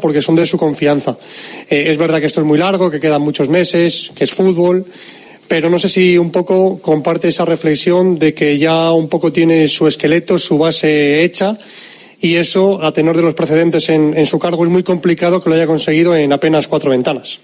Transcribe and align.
porque 0.00 0.20
son 0.20 0.36
de 0.36 0.44
su 0.46 0.58
confianza. 0.58 1.16
Eh, 1.68 1.86
es 1.88 1.96
verdad 1.96 2.20
que 2.20 2.26
esto 2.26 2.40
es 2.40 2.46
muy 2.46 2.58
largo, 2.58 2.90
que 2.90 3.00
quedan 3.00 3.22
muchos 3.22 3.48
meses, 3.48 4.12
que 4.14 4.24
es 4.24 4.32
fútbol, 4.32 4.84
pero 5.48 5.70
no 5.70 5.78
sé 5.78 5.88
si 5.88 6.18
un 6.18 6.30
poco 6.30 6.78
comparte 6.80 7.28
esa 7.28 7.44
reflexión 7.44 8.18
de 8.18 8.34
que 8.34 8.58
ya 8.58 8.92
un 8.92 9.08
poco 9.08 9.32
tiene 9.32 9.66
su 9.68 9.88
esqueleto, 9.88 10.38
su 10.38 10.58
base 10.58 11.24
hecha 11.24 11.58
y 12.20 12.36
eso, 12.36 12.82
a 12.82 12.92
tenor 12.92 13.16
de 13.16 13.22
los 13.22 13.34
precedentes 13.34 13.88
en, 13.88 14.16
en 14.16 14.26
su 14.26 14.38
cargo, 14.38 14.64
es 14.64 14.70
muy 14.70 14.82
complicado 14.82 15.42
que 15.42 15.48
lo 15.48 15.56
haya 15.56 15.66
conseguido 15.66 16.14
en 16.14 16.32
apenas 16.32 16.68
cuatro 16.68 16.90
ventanas. 16.90 17.38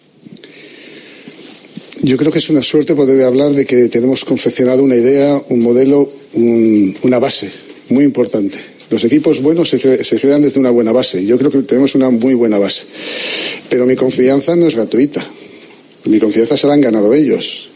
Yo 2.02 2.16
creo 2.16 2.30
que 2.30 2.38
es 2.38 2.50
una 2.50 2.62
suerte 2.62 2.94
poder 2.94 3.24
hablar 3.24 3.52
de 3.52 3.64
que 3.64 3.88
tenemos 3.88 4.24
confeccionado 4.24 4.84
una 4.84 4.96
idea, 4.96 5.40
un 5.48 5.62
modelo, 5.62 6.08
un, 6.34 6.94
una 7.02 7.18
base 7.18 7.50
muy 7.88 8.04
importante. 8.04 8.75
Los 8.90 9.02
equipos 9.04 9.42
buenos 9.42 9.68
se, 9.68 9.80
crean 9.80 10.42
desde 10.42 10.60
una 10.60 10.70
buena 10.70 10.92
base. 10.92 11.24
Yo 11.26 11.38
creo 11.38 11.50
que 11.50 11.58
tenemos 11.62 11.94
una 11.94 12.10
muy 12.10 12.34
buena 12.34 12.58
base. 12.58 12.84
Pero 13.68 13.84
mi 13.84 13.96
confianza 13.96 14.54
no 14.54 14.66
es 14.66 14.74
gratuita. 14.74 15.24
Mi 16.04 16.20
confianza 16.20 16.56
se 16.56 16.66
la 16.68 16.74
han 16.74 16.80
ganado 16.80 17.12
ellos. 17.12 17.68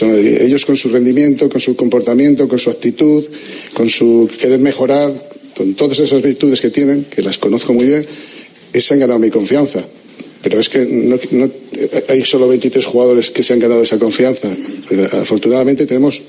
Ellos 0.00 0.66
con 0.66 0.76
su 0.76 0.88
rendimiento, 0.90 1.48
con 1.48 1.60
su 1.60 1.76
comportamiento, 1.76 2.48
con 2.48 2.58
su 2.58 2.68
actitud, 2.68 3.24
con 3.72 3.88
su 3.88 4.28
querer 4.38 4.58
mejorar, 4.58 5.12
con 5.56 5.74
todas 5.74 5.98
esas 6.00 6.20
virtudes 6.20 6.60
que 6.60 6.70
tienen, 6.70 7.04
que 7.04 7.22
las 7.22 7.38
conozco 7.38 7.72
muy 7.72 7.86
bien, 7.86 8.06
se 8.74 8.94
han 8.94 9.00
ganado 9.00 9.18
mi 9.18 9.30
confianza. 9.30 9.84
Pero 10.42 10.60
es 10.60 10.68
que 10.68 10.80
hay 12.08 12.24
solo 12.24 12.48
23 12.48 12.84
jugadores 12.84 13.30
que 13.30 13.42
se 13.42 13.54
han 13.54 13.60
ganado 13.60 13.82
esa 13.82 13.98
confianza. 13.98 14.54
Afortunadamente 15.12 15.86
tenemos 15.86 16.20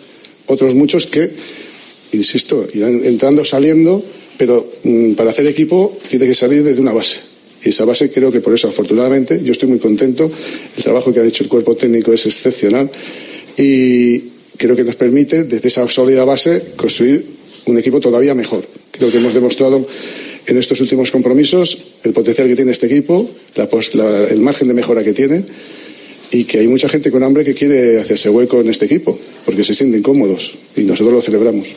otros 0.45 0.73
muchos 0.75 1.07
que, 1.07 1.31
insisto, 2.11 2.67
irán 2.73 3.01
entrando, 3.03 3.43
saliendo, 3.45 4.03
pero 4.37 4.69
mmm, 4.83 5.13
para 5.13 5.29
hacer 5.29 5.47
equipo 5.47 5.97
tiene 6.09 6.25
que 6.25 6.35
salir 6.35 6.63
desde 6.63 6.81
una 6.81 6.93
base. 6.93 7.19
Y 7.63 7.69
esa 7.69 7.85
base 7.85 8.11
creo 8.11 8.31
que 8.31 8.41
por 8.41 8.53
eso, 8.53 8.67
afortunadamente, 8.67 9.41
yo 9.43 9.51
estoy 9.51 9.69
muy 9.69 9.79
contento. 9.79 10.31
El 10.77 10.83
trabajo 10.83 11.11
que 11.11 11.19
ha 11.19 11.25
hecho 11.25 11.43
el 11.43 11.49
cuerpo 11.49 11.75
técnico 11.75 12.13
es 12.13 12.25
excepcional 12.25 12.89
y 13.57 14.19
creo 14.57 14.75
que 14.75 14.83
nos 14.83 14.95
permite, 14.95 15.45
desde 15.45 15.67
esa 15.67 15.87
sólida 15.89 16.25
base, 16.25 16.73
construir 16.75 17.25
un 17.65 17.77
equipo 17.77 17.99
todavía 17.99 18.35
mejor. 18.35 18.67
Creo 18.91 19.11
que 19.11 19.17
hemos 19.17 19.33
demostrado 19.33 19.85
en 20.45 20.57
estos 20.57 20.79
últimos 20.81 21.09
compromisos 21.09 21.77
el 22.03 22.13
potencial 22.13 22.47
que 22.47 22.55
tiene 22.55 22.71
este 22.71 22.85
equipo, 22.85 23.27
la, 23.55 24.27
el 24.29 24.41
margen 24.41 24.67
de 24.67 24.73
mejora 24.75 25.03
que 25.03 25.13
tiene 25.13 25.43
y 26.31 26.43
que 26.45 26.59
hay 26.59 26.67
mucha 26.67 26.89
gente 26.89 27.11
con 27.11 27.23
hambre 27.23 27.43
que 27.43 27.53
quiere 27.53 27.99
hacerse 27.99 28.29
hueco 28.29 28.61
en 28.61 28.69
este 28.69 28.85
equipo 28.85 29.17
porque 29.45 29.63
se 29.63 29.73
sienten 29.73 30.01
cómodos 30.01 30.55
y 30.75 30.81
nosotros 30.81 31.13
lo 31.13 31.21
celebramos. 31.21 31.67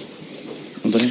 Antonio. 0.85 1.11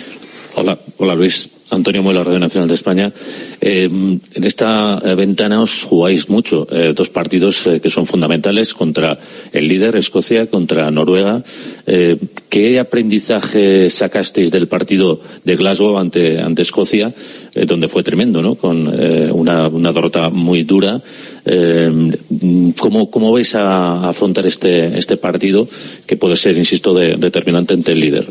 Hola, 0.55 0.79
hola 0.97 1.13
Luis. 1.13 1.49
Antonio 1.69 2.01
Muela, 2.01 2.23
Radio 2.23 2.39
Nacional 2.39 2.67
de 2.67 2.75
España. 2.75 3.13
Eh, 3.59 3.89
en 3.91 4.43
esta 4.43 4.99
eh, 5.03 5.15
ventana 5.15 5.61
os 5.61 5.83
jugáis 5.83 6.29
mucho. 6.29 6.65
Eh, 6.71 6.93
dos 6.95 7.09
partidos 7.09 7.67
eh, 7.67 7.81
que 7.81 7.89
son 7.89 8.05
fundamentales 8.05 8.73
contra 8.73 9.19
el 9.51 9.67
líder, 9.67 9.97
Escocia, 9.97 10.47
contra 10.47 10.89
Noruega. 10.91 11.43
Eh, 11.85 12.17
¿Qué 12.49 12.79
aprendizaje 12.79 13.89
sacasteis 13.89 14.49
del 14.49 14.67
partido 14.67 15.19
de 15.43 15.55
Glasgow 15.57 15.97
ante, 15.97 16.39
ante 16.39 16.61
Escocia, 16.61 17.13
eh, 17.53 17.65
donde 17.65 17.89
fue 17.89 18.03
tremendo, 18.03 18.41
¿no? 18.41 18.55
Con 18.55 18.87
una, 18.87 19.67
una, 19.67 19.91
derrota 19.91 20.29
muy 20.29 20.63
dura. 20.63 21.01
¿Cómo, 22.79 23.09
¿Cómo 23.09 23.31
vais 23.31 23.55
a 23.55 24.09
afrontar 24.09 24.45
este, 24.45 24.97
este 24.97 25.17
partido 25.17 25.67
que 26.05 26.17
puede 26.17 26.35
ser, 26.35 26.57
insisto, 26.57 26.93
de, 26.93 27.15
determinante 27.15 27.73
ante 27.73 27.91
el 27.91 27.99
líder? 27.99 28.27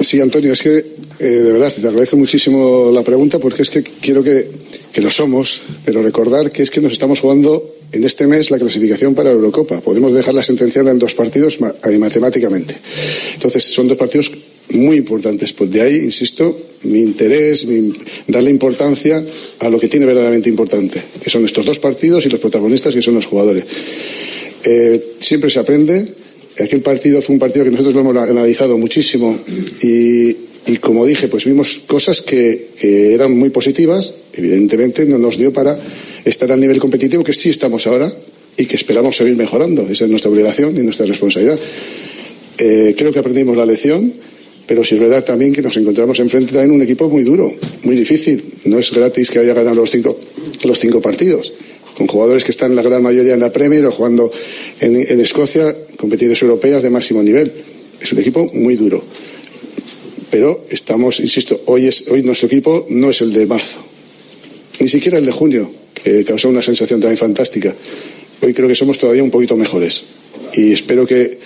Sí, 0.00 0.20
Antonio, 0.20 0.52
es 0.52 0.62
que 0.62 0.98
eh, 1.20 1.24
de 1.24 1.52
verdad, 1.52 1.72
te 1.72 1.86
agradezco 1.86 2.16
muchísimo 2.16 2.90
la 2.92 3.02
pregunta 3.02 3.40
porque 3.40 3.62
es 3.62 3.70
que 3.70 3.82
quiero 3.82 4.22
que, 4.22 4.48
que, 4.92 5.00
lo 5.00 5.10
somos, 5.10 5.62
pero 5.84 6.00
recordar 6.00 6.52
que 6.52 6.62
es 6.62 6.70
que 6.70 6.80
nos 6.80 6.92
estamos 6.92 7.18
jugando 7.18 7.74
en 7.90 8.04
este 8.04 8.28
mes 8.28 8.52
la 8.52 8.58
clasificación 8.58 9.14
para 9.14 9.30
la 9.30 9.34
Eurocopa. 9.34 9.80
Podemos 9.80 10.12
dejarla 10.14 10.44
sentenciada 10.44 10.92
en 10.92 10.98
dos 11.00 11.14
partidos 11.14 11.58
matemáticamente. 11.60 12.76
Entonces, 13.34 13.64
son 13.64 13.88
dos 13.88 13.96
partidos 13.96 14.30
muy 14.70 14.96
importantes. 14.96 15.52
Pues 15.52 15.70
de 15.70 15.80
ahí, 15.80 15.96
insisto, 15.96 16.56
mi 16.84 17.00
interés, 17.00 17.66
mi, 17.66 17.92
darle 18.26 18.50
importancia 18.50 19.24
a 19.60 19.68
lo 19.68 19.78
que 19.80 19.88
tiene 19.88 20.06
verdaderamente 20.06 20.48
importante, 20.48 21.02
que 21.22 21.30
son 21.30 21.44
estos 21.44 21.64
dos 21.64 21.78
partidos 21.78 22.24
y 22.26 22.28
los 22.28 22.40
protagonistas 22.40 22.94
que 22.94 23.02
son 23.02 23.14
los 23.14 23.26
jugadores. 23.26 23.64
Eh, 24.64 25.14
siempre 25.20 25.50
se 25.50 25.58
aprende. 25.58 26.06
Aquel 26.60 26.80
partido 26.80 27.22
fue 27.22 27.34
un 27.34 27.38
partido 27.38 27.64
que 27.64 27.70
nosotros 27.70 27.94
lo 27.94 28.00
hemos 28.00 28.16
analizado 28.16 28.76
muchísimo 28.76 29.38
y, 29.82 30.36
y 30.66 30.76
como 30.80 31.06
dije, 31.06 31.28
pues 31.28 31.44
vimos 31.44 31.82
cosas 31.86 32.20
que, 32.20 32.70
que, 32.78 33.14
eran 33.14 33.32
muy 33.32 33.50
positivas, 33.50 34.12
evidentemente 34.34 35.06
no 35.06 35.18
nos 35.18 35.38
dio 35.38 35.52
para 35.52 35.78
estar 36.24 36.50
al 36.50 36.60
nivel 36.60 36.80
competitivo 36.80 37.22
que 37.22 37.32
sí 37.32 37.50
estamos 37.50 37.86
ahora 37.86 38.12
y 38.56 38.66
que 38.66 38.74
esperamos 38.74 39.16
seguir 39.16 39.36
mejorando. 39.36 39.86
Esa 39.88 40.04
es 40.04 40.10
nuestra 40.10 40.30
obligación 40.32 40.76
y 40.76 40.80
nuestra 40.80 41.06
responsabilidad. 41.06 41.58
Eh, 42.58 42.94
creo 42.98 43.12
que 43.12 43.20
aprendimos 43.20 43.56
la 43.56 43.64
lección, 43.64 44.12
pero 44.68 44.84
sí 44.84 44.96
es 44.96 45.00
verdad 45.00 45.24
también 45.24 45.54
que 45.54 45.62
nos 45.62 45.76
encontramos 45.78 46.20
enfrente 46.20 46.52
también 46.52 46.72
un 46.72 46.82
equipo 46.82 47.08
muy 47.08 47.24
duro, 47.24 47.50
muy 47.84 47.96
difícil. 47.96 48.44
No 48.66 48.78
es 48.78 48.92
gratis 48.92 49.30
que 49.30 49.38
haya 49.38 49.54
ganado 49.54 49.76
los 49.76 49.90
cinco, 49.90 50.16
los 50.62 50.78
cinco 50.78 51.00
partidos, 51.00 51.54
con 51.96 52.06
jugadores 52.06 52.44
que 52.44 52.50
están 52.50 52.76
la 52.76 52.82
gran 52.82 53.02
mayoría 53.02 53.32
en 53.32 53.40
la 53.40 53.50
Premier 53.50 53.86
o 53.86 53.90
jugando 53.90 54.30
en, 54.80 55.20
Escocia, 55.20 55.74
competiciones 55.96 56.42
europeas 56.42 56.82
de 56.82 56.90
máximo 56.90 57.22
nivel. 57.22 57.50
Es 57.98 58.12
un 58.12 58.18
equipo 58.18 58.46
muy 58.52 58.76
duro 58.76 59.02
pero 60.30 60.66
estamos, 60.68 61.20
insisto, 61.20 61.58
hoy, 61.64 61.86
es, 61.86 62.08
hoy 62.08 62.22
nuestro 62.22 62.48
equipo 62.48 62.86
no 62.90 63.08
es 63.08 63.22
el 63.22 63.32
de 63.32 63.46
marzo, 63.46 63.78
ni 64.78 64.86
siquiera 64.86 65.16
el 65.16 65.24
de 65.24 65.32
junio, 65.32 65.70
que 65.94 66.22
causó 66.22 66.50
una 66.50 66.60
sensación 66.60 67.00
también 67.00 67.16
fantástica. 67.16 67.74
Hoy 68.42 68.52
creo 68.52 68.68
que 68.68 68.74
somos 68.74 68.98
todavía 68.98 69.22
un 69.22 69.30
poquito 69.30 69.56
mejores 69.56 70.04
y 70.52 70.74
espero 70.74 71.06
que, 71.06 71.38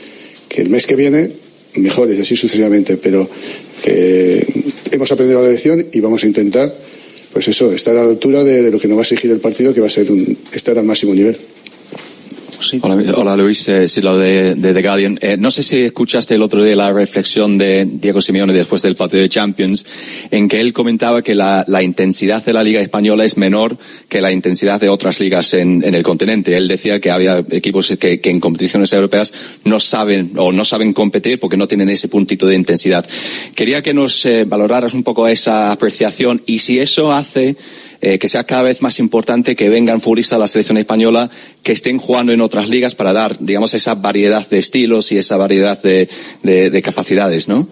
que 0.49 0.63
el 0.63 0.69
mes 0.69 0.85
que 0.85 0.97
viene 0.97 1.31
mejores 1.77 2.19
y 2.19 2.23
así 2.23 2.37
sucesivamente, 2.37 2.97
pero 2.97 3.29
que 3.83 4.47
hemos 4.91 5.11
aprendido 5.11 5.43
la 5.43 5.51
lección 5.51 5.87
y 5.93 6.01
vamos 6.01 6.23
a 6.25 6.27
intentar, 6.27 6.73
pues 7.33 7.49
eso, 7.49 7.73
estar 7.73 7.97
a 7.97 8.05
la 8.05 8.11
altura 8.11 8.45
de, 8.45 8.63
de 8.63 8.71
lo 8.71 8.79
que 8.79 8.89
nos 8.89 8.97
va 8.97 9.03
a 9.03 9.05
exigir 9.05 9.31
el 9.31 9.41
partido, 9.41 9.75
que 9.75 9.81
va 9.81 9.87
a 9.87 9.91
ser 9.91 10.11
un, 10.11 10.37
estar 10.53 10.79
al 10.79 10.85
máximo 10.85 11.15
nivel. 11.15 11.37
Hola, 12.83 13.15
hola, 13.17 13.37
Luis, 13.37 13.69
eh, 13.69 13.87
lo 14.03 14.17
de, 14.17 14.55
de, 14.55 14.73
The 14.73 14.83
Guardian. 14.83 15.19
Eh, 15.21 15.37
no 15.37 15.51
sé 15.51 15.65
si 15.65 15.79
escuchaste 15.79 16.37
el 16.37 16.43
otro 16.43 16.63
día 16.63 16.77
la 16.77 16.93
reflexión 16.93 17.59
de 17.59 17.89
Diego 17.91 18.21
Simeone 18.21 18.53
después 18.53 18.83
del 18.83 18.95
partido 18.95 19.23
de 19.23 19.29
Champions, 19.29 19.85
en 20.31 20.49
que 20.49 20.61
él 20.61 20.73
comentaba 20.73 21.23
que 21.23 21.35
la, 21.35 21.65
la 21.67 21.83
intensidad 21.83 22.45
de 22.45 22.53
la 22.53 22.63
Liga 22.63 22.81
Española 22.81 23.25
es 23.25 23.37
menor 23.37 23.77
que 24.09 24.21
la 24.21 24.31
intensidad 24.31 24.81
de 24.81 24.89
otras 24.89 25.19
ligas 25.19 25.55
en, 25.55 25.83
en 25.83 25.95
el 25.95 26.05
continente. 26.05 26.57
Él 26.57 26.69
decía 26.69 27.01
que 27.01 27.11
había 27.11 27.39
equipos 27.51 27.93
que, 27.99 28.21
que, 28.21 28.31
en 28.31 28.39
competiciones 28.39 28.93
europeas 28.93 29.35
no 29.65 29.81
saben 29.81 30.33
o 30.37 30.53
no 30.53 30.65
saben 30.65 30.93
competir 30.93 31.41
porque 31.41 31.57
no 31.57 31.67
tienen 31.67 31.89
ese 31.89 32.09
puntito 32.09 32.47
de 32.47 32.55
intensidad. 32.55 33.05
Quería 33.57 33.83
que 33.83 33.93
nos 33.93 34.25
eh, 34.25 34.45
valoraras 34.45 34.95
un 34.95 35.03
poco 35.03 35.27
esa 35.27 35.73
apreciación 35.73 36.41
y 36.47 36.61
si 36.61 36.79
eso 36.79 37.11
hace 37.11 37.57
eh, 38.05 38.19
que 38.19 38.27
sea 38.27 38.43
cada 38.43 38.65
vez 38.65 38.83
más 38.83 38.99
importante 38.99 39.55
que 39.55 39.69
vengan 39.69 40.01
futbolistas 40.01 40.35
a 40.35 40.41
la 40.41 40.49
selección 40.49 40.77
española 40.77 41.31
que 41.63 41.71
estén 41.71 41.99
jugando 41.99 42.33
en 42.33 42.41
otras 42.41 42.69
ligas 42.69 42.97
para 42.97 43.13
dar, 43.13 43.37
digamos, 43.39 43.75
esa 43.75 43.95
variedad 43.95 44.45
de 44.49 44.59
estilos 44.59 45.13
y 45.13 45.19
esa 45.19 45.37
variedad 45.37 45.81
de, 45.81 46.09
de, 46.43 46.71
de 46.71 46.83
capacidades, 46.83 47.47
¿no? 47.47 47.69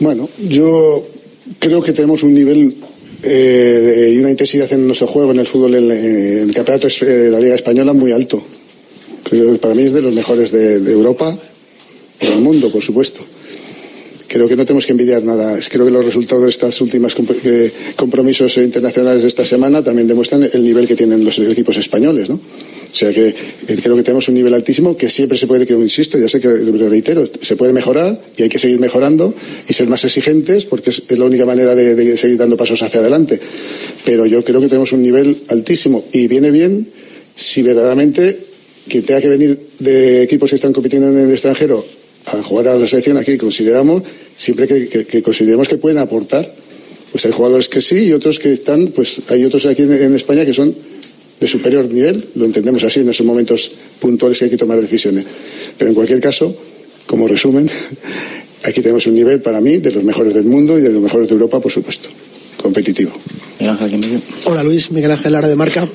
Bueno, 0.00 0.30
yo 0.48 1.06
creo 1.58 1.82
que 1.82 1.92
tenemos 1.92 2.22
un 2.22 2.32
nivel 2.32 2.74
eh, 3.22 4.12
y 4.14 4.18
una 4.18 4.30
intensidad 4.30 4.72
en 4.72 4.86
nuestro 4.86 5.08
juego, 5.08 5.32
en 5.32 5.40
el 5.40 5.46
fútbol, 5.46 5.74
en, 5.74 5.90
el 5.90 6.54
campeonato 6.54 6.88
de 6.88 7.30
la 7.30 7.40
Liga 7.40 7.56
Española 7.56 7.92
muy 7.92 8.12
alto. 8.12 8.42
Creo 9.28 9.58
para 9.58 9.74
mí 9.74 9.82
es 9.82 9.92
de 9.92 10.00
los 10.00 10.14
mejores 10.14 10.50
de, 10.52 10.80
de 10.80 10.90
Europa 10.90 11.36
del 12.18 12.40
mundo, 12.40 12.72
por 12.72 12.82
supuesto 12.82 13.20
creo 14.34 14.48
que 14.48 14.56
no 14.56 14.64
tenemos 14.66 14.84
que 14.84 14.90
envidiar 14.90 15.22
nada. 15.22 15.56
Creo 15.70 15.84
que 15.84 15.92
los 15.92 16.04
resultados 16.04 16.42
de 16.42 16.50
estos 16.50 16.80
últimos 16.80 17.14
compromisos 17.94 18.56
internacionales 18.56 19.22
de 19.22 19.28
esta 19.28 19.44
semana 19.44 19.80
también 19.80 20.08
demuestran 20.08 20.42
el 20.52 20.64
nivel 20.64 20.88
que 20.88 20.96
tienen 20.96 21.24
los 21.24 21.38
equipos 21.38 21.76
españoles, 21.76 22.28
¿no? 22.28 22.34
O 22.34 22.96
sea 22.96 23.12
que 23.12 23.28
eh, 23.28 23.78
creo 23.80 23.94
que 23.94 24.02
tenemos 24.02 24.26
un 24.26 24.34
nivel 24.34 24.52
altísimo 24.52 24.96
que 24.96 25.08
siempre 25.08 25.38
se 25.38 25.46
puede, 25.46 25.68
que 25.68 25.74
insisto, 25.74 26.18
ya 26.18 26.28
sé 26.28 26.40
que 26.40 26.48
lo 26.48 26.88
reitero, 26.88 27.24
se 27.40 27.54
puede 27.54 27.72
mejorar 27.72 28.20
y 28.36 28.42
hay 28.42 28.48
que 28.48 28.58
seguir 28.58 28.80
mejorando 28.80 29.32
y 29.68 29.72
ser 29.72 29.86
más 29.88 30.04
exigentes 30.04 30.64
porque 30.64 30.90
es, 30.90 31.04
es 31.08 31.16
la 31.16 31.26
única 31.26 31.46
manera 31.46 31.76
de, 31.76 31.94
de, 31.94 32.18
seguir 32.18 32.36
dando 32.36 32.56
pasos 32.56 32.82
hacia 32.82 33.00
adelante. 33.00 33.38
Pero 34.04 34.26
yo 34.26 34.44
creo 34.44 34.60
que 34.60 34.66
tenemos 34.66 34.90
un 34.90 35.02
nivel 35.02 35.42
altísimo 35.48 36.04
y 36.12 36.26
viene 36.26 36.50
bien 36.50 36.88
si 37.36 37.62
verdaderamente 37.62 38.36
quien 38.88 39.04
tenga 39.04 39.20
que 39.20 39.28
venir 39.28 39.60
de 39.78 40.24
equipos 40.24 40.50
que 40.50 40.56
están 40.56 40.72
compitiendo 40.72 41.08
en 41.08 41.18
el 41.18 41.30
extranjero 41.30 41.84
a 42.26 42.42
jugar 42.42 42.68
a 42.68 42.76
la 42.76 42.86
selección 42.86 43.16
aquí 43.18 43.36
consideramos, 43.36 44.02
siempre 44.36 44.66
que, 44.66 44.88
que, 44.88 45.06
que, 45.06 45.22
consideremos 45.22 45.68
que 45.68 45.76
pueden 45.76 45.98
aportar, 45.98 46.52
pues 47.12 47.24
hay 47.26 47.32
jugadores 47.32 47.68
que 47.68 47.80
sí 47.80 48.06
y 48.06 48.12
otros 48.12 48.38
que 48.38 48.52
están, 48.52 48.88
pues 48.88 49.20
hay 49.28 49.44
otros 49.44 49.66
aquí 49.66 49.82
en, 49.82 49.92
en, 49.92 50.14
España 50.14 50.44
que 50.44 50.54
son 50.54 50.74
de 51.40 51.46
superior 51.46 51.88
nivel, 51.88 52.24
lo 52.34 52.44
entendemos 52.44 52.82
así 52.84 53.00
en 53.00 53.08
esos 53.08 53.26
momentos 53.26 53.70
puntuales 54.00 54.38
que 54.38 54.46
hay 54.46 54.50
que 54.50 54.56
tomar 54.56 54.80
decisiones. 54.80 55.24
Pero 55.76 55.90
en 55.90 55.94
cualquier 55.94 56.20
caso, 56.20 56.56
como 57.06 57.28
resumen, 57.28 57.68
aquí 58.64 58.80
tenemos 58.80 59.06
un 59.06 59.14
nivel 59.14 59.42
para 59.42 59.60
mí 59.60 59.76
de 59.78 59.92
los 59.92 60.02
mejores 60.02 60.34
del 60.34 60.44
mundo 60.44 60.78
y 60.78 60.82
de 60.82 60.90
los 60.90 61.02
mejores 61.02 61.28
de 61.28 61.34
Europa, 61.34 61.60
por 61.60 61.70
supuesto. 61.70 62.08
competitivo. 62.60 63.12
Hola 64.44 64.62
Luis, 64.62 64.90
Miguel 64.90 65.10
Ángel 65.10 65.32
Lara 65.32 65.48
de 65.48 65.56
Marca. 65.56 65.86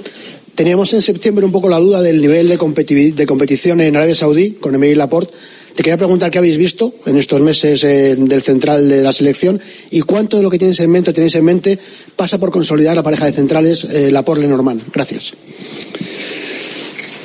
Teníamos 0.56 0.94
en 0.94 1.02
septiembre 1.02 1.46
un 1.46 1.52
poco 1.52 1.70
la 1.70 1.80
duda 1.80 2.02
del 2.02 2.22
nivel 2.22 2.48
de, 2.48 3.12
de 3.16 3.26
competición 3.26 3.82
en 3.82 3.96
Arabia 3.96 4.16
Saudí 4.16 4.52
con 4.52 4.76
Emil 4.76 4.98
Laporte. 4.98 5.34
Te 5.80 5.84
quería 5.84 5.96
preguntar 5.96 6.30
qué 6.30 6.40
habéis 6.40 6.58
visto 6.58 6.94
en 7.06 7.18
estos 7.18 7.40
meses 7.40 7.82
eh, 7.86 8.14
del 8.18 8.42
central 8.42 8.90
de 8.90 9.02
la 9.02 9.14
selección 9.14 9.62
y 9.92 10.02
cuánto 10.02 10.36
de 10.36 10.44
lo 10.44 10.50
que 10.50 10.58
tienes 10.58 10.78
en 10.82 10.92
mente, 10.92 11.14
tenéis 11.14 11.36
en 11.36 11.46
mente, 11.46 11.80
pasa 12.18 12.38
por 12.38 12.52
consolidar 12.52 12.98
la 12.98 13.02
pareja 13.02 13.28
de 13.28 13.32
centrales 13.32 13.86
eh, 13.86 14.12
Laporte-Lenormand. 14.12 14.92
Gracias. 14.92 15.32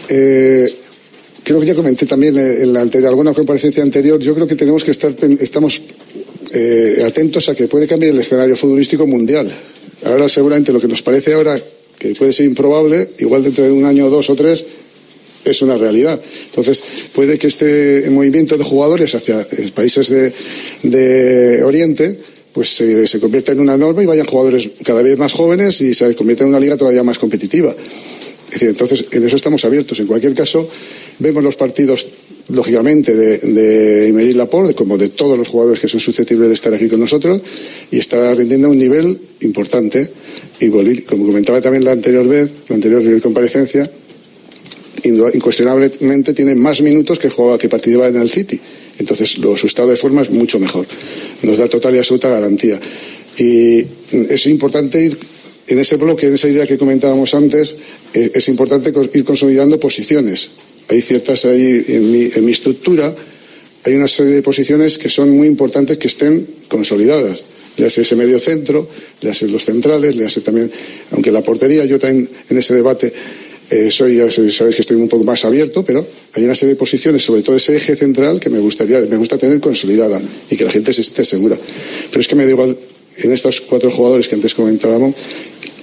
Eh, 0.09 0.73
creo 1.43 1.59
que 1.59 1.67
ya 1.67 1.75
comenté 1.75 2.07
también 2.07 2.39
en 2.39 2.73
la 2.73 2.83
anterior, 2.83 3.09
alguna 3.09 3.35
comparecencia 3.35 3.83
anterior. 3.83 4.21
Yo 4.21 4.37
creo 4.37 4.47
que 4.47 4.55
tenemos 4.55 4.85
que 4.85 4.93
estar, 4.93 5.13
estamos 5.41 5.83
eh, 6.53 7.03
atentos 7.05 7.49
a 7.49 7.57
que 7.57 7.67
puede 7.67 7.89
cambiar 7.89 8.13
el 8.13 8.21
escenario 8.21 8.55
futbolístico 8.55 9.05
mundial. 9.05 9.51
Ahora 10.05 10.29
seguramente 10.29 10.73
lo 10.73 10.81
que 10.81 10.87
nos 10.87 11.03
parece 11.03 11.35
ahora 11.35 11.61
que 11.99 12.15
puede 12.15 12.33
ser 12.33 12.47
improbable, 12.47 13.11
igual 13.19 13.43
dentro 13.43 13.65
de 13.65 13.73
un 13.73 13.85
año, 13.85 14.09
dos 14.11 14.31
o 14.31 14.37
tres, 14.37 14.65
es 15.51 15.63
una 15.63 15.77
realidad. 15.77 16.21
Entonces, 16.47 16.83
puede 17.13 17.39
que 17.39 17.47
este 17.47 18.09
movimiento 18.11 18.57
de 18.57 18.65
jugadores 18.65 19.15
hacia 19.15 19.41
eh, 19.41 19.71
países 19.75 20.09
de, 20.83 21.63
Oriente 21.65 22.19
pues 22.53 22.69
se, 22.69 23.21
convierta 23.21 23.51
en 23.51 23.59
una 23.59 23.77
norma 23.77 24.03
y 24.03 24.07
vayan 24.07 24.27
jugadores 24.27 24.69
cada 24.85 25.03
vez 25.03 25.19
más 25.19 25.33
jóvenes 25.33 25.81
y 25.81 25.93
se 25.93 26.15
convierta 26.15 26.45
en 26.45 26.51
una 26.51 26.61
liga 26.61 26.77
todavía 26.77 27.03
más 27.03 27.19
competitiva. 27.19 27.75
Es 28.47 28.53
decir, 28.53 28.69
entonces, 28.69 29.07
en 29.11 29.27
eso 29.27 29.35
estamos 29.35 29.65
abiertos. 29.65 29.99
En 29.99 30.07
cualquier 30.07 30.35
caso, 30.35 30.69
vemos 31.19 31.43
los 31.43 31.57
partidos, 31.57 32.07
lógicamente, 32.51 33.13
de, 33.13 33.39
de 33.39 34.35
Laporte, 34.35 34.75
como 34.75 34.97
de 34.97 35.09
todos 35.09 35.37
los 35.37 35.49
jugadores 35.49 35.81
que 35.81 35.89
son 35.89 35.99
susceptibles 35.99 36.47
de 36.47 36.55
estar 36.55 36.73
aquí 36.73 36.89
con 36.89 37.01
nosotros, 37.01 37.43
y 37.91 37.99
está 37.99 38.33
rindiendo 38.37 38.69
a 38.69 38.71
un 38.71 38.79
nivel 38.79 39.19
importante. 39.41 40.09
Y 40.61 40.69
como 41.03 41.27
comentaba 41.27 41.61
también 41.61 41.85
la 41.85 41.91
anterior 41.91 42.29
vez, 42.29 42.49
la 42.69 42.77
anterior 42.77 43.21
comparecencia, 43.21 43.91
incuestionablemente 45.05 46.33
tiene 46.33 46.55
más 46.55 46.81
minutos 46.81 47.19
que 47.19 47.31
jugaba 47.31 47.59
que 47.59 47.69
participaba 47.69 48.09
en 48.09 48.17
el 48.17 48.31
City. 48.31 48.61
Entonces, 48.99 49.31
su 49.31 49.67
estado 49.67 49.91
de 49.91 49.97
forma 49.97 50.23
es 50.23 50.31
mucho 50.31 50.59
mejor. 50.59 50.87
Nos 51.43 51.59
da 51.59 51.69
total 51.69 51.95
y 51.95 51.99
absoluta 51.99 52.29
garantía. 52.29 52.81
Y 53.39 53.85
es 54.13 54.47
importante 54.47 55.05
ir 55.05 55.19
en 55.67 55.79
ese 55.79 55.97
bloque, 55.97 56.27
en 56.27 56.35
esa 56.35 56.49
idea 56.49 56.67
que 56.67 56.79
comentábamos 56.79 57.35
antes, 57.35 57.77
eh, 58.13 58.33
es 58.35 58.49
importante 58.49 58.93
ir 59.15 59.25
consolidando 59.25 59.81
posiciones. 59.81 60.51
Hay 60.89 61.01
ciertas 61.01 61.45
ahí 61.47 61.85
en 61.89 62.13
mi, 62.13 62.31
en 62.35 62.45
mi 62.45 62.53
estructura, 62.53 63.15
hay 63.85 63.95
una 63.95 64.09
serie 64.09 64.35
de 64.35 64.43
posiciones 64.43 64.99
que 64.99 65.11
son 65.11 65.31
muy 65.31 65.47
importantes 65.47 65.99
que 65.99 66.09
estén 66.09 66.47
consolidadas 66.69 67.45
le 67.77 67.87
hace 67.87 68.03
ese 68.03 68.17
medio 68.17 68.39
centro, 68.39 68.89
le 69.21 69.31
hace 69.31 69.49
los 69.49 69.65
centrales, 69.65 70.17
le 70.17 70.25
hace 70.25 70.41
también, 70.41 70.71
aunque 71.11 71.33
la 71.33 71.43
portería, 71.43 71.85
yo 71.85 71.99
también 71.99 72.29
en 72.49 72.59
ese 72.59 72.75
debate 72.75 73.13
eh, 73.71 73.91
soy, 73.91 74.19
sabéis 74.51 74.77
que 74.77 74.83
estoy 74.83 74.97
un 74.97 75.09
poco 75.09 75.25
más 75.25 75.45
abierto, 75.45 75.85
pero 75.85 76.07
hay 76.35 76.45
una 76.45 76.55
serie 76.55 76.75
de 76.75 76.79
posiciones, 76.79 77.23
sobre 77.23 77.43
todo 77.43 77.57
ese 77.57 77.77
eje 77.77 77.97
central, 77.97 78.39
que 78.39 78.51
me 78.51 78.59
gustaría, 78.59 79.01
me 79.01 79.17
gusta 79.17 79.39
tener 79.39 79.61
consolidada 79.61 80.21
y 80.51 80.57
que 80.57 80.65
la 80.65 80.71
gente 80.71 80.93
se 80.93 81.01
esté 81.01 81.25
segura. 81.25 81.57
Pero 82.11 82.21
es 82.21 82.29
que 82.29 82.35
me 82.35 82.45
da 82.45 82.51
igual, 82.51 82.77
en 83.17 83.33
estos 83.33 83.61
cuatro 83.63 83.91
jugadores 83.91 84.29
que 84.29 84.35
antes 84.35 84.55
comentábamos, 84.55 85.15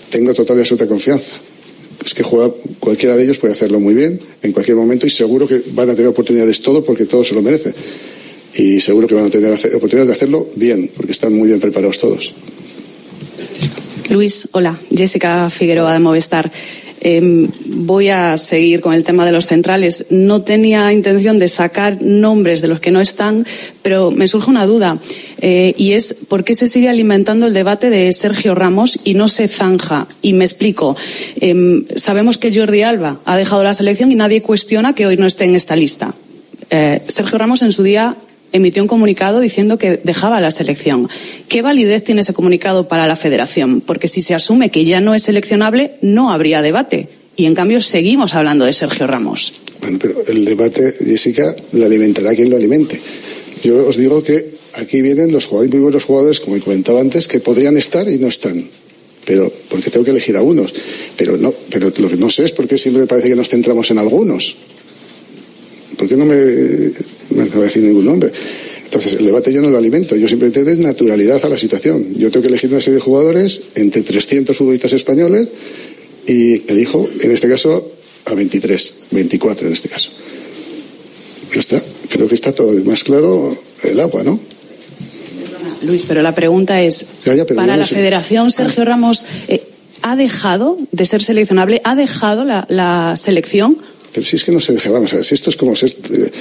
tengo 0.10 0.34
total 0.34 0.58
y 0.58 0.60
absoluta 0.60 0.88
confianza. 0.88 1.36
Es 2.06 2.14
que 2.14 2.24
juega, 2.24 2.54
cualquiera 2.80 3.16
de 3.16 3.24
ellos 3.24 3.38
puede 3.38 3.54
hacerlo 3.54 3.80
muy 3.80 3.94
bien 3.94 4.20
en 4.42 4.52
cualquier 4.52 4.76
momento 4.76 5.06
y 5.06 5.10
seguro 5.10 5.48
que 5.48 5.62
van 5.74 5.90
a 5.90 5.96
tener 5.96 6.10
oportunidades 6.10 6.62
todo 6.62 6.84
porque 6.84 7.06
todos 7.06 7.28
se 7.28 7.36
lo 7.36 7.42
merecen. 7.42 7.74
Y 8.56 8.80
seguro 8.80 9.08
que 9.08 9.16
van 9.16 9.26
a 9.26 9.30
tener 9.30 9.54
oportunidades 9.54 10.08
de 10.08 10.14
hacerlo 10.14 10.50
bien, 10.56 10.92
porque 10.96 11.14
están 11.14 11.34
muy 11.34 11.48
bien 11.48 11.60
preparados 11.60 12.00
todos. 12.00 12.34
Luis, 14.10 14.50
hola. 14.52 14.78
Jessica 14.94 15.50
Figueroa 15.50 15.94
de 15.94 16.00
Movistar. 16.00 16.52
Em, 17.04 17.50
voy 17.66 18.10
a 18.10 18.38
seguir 18.38 18.80
con 18.80 18.94
el 18.94 19.04
tema 19.04 19.26
de 19.26 19.32
los 19.32 19.48
centrales. 19.48 20.06
No 20.12 20.44
tenía 20.44 20.94
intención 20.94 21.40
de 21.40 21.48
sacar 21.48 22.02
nombres 22.04 22.62
de 22.62 22.68
los 22.68 22.80
que 22.80 22.92
no 22.92 23.02
están, 23.02 23.46
pero 23.82 24.12
me 24.12 24.28
surge 24.28 24.52
una 24.52 24.68
duda. 24.68 25.00
Eh, 25.40 25.74
y 25.78 25.94
es 25.94 26.16
por 26.30 26.44
qué 26.44 26.54
se 26.54 26.68
sigue 26.68 26.90
alimentando 26.90 27.48
el 27.48 27.56
debate 27.56 27.90
de 27.90 28.14
Sergio 28.14 28.54
Ramos 28.54 29.00
y 29.04 29.16
no 29.16 29.28
se 29.30 29.48
zanja. 29.48 30.08
Y 30.22 30.34
me 30.34 30.46
explico. 30.46 30.96
Em, 31.40 31.86
sabemos 31.96 32.38
que 32.38 32.54
Jordi 32.54 32.84
Alba 32.84 33.20
ha 33.26 33.36
dejado 33.36 33.64
la 33.64 33.74
selección 33.74 34.12
y 34.12 34.16
nadie 34.16 34.44
cuestiona 34.44 34.94
que 34.94 35.08
hoy 35.08 35.18
no 35.18 35.26
esté 35.26 35.46
en 35.46 35.56
esta 35.56 35.76
lista. 35.76 36.14
Eh, 36.70 37.02
Sergio 37.08 37.40
Ramos 37.40 37.64
en 37.64 37.72
su 37.72 37.82
día 37.82 38.16
emitió 38.52 38.84
un 38.84 38.88
comunicado 38.88 39.40
diciendo 39.40 39.78
que 39.78 40.00
dejaba 40.04 40.42
la 40.42 40.52
selección. 40.52 41.10
¿Qué 41.48 41.62
validez 41.62 42.04
tiene 42.04 42.22
ese 42.22 42.34
comunicado 42.34 42.88
para 42.88 43.08
la 43.08 43.16
federación? 43.16 43.82
Porque 43.82 44.08
si 44.08 44.22
se 44.22 44.36
asume 44.36 44.72
que 44.72 44.86
ya 44.86 45.02
no 45.02 45.16
es 45.16 45.24
seleccionable, 45.24 45.94
no 46.02 46.32
habría 46.32 46.62
debate. 46.62 47.10
Y 47.36 47.46
en 47.46 47.56
cambio 47.56 47.82
seguimos 47.82 48.36
hablando 48.36 48.66
de 48.66 48.74
Sergio 48.74 49.08
Ramos. 49.08 49.54
Bueno, 49.80 49.98
pero 50.00 50.24
el 50.28 50.46
debate, 50.46 50.94
Jessica, 51.00 51.56
lo 51.72 51.86
alimentará 51.86 52.36
quien 52.36 52.50
lo 52.50 52.58
alimente. 52.58 53.00
Yo 53.64 53.88
os 53.88 53.98
digo 53.98 54.24
que 54.24 54.52
aquí 54.76 55.02
vienen 55.02 55.32
los 55.32 55.46
jugadores, 55.46 55.72
muy 55.72 55.82
buenos 55.82 56.04
jugadores, 56.04 56.40
como 56.40 56.60
comentaba 56.60 57.02
antes, 57.02 57.28
que 57.28 57.40
podrían 57.40 57.78
estar 57.78 58.08
y 58.08 58.18
no 58.18 58.28
están. 58.28 58.64
Pero, 59.26 59.52
porque 59.70 59.90
tengo 59.90 60.04
que 60.04 60.12
elegir 60.12 60.36
a 60.36 60.42
unos. 60.42 60.74
Pero 61.16 61.38
no, 61.38 61.54
pero 61.70 61.92
lo 61.96 62.10
que 62.10 62.18
no 62.18 62.30
sé 62.30 62.46
es 62.46 62.52
por 62.52 62.68
qué 62.68 62.78
siempre 62.78 63.02
me 63.02 63.08
parece 63.08 63.30
que 63.30 63.36
nos 63.36 63.50
centramos 63.50 63.90
en 63.92 63.98
algunos. 63.98 64.58
¿Por 65.98 66.08
qué 66.08 66.16
no 66.16 66.26
me, 66.26 66.92
no 67.32 67.46
voy 67.46 67.62
a 67.62 67.66
decir 67.66 67.84
ningún 67.84 68.06
nombre? 68.06 68.32
Entonces, 68.86 69.14
el 69.14 69.26
debate 69.26 69.54
yo 69.54 69.62
no 69.62 69.70
lo 69.70 69.78
alimento, 69.78 70.18
yo 70.18 70.28
simplemente 70.28 70.66
doy 70.66 70.76
naturalidad 70.84 71.44
a 71.46 71.48
la 71.48 71.58
situación. 71.58 72.06
Yo 72.18 72.30
tengo 72.30 72.42
que 72.42 72.50
elegir 72.50 72.70
una 72.70 72.82
serie 72.82 72.96
de 72.96 73.02
jugadores 73.02 73.62
entre 73.76 74.02
300 74.02 74.56
futbolistas 74.56 74.92
españoles 74.92 75.48
y 76.28 76.70
elijo, 76.70 77.10
en 77.22 77.32
este 77.32 77.48
caso, 77.48 77.90
a 78.26 78.36
23, 78.36 78.94
24 79.12 79.68
en 79.68 79.74
este 79.74 79.88
caso. 79.88 80.12
Ya 81.54 81.60
está, 81.62 81.82
creo 82.10 82.28
que 82.28 82.36
está 82.36 82.52
todo 82.52 82.74
más 82.84 83.04
claro 83.06 83.58
el 83.84 84.00
agua, 84.00 84.24
¿no? 84.24 84.40
Luis, 85.84 86.04
pero 86.08 86.22
la 86.22 86.36
pregunta 86.36 86.82
es, 86.82 87.06
para 87.56 87.78
la 87.78 87.86
federación, 87.86 88.52
Sergio 88.52 88.86
Ramos, 88.86 89.26
eh, 89.48 89.64
¿ha 90.02 90.16
dejado 90.16 90.78
de 90.92 91.06
ser 91.06 91.24
seleccionable? 91.24 91.82
¿Ha 91.84 91.96
dejado 91.96 92.46
la, 92.46 92.66
la 92.70 93.16
selección? 93.18 93.78
Pero 94.14 94.26
si 94.26 94.36
es 94.36 94.44
que 94.44 94.52
no 94.52 94.60
se 94.60 94.74
deja, 94.74 94.92
vamos 94.92 95.14
a 95.14 95.18
ver, 95.18 95.26
si 95.26 95.36
esto 95.36 95.50
es 95.50 95.56
como 95.56 95.76
ser. 95.76 95.96
Eh, 96.12 96.32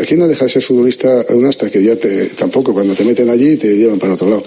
aquí 0.00 0.16
no 0.16 0.28
deja 0.28 0.44
de 0.44 0.50
ser 0.50 0.62
futbolista 0.62 1.22
aún 1.28 1.44
hasta 1.44 1.70
que 1.70 1.82
ya 1.82 1.96
te. 1.96 2.26
Tampoco, 2.30 2.72
cuando 2.72 2.94
te 2.94 3.04
meten 3.04 3.28
allí 3.28 3.56
te 3.56 3.76
llevan 3.76 3.98
para 3.98 4.14
otro 4.14 4.28
lado. 4.28 4.44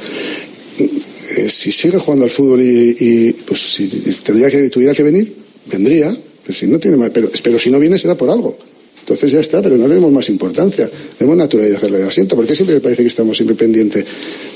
Eh, 0.79 1.49
si 1.49 1.71
sigue 1.71 1.97
jugando 1.97 2.25
al 2.25 2.31
fútbol 2.31 2.61
y, 2.61 3.33
pues 3.45 3.59
si 3.59 3.87
tendría 4.23 4.49
que, 4.49 4.69
tuviera 4.69 4.93
que 4.93 5.03
venir, 5.03 5.33
vendría. 5.65 6.15
Pero 6.45 6.57
si 6.57 6.67
no 6.67 6.79
tiene 6.79 6.97
más, 6.97 7.09
pero, 7.09 7.29
pero 7.41 7.59
si 7.59 7.69
no 7.69 7.79
viene 7.79 7.97
será 7.97 8.15
por 8.15 8.29
algo. 8.29 8.57
Entonces 8.99 9.33
ya 9.33 9.39
está, 9.41 9.61
pero 9.61 9.75
no 9.75 9.87
le 9.87 9.95
demos 9.95 10.11
más 10.11 10.29
importancia. 10.29 10.89
Demos 11.19 11.35
naturalidad 11.35 11.83
el 11.83 12.03
asiento, 12.03 12.37
porque 12.37 12.55
siempre 12.55 12.75
me 12.75 12.81
parece 12.81 13.01
que 13.01 13.09
estamos 13.09 13.35
siempre 13.35 13.55
pendientes 13.55 14.05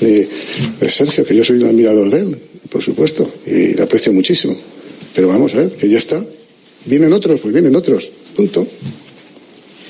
de, 0.00 0.28
de, 0.80 0.90
Sergio, 0.90 1.24
que 1.24 1.36
yo 1.36 1.44
soy 1.44 1.58
un 1.58 1.66
admirador 1.66 2.10
de 2.10 2.20
él, 2.20 2.38
por 2.70 2.82
supuesto, 2.82 3.30
y 3.46 3.74
le 3.74 3.82
aprecio 3.82 4.10
muchísimo. 4.12 4.56
Pero 5.14 5.28
vamos 5.28 5.54
a 5.54 5.58
ver, 5.58 5.70
que 5.70 5.88
ya 5.90 5.98
está. 5.98 6.24
Vienen 6.88 7.12
otros, 7.12 7.40
pues 7.40 7.52
vienen 7.52 7.76
otros. 7.76 8.10
Punto. 8.34 8.66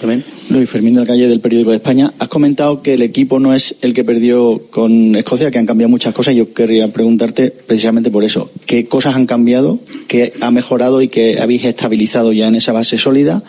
También. 0.01 0.25
Luis 0.51 0.71
Fermín 0.71 0.95
de 0.95 1.01
la 1.01 1.07
calle 1.07 1.29
del 1.29 1.41
Periódico 1.41 1.71
de 1.71 1.77
España. 1.77 2.13
Has 2.19 2.29
comentado 2.29 2.83
que 2.83 2.95
el 2.95 3.03
equipo 3.03 3.39
no 3.39 3.55
es 3.55 3.75
el 3.83 3.93
que 3.95 4.05
perdió 4.05 4.63
con 4.71 5.15
Escocia, 5.17 5.51
que 5.51 5.59
han 5.59 5.67
cambiado 5.67 5.91
muchas 5.91 6.15
cosas. 6.15 6.35
Yo 6.35 6.53
querría 6.53 6.89
preguntarte 6.89 7.51
precisamente 7.51 8.11
por 8.11 8.25
eso. 8.25 8.51
¿Qué 8.67 8.87
cosas 8.87 9.17
han 9.17 9.27
cambiado? 9.27 9.79
¿Qué 10.07 10.33
ha 10.41 10.51
mejorado 10.51 11.03
y 11.03 11.09
qué 11.09 11.41
habéis 11.41 11.65
estabilizado 11.65 12.33
ya 12.33 12.49
en 12.49 12.55
esa 12.55 12.73
base 12.73 12.99
sólida 12.99 13.43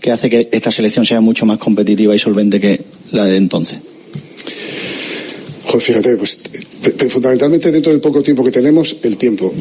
que 0.00 0.10
hace 0.10 0.28
que 0.30 0.48
esta 0.52 0.70
selección 0.70 1.06
sea 1.06 1.20
mucho 1.20 1.46
más 1.46 1.58
competitiva 1.58 2.14
y 2.14 2.18
solvente 2.18 2.60
que 2.60 2.82
la 3.10 3.24
de 3.24 3.36
entonces? 3.36 3.78
Pues 5.74 5.86
fíjate, 5.86 6.16
pues 6.16 6.38
fundamentalmente 7.08 7.72
dentro 7.72 7.90
del 7.90 8.00
poco 8.00 8.22
tiempo 8.22 8.44
que 8.44 8.52
tenemos, 8.52 8.94
el 9.02 9.16
tiempo. 9.16 9.52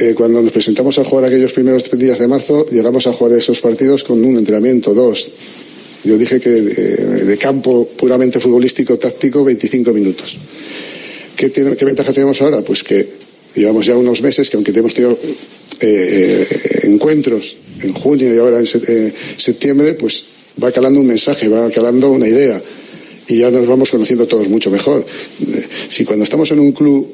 Eh, 0.00 0.14
cuando 0.16 0.40
nos 0.40 0.50
presentamos 0.50 0.98
a 0.98 1.04
jugar 1.04 1.26
aquellos 1.26 1.52
primeros 1.52 1.90
días 1.90 2.18
de 2.18 2.26
marzo, 2.26 2.64
llegamos 2.70 3.06
a 3.06 3.12
jugar 3.12 3.36
esos 3.36 3.60
partidos 3.60 4.02
con 4.02 4.24
un 4.24 4.38
entrenamiento, 4.38 4.94
dos. 4.94 5.30
Yo 6.04 6.16
dije 6.16 6.40
que 6.40 6.48
de, 6.48 7.36
campo 7.36 7.86
puramente 7.86 8.40
futbolístico, 8.40 8.98
táctico, 8.98 9.44
25 9.44 9.92
minutos. 9.92 10.38
¿Qué, 11.36 11.52
¿Qué, 11.52 11.84
ventaja 11.84 12.14
tenemos 12.14 12.40
ahora? 12.40 12.62
Pues 12.62 12.82
que 12.82 13.06
llevamos 13.54 13.84
ya 13.84 13.94
unos 13.94 14.22
meses 14.22 14.48
que 14.48 14.56
aunque 14.56 14.72
hemos 14.72 14.94
tenido 14.94 15.18
eh, 15.82 16.46
eh, 16.50 16.80
encuentros 16.84 17.58
en 17.82 17.92
junio 17.92 18.34
y 18.34 18.38
ahora 18.38 18.60
en 18.60 18.66
septiembre, 19.36 19.92
pues 19.92 20.24
va 20.64 20.72
calando 20.72 20.98
un 20.98 21.06
mensaje, 21.06 21.46
va 21.46 21.70
calando 21.70 22.10
una 22.10 22.26
idea 22.26 22.58
y 23.28 23.38
ya 23.38 23.50
nos 23.50 23.66
vamos 23.66 23.90
conociendo 23.90 24.26
todos 24.26 24.48
mucho 24.48 24.70
mejor. 24.70 25.04
Si 25.88 26.04
cuando 26.04 26.24
estamos 26.24 26.50
en 26.50 26.60
un 26.60 26.72
club 26.72 27.12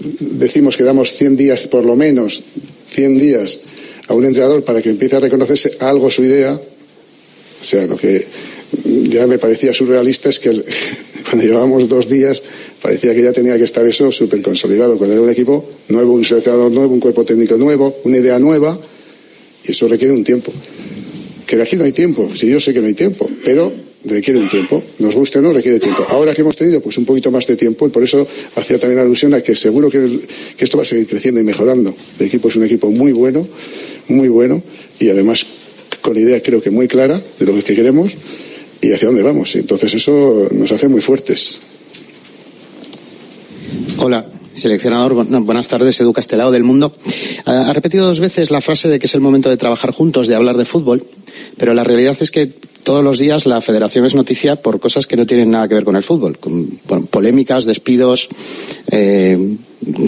decimos 0.00 0.76
que 0.76 0.82
damos 0.82 1.12
100 1.12 1.36
días 1.36 1.68
por 1.68 1.84
lo 1.84 1.94
menos, 1.94 2.42
100 2.90 3.18
días 3.18 3.60
a 4.08 4.14
un 4.14 4.24
entrenador 4.24 4.64
para 4.64 4.82
que 4.82 4.90
empiece 4.90 5.16
a 5.16 5.20
reconocerse 5.20 5.76
algo 5.80 6.10
su 6.10 6.24
idea, 6.24 6.54
o 6.54 7.64
sea, 7.64 7.86
lo 7.86 7.96
que 7.96 8.26
ya 9.08 9.26
me 9.26 9.38
parecía 9.38 9.72
surrealista 9.72 10.30
es 10.30 10.38
que 10.40 10.50
cuando 11.30 11.46
llevábamos 11.46 11.88
dos 11.88 12.08
días 12.08 12.42
parecía 12.82 13.14
que 13.14 13.22
ya 13.22 13.32
tenía 13.32 13.56
que 13.56 13.64
estar 13.64 13.86
eso 13.86 14.10
súper 14.10 14.42
consolidado, 14.42 14.96
cuando 14.96 15.14
era 15.14 15.22
un 15.22 15.30
equipo 15.30 15.64
nuevo, 15.88 16.12
un 16.12 16.24
seleccionador 16.24 16.72
nuevo, 16.72 16.92
un 16.92 17.00
cuerpo 17.00 17.24
técnico 17.24 17.56
nuevo, 17.56 17.94
una 18.04 18.18
idea 18.18 18.38
nueva, 18.38 18.78
y 19.66 19.70
eso 19.70 19.86
requiere 19.88 20.12
un 20.12 20.24
tiempo. 20.24 20.52
Que 21.46 21.56
de 21.56 21.62
aquí 21.62 21.76
no 21.76 21.84
hay 21.84 21.92
tiempo, 21.92 22.30
sí, 22.34 22.48
yo 22.48 22.58
sé 22.58 22.72
que 22.72 22.80
no 22.80 22.86
hay 22.86 22.94
tiempo, 22.94 23.30
pero 23.44 23.83
requiere 24.04 24.40
un 24.40 24.48
tiempo. 24.48 24.82
Nos 24.98 25.14
guste 25.14 25.38
o 25.38 25.42
no, 25.42 25.52
requiere 25.52 25.80
tiempo. 25.80 26.04
Ahora 26.08 26.34
que 26.34 26.42
hemos 26.42 26.56
tenido 26.56 26.80
pues 26.80 26.98
un 26.98 27.04
poquito 27.04 27.30
más 27.30 27.46
de 27.46 27.56
tiempo, 27.56 27.86
y 27.86 27.90
por 27.90 28.02
eso 28.02 28.26
hacía 28.56 28.78
también 28.78 29.00
alusión 29.00 29.34
a 29.34 29.42
que 29.42 29.54
seguro 29.54 29.90
que, 29.90 30.20
esto 30.58 30.76
va 30.76 30.82
a 30.82 30.86
seguir 30.86 31.06
creciendo 31.06 31.40
y 31.40 31.44
mejorando. 31.44 31.94
El 32.18 32.26
equipo 32.26 32.48
es 32.48 32.56
un 32.56 32.64
equipo 32.64 32.90
muy 32.90 33.12
bueno, 33.12 33.46
muy 34.08 34.28
bueno, 34.28 34.62
y 34.98 35.08
además 35.08 35.46
con 36.00 36.18
idea 36.18 36.42
creo 36.42 36.60
que 36.60 36.70
muy 36.70 36.86
clara 36.88 37.20
de 37.38 37.46
lo 37.46 37.54
que 37.64 37.74
queremos 37.74 38.12
y 38.80 38.92
hacia 38.92 39.08
dónde 39.08 39.22
vamos. 39.22 39.54
Entonces 39.56 39.94
eso 39.94 40.48
nos 40.52 40.70
hace 40.72 40.88
muy 40.88 41.00
fuertes. 41.00 41.60
Hola, 43.98 44.26
seleccionador. 44.52 45.14
Buenas 45.42 45.68
tardes, 45.68 45.98
Edu 46.00 46.12
Castelao 46.12 46.50
del 46.50 46.64
Mundo. 46.64 46.94
Ha 47.46 47.72
repetido 47.72 48.06
dos 48.06 48.20
veces 48.20 48.50
la 48.50 48.60
frase 48.60 48.88
de 48.88 48.98
que 48.98 49.06
es 49.06 49.14
el 49.14 49.20
momento 49.20 49.48
de 49.48 49.56
trabajar 49.56 49.92
juntos, 49.92 50.28
de 50.28 50.34
hablar 50.34 50.56
de 50.56 50.64
fútbol, 50.64 51.04
pero 51.56 51.72
la 51.74 51.84
realidad 51.84 52.16
es 52.20 52.30
que 52.30 52.52
todos 52.84 53.02
los 53.02 53.18
días 53.18 53.46
la 53.46 53.60
federación 53.60 54.04
es 54.04 54.14
noticia 54.14 54.56
por 54.56 54.78
cosas 54.78 55.06
que 55.06 55.16
no 55.16 55.26
tienen 55.26 55.50
nada 55.50 55.66
que 55.66 55.74
ver 55.74 55.84
con 55.84 55.96
el 55.96 56.02
fútbol, 56.02 56.38
con 56.38 56.78
polémicas, 57.10 57.64
despidos, 57.64 58.28
eh, 58.90 59.56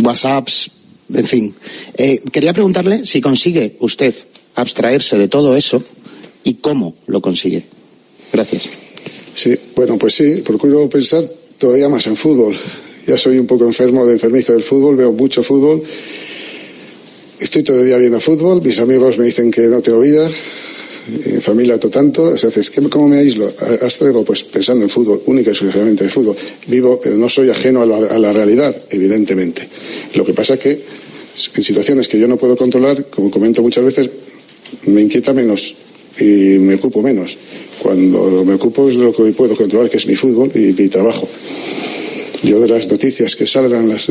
WhatsApps, 0.03 0.71
en 1.13 1.27
fin. 1.27 1.55
Eh, 1.97 2.23
quería 2.33 2.53
preguntarle 2.53 3.05
si 3.05 3.21
consigue 3.21 3.77
usted 3.81 4.15
abstraerse 4.55 5.19
de 5.19 5.29
todo 5.29 5.57
eso 5.57 5.83
y 6.45 6.55
cómo 6.55 6.95
lo 7.07 7.21
consigue. 7.21 7.65
Gracias. 8.33 8.69
Sí, 9.35 9.57
bueno, 9.75 9.99
pues 9.99 10.15
sí, 10.15 10.43
procuro 10.45 10.89
pensar 10.89 11.25
todavía 11.59 11.89
más 11.89 12.07
en 12.07 12.17
fútbol. 12.17 12.57
Ya 13.07 13.17
soy 13.19 13.39
un 13.39 13.47
poco 13.47 13.65
enfermo 13.65 14.07
de 14.07 14.15
enfermizo 14.15 14.53
del 14.53 14.63
fútbol, 14.63 14.97
veo 14.97 15.13
mucho 15.13 15.43
fútbol. 15.43 15.83
Estoy 17.39 17.63
día 17.63 17.99
viendo 17.99 18.19
fútbol, 18.19 18.63
mis 18.63 18.79
amigos 18.79 19.19
me 19.19 19.27
dicen 19.27 19.51
que 19.51 19.63
no 19.63 19.83
tengo 19.83 20.01
vida, 20.01 20.27
en 21.09 21.41
familia 21.41 21.79
todo 21.79 21.91
tanto, 21.91 22.35
entonces, 22.35 22.71
¿cómo 22.91 23.09
me 23.09 23.19
aíslo? 23.19 23.53
Abstraigo, 23.83 24.25
pues 24.25 24.43
pensando 24.45 24.85
en 24.85 24.91
fútbol, 24.91 25.23
única 25.27 25.51
y 25.51 25.53
exclusivamente 25.53 26.05
en 26.05 26.11
fútbol. 26.11 26.37
Vivo, 26.67 27.01
pero 27.03 27.17
no 27.17 27.29
soy 27.29 27.51
ajeno 27.51 27.83
a 27.83 27.87
la, 27.87 27.97
a 27.97 28.19
la 28.19 28.33
realidad, 28.33 28.75
evidentemente. 28.91 29.69
Lo 30.15 30.25
que 30.25 30.35
pasa 30.35 30.55
es 30.55 30.61
que 30.61 30.71
en 31.55 31.63
situaciones 31.63 32.09
que 32.09 32.19
yo 32.19 32.27
no 32.27 32.37
puedo 32.37 32.57
controlar, 32.57 33.07
como 33.07 33.31
comento 33.31 33.63
muchas 33.63 33.85
veces, 33.85 34.11
me 34.87 35.03
inquieta 35.03 35.33
menos 35.33 35.75
y 36.19 36.59
me 36.59 36.75
ocupo 36.75 37.03
menos. 37.03 37.37
Cuando 37.79 38.45
me 38.45 38.55
ocupo 38.55 38.89
es 38.89 38.97
lo 38.97 39.13
que 39.13 39.31
puedo 39.33 39.57
controlar, 39.57 39.89
que 39.91 39.99
es 39.99 40.07
mi 40.07 40.17
fútbol 40.17 40.51
y 40.55 40.73
mi 40.73 40.89
trabajo. 40.89 41.29
Yo 42.43 42.61
de 42.61 42.69
las 42.69 42.89
noticias 42.89 43.37
que 43.37 43.47
salgan, 43.47 43.89
las, 43.89 44.07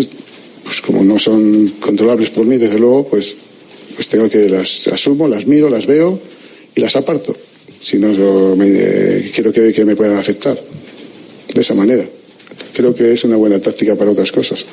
pues 0.64 0.82
como 0.82 1.04
no 1.04 1.20
son 1.20 1.74
controlables 1.80 2.30
por 2.30 2.46
mí, 2.46 2.58
desde 2.58 2.80
luego, 2.80 3.08
pues, 3.08 3.36
pues 3.96 4.08
tengo 4.08 4.30
que 4.30 4.48
las 4.50 4.88
asumo, 4.88 5.28
las 5.28 5.46
miro, 5.46 5.70
las 5.70 5.86
veo 5.86 6.20
y 6.76 6.82
las 6.82 6.96
aparto. 6.96 7.36
Si 7.82 7.98
no, 7.98 8.12
yo 8.12 8.56
me, 8.56 8.68
eh, 8.68 9.32
quiero 9.34 9.52
que, 9.52 9.72
que 9.72 9.86
me 9.86 9.96
puedan 9.96 10.18
afectar. 10.18 10.58
De 11.54 11.62
esa 11.62 11.74
manera. 11.74 12.06
Creo 12.74 12.94
que 12.94 13.14
es 13.14 13.24
una 13.24 13.38
buena 13.38 13.60
táctica 13.60 13.96
para 13.96 14.12
otras 14.12 14.32
cosas. 14.32 14.66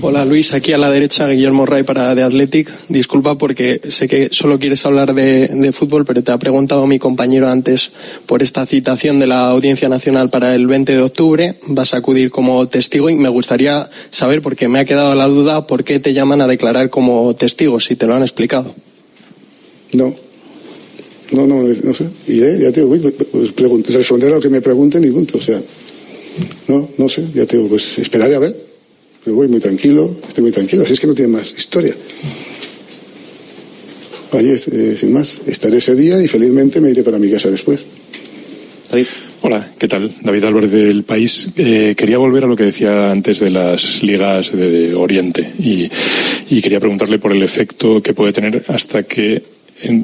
Hola 0.00 0.24
Luis, 0.24 0.52
aquí 0.52 0.72
a 0.72 0.78
la 0.78 0.90
derecha 0.90 1.26
Guillermo 1.28 1.66
Ray 1.66 1.82
para 1.82 2.14
The 2.14 2.22
Athletic. 2.22 2.70
Disculpa 2.88 3.38
porque 3.38 3.80
sé 3.88 4.06
que 4.06 4.28
solo 4.32 4.58
quieres 4.58 4.84
hablar 4.84 5.14
de, 5.14 5.48
de, 5.48 5.72
fútbol, 5.72 6.04
pero 6.04 6.22
te 6.22 6.32
ha 6.32 6.38
preguntado 6.38 6.86
mi 6.86 6.98
compañero 6.98 7.48
antes 7.48 7.90
por 8.26 8.42
esta 8.42 8.66
citación 8.66 9.18
de 9.18 9.26
la 9.26 9.48
Audiencia 9.48 9.88
Nacional 9.88 10.30
para 10.30 10.54
el 10.54 10.66
20 10.66 10.94
de 10.94 11.02
octubre. 11.02 11.56
Vas 11.68 11.94
a 11.94 11.98
acudir 11.98 12.30
como 12.30 12.66
testigo 12.68 13.08
y 13.08 13.14
me 13.14 13.28
gustaría 13.28 13.88
saber, 14.10 14.42
porque 14.42 14.68
me 14.68 14.80
ha 14.80 14.84
quedado 14.84 15.14
la 15.14 15.26
duda, 15.26 15.66
por 15.66 15.84
qué 15.84 16.00
te 16.00 16.12
llaman 16.12 16.40
a 16.40 16.46
declarar 16.46 16.90
como 16.90 17.34
testigo, 17.34 17.80
si 17.80 17.96
te 17.96 18.06
lo 18.06 18.14
han 18.14 18.22
explicado. 18.22 18.74
No. 19.92 20.14
No, 21.32 21.46
no, 21.46 21.62
no 21.62 21.94
sé. 21.94 22.06
Iré, 22.28 22.58
ya 22.58 22.72
te 22.72 22.80
digo, 22.80 22.96
pues, 23.30 23.52
pues 23.52 23.94
responder 23.94 24.30
a 24.32 24.36
lo 24.36 24.40
que 24.40 24.48
me 24.48 24.60
pregunten 24.60 25.04
y 25.04 25.10
punto. 25.10 25.38
O 25.38 25.40
sea, 25.40 25.60
no, 26.68 26.90
no 26.98 27.08
sé, 27.08 27.26
ya 27.34 27.46
te 27.46 27.56
digo, 27.56 27.68
pues 27.68 27.98
esperaré 27.98 28.34
a 28.34 28.38
ver. 28.38 28.56
Pero 29.24 29.36
voy 29.36 29.48
muy 29.48 29.60
tranquilo, 29.60 30.14
estoy 30.28 30.42
muy 30.42 30.52
tranquilo, 30.52 30.82
así 30.82 30.92
es 30.92 31.00
que 31.00 31.06
no 31.06 31.14
tiene 31.14 31.32
más 31.32 31.54
historia. 31.56 31.94
Allí, 34.32 34.50
eh, 34.50 34.96
sin 34.98 35.12
más, 35.12 35.40
estaré 35.46 35.78
ese 35.78 35.94
día 35.94 36.20
y 36.22 36.28
felizmente 36.28 36.80
me 36.80 36.90
iré 36.90 37.02
para 37.02 37.18
mi 37.18 37.30
casa 37.30 37.50
después. 37.50 37.80
David. 38.90 39.06
Hola, 39.40 39.74
¿qué 39.78 39.88
tal? 39.88 40.10
David 40.22 40.44
Álvarez 40.44 40.70
del 40.70 41.04
País. 41.04 41.50
Eh, 41.56 41.94
quería 41.96 42.16
volver 42.16 42.44
a 42.44 42.46
lo 42.46 42.56
que 42.56 42.64
decía 42.64 43.10
antes 43.10 43.40
de 43.40 43.50
las 43.50 44.02
ligas 44.02 44.52
de, 44.52 44.70
de 44.70 44.94
Oriente 44.94 45.52
y, 45.58 45.90
y 46.48 46.62
quería 46.62 46.80
preguntarle 46.80 47.18
por 47.18 47.32
el 47.32 47.42
efecto 47.42 48.02
que 48.02 48.14
puede 48.14 48.32
tener 48.32 48.64
hasta 48.68 49.02
que 49.02 49.42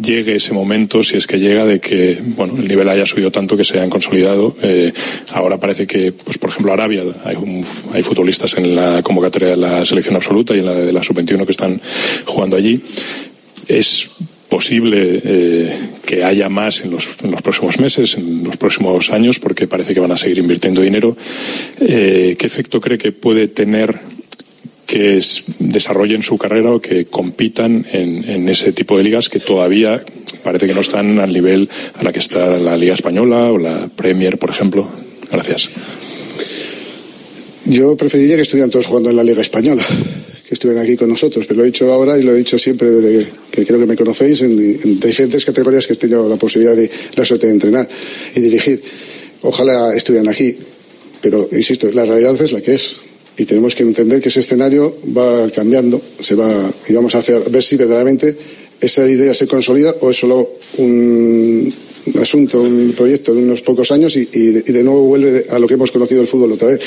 llegue 0.02 0.36
ese 0.36 0.52
momento, 0.52 1.02
si 1.02 1.16
es 1.16 1.26
que 1.26 1.38
llega, 1.38 1.64
de 1.66 1.80
que 1.80 2.18
bueno 2.22 2.56
el 2.56 2.68
nivel 2.68 2.88
haya 2.88 3.06
subido 3.06 3.30
tanto 3.30 3.56
que 3.56 3.64
se 3.64 3.78
hayan 3.78 3.90
consolidado. 3.90 4.56
Eh, 4.62 4.92
ahora 5.32 5.58
parece 5.58 5.86
que, 5.86 6.12
pues 6.12 6.38
por 6.38 6.50
ejemplo, 6.50 6.72
Arabia, 6.72 7.02
hay, 7.24 8.02
futbolistas 8.02 8.56
en 8.58 8.74
la 8.74 9.02
convocatoria 9.02 9.48
de 9.48 9.56
la 9.56 9.84
selección 9.84 10.16
absoluta 10.16 10.54
y 10.54 10.60
en 10.60 10.66
la 10.66 10.74
de 10.74 10.92
la 10.92 11.02
sub-21 11.02 11.44
que 11.44 11.52
están 11.52 11.80
jugando 12.24 12.56
allí. 12.56 12.80
Es 13.68 14.10
posible 14.48 15.20
eh, 15.24 15.78
que 16.04 16.24
haya 16.24 16.48
más 16.48 16.82
en 16.84 16.90
los, 16.90 17.08
en 17.22 17.30
los, 17.30 17.40
próximos 17.40 17.78
meses, 17.78 18.16
en 18.16 18.42
los 18.44 18.56
próximos 18.56 19.10
años, 19.10 19.38
porque 19.38 19.68
parece 19.68 19.94
que 19.94 20.00
van 20.00 20.12
a 20.12 20.16
seguir 20.16 20.38
invirtiendo 20.38 20.82
dinero. 20.82 21.16
Eh, 21.80 22.36
¿Qué 22.38 22.46
efecto 22.46 22.80
cree 22.80 22.98
que 22.98 23.12
puede 23.12 23.48
tener 23.48 23.98
que 24.90 25.18
es, 25.18 25.44
desarrollen 25.60 26.20
su 26.20 26.36
carrera 26.36 26.72
o 26.72 26.80
que 26.82 27.06
compitan 27.06 27.86
en, 27.92 28.28
en, 28.28 28.48
ese 28.48 28.72
tipo 28.72 28.98
de 28.98 29.04
ligas 29.04 29.28
que 29.28 29.38
todavía 29.38 30.02
parece 30.42 30.66
que 30.66 30.74
no 30.74 30.80
están 30.80 31.20
al 31.20 31.32
nivel 31.32 31.70
a 31.94 32.02
la 32.02 32.12
que 32.12 32.18
está 32.18 32.58
la 32.58 32.76
Liga 32.76 32.94
Española 32.94 33.52
o 33.52 33.58
la 33.58 33.86
Premier, 33.86 34.36
por 34.36 34.50
ejemplo. 34.50 34.88
Gracias. 35.30 35.70
Yo 37.66 37.96
preferiría 37.96 38.34
que 38.34 38.42
estuvieran 38.42 38.68
todos 38.68 38.86
jugando 38.86 39.10
en 39.10 39.16
la 39.16 39.22
Liga 39.22 39.42
Española, 39.42 39.84
que 40.48 40.54
estuvieran 40.54 40.82
aquí 40.82 40.96
con 40.96 41.08
nosotros, 41.08 41.46
pero 41.46 41.58
lo 41.58 41.62
he 41.62 41.70
dicho 41.70 41.92
ahora 41.92 42.18
y 42.18 42.24
lo 42.24 42.32
he 42.32 42.38
dicho 42.38 42.58
siempre 42.58 42.90
desde 42.90 43.28
que 43.52 43.64
creo 43.64 43.78
que 43.78 43.86
me 43.86 43.96
conocéis 43.96 44.42
en, 44.42 44.58
en 44.58 44.98
diferentes 44.98 45.44
categorías 45.44 45.86
que 45.86 45.92
he 45.92 45.96
tenido 45.96 46.28
la 46.28 46.36
posibilidad 46.36 46.74
de 46.74 46.90
la 47.14 47.24
suerte 47.24 47.46
de 47.46 47.52
entrenar 47.52 47.88
y 48.34 48.40
dirigir. 48.40 48.82
Ojalá 49.42 49.94
estuvieran 49.94 50.28
aquí, 50.28 50.52
pero 51.22 51.48
insisto, 51.52 51.88
la 51.92 52.04
realidad 52.04 52.34
es 52.42 52.50
la 52.50 52.60
que 52.60 52.74
es 52.74 53.09
y 53.40 53.46
tenemos 53.46 53.74
que 53.74 53.84
entender 53.84 54.20
que 54.20 54.28
ese 54.28 54.40
escenario 54.40 54.94
va 55.16 55.48
cambiando, 55.50 55.98
se 56.20 56.34
va 56.34 56.70
y 56.86 56.92
vamos 56.92 57.14
a 57.14 57.20
hacer, 57.20 57.40
ver 57.48 57.62
si 57.62 57.76
verdaderamente 57.76 58.36
esa 58.78 59.08
idea 59.08 59.32
se 59.34 59.46
consolida 59.46 59.94
o 60.00 60.10
es 60.10 60.18
solo 60.18 60.46
un 60.76 61.72
asunto, 62.20 62.60
un 62.60 62.92
proyecto 62.94 63.34
de 63.34 63.42
unos 63.42 63.62
pocos 63.62 63.92
años 63.92 64.14
y, 64.16 64.28
y, 64.30 64.46
de, 64.48 64.64
y 64.66 64.72
de, 64.72 64.84
nuevo 64.84 65.04
vuelve 65.04 65.46
a 65.48 65.58
lo 65.58 65.66
que 65.66 65.72
hemos 65.72 65.90
conocido 65.90 66.20
el 66.20 66.26
fútbol 66.26 66.52
otra 66.52 66.68
vez. 66.68 66.80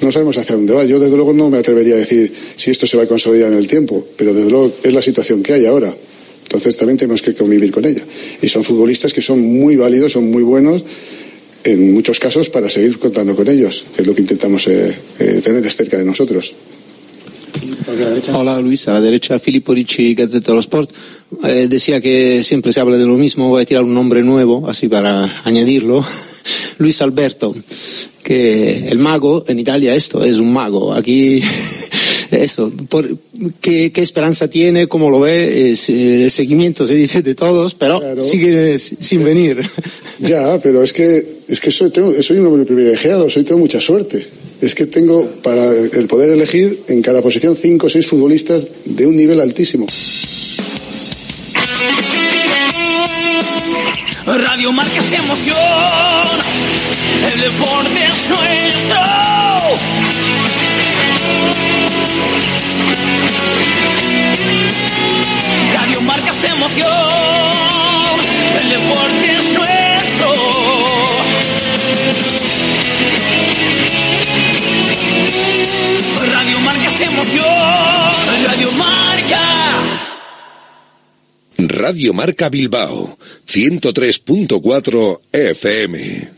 No 0.00 0.10
sabemos 0.10 0.36
hacia 0.36 0.56
dónde 0.56 0.72
va. 0.72 0.82
Yo 0.82 0.98
desde 0.98 1.14
luego 1.14 1.32
no 1.32 1.48
me 1.48 1.58
atrevería 1.58 1.94
a 1.94 1.98
decir 1.98 2.32
si 2.56 2.72
esto 2.72 2.84
se 2.88 2.96
va 2.96 3.04
a 3.04 3.06
consolidar 3.06 3.52
en 3.52 3.58
el 3.58 3.68
tiempo, 3.68 4.04
pero 4.16 4.34
desde 4.34 4.50
luego 4.50 4.72
es 4.82 4.92
la 4.92 5.02
situación 5.02 5.44
que 5.44 5.52
hay 5.52 5.66
ahora. 5.66 5.94
Entonces 6.42 6.76
también 6.76 6.98
tenemos 6.98 7.22
que 7.22 7.34
convivir 7.34 7.70
con 7.70 7.84
ella. 7.84 8.02
Y 8.42 8.48
son 8.48 8.64
futbolistas 8.64 9.12
que 9.12 9.22
son 9.22 9.40
muy 9.40 9.76
válidos, 9.76 10.10
son 10.10 10.28
muy 10.28 10.42
buenos 10.42 10.82
en 11.64 11.92
muchos 11.92 12.18
casos 12.18 12.48
para 12.48 12.70
seguir 12.70 12.98
contando 12.98 13.34
con 13.34 13.48
ellos, 13.48 13.84
que 13.94 14.02
es 14.02 14.08
lo 14.08 14.14
que 14.14 14.22
intentamos 14.22 14.66
eh, 14.68 14.94
eh, 15.18 15.40
tener 15.42 15.70
cerca 15.72 15.96
de 15.98 16.04
nosotros. 16.04 16.54
Hola 18.32 18.60
Luis, 18.60 18.86
a 18.88 18.92
la 18.92 19.00
derecha 19.00 19.38
Filippo 19.38 19.74
Ricci, 19.74 20.14
Gazzetta 20.14 20.52
dello 20.52 20.60
Sport. 20.60 20.90
Eh, 21.44 21.66
decía 21.68 22.00
que 22.00 22.42
siempre 22.42 22.72
se 22.72 22.80
habla 22.80 22.96
de 22.96 23.06
lo 23.06 23.14
mismo, 23.14 23.48
voy 23.48 23.62
a 23.62 23.66
tirar 23.66 23.84
un 23.84 23.94
nombre 23.94 24.22
nuevo, 24.22 24.68
así 24.68 24.88
para 24.88 25.42
añadirlo. 25.44 26.04
Luis 26.78 27.00
Alberto, 27.02 27.54
que 28.22 28.88
el 28.88 28.98
mago 28.98 29.44
en 29.48 29.58
Italia 29.58 29.94
esto 29.94 30.24
es 30.24 30.36
un 30.36 30.52
mago. 30.52 30.92
Aquí 30.92 31.42
esto, 32.30 32.72
por, 32.88 33.08
¿qué, 33.60 33.90
¿qué, 33.92 34.00
esperanza 34.00 34.48
tiene? 34.48 34.86
¿Cómo 34.86 35.10
lo 35.10 35.20
ve? 35.20 35.70
Es, 35.70 35.88
el 35.88 36.30
seguimiento 36.30 36.86
se 36.86 36.94
dice 36.94 37.22
de 37.22 37.34
todos, 37.34 37.74
pero 37.74 38.00
claro. 38.00 38.20
sigue 38.22 38.78
sin 38.78 39.24
venir. 39.24 39.68
Ya, 40.20 40.58
pero 40.60 40.82
es 40.82 40.92
que, 40.92 41.24
es 41.48 41.60
que 41.60 41.70
soy, 41.70 41.90
tengo, 41.90 42.20
soy 42.22 42.38
un 42.38 42.46
hombre 42.46 42.64
privilegiado, 42.64 43.30
soy, 43.30 43.44
tengo 43.44 43.60
mucha 43.60 43.80
suerte. 43.80 44.26
Es 44.60 44.74
que 44.74 44.86
tengo 44.86 45.24
para 45.42 45.70
el 45.70 46.06
poder 46.08 46.30
elegir 46.30 46.80
en 46.88 47.00
cada 47.02 47.22
posición 47.22 47.54
cinco 47.54 47.86
o 47.86 47.90
seis 47.90 48.06
futbolistas 48.06 48.66
de 48.84 49.06
un 49.06 49.16
nivel 49.16 49.40
altísimo. 49.40 49.86
Radio 54.26 54.72
Marca 54.72 55.00
se 55.00 55.16
emoción, 55.16 55.56
el 57.32 57.40
deporte 57.40 58.00
es 58.04 58.28
nuestro. 58.28 58.98
Radio 65.74 66.00
Marca 66.02 66.30
es 66.32 66.44
emoción, 66.44 66.88
el 68.60 68.68
deporte 68.68 69.36
es 69.36 69.52
nuestro. 69.54 70.34
Radio 76.32 76.60
Marca 76.60 76.88
es 76.88 77.00
emoción, 77.00 77.44
Radio 78.46 78.72
Marca. 78.72 78.98
Radio 81.58 82.14
Marca 82.14 82.48
Bilbao, 82.48 83.18
103.4 83.46 85.20
FM. 85.32 86.28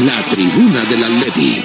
La 0.00 0.22
tribuna 0.30 0.84
del 0.84 1.04
Atleti. 1.04 1.64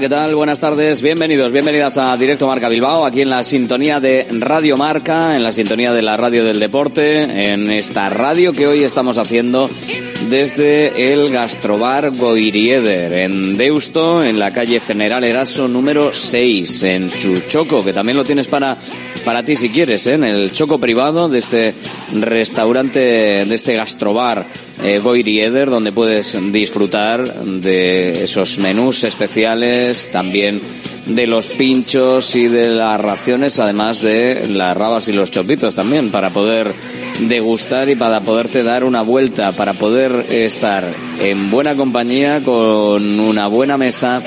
¿Qué 0.00 0.08
tal? 0.08 0.36
Buenas 0.36 0.60
tardes, 0.60 1.02
bienvenidos, 1.02 1.50
bienvenidas 1.50 1.98
a 1.98 2.16
Directo 2.16 2.46
Marca 2.46 2.68
Bilbao, 2.68 3.04
aquí 3.04 3.22
en 3.22 3.30
la 3.30 3.42
sintonía 3.42 3.98
de 3.98 4.28
Radio 4.30 4.76
Marca, 4.76 5.34
en 5.34 5.42
la 5.42 5.50
sintonía 5.50 5.92
de 5.92 6.02
la 6.02 6.16
radio 6.16 6.44
del 6.44 6.60
deporte, 6.60 7.22
en 7.52 7.68
esta 7.68 8.08
radio 8.08 8.52
que 8.52 8.68
hoy 8.68 8.84
estamos 8.84 9.18
haciendo 9.18 9.68
desde 10.30 11.12
el 11.12 11.30
Gastrobar 11.30 12.12
Goirieder, 12.12 13.12
en 13.12 13.56
Deusto, 13.56 14.22
en 14.22 14.38
la 14.38 14.52
calle 14.52 14.78
General 14.78 15.24
Eraso 15.24 15.66
número 15.66 16.14
6, 16.14 16.82
en 16.84 17.10
Chuchoco, 17.10 17.84
que 17.84 17.92
también 17.92 18.18
lo 18.18 18.24
tienes 18.24 18.46
para, 18.46 18.76
para 19.24 19.42
ti 19.42 19.56
si 19.56 19.68
quieres, 19.68 20.06
¿eh? 20.06 20.14
en 20.14 20.24
el 20.24 20.52
choco 20.52 20.78
privado 20.78 21.28
de 21.28 21.40
este 21.40 21.74
restaurante, 22.14 23.00
de 23.00 23.54
este 23.54 23.74
Gastrobar 23.74 24.46
eh, 24.82 25.00
Goirieder, 25.00 25.70
donde 25.70 25.92
puedes 25.92 26.38
disfrutar 26.52 27.44
de 27.44 28.24
esos 28.24 28.58
menús 28.58 29.04
especiales, 29.04 30.10
también 30.10 30.60
de 31.06 31.26
los 31.26 31.48
pinchos 31.50 32.36
y 32.36 32.48
de 32.48 32.68
las 32.68 33.00
raciones, 33.00 33.58
además 33.58 34.02
de 34.02 34.46
las 34.48 34.76
rabas 34.76 35.08
y 35.08 35.12
los 35.12 35.30
chopitos 35.30 35.74
también, 35.74 36.10
para 36.10 36.30
poder 36.30 36.72
degustar 37.20 37.88
y 37.88 37.96
para 37.96 38.20
poderte 38.20 38.62
dar 38.62 38.84
una 38.84 39.02
vuelta, 39.02 39.52
para 39.52 39.74
poder 39.74 40.26
estar 40.30 40.84
en 41.20 41.50
buena 41.50 41.74
compañía 41.74 42.42
con 42.42 43.18
una 43.18 43.46
buena 43.46 43.78
mesa, 43.78 44.22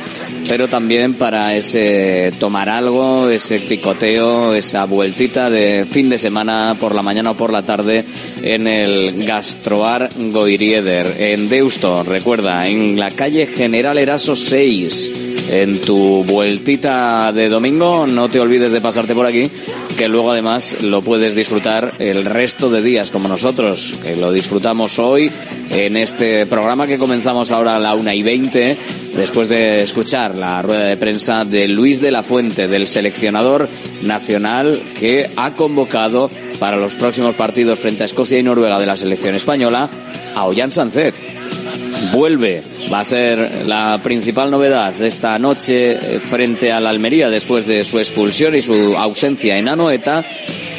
pero 0.47 0.67
también 0.67 1.13
para 1.13 1.55
ese 1.55 2.33
tomar 2.39 2.69
algo, 2.69 3.29
ese 3.29 3.59
picoteo, 3.59 4.53
esa 4.53 4.85
vueltita 4.85 5.49
de 5.49 5.85
fin 5.85 6.09
de 6.09 6.17
semana 6.17 6.75
por 6.79 6.95
la 6.95 7.03
mañana 7.03 7.31
o 7.31 7.37
por 7.37 7.53
la 7.53 7.63
tarde 7.63 8.03
en 8.41 8.67
el 8.67 9.25
Gastrobar 9.25 10.09
Goirieder 10.17 11.15
en 11.19 11.49
Deusto, 11.49 12.03
recuerda, 12.03 12.67
en 12.67 12.99
la 12.99 13.11
calle 13.11 13.45
General 13.47 13.97
Eraso 13.97 14.35
6 14.35 15.13
en 15.51 15.81
tu 15.81 16.23
vueltita 16.23 17.31
de 17.33 17.49
domingo. 17.49 18.07
No 18.07 18.29
te 18.29 18.39
olvides 18.39 18.71
de 18.71 18.81
pasarte 18.81 19.13
por 19.13 19.25
aquí, 19.25 19.49
que 19.97 20.07
luego 20.07 20.31
además 20.31 20.81
lo 20.81 21.01
puedes 21.01 21.35
disfrutar 21.35 21.91
el 21.99 22.25
resto 22.25 22.69
de 22.69 22.81
días 22.81 23.11
como 23.11 23.27
nosotros, 23.27 23.95
que 24.01 24.15
lo 24.15 24.31
disfrutamos 24.31 24.97
hoy 24.99 25.29
en 25.71 25.97
este 25.97 26.45
programa 26.45 26.87
que 26.87 26.97
comenzamos 26.97 27.51
ahora 27.51 27.75
a 27.75 27.79
la 27.79 27.95
una 27.95 28.15
y 28.15 28.23
veinte, 28.23 28.77
después 29.15 29.49
de 29.49 29.81
escuchar 29.81 30.35
la 30.35 30.61
rueda 30.61 30.85
de 30.85 30.97
prensa 30.97 31.45
de 31.45 31.67
Luis 31.67 32.01
de 32.01 32.11
la 32.11 32.23
Fuente, 32.23 32.67
del 32.67 32.87
seleccionador 32.87 33.67
nacional 34.01 34.81
que 34.99 35.29
ha 35.35 35.51
convocado 35.51 36.29
para 36.59 36.77
los 36.77 36.95
próximos 36.95 37.35
partidos 37.35 37.79
frente 37.79 38.03
a 38.03 38.05
Escocia 38.05 38.39
y 38.39 38.43
Noruega 38.43 38.79
de 38.79 38.85
la 38.85 38.95
selección 38.95 39.35
española 39.35 39.89
a 40.35 40.45
Ollán 40.45 40.71
Sancet 40.71 41.40
vuelve. 42.11 42.63
Va 42.91 43.01
a 43.01 43.05
ser 43.05 43.65
la 43.65 43.99
principal 44.03 44.51
novedad 44.51 44.93
de 44.93 45.07
esta 45.07 45.37
noche 45.39 45.91
eh, 45.91 46.19
frente 46.19 46.71
a 46.71 46.79
la 46.79 46.89
Almería 46.89 47.29
después 47.29 47.65
de 47.65 47.83
su 47.83 47.99
expulsión 47.99 48.55
y 48.55 48.61
su 48.61 48.95
ausencia 48.97 49.57
en 49.57 49.69
Anoeta. 49.69 50.23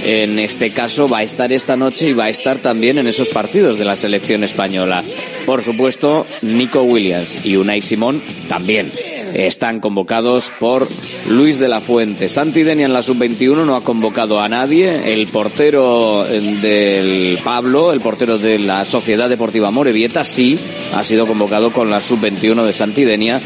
En 0.04 0.38
este 0.38 0.70
caso 0.70 1.08
va 1.08 1.18
a 1.18 1.22
estar 1.22 1.52
esta 1.52 1.76
noche 1.76 2.08
y 2.08 2.12
va 2.12 2.24
a 2.24 2.28
estar 2.28 2.58
también 2.58 2.98
en 2.98 3.06
esos 3.06 3.28
partidos 3.28 3.78
de 3.78 3.84
la 3.84 3.94
selección 3.94 4.42
española. 4.42 5.04
Por 5.46 5.62
supuesto, 5.62 6.26
Nico 6.42 6.82
Williams 6.82 7.44
y 7.44 7.56
Unai 7.56 7.80
Simón 7.80 8.22
también 8.48 8.90
están 9.34 9.80
convocados 9.80 10.50
por 10.58 10.88
Luis 11.28 11.58
de 11.58 11.68
la 11.68 11.80
Fuente. 11.80 12.28
Santi 12.28 12.62
Denia 12.62 12.86
en 12.86 12.92
la 12.92 13.02
sub-21 13.02 13.64
no 13.64 13.76
ha 13.76 13.84
convocado 13.84 14.40
a 14.40 14.48
nadie. 14.48 15.12
El 15.12 15.26
portero 15.26 16.24
del 16.24 17.38
Pablo, 17.44 17.92
el 17.92 18.00
portero 18.00 18.38
de 18.38 18.58
la 18.58 18.84
Sociedad 18.84 19.28
Deportiva 19.28 19.70
Morevieta, 19.70 20.24
sí 20.24 20.58
ha 20.94 21.02
sido 21.02 21.26
convocado 21.26 21.70
con 21.70 21.90
la 21.90 22.00
sub-21 22.00 22.64
de 22.64 22.72
Santidenia. 22.72 23.40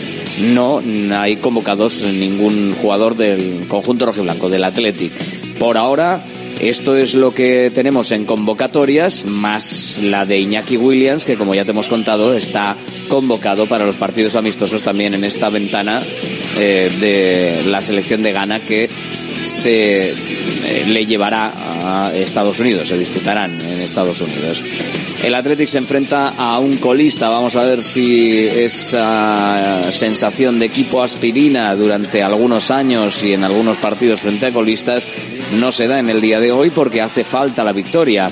No 0.53 0.83
hay 1.15 1.37
convocados 1.37 2.03
ningún 2.03 2.75
jugador 2.75 3.17
del 3.17 3.67
conjunto 3.69 4.07
rojiblanco, 4.07 4.49
del 4.49 4.65
Athletic. 4.65 5.13
Por 5.59 5.79
ahora, 5.79 6.21
esto 6.61 6.97
es 6.97 7.15
lo 7.15 7.35
que 7.35 7.71
tenemos 7.75 8.13
en 8.13 8.25
convocatorias, 8.25 9.27
más 9.27 10.01
la 10.03 10.25
de 10.25 10.39
Iñaki 10.39 10.77
Williams, 10.77 11.25
que 11.25 11.37
como 11.37 11.55
ya 11.55 11.65
te 11.65 11.73
hemos 11.73 11.89
contado, 11.89 12.35
está 12.35 12.75
convocado 13.09 13.67
para 13.67 13.85
los 13.85 13.97
partidos 13.97 14.37
amistosos 14.37 14.83
también 14.83 15.15
en 15.15 15.25
esta 15.25 15.51
ventana 15.51 16.03
eh, 16.59 16.91
de 17.01 17.71
la 17.71 17.83
selección 17.83 18.23
de 18.23 18.33
Ghana 18.33 18.61
que 18.61 18.89
se 19.45 20.11
eh, 20.11 20.15
le 20.89 21.07
llevará 21.07 21.53
a 21.85 22.13
Estados 22.15 22.59
Unidos, 22.59 22.89
se 22.89 22.99
disputarán 22.99 23.61
en 23.61 23.81
Estados 23.81 24.21
Unidos. 24.21 24.63
El 25.23 25.35
Athletic 25.35 25.69
se 25.69 25.79
enfrenta 25.79 26.35
a 26.37 26.59
un 26.59 26.77
colista. 26.77 27.31
Vamos 27.31 27.57
a 27.57 27.65
ver 27.65 27.83
si 27.83 28.47
esa 28.47 29.91
sensación 29.91 30.59
de 30.59 30.67
equipo 30.67 31.03
aspirina 31.03 31.75
durante 31.75 32.23
algunos 32.23 32.71
años 32.71 33.23
y 33.25 33.33
en 33.33 33.45
algunos 33.45 33.79
partidos 33.79 34.21
frente 34.21 34.47
a 34.47 34.53
colistas 34.53 35.07
no 35.53 35.73
se 35.73 35.87
da 35.87 35.99
en 35.99 36.11
el 36.11 36.21
día 36.21 36.41
de 36.41 36.53
hoy 36.53 36.71
porque 36.71 37.01
hace 37.01 37.25
falta 37.25 37.65
la 37.65 37.73
victoria. 37.73 38.29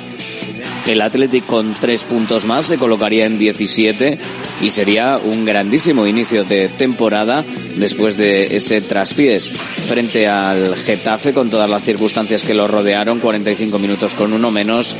El 0.86 1.00
Athletic 1.00 1.46
con 1.46 1.72
tres 1.74 2.02
puntos 2.02 2.44
más 2.44 2.66
se 2.66 2.76
colocaría 2.76 3.24
en 3.24 3.38
17 3.38 4.18
y 4.60 4.70
sería 4.70 5.18
un 5.18 5.44
grandísimo 5.44 6.06
inicio 6.06 6.44
de 6.44 6.68
temporada 6.68 7.44
después 7.76 8.18
de 8.18 8.56
ese 8.56 8.82
traspiés 8.82 9.50
frente 9.50 10.28
al 10.28 10.74
Getafe 10.76 11.32
con 11.32 11.48
todas 11.48 11.70
las 11.70 11.84
circunstancias 11.84 12.42
que 12.42 12.54
lo 12.54 12.68
rodearon, 12.68 13.20
45 13.20 13.78
minutos 13.78 14.12
con 14.12 14.32
uno 14.32 14.50
menos 14.50 14.94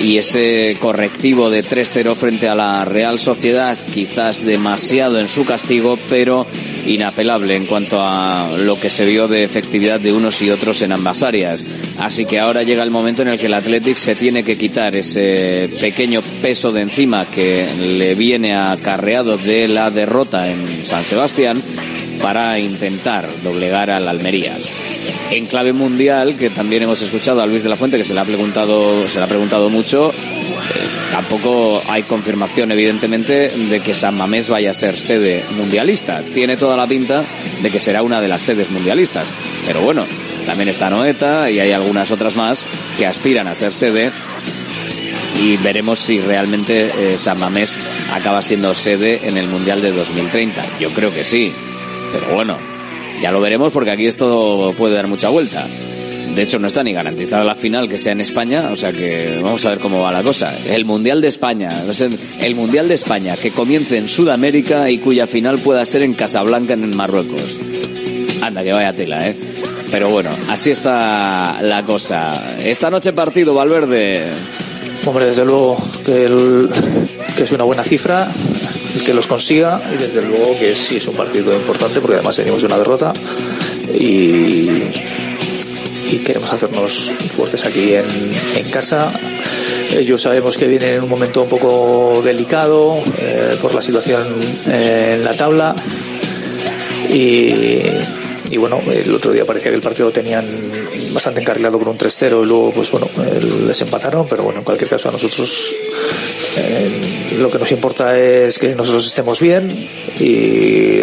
y 0.00 0.18
ese 0.18 0.76
correctivo 0.78 1.50
de 1.50 1.64
3-0 1.64 2.14
frente 2.14 2.48
a 2.48 2.54
la 2.54 2.84
Real 2.84 3.18
Sociedad 3.18 3.76
quizás 3.92 4.44
demasiado 4.44 5.18
en 5.20 5.28
su 5.28 5.44
castigo, 5.44 5.98
pero 6.08 6.46
inapelable 6.86 7.56
en 7.56 7.66
cuanto 7.66 8.00
a 8.00 8.50
lo 8.58 8.78
que 8.78 8.90
se 8.90 9.04
vio 9.04 9.26
de 9.26 9.44
efectividad 9.44 9.98
de 10.00 10.12
unos 10.12 10.40
y 10.42 10.50
otros 10.50 10.82
en 10.82 10.92
ambas 10.92 11.22
áreas. 11.22 11.64
Así 11.98 12.26
que 12.26 12.38
ahora 12.38 12.62
llega 12.62 12.82
el 12.82 12.90
momento 12.90 13.22
en 13.22 13.28
el 13.28 13.38
que 13.38 13.46
el 13.46 13.54
Athletic 13.54 13.96
se 13.96 14.14
tiene 14.14 14.44
que 14.44 14.56
quitar 14.56 14.94
ese 14.94 15.68
pequeño 15.80 16.22
peso 16.42 16.70
de 16.70 16.82
encima 16.82 17.26
que 17.26 17.66
le 17.98 18.14
viene 18.14 18.54
acarreado 18.54 19.36
de 19.36 19.68
la 19.68 19.90
derrota 19.90 20.50
en 20.50 20.84
San 20.84 21.04
Sebastián 21.04 21.60
para 22.20 22.58
intentar 22.58 23.28
doblegar 23.42 23.90
al 23.90 24.08
Almería 24.08 24.56
en 25.30 25.46
clave 25.46 25.72
mundial, 25.72 26.36
que 26.36 26.50
también 26.50 26.82
hemos 26.82 27.02
escuchado 27.02 27.40
a 27.40 27.46
Luis 27.46 27.62
de 27.62 27.68
la 27.68 27.76
Fuente, 27.76 27.96
que 27.96 28.04
se 28.04 28.14
le 28.14 28.20
ha 28.20 28.24
preguntado, 28.24 29.06
se 29.08 29.18
le 29.18 29.24
ha 29.24 29.28
preguntado 29.28 29.70
mucho. 29.70 30.10
Eh, 30.10 30.86
tampoco 31.12 31.82
hay 31.88 32.02
confirmación, 32.04 32.72
evidentemente, 32.72 33.48
de 33.48 33.80
que 33.80 33.94
San 33.94 34.16
Mamés 34.16 34.48
vaya 34.48 34.70
a 34.70 34.74
ser 34.74 34.96
sede 34.96 35.44
mundialista. 35.56 36.22
Tiene 36.34 36.56
toda 36.56 36.76
la 36.76 36.86
pinta 36.86 37.22
de 37.62 37.70
que 37.70 37.80
será 37.80 38.02
una 38.02 38.20
de 38.20 38.28
las 38.28 38.42
sedes 38.42 38.70
mundialistas. 38.70 39.26
Pero 39.66 39.80
bueno, 39.80 40.06
también 40.44 40.68
está 40.68 40.88
Noeta 40.90 41.50
y 41.50 41.58
hay 41.58 41.72
algunas 41.72 42.10
otras 42.10 42.36
más 42.36 42.64
que 42.98 43.06
aspiran 43.06 43.48
a 43.48 43.54
ser 43.54 43.72
sede. 43.72 44.10
Y 45.42 45.56
veremos 45.58 45.98
si 45.98 46.20
realmente 46.20 46.86
eh, 46.86 47.18
San 47.18 47.38
Mamés 47.38 47.76
acaba 48.14 48.40
siendo 48.40 48.74
sede 48.74 49.28
en 49.28 49.36
el 49.36 49.48
Mundial 49.48 49.82
de 49.82 49.92
2030. 49.92 50.64
Yo 50.80 50.90
creo 50.90 51.10
que 51.10 51.24
sí. 51.24 51.52
Pero 52.12 52.34
bueno, 52.34 52.56
ya 53.20 53.32
lo 53.32 53.40
veremos 53.40 53.72
porque 53.72 53.90
aquí 53.90 54.06
esto 54.06 54.74
puede 54.76 54.94
dar 54.94 55.08
mucha 55.08 55.28
vuelta. 55.28 55.66
de 56.34 56.42
hecho 56.42 56.58
no 56.58 56.66
está 56.66 56.82
ni 56.82 56.92
garantizada 56.92 57.44
la 57.44 57.54
final 57.54 57.88
que 57.88 57.98
sea 57.98 58.12
en 58.12 58.20
España, 58.20 58.70
o 58.70 58.76
sea 58.76 58.92
que 58.92 59.40
vamos 59.42 59.64
a 59.64 59.70
ver 59.70 59.78
cómo 59.78 60.00
va 60.00 60.12
la 60.12 60.22
cosa. 60.22 60.54
El 60.68 60.84
Mundial 60.84 61.20
de 61.20 61.28
España, 61.28 61.82
el 62.40 62.54
Mundial 62.54 62.88
de 62.88 62.94
España 62.94 63.36
que 63.36 63.50
comience 63.50 63.96
en 63.96 64.08
Sudamérica 64.08 64.90
y 64.90 64.98
cuya 64.98 65.26
final 65.26 65.58
pueda 65.58 65.84
ser 65.86 66.02
en 66.02 66.14
Casablanca 66.14 66.74
en 66.74 66.94
Marruecos. 66.94 67.58
Anda, 68.42 68.62
que 68.62 68.72
vaya 68.72 68.92
tela, 68.92 69.26
¿eh? 69.28 69.34
Pero 69.90 70.10
bueno, 70.10 70.30
así 70.50 70.70
está 70.70 71.58
la 71.62 71.82
cosa. 71.84 72.58
Esta 72.62 72.90
noche 72.90 73.12
partido, 73.12 73.54
Valverde. 73.54 74.24
Hombre, 75.06 75.26
desde 75.26 75.44
luego 75.44 75.76
que, 76.04 76.28
que 77.36 77.44
es 77.44 77.52
una 77.52 77.64
buena 77.64 77.84
cifra 77.84 78.28
que 79.04 79.14
los 79.14 79.26
consiga 79.26 79.80
y 79.92 79.96
desde 79.96 80.22
luego 80.22 80.58
que 80.58 80.74
sí 80.74 80.96
es 80.96 81.08
un 81.08 81.14
partido 81.14 81.54
importante 81.54 82.00
porque 82.00 82.16
además 82.16 82.36
tenemos 82.36 82.62
una 82.62 82.78
derrota 82.78 83.12
y, 83.92 84.82
queremos 86.24 86.52
hacernos 86.52 87.12
fuertes 87.36 87.64
aquí 87.66 87.94
en, 87.94 88.70
casa. 88.70 89.12
Ellos 89.92 90.22
sabemos 90.22 90.58
que 90.58 90.66
vienen 90.66 90.94
en 90.94 91.02
un 91.02 91.08
momento 91.08 91.42
un 91.42 91.48
poco 91.48 92.20
delicado 92.24 92.98
eh, 93.18 93.56
por 93.62 93.74
la 93.74 93.80
situación 93.80 94.26
en 94.66 95.24
la 95.24 95.34
tabla 95.34 95.74
y 97.08 98.56
bueno, 98.58 98.80
el 98.90 99.14
otro 99.14 99.32
día 99.32 99.44
parecía 99.44 99.70
que 99.70 99.76
el 99.76 99.82
partido 99.82 100.06
lo 100.06 100.12
tenían 100.12 100.46
bastante 101.12 101.40
encarrilado 101.40 101.78
con 101.78 101.88
un 101.88 101.98
3-0 101.98 102.42
y 102.42 102.46
luego 102.46 102.72
pues 102.72 102.90
bueno, 102.90 103.08
les 103.66 103.80
empataron, 103.80 104.26
pero 104.28 104.42
bueno, 104.42 104.60
en 104.60 104.64
cualquier 104.64 104.88
caso 104.88 105.08
a 105.08 105.12
nosotros 105.12 105.74
eh, 106.56 107.34
lo 107.38 107.50
que 107.50 107.58
nos 107.58 107.70
importa 107.72 108.18
es 108.18 108.58
que 108.58 108.74
nosotros 108.74 109.06
estemos 109.06 109.40
bien 109.40 109.70
y 110.18 111.00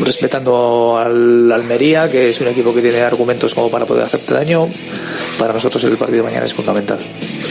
respetando 0.00 0.96
al 0.96 1.52
Almería, 1.52 2.10
que 2.10 2.30
es 2.30 2.40
un 2.40 2.48
equipo 2.48 2.74
que 2.74 2.80
tiene 2.80 3.00
argumentos 3.00 3.54
como 3.54 3.70
para 3.70 3.84
poder 3.84 4.04
hacerte 4.04 4.34
daño, 4.34 4.68
para 5.38 5.52
nosotros 5.52 5.82
el 5.84 5.96
partido 5.96 6.18
de 6.18 6.30
mañana 6.30 6.46
es 6.46 6.54
fundamental. 6.54 6.98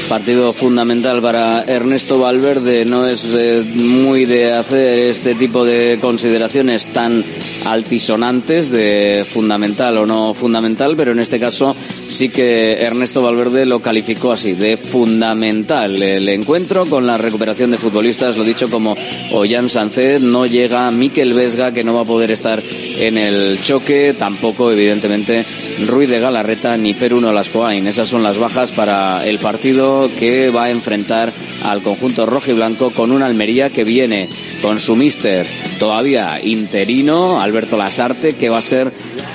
Partido 0.09 0.53
fundamental 0.53 1.19
para 1.19 1.63
Ernesto 1.63 2.19
Valverde. 2.19 2.85
No 2.85 3.07
es 3.07 3.25
muy 3.73 4.25
de 4.25 4.53
hacer 4.53 5.09
este 5.09 5.33
tipo 5.33 5.65
de 5.65 5.97
consideraciones 5.99 6.91
tan 6.91 7.23
altisonantes 7.65 8.69
de 8.69 9.25
fundamental 9.27 9.97
o 9.97 10.05
no 10.05 10.35
fundamental, 10.35 10.95
pero 10.95 11.11
en 11.11 11.19
este 11.19 11.39
caso 11.39 11.75
sí 12.07 12.29
que 12.29 12.73
Ernesto 12.73 13.23
Valverde 13.23 13.65
lo 13.65 13.79
calificó 13.79 14.31
así, 14.31 14.53
de 14.53 14.77
fundamental. 14.77 16.01
El 16.01 16.29
encuentro 16.29 16.85
con 16.85 17.07
la 17.07 17.17
recuperación 17.17 17.71
de 17.71 17.77
futbolistas, 17.77 18.37
lo 18.37 18.43
dicho 18.43 18.69
como 18.69 18.95
Ollán 19.31 19.69
Sánchez, 19.69 20.21
no 20.21 20.45
llega 20.45 20.91
Miquel 20.91 21.33
Vesga, 21.33 21.71
que 21.71 21.83
no 21.83 21.95
va 21.95 22.01
a 22.01 22.05
poder 22.05 22.29
estar 22.29 22.61
en 22.61 23.17
el 23.17 23.59
choque, 23.61 24.13
tampoco 24.17 24.71
evidentemente 24.71 25.43
Ruiz 25.87 26.09
de 26.09 26.19
Galarreta 26.19 26.77
ni 26.77 26.93
Peruno 26.93 27.33
Lascoain. 27.33 27.87
Esas 27.87 28.07
son 28.07 28.21
las 28.21 28.37
bajas 28.37 28.71
para 28.71 29.25
el 29.27 29.39
partido 29.39 29.94
que 30.17 30.49
va 30.49 30.65
a 30.65 30.69
enfrentar 30.69 31.31
al 31.63 31.81
conjunto 31.81 32.25
rojo 32.25 32.51
y 32.51 32.53
blanco 32.53 32.91
con 32.91 33.11
una 33.11 33.25
Almería 33.25 33.69
que 33.69 33.83
viene 33.83 34.29
con 34.61 34.79
su 34.79 34.95
mister 34.95 35.45
todavía 35.79 36.39
interino, 36.43 37.41
Alberto 37.41 37.77
Lasarte, 37.77 38.33
que 38.33 38.49
va 38.49 38.57
a 38.57 38.61
ser 38.61 38.91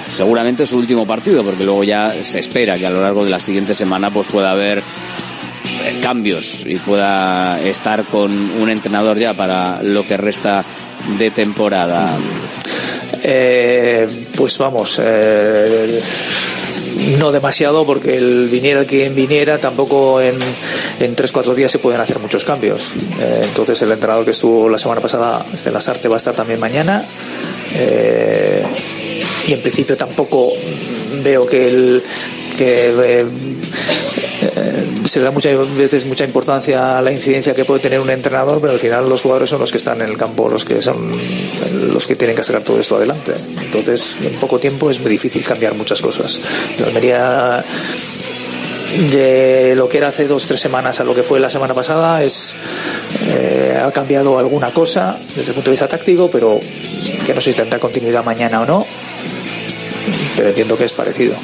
seguramente 0.09 0.67
su 0.67 0.77
último 0.77 1.07
partido, 1.07 1.45
porque 1.45 1.65
luego 1.65 1.85
ya 1.85 2.15
se 2.23 2.41
espera 2.41 2.77
que 2.77 2.87
a 2.87 2.91
lo 2.91 3.01
largo 3.01 3.25
de 3.25 3.31
la 3.31 3.41
siguiente 3.41 3.75
semana 3.75 4.11
pues 4.11 4.27
pueda 4.27 4.51
haber 4.51 4.79
eh, 4.79 6.01
cambios 6.03 6.65
y 6.67 6.77
pueda 6.77 7.61
estar 7.63 8.05
con 8.05 8.33
un 8.33 8.71
entrenador 8.71 9.19
ya 9.19 9.35
para 9.35 9.83
lo 9.83 10.07
que 10.07 10.17
resta 10.17 10.65
de 11.19 11.31
temporada. 11.31 12.17
Eh, 13.23 14.09
pues 14.37 14.59
vamos, 14.59 15.01
eh, 15.03 16.01
no 17.19 17.33
demasiado 17.33 17.85
porque 17.87 18.17
el 18.17 18.49
viniera 18.49 18.85
quien 18.85 19.15
viniera 19.15 19.59
tampoco 19.59 20.21
en, 20.21 20.35
en 21.01 21.17
3-4 21.17 21.55
días 21.55 21.73
se 21.73 21.79
pueden 21.79 22.01
hacer 22.01 22.19
muchos 22.19 22.45
cambios. 22.45 22.93
Eh, 23.21 23.43
entonces 23.45 23.81
el 23.83 23.93
entrenador 23.93 24.25
que 24.25 24.33
estuvo 24.33 24.69
la 24.69 24.79
semana 24.79 25.01
pasada, 25.01 25.45
Lasarte, 25.73 26.09
va 26.09 26.17
a 26.17 26.19
estar 26.19 26.35
también 26.35 26.61
mañana. 26.61 27.05
Eh, 27.75 28.65
y 29.47 29.53
en 29.53 29.61
principio 29.61 29.97
tampoco 29.97 30.53
veo 31.23 31.47
que 31.47 31.69
el 31.69 32.03
eh, 32.63 33.25
eh, 34.43 34.87
se 35.05 35.21
da 35.21 35.31
muchas 35.31 35.55
veces 35.77 36.07
mucha 36.07 36.25
importancia 36.25 36.99
a 36.99 37.03
la 37.03 37.13
incidencia 37.13 37.55
que 37.55 37.65
puede 37.65 37.81
tener 37.81 38.01
un 38.01 38.11
entrenador, 38.11 38.61
pero 38.61 38.73
al 38.73 38.79
final 38.79 39.09
los 39.09 39.23
jugadores 39.23 39.51
son 39.51 39.61
los 39.61 39.71
que 39.71 39.79
están 39.79 40.01
en 40.01 40.09
el 40.09 40.17
campo, 40.17 40.49
los 40.49 40.65
que 40.65 40.81
son 40.81 41.11
los 41.93 42.07
que 42.07 42.17
tienen 42.17 42.37
que 42.37 42.45
sacar 42.45 42.63
todo 42.63 42.81
esto 42.81 42.97
adelante. 42.97 43.33
Entonces, 43.61 44.17
en 44.23 44.35
poco 44.35 44.59
tiempo 44.59 44.91
es 44.91 45.01
muy 45.01 45.11
difícil 45.11 45.45
cambiar 45.45 45.75
muchas 45.75 46.01
cosas. 46.01 46.41
La 46.79 46.87
Almería 46.87 47.65
de 49.13 49.75
lo 49.77 49.89
que 49.89 49.99
era 49.99 50.09
hace 50.09 50.27
dos 50.27 50.47
tres 50.47 50.61
semanas 50.61 50.99
a 50.99 51.05
lo 51.05 51.15
que 51.15 51.23
fue 51.23 51.39
la 51.39 51.49
semana 51.49 51.75
pasada 51.75 52.25
es 52.25 52.57
eh, 53.29 53.81
ha 53.81 53.91
cambiado 53.93 54.37
alguna 54.39 54.73
cosa 54.73 55.17
desde 55.37 55.51
el 55.51 55.55
punto 55.55 55.71
de 55.71 55.75
vista 55.75 55.87
táctico 55.87 56.29
pero 56.29 56.59
que 57.25 57.33
no 57.33 57.41
sé 57.41 57.53
si 57.53 57.57
tendrá 57.57 57.79
continuidad 57.79 58.25
mañana 58.25 58.63
o 58.63 58.67
no 58.67 58.85
pero 60.37 60.49
entiendo 60.49 60.77
que 60.77 60.87
es 60.87 60.93
parecido 60.93 61.37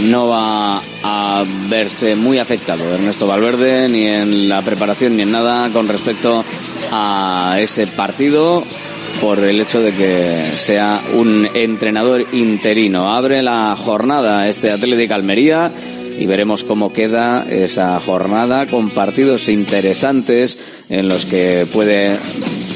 no 0.00 0.28
va 0.28 0.82
a 1.02 1.44
verse 1.68 2.14
muy 2.16 2.38
afectado 2.38 2.94
Ernesto 2.94 3.26
Valverde 3.26 3.88
ni 3.88 4.06
en 4.06 4.48
la 4.48 4.62
preparación 4.62 5.16
ni 5.16 5.22
en 5.22 5.32
nada 5.32 5.70
con 5.70 5.88
respecto 5.88 6.44
a 6.90 7.56
ese 7.60 7.86
partido 7.86 8.64
por 9.20 9.38
el 9.38 9.60
hecho 9.60 9.80
de 9.80 9.92
que 9.92 10.44
sea 10.56 11.00
un 11.14 11.46
entrenador 11.54 12.24
interino. 12.32 13.14
Abre 13.14 13.42
la 13.42 13.74
jornada 13.76 14.48
este 14.48 14.70
Atlético 14.70 15.14
Almería 15.14 15.70
y 16.18 16.26
veremos 16.26 16.64
cómo 16.64 16.92
queda 16.92 17.44
esa 17.48 17.98
jornada 18.00 18.66
con 18.66 18.90
partidos 18.90 19.48
interesantes 19.48 20.81
en 20.92 21.08
los 21.08 21.24
que 21.24 21.66
puede 21.72 22.16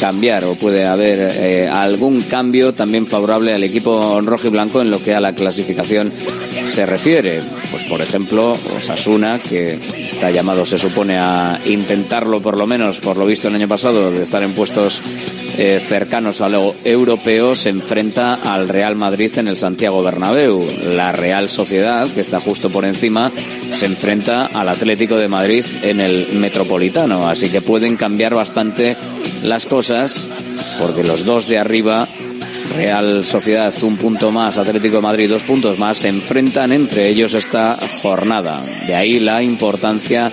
cambiar 0.00 0.44
o 0.44 0.54
puede 0.54 0.86
haber 0.86 1.18
eh, 1.20 1.68
algún 1.68 2.22
cambio 2.22 2.72
también 2.72 3.06
favorable 3.06 3.54
al 3.54 3.62
equipo 3.62 4.20
rojo 4.22 4.46
y 4.46 4.50
blanco 4.50 4.80
en 4.80 4.90
lo 4.90 5.02
que 5.02 5.14
a 5.14 5.20
la 5.20 5.34
clasificación 5.34 6.12
se 6.66 6.86
refiere. 6.86 7.40
Pues 7.70 7.84
por 7.84 8.00
ejemplo, 8.00 8.56
Osasuna, 8.76 9.38
que 9.38 9.78
está 9.98 10.30
llamado, 10.30 10.64
se 10.64 10.78
supone, 10.78 11.18
a 11.18 11.60
intentarlo 11.66 12.40
por 12.40 12.58
lo 12.58 12.66
menos, 12.66 13.00
por 13.00 13.16
lo 13.16 13.26
visto 13.26 13.48
el 13.48 13.54
año 13.54 13.68
pasado, 13.68 14.10
de 14.10 14.22
estar 14.22 14.42
en 14.42 14.52
puestos 14.52 15.02
eh, 15.58 15.78
cercanos 15.80 16.40
a 16.40 16.48
lo 16.48 16.74
europeo, 16.84 17.54
se 17.54 17.70
enfrenta 17.70 18.34
al 18.34 18.68
Real 18.68 18.96
Madrid 18.96 19.32
en 19.36 19.48
el 19.48 19.58
Santiago 19.58 20.02
Bernabéu. 20.02 20.66
La 20.86 21.12
Real 21.12 21.48
Sociedad, 21.48 22.08
que 22.08 22.20
está 22.20 22.40
justo 22.40 22.70
por 22.70 22.84
encima, 22.84 23.30
se 23.70 23.86
enfrenta 23.86 24.46
al 24.46 24.68
Atlético 24.68 25.16
de 25.16 25.28
Madrid 25.28 25.64
en 25.82 26.00
el 26.00 26.28
Metropolitano. 26.34 27.28
Así 27.28 27.48
que 27.48 27.60
pueden 27.60 27.96
cambiar 27.96 28.05
bastante 28.34 28.96
las 29.42 29.66
cosas, 29.66 30.26
porque 30.78 31.02
los 31.02 31.24
dos 31.24 31.48
de 31.48 31.58
arriba 31.58 32.08
Real 32.74 33.24
Sociedad 33.24 33.72
un 33.82 33.96
punto 33.96 34.30
más, 34.30 34.58
Atlético 34.58 34.96
de 34.96 35.02
Madrid 35.02 35.30
dos 35.30 35.44
puntos 35.44 35.78
más, 35.78 35.98
se 35.98 36.08
enfrentan 36.08 36.72
entre 36.72 37.08
ellos 37.08 37.34
esta 37.34 37.76
jornada. 38.02 38.62
De 38.86 38.94
ahí 38.94 39.18
la 39.18 39.42
importancia 39.42 40.30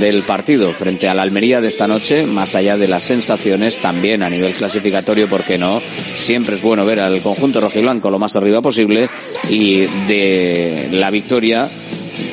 del 0.00 0.22
partido 0.22 0.72
frente 0.72 1.08
a 1.08 1.14
la 1.14 1.22
Almería 1.22 1.60
de 1.60 1.68
esta 1.68 1.86
noche, 1.86 2.26
más 2.26 2.54
allá 2.54 2.76
de 2.76 2.88
las 2.88 3.04
sensaciones, 3.04 3.78
también 3.78 4.22
a 4.22 4.30
nivel 4.30 4.52
clasificatorio, 4.54 5.28
¿por 5.28 5.44
qué 5.44 5.56
no? 5.56 5.80
Siempre 6.16 6.56
es 6.56 6.62
bueno 6.62 6.84
ver 6.84 7.00
al 7.00 7.20
conjunto 7.20 7.60
rojiblanco 7.60 8.10
lo 8.10 8.18
más 8.18 8.34
arriba 8.36 8.60
posible 8.60 9.08
y 9.48 9.86
de 10.08 10.88
la 10.92 11.10
victoria 11.10 11.68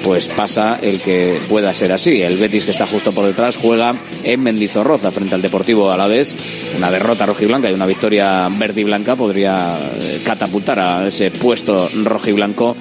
pues 0.04 0.28
pasa 0.28 0.80
el 0.82 1.00
que 1.00 1.40
pueda 1.50 1.74
ser 1.74 1.92
así. 1.92 2.22
El 2.22 2.38
Betis 2.38 2.66
que 2.66 2.72
está 2.72 2.88
justo 2.88 3.12
por 3.12 3.26
detrás 3.26 3.58
juega 3.58 3.94
en 4.24 4.42
Mendizorroza 4.42 5.12
frente 5.12 5.36
al 5.36 5.42
Deportivo 5.42 5.92
Alavés. 5.92 6.36
Una 6.78 6.92
derrota 6.92 7.26
rojiblanca 7.26 7.70
y 7.70 7.74
una 7.74 7.86
victoria 7.86 8.50
verde 8.50 8.82
y 8.82 8.84
blanca 8.86 9.16
podría 9.16 9.78
eh, 10.00 10.22
catapultar 10.26 10.80
a 10.80 11.08
ese 11.08 11.32
puesto 11.32 11.90
rojiblanco 12.04 12.76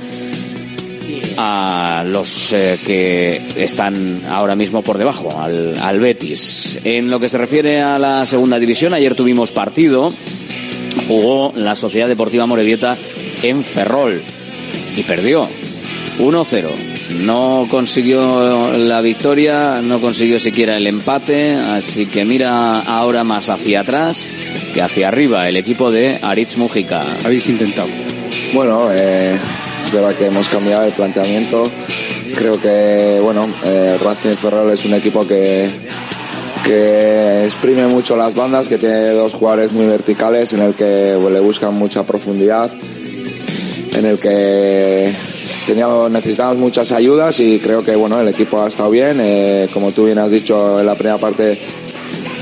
a 1.37 2.05
los 2.07 2.53
eh, 2.53 2.79
que 2.85 3.41
están 3.57 4.23
ahora 4.29 4.57
mismo 4.57 4.83
por 4.83 4.99
debajo, 4.99 5.41
al, 5.41 6.01
Betis. 6.01 6.81
En 6.85 7.11
lo 7.11 7.21
que 7.21 7.29
se 7.29 7.39
refiere 7.39 7.81
a 7.81 7.99
la 7.99 8.27
segunda 8.27 8.59
división, 8.59 8.95
ayer 8.95 9.15
tuvimos 9.15 9.51
partido, 9.51 10.13
jugó 11.09 11.53
la 11.57 11.77
Sociedad 11.77 12.09
Deportiva 12.09 12.47
Morevieta 12.47 12.97
en 13.43 13.65
Ferrol 13.65 14.23
y 14.97 15.03
perdió 15.03 15.49
1-0 16.19 16.90
no 17.19 17.67
consiguió 17.71 18.73
la 18.77 19.01
victoria, 19.01 19.81
no 19.83 20.01
consiguió 20.01 20.39
siquiera 20.39 20.77
el 20.77 20.87
empate, 20.87 21.55
así 21.55 22.07
que 22.07 22.25
mira 22.25 22.81
ahora 22.81 23.25
más 23.25 23.49
hacia 23.49 23.81
atrás 23.81 24.27
que 24.73 24.83
hacia 24.83 25.09
arriba 25.09 25.49
el 25.49 25.57
equipo 25.57 25.91
de 25.91 26.19
Aritz 26.23 26.57
Mujica. 26.57 27.05
Habéis 27.25 27.49
intentado. 27.49 27.89
Bueno, 28.55 28.89
eh, 28.93 29.37
es 29.85 29.93
verdad 29.93 30.15
que 30.15 30.27
hemos 30.27 30.49
cambiado 30.49 30.85
el 30.85 30.93
planteamiento. 30.93 31.65
Creo 32.37 32.61
que, 32.61 33.19
bueno, 33.23 33.47
eh, 33.65 33.99
Racing 34.03 34.37
Ferrol 34.37 34.71
es 34.71 34.85
un 34.85 34.95
equipo 34.95 35.27
que, 35.27 35.69
que 36.65 37.45
exprime 37.45 37.87
mucho 37.89 38.17
las 38.17 38.35
bandas, 38.35 38.69
que 38.69 38.79
tiene 38.79 39.11
dos 39.11 39.35
jugadores 39.35 39.73
muy 39.73 39.87
verticales 39.87 40.53
en 40.53 40.61
el 40.61 40.75
que 40.75 41.19
le 41.19 41.41
buscan 41.41 41.75
mucha 41.75 42.05
profundidad, 42.05 42.71
en 43.97 44.05
el 44.05 44.19
que 44.19 45.13
teníamos, 45.71 46.11
necesitábamos 46.11 46.59
muchas 46.59 46.91
ayudas 46.91 47.39
y 47.39 47.61
creo 47.61 47.85
que 47.85 47.95
bueno, 47.95 48.21
el 48.21 48.27
equipo 48.27 48.61
ha 48.61 48.67
estado 48.67 48.91
bien. 48.91 49.19
Eh, 49.21 49.69
como 49.73 49.93
tú 49.93 50.07
bien 50.07 50.19
has 50.19 50.33
dicho 50.33 50.81
en 50.81 50.87
la 50.87 50.97
primera 50.97 51.17
parte, 51.17 51.57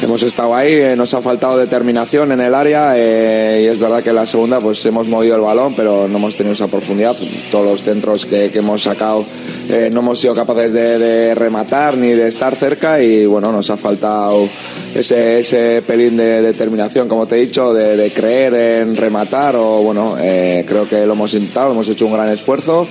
hemos 0.02 0.22
estado 0.22 0.54
ahí, 0.54 0.74
eh, 0.74 0.94
nos 0.96 1.12
ha 1.14 1.20
faltado 1.20 1.58
determinación 1.58 2.32
en 2.32 2.40
el 2.40 2.54
área 2.54 2.92
eh, 2.96 3.62
y 3.62 3.66
es 3.66 3.78
verdad 3.78 4.02
que 4.02 4.10
en 4.10 4.16
la 4.16 4.26
segunda 4.26 4.60
pues 4.60 4.84
hemos 4.86 5.08
movido 5.08 5.36
el 5.36 5.40
balón, 5.40 5.74
pero 5.74 6.06
no 6.08 6.18
hemos 6.18 6.36
tenido 6.36 6.52
esa 6.52 6.68
profundidad. 6.68 7.16
Todos 7.50 7.66
los 7.66 7.82
centros 7.82 8.26
que, 8.26 8.50
hemos 8.54 8.82
sacado 8.82 9.24
eh, 9.68 9.88
no 9.92 10.00
hemos 10.00 10.20
sido 10.20 10.34
capaces 10.34 10.72
de, 10.72 11.34
rematar 11.34 11.96
ni 11.96 12.08
de 12.08 12.28
estar 12.28 12.54
cerca 12.56 13.00
y 13.00 13.26
bueno, 13.26 13.52
nos 13.52 13.70
ha 13.70 13.76
faltado 13.76 14.48
ese, 14.94 15.40
ese 15.40 15.82
pelín 15.86 16.16
de 16.16 16.42
determinación, 16.42 17.08
como 17.08 17.26
te 17.26 17.36
he 17.36 17.40
dicho, 17.40 17.72
de, 17.72 18.10
creer 18.10 18.54
en 18.54 18.96
rematar 18.96 19.56
o 19.56 19.82
bueno, 19.82 20.16
creo 20.18 20.88
que 20.88 21.06
lo 21.06 21.12
hemos 21.12 21.34
intentado, 21.34 21.72
hemos 21.72 21.88
hecho 21.88 22.06
un 22.06 22.12
gran 22.14 22.28
esfuerzo 22.28 22.86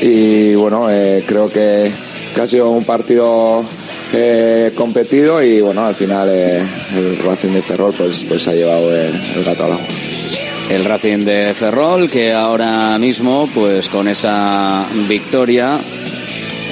y 0.00 0.54
bueno, 0.54 0.86
creo 1.26 1.50
que 1.50 1.90
ha 2.40 2.46
sido 2.46 2.70
un 2.70 2.84
partido 2.84 3.62
eh, 4.16 4.72
competido 4.74 5.42
y 5.42 5.60
bueno, 5.60 5.84
al 5.84 5.94
final 5.94 6.28
eh, 6.30 6.62
el 6.96 7.18
Racing 7.18 7.50
de 7.50 7.62
Ferrol 7.62 7.92
pues, 7.96 8.24
pues 8.28 8.46
ha 8.48 8.52
llevado 8.52 8.94
el, 8.94 9.12
el 9.36 9.44
gato 9.44 9.64
al 9.64 9.72
agua. 9.72 9.86
El 10.70 10.84
Racing 10.84 11.24
de 11.24 11.52
Ferrol 11.54 12.10
que 12.10 12.32
ahora 12.32 12.96
mismo 12.98 13.48
pues 13.52 13.88
con 13.88 14.08
esa 14.08 14.86
victoria 15.08 15.78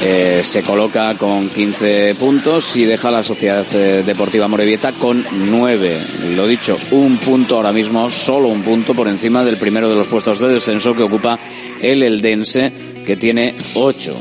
eh, 0.04 0.40
se 0.42 0.62
coloca 0.62 1.14
con 1.14 1.48
15 1.48 2.16
puntos 2.16 2.74
y 2.76 2.84
deja 2.84 3.08
a 3.08 3.12
la 3.12 3.22
Sociedad 3.22 3.64
Deportiva 3.64 4.48
Morevieta 4.48 4.92
con 4.92 5.22
9. 5.32 5.96
Lo 6.34 6.48
dicho, 6.48 6.76
un 6.90 7.18
punto 7.18 7.54
ahora 7.54 7.72
mismo, 7.72 8.10
solo 8.10 8.48
un 8.48 8.62
punto 8.62 8.94
por 8.94 9.06
encima 9.06 9.44
del 9.44 9.58
primero 9.58 9.88
de 9.88 9.94
los 9.94 10.08
puestos 10.08 10.40
de 10.40 10.48
descenso 10.48 10.94
que 10.94 11.04
ocupa 11.04 11.38
el 11.80 12.02
Eldense, 12.02 12.72
que 13.06 13.16
tiene 13.16 13.54
8. 13.74 14.16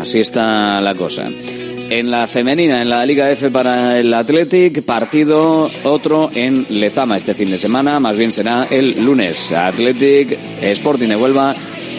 Así 0.00 0.18
está 0.18 0.80
la 0.80 0.94
cosa. 0.96 1.30
En 1.90 2.10
la 2.10 2.28
femenina, 2.28 2.82
en 2.82 2.90
la 2.90 3.06
Liga 3.06 3.30
F 3.30 3.50
para 3.50 3.98
el 3.98 4.12
Athletic, 4.12 4.82
partido 4.82 5.70
otro 5.84 6.30
en 6.34 6.66
Lezama 6.68 7.16
este 7.16 7.32
fin 7.32 7.50
de 7.50 7.56
semana, 7.56 7.98
más 7.98 8.16
bien 8.16 8.30
será 8.30 8.66
el 8.70 9.02
lunes. 9.02 9.52
Athletic 9.52 10.38
Sporting 10.60 11.08
de 11.08 11.16
Huelva 11.16 11.54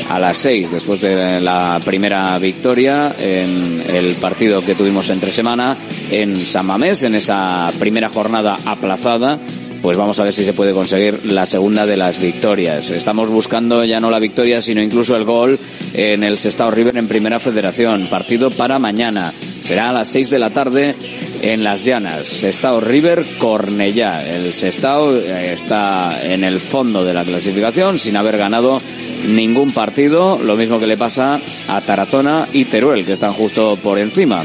a 0.09 0.19
las 0.19 0.37
6 0.37 0.71
después 0.71 1.01
de 1.01 1.41
la 1.41 1.79
primera 1.83 2.37
victoria 2.37 3.13
en 3.19 3.81
el 3.91 4.13
partido 4.15 4.63
que 4.63 4.75
tuvimos 4.75 5.09
entre 5.09 5.31
semana 5.31 5.75
en 6.11 6.35
San 6.35 6.67
Mamés, 6.67 7.03
en 7.03 7.15
esa 7.15 7.71
primera 7.79 8.09
jornada 8.09 8.59
aplazada. 8.65 9.39
Pues 9.81 9.95
vamos 9.95 10.19
a 10.19 10.25
ver 10.25 10.33
si 10.33 10.43
se 10.43 10.51
puede 10.51 10.73
conseguir 10.73 11.25
la 11.25 11.45
segunda 11.45 11.85
de 11.85 11.95
las 11.95 12.19
victorias. 12.19 12.89
Estamos 12.89 13.29
buscando 13.29 13.83
ya 13.85 14.01
no 14.01 14.11
la 14.11 14.19
victoria, 14.19 14.61
sino 14.61 14.81
incluso 14.81 15.15
el 15.15 15.23
gol 15.23 15.57
en 15.93 16.23
el 16.23 16.37
Sestao 16.37 16.69
River 16.69 16.97
en 16.97 17.07
Primera 17.07 17.39
Federación. 17.39 18.07
Partido 18.07 18.51
para 18.51 18.77
mañana. 18.77 19.31
Será 19.63 19.89
a 19.89 19.93
las 19.93 20.09
6 20.09 20.29
de 20.31 20.39
la 20.39 20.49
tarde 20.49 20.95
en 21.41 21.63
Las 21.63 21.85
Llanas. 21.85 22.27
Sestao 22.27 22.81
River 22.81 23.25
Cornellá. 23.37 24.27
El 24.27 24.51
Sestao 24.51 25.15
eh, 25.15 25.53
está 25.53 26.19
en 26.23 26.43
el 26.43 26.59
fondo 26.59 27.05
de 27.05 27.13
la 27.13 27.23
clasificación 27.23 27.99
sin 27.99 28.17
haber 28.17 28.37
ganado 28.37 28.81
ningún 29.27 29.71
partido. 29.71 30.39
Lo 30.43 30.57
mismo 30.57 30.79
que 30.79 30.87
le 30.87 30.97
pasa 30.97 31.39
a 31.69 31.81
Tarazona 31.81 32.47
y 32.51 32.65
Teruel, 32.65 33.05
que 33.05 33.13
están 33.13 33.33
justo 33.33 33.77
por 33.81 33.97
encima. 33.97 34.43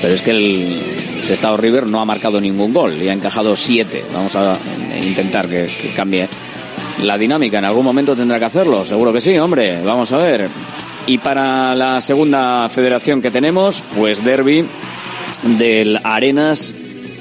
Pero 0.00 0.14
es 0.14 0.22
que 0.22 0.30
el 0.32 1.01
Sestao 1.22 1.56
River 1.56 1.88
no 1.88 2.00
ha 2.00 2.04
marcado 2.04 2.40
ningún 2.40 2.72
gol 2.72 3.00
y 3.00 3.08
ha 3.08 3.12
encajado 3.12 3.56
siete. 3.56 4.04
Vamos 4.12 4.34
a 4.36 4.58
intentar 5.02 5.48
que, 5.48 5.68
cambie 5.94 6.28
la 7.02 7.16
dinámica. 7.16 7.58
En 7.58 7.64
algún 7.64 7.84
momento 7.84 8.16
tendrá 8.16 8.38
que 8.38 8.46
hacerlo. 8.46 8.84
Seguro 8.84 9.12
que 9.12 9.20
sí, 9.20 9.38
hombre. 9.38 9.82
Vamos 9.82 10.12
a 10.12 10.18
ver. 10.18 10.48
Y 11.06 11.18
para 11.18 11.74
la 11.74 12.00
segunda 12.00 12.68
federación 12.68 13.22
que 13.22 13.30
tenemos, 13.30 13.82
pues 13.96 14.24
derby 14.24 14.64
del 15.58 15.98
Arenas 16.02 16.74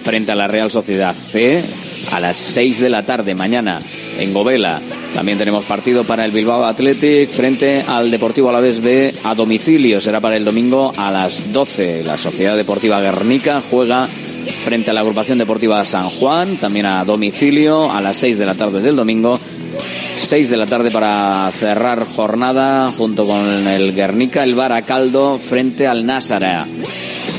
frente 0.03 0.31
a 0.31 0.35
la 0.35 0.47
Real 0.47 0.69
Sociedad 0.69 1.15
C 1.15 1.63
a 2.11 2.19
las 2.19 2.37
6 2.37 2.79
de 2.79 2.89
la 2.89 3.05
tarde 3.05 3.35
mañana 3.35 3.79
en 4.19 4.33
Govela. 4.33 4.81
También 5.13 5.37
tenemos 5.37 5.65
partido 5.65 6.03
para 6.03 6.25
el 6.25 6.31
Bilbao 6.31 6.63
Athletic 6.63 7.29
frente 7.29 7.83
al 7.85 8.09
Deportivo 8.09 8.49
Alavés 8.49 8.81
B 8.81 9.13
a 9.23 9.35
domicilio. 9.35 9.99
Será 9.99 10.21
para 10.21 10.37
el 10.37 10.45
domingo 10.45 10.93
a 10.95 11.11
las 11.11 11.51
12. 11.51 12.03
La 12.05 12.17
Sociedad 12.17 12.55
Deportiva 12.55 13.01
Guernica 13.01 13.61
juega 13.61 14.07
frente 14.07 14.89
a 14.89 14.93
la 14.93 15.01
agrupación 15.01 15.37
deportiva 15.37 15.83
San 15.85 16.09
Juan, 16.09 16.57
también 16.57 16.85
a 16.85 17.03
domicilio 17.05 17.91
a 17.91 18.01
las 18.01 18.17
6 18.17 18.37
de 18.37 18.45
la 18.45 18.55
tarde 18.55 18.81
del 18.81 18.95
domingo. 18.95 19.37
6 20.19 20.49
de 20.49 20.57
la 20.57 20.65
tarde 20.65 20.91
para 20.91 21.51
cerrar 21.51 22.05
jornada 22.05 22.91
junto 22.91 23.25
con 23.25 23.67
el 23.67 23.93
Guernica, 23.93 24.43
el 24.43 24.55
Baracaldo 24.55 25.39
frente 25.39 25.87
al 25.87 26.05
Násara. 26.05 26.65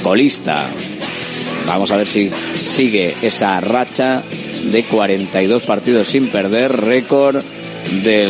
Colista. 0.02 0.66
Vamos 1.66 1.90
a 1.90 1.96
ver 1.96 2.06
si 2.06 2.28
sigue 2.54 3.14
esa 3.22 3.60
racha 3.60 4.22
de 4.70 4.84
42 4.84 5.62
partidos 5.62 6.08
sin 6.08 6.26
perder, 6.28 6.72
récord 6.72 7.42
de 8.02 8.22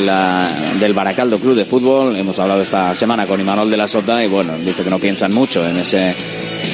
del 0.80 0.94
Baracaldo 0.94 1.38
Club 1.38 1.56
de 1.56 1.64
Fútbol. 1.64 2.16
Hemos 2.16 2.38
hablado 2.38 2.62
esta 2.62 2.94
semana 2.94 3.26
con 3.26 3.40
Imanol 3.40 3.70
de 3.70 3.76
la 3.76 3.88
Sota 3.88 4.24
y 4.24 4.28
bueno, 4.28 4.56
dice 4.58 4.82
que 4.82 4.90
no 4.90 4.98
piensan 4.98 5.32
mucho 5.32 5.66
en 5.66 5.76
ese, 5.76 6.14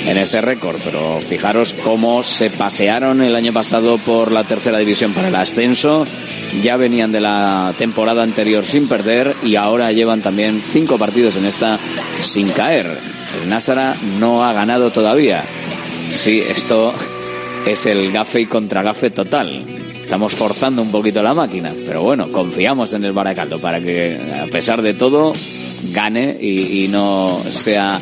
en 0.07 0.17
ese 0.17 0.41
récord, 0.41 0.77
pero 0.85 1.21
fijaros 1.21 1.75
cómo 1.85 2.23
se 2.23 2.51
pasearon 2.51 3.21
el 3.23 3.35
año 3.35 3.53
pasado 3.53 3.99
por 3.99 4.33
la 4.33 4.45
tercera 4.45 4.79
división 4.79 5.13
para 5.13 5.29
el 5.29 5.37
ascenso. 5.37 6.07
Ya 6.63 6.77
venían 6.77 7.13
de 7.13 7.21
la 7.21 7.75
temporada 7.77 8.23
anterior 8.23 8.65
sin 8.65 8.89
perder 8.89 9.35
y 9.45 9.57
ahora 9.57 9.93
llevan 9.93 10.23
también 10.23 10.63
cinco 10.67 10.99
partidos 10.99 11.37
en 11.37 11.45
esta 11.45 11.79
sin 12.23 12.49
caer. 12.51 12.87
El 13.43 13.49
Násara 13.51 13.95
no 14.19 14.45
ha 14.45 14.53
ganado 14.53 14.91
todavía. 14.91 15.45
Sí, 16.11 16.41
esto 16.41 16.95
es 17.67 17.87
el 17.87 18.11
gafe 18.13 18.41
y 18.41 18.47
contragafe 18.47 19.11
total. 19.11 19.78
Estamos 20.09 20.35
forzando 20.35 20.81
un 20.81 20.91
poquito 20.91 21.23
la 21.23 21.35
máquina, 21.35 21.71
pero 21.85 22.01
bueno, 22.01 22.33
confiamos 22.33 22.95
en 22.95 23.05
el 23.05 23.13
Baracaldo 23.13 23.61
para 23.61 23.79
que, 23.79 24.19
a 24.43 24.47
pesar 24.47 24.81
de 24.81 24.95
todo, 24.95 25.35
gane 25.93 26.35
y, 26.41 26.85
y 26.85 26.89
no 26.89 27.39
sea 27.51 28.01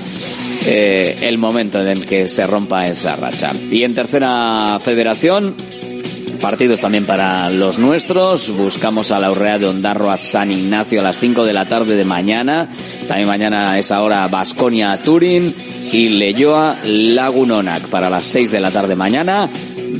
eh, 0.66 1.18
el 1.22 1.36
momento 1.36 1.80
en 1.80 1.88
el 1.88 2.06
que 2.06 2.28
se 2.28 2.46
rompa 2.46 2.86
esa 2.86 3.16
racha. 3.16 3.52
Y 3.72 3.82
en 3.82 3.96
tercera 3.96 4.78
federación, 4.80 5.56
partidos 6.40 6.78
también 6.78 7.06
para 7.06 7.50
los 7.50 7.80
nuestros. 7.80 8.52
Buscamos 8.52 9.10
a 9.10 9.18
la 9.18 9.32
Urrea 9.32 9.58
de 9.58 9.66
Ondarro 9.66 10.08
a 10.08 10.16
San 10.16 10.52
Ignacio 10.52 11.00
a 11.00 11.02
las 11.02 11.18
5 11.18 11.44
de 11.44 11.52
la 11.52 11.64
tarde 11.64 11.96
de 11.96 12.04
mañana. 12.04 12.68
También 13.08 13.26
mañana 13.26 13.72
a 13.72 13.78
esa 13.80 14.00
hora 14.00 14.28
Basconia 14.28 14.96
Turín 15.02 15.52
y 15.92 16.10
Leyoa 16.10 16.76
Lagunonac 16.84 17.88
para 17.88 18.08
las 18.08 18.26
6 18.26 18.52
de 18.52 18.60
la 18.60 18.70
tarde 18.70 18.94
mañana. 18.94 19.50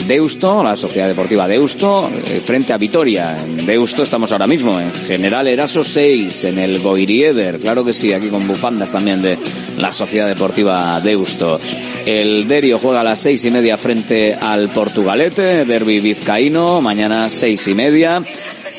Deusto, 0.06 0.62
la 0.62 0.76
Sociedad 0.76 1.08
Deportiva 1.08 1.48
Deusto, 1.48 2.08
eh, 2.08 2.40
frente 2.44 2.72
a 2.72 2.78
Vitoria. 2.78 3.36
En 3.44 3.66
Deusto 3.66 4.02
estamos 4.02 4.32
ahora 4.32 4.46
mismo, 4.46 4.80
en 4.80 4.92
General 4.92 5.46
Eraso 5.46 5.82
6, 5.82 6.44
en 6.44 6.58
el 6.58 6.80
Goirieder, 6.80 7.58
claro 7.58 7.84
que 7.84 7.92
sí, 7.92 8.12
aquí 8.12 8.28
con 8.28 8.46
bufandas 8.46 8.92
también 8.92 9.22
de 9.22 9.38
la 9.78 9.92
Sociedad 9.92 10.28
Deportiva 10.28 11.00
Deusto. 11.00 11.60
El 12.06 12.46
Derio 12.46 12.78
juega 12.78 13.00
a 13.00 13.04
las 13.04 13.18
seis 13.18 13.44
y 13.44 13.50
media 13.50 13.76
frente 13.76 14.32
al 14.32 14.68
Portugalete, 14.68 15.64
Derby 15.64 15.98
Vizcaíno, 15.98 16.80
mañana 16.80 17.28
seis 17.28 17.66
y 17.66 17.74
media. 17.74 18.22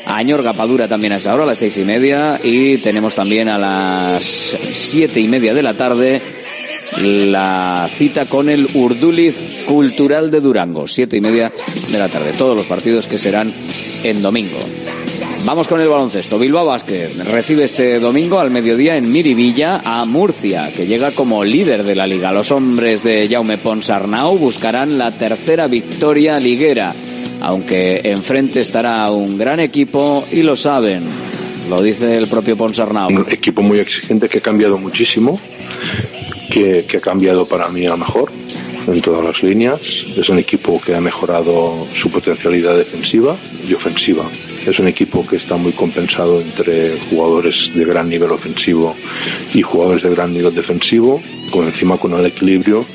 Añor 0.05 0.41
Gapadura 0.41 0.87
también 0.87 1.11
a 1.11 1.17
esa 1.17 1.33
hora, 1.33 1.43
a 1.43 1.47
las 1.47 1.57
seis 1.57 1.77
y 1.77 1.83
media. 1.83 2.39
Y 2.41 2.77
tenemos 2.77 3.15
también 3.15 3.49
a 3.49 3.57
las 3.57 4.23
siete 4.23 5.19
y 5.19 5.27
media 5.27 5.53
de 5.53 5.61
la 5.61 5.73
tarde 5.73 6.21
la 7.01 7.87
cita 7.91 8.25
con 8.25 8.49
el 8.49 8.67
Urduliz 8.73 9.63
Cultural 9.65 10.31
de 10.31 10.41
Durango, 10.41 10.87
siete 10.87 11.17
y 11.17 11.21
media 11.21 11.51
de 11.91 11.99
la 11.99 12.09
tarde. 12.09 12.33
Todos 12.37 12.55
los 12.55 12.65
partidos 12.65 13.07
que 13.07 13.17
serán 13.17 13.53
en 14.03 14.21
domingo. 14.21 14.59
Vamos 15.45 15.67
con 15.67 15.79
el 15.79 15.87
baloncesto. 15.87 16.37
Bilbao 16.37 16.65
Vázquez 16.65 17.15
recibe 17.25 17.63
este 17.63 17.99
domingo 17.99 18.39
al 18.39 18.51
mediodía 18.51 18.97
en 18.97 19.11
Miribilla 19.11 19.81
a 19.83 20.03
Murcia, 20.03 20.71
que 20.75 20.87
llega 20.87 21.11
como 21.11 21.43
líder 21.43 21.83
de 21.83 21.95
la 21.95 22.07
liga. 22.07 22.33
Los 22.33 22.51
hombres 22.51 23.03
de 23.03 23.27
Jaume 23.29 23.57
Ponsarnau 23.57 24.37
buscarán 24.37 24.97
la 24.97 25.11
tercera 25.11 25.67
victoria 25.67 26.39
liguera, 26.39 26.93
aunque 27.41 28.01
enfrente 28.03 28.59
estará 28.59 29.09
un 29.11 29.37
gran 29.37 29.59
equipo 29.59 30.25
y 30.31 30.43
lo 30.43 30.55
saben. 30.55 31.03
Lo 31.69 31.81
dice 31.81 32.17
el 32.17 32.27
propio 32.27 32.57
Ponsarnau. 32.57 33.09
Un 33.09 33.25
equipo 33.29 33.61
muy 33.61 33.79
exigente 33.79 34.27
que 34.27 34.39
ha 34.39 34.41
cambiado 34.41 34.77
muchísimo, 34.77 35.39
que, 36.49 36.85
que 36.87 36.97
ha 36.97 37.01
cambiado 37.01 37.47
para 37.47 37.69
mí 37.69 37.85
a 37.85 37.95
mejor 37.95 38.31
en 38.87 39.01
todas 39.01 39.23
las 39.23 39.43
líneas. 39.43 39.81
Es 40.15 40.29
un 40.29 40.39
equipo 40.39 40.81
que 40.81 40.95
ha 40.95 41.01
mejorado 41.01 41.87
su 41.93 42.09
potencialidad 42.09 42.77
defensiva 42.77 43.35
y 43.67 43.73
ofensiva. 43.73 44.23
Es 44.65 44.79
un 44.79 44.87
equipo 44.87 45.25
que 45.25 45.37
está 45.37 45.57
muy 45.57 45.71
compensado 45.73 46.41
entre 46.41 46.97
jugadores 47.09 47.71
de 47.73 47.85
gran 47.85 48.09
nivel 48.09 48.31
ofensivo 48.31 48.95
y 49.53 49.61
jugadores 49.61 50.03
de 50.03 50.09
gran 50.09 50.33
nivel 50.33 50.53
defensivo, 50.53 51.21
con 51.51 51.65
encima 51.65 51.97
con 51.97 52.13
el 52.13 52.25
equilibrio 52.25 52.85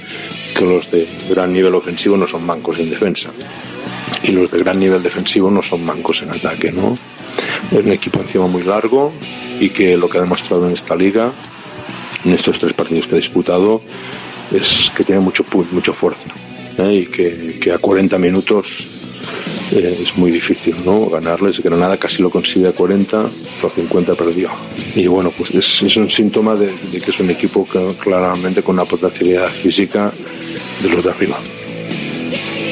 que 0.57 0.65
los 0.67 0.91
de 0.91 1.07
gran 1.31 1.53
nivel 1.53 1.75
ofensivo 1.75 2.17
no 2.17 2.29
son 2.29 2.45
mancos 2.45 2.79
en 2.79 2.91
defensa 2.91 3.31
y 4.23 4.33
los 4.33 4.51
de 4.51 4.59
gran 4.59 4.79
nivel 4.79 5.03
defensivo 5.03 5.51
no 5.51 5.63
son 5.63 5.85
mancos 5.85 6.23
en 6.23 6.31
ataque, 6.31 6.71
¿no? 6.73 6.97
Es 7.71 7.85
un 7.85 7.93
equipo 7.93 8.21
encima 8.21 8.47
muy 8.47 8.63
largo 8.63 9.13
y 9.59 9.71
que 9.71 9.97
lo 9.97 10.09
que 10.09 10.19
ha 10.19 10.21
demostrado 10.21 10.67
en 10.67 10.75
esta 10.75 10.95
liga, 10.95 11.33
en 12.25 12.33
estos 12.33 12.59
tres 12.59 12.73
partidos 12.73 13.07
que 13.07 13.15
ha 13.15 13.19
disputado, 13.19 13.81
es 14.53 14.91
que 14.97 15.05
tiene 15.05 15.21
mucho 15.21 15.45
mucho 15.71 15.93
fuerza 15.93 16.21
¿eh? 16.79 17.07
y 17.07 17.07
que, 17.07 17.73
a 17.73 17.79
40 17.79 18.19
minutos 18.19 18.67
eh, 19.73 19.99
es 20.03 20.17
muy 20.17 20.31
difícil 20.31 20.77
no 20.85 21.09
ganarles 21.09 21.61
Granada 21.61 21.97
casi 21.97 22.23
lo 22.23 22.31
consigue 22.31 22.69
a 22.69 22.73
40 22.73 23.21
a 23.21 23.29
50 23.75 24.15
perdió. 24.15 24.51
Y 24.95 25.07
bueno 25.07 25.33
pues 25.37 25.51
es, 25.55 25.83
es 25.83 25.97
un 25.97 26.11
síntoma 26.11 26.55
de, 26.55 26.67
de, 26.67 27.01
que 27.01 27.11
es 27.11 27.21
un 27.21 27.31
equipo 27.31 27.67
que, 27.67 27.95
claramente 27.99 28.63
con 28.63 28.75
una 28.75 28.85
potencialidad 28.85 29.49
física 29.49 30.13
de 30.83 30.89
los 30.89 31.05
de 31.05 31.11
arriba. 31.11 31.39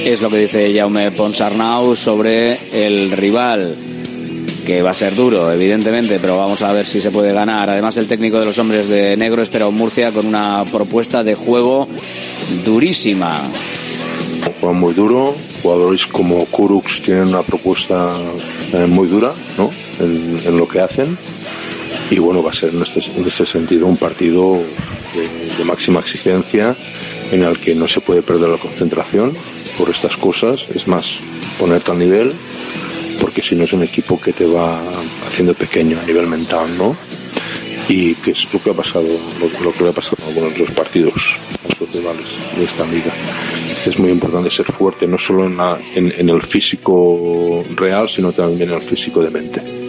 Es 0.04 0.22
lo 0.22 0.30
que 0.30 0.38
dice 0.38 0.74
Jaume 0.74 1.10
Ponsarnau 1.10 1.94
sobre 1.94 2.58
el 2.72 3.10
rival 3.12 3.76
que 4.64 4.82
va 4.82 4.90
a 4.90 4.94
ser 4.94 5.14
duro, 5.14 5.50
evidentemente, 5.52 6.18
pero 6.20 6.36
vamos 6.36 6.62
a 6.62 6.72
ver 6.72 6.86
si 6.86 7.00
se 7.00 7.10
puede 7.10 7.32
ganar. 7.32 7.70
Además, 7.70 7.96
el 7.96 8.06
técnico 8.06 8.38
de 8.38 8.46
los 8.46 8.58
hombres 8.58 8.88
de 8.88 9.16
negro 9.16 9.42
espera 9.42 9.68
un 9.68 9.76
Murcia 9.76 10.12
con 10.12 10.26
una 10.26 10.64
propuesta 10.70 11.24
de 11.24 11.34
juego 11.34 11.88
durísima. 12.64 13.40
Juegan 14.60 14.78
muy 14.78 14.94
duro, 14.94 15.34
jugadores 15.62 16.06
como 16.06 16.44
Kurux 16.46 17.02
tienen 17.02 17.28
una 17.28 17.42
propuesta 17.42 18.14
eh, 18.72 18.86
muy 18.86 19.08
dura 19.08 19.32
¿no? 19.56 19.70
en, 20.00 20.38
en, 20.44 20.56
lo 20.56 20.68
que 20.68 20.80
hacen. 20.80 21.16
Y 22.10 22.18
bueno, 22.18 22.42
va 22.42 22.50
a 22.50 22.54
ser 22.54 22.74
en 22.74 22.82
este, 22.82 23.00
en 23.16 23.26
este 23.26 23.46
sentido 23.46 23.86
un 23.86 23.96
partido 23.96 24.58
de, 25.14 25.56
de 25.56 25.64
máxima 25.64 26.00
exigencia 26.00 26.74
en 27.32 27.44
el 27.44 27.58
que 27.58 27.74
no 27.74 27.86
se 27.86 28.00
puede 28.00 28.22
perder 28.22 28.48
la 28.48 28.58
concentración 28.58 29.32
por 29.78 29.88
estas 29.90 30.16
cosas. 30.16 30.66
Es 30.74 30.86
más, 30.86 31.06
ponerte 31.58 31.90
al 31.90 31.98
nivel 31.98 32.32
porque 33.18 33.42
si 33.42 33.54
no 33.54 33.64
es 33.64 33.72
un 33.72 33.82
equipo 33.82 34.20
que 34.20 34.32
te 34.32 34.46
va 34.46 34.80
haciendo 35.26 35.54
pequeño 35.54 35.98
a 36.00 36.06
nivel 36.06 36.26
mental, 36.26 36.66
¿no? 36.76 36.96
Y 37.88 38.14
que 38.16 38.32
es 38.32 38.52
lo 38.52 38.62
que 38.62 38.70
ha 38.70 38.74
pasado, 38.74 39.06
lo, 39.40 39.64
lo 39.64 39.72
que 39.72 39.84
le 39.84 39.90
ha 39.90 39.92
pasado 39.92 40.16
en 40.20 40.28
algunos 40.28 40.52
de 40.52 40.58
los 40.60 40.70
partidos 40.70 41.36
los 41.80 41.92
rivales 41.94 42.26
de 42.56 42.64
esta 42.64 42.84
liga. 42.86 43.12
Es 43.86 43.98
muy 43.98 44.10
importante 44.10 44.50
ser 44.50 44.66
fuerte, 44.66 45.06
no 45.06 45.18
solo 45.18 45.46
en 45.46 46.28
el 46.28 46.42
físico 46.42 47.64
real, 47.74 48.08
sino 48.08 48.32
también 48.32 48.70
en 48.70 48.76
el 48.76 48.82
físico 48.82 49.22
de 49.22 49.30
mente. 49.30 49.79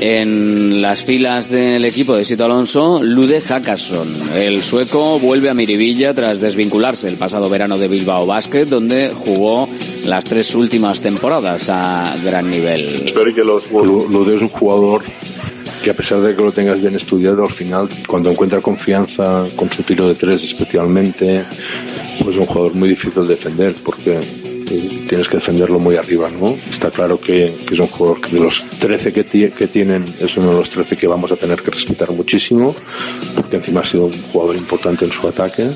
En 0.00 0.80
las 0.80 1.02
filas 1.02 1.50
del 1.50 1.84
equipo 1.84 2.14
de 2.16 2.24
Sito 2.24 2.44
Alonso, 2.44 3.02
Lude 3.02 3.40
Hackerson. 3.40 4.06
El 4.36 4.62
sueco 4.62 5.18
vuelve 5.18 5.50
a 5.50 5.54
Miribilla 5.54 6.14
tras 6.14 6.40
desvincularse 6.40 7.08
el 7.08 7.16
pasado 7.16 7.50
verano 7.50 7.78
de 7.78 7.88
Bilbao 7.88 8.24
Basket, 8.24 8.64
donde 8.66 9.10
jugó 9.12 9.68
las 10.04 10.24
tres 10.24 10.54
últimas 10.54 11.00
temporadas 11.00 11.68
a 11.68 12.16
gran 12.24 12.48
nivel. 12.48 12.94
Espero 13.06 13.34
que 13.34 13.42
los, 13.42 13.70
Lude 13.72 14.36
es 14.36 14.42
un 14.42 14.48
jugador 14.50 15.02
que 15.82 15.90
a 15.90 15.94
pesar 15.94 16.20
de 16.20 16.34
que 16.36 16.42
lo 16.42 16.52
tengas 16.52 16.80
bien 16.80 16.94
estudiado, 16.94 17.44
al 17.44 17.52
final, 17.52 17.88
cuando 18.06 18.30
encuentra 18.30 18.60
confianza 18.60 19.44
con 19.56 19.68
su 19.70 19.82
tiro 19.82 20.08
de 20.08 20.14
tres 20.14 20.44
especialmente, 20.44 21.42
pues 22.22 22.36
es 22.36 22.40
un 22.40 22.46
jugador 22.46 22.74
muy 22.74 22.90
difícil 22.90 23.22
de 23.22 23.28
defender, 23.34 23.74
porque 23.84 24.20
tienes 24.68 25.28
que 25.28 25.38
defenderlo 25.38 25.78
muy 25.78 25.96
arriba, 25.96 26.30
¿no? 26.30 26.56
Está 26.70 26.90
claro 26.90 27.20
que, 27.20 27.56
que 27.66 27.74
es 27.74 27.80
un 27.80 27.86
jugador 27.86 28.20
que 28.20 28.32
de 28.32 28.40
los 28.40 28.62
13 28.78 29.12
que, 29.12 29.24
que, 29.50 29.66
tienen 29.66 30.04
es 30.20 30.36
uno 30.36 30.50
de 30.50 30.56
los 30.56 30.70
13 30.70 30.96
que 30.96 31.06
vamos 31.06 31.32
a 31.32 31.36
tener 31.36 31.60
que 31.62 31.70
respetar 31.70 32.10
muchísimo, 32.12 32.74
porque 33.34 33.56
encima 33.56 33.80
ha 33.80 33.86
sido 33.86 34.06
un 34.06 34.22
jugador 34.32 34.56
importante 34.56 35.04
en 35.04 35.12
su 35.12 35.26
ataque 35.26 35.68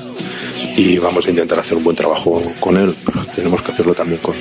y 0.77 0.97
vamos 0.97 1.25
a 1.25 1.29
intentar 1.29 1.59
hacer 1.59 1.77
un 1.77 1.83
buen 1.83 1.95
trabajo 1.95 2.41
con 2.59 2.77
él, 2.77 2.93
tenemos 3.35 3.61
que 3.61 3.71
hacerlo 3.71 3.93
también 3.93 4.21
con, 4.21 4.35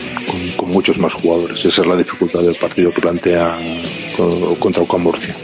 con, 0.57 0.71
muchos 0.71 0.97
más 0.99 1.13
jugadores. 1.15 1.65
Esa 1.65 1.83
es 1.83 1.87
la 1.87 1.97
dificultad 1.97 2.41
del 2.41 2.55
partido 2.55 2.93
que 2.93 3.01
plantea 3.01 3.57
contra 4.59 4.83
Ocam 4.83 5.03
Murcia. 5.03 5.35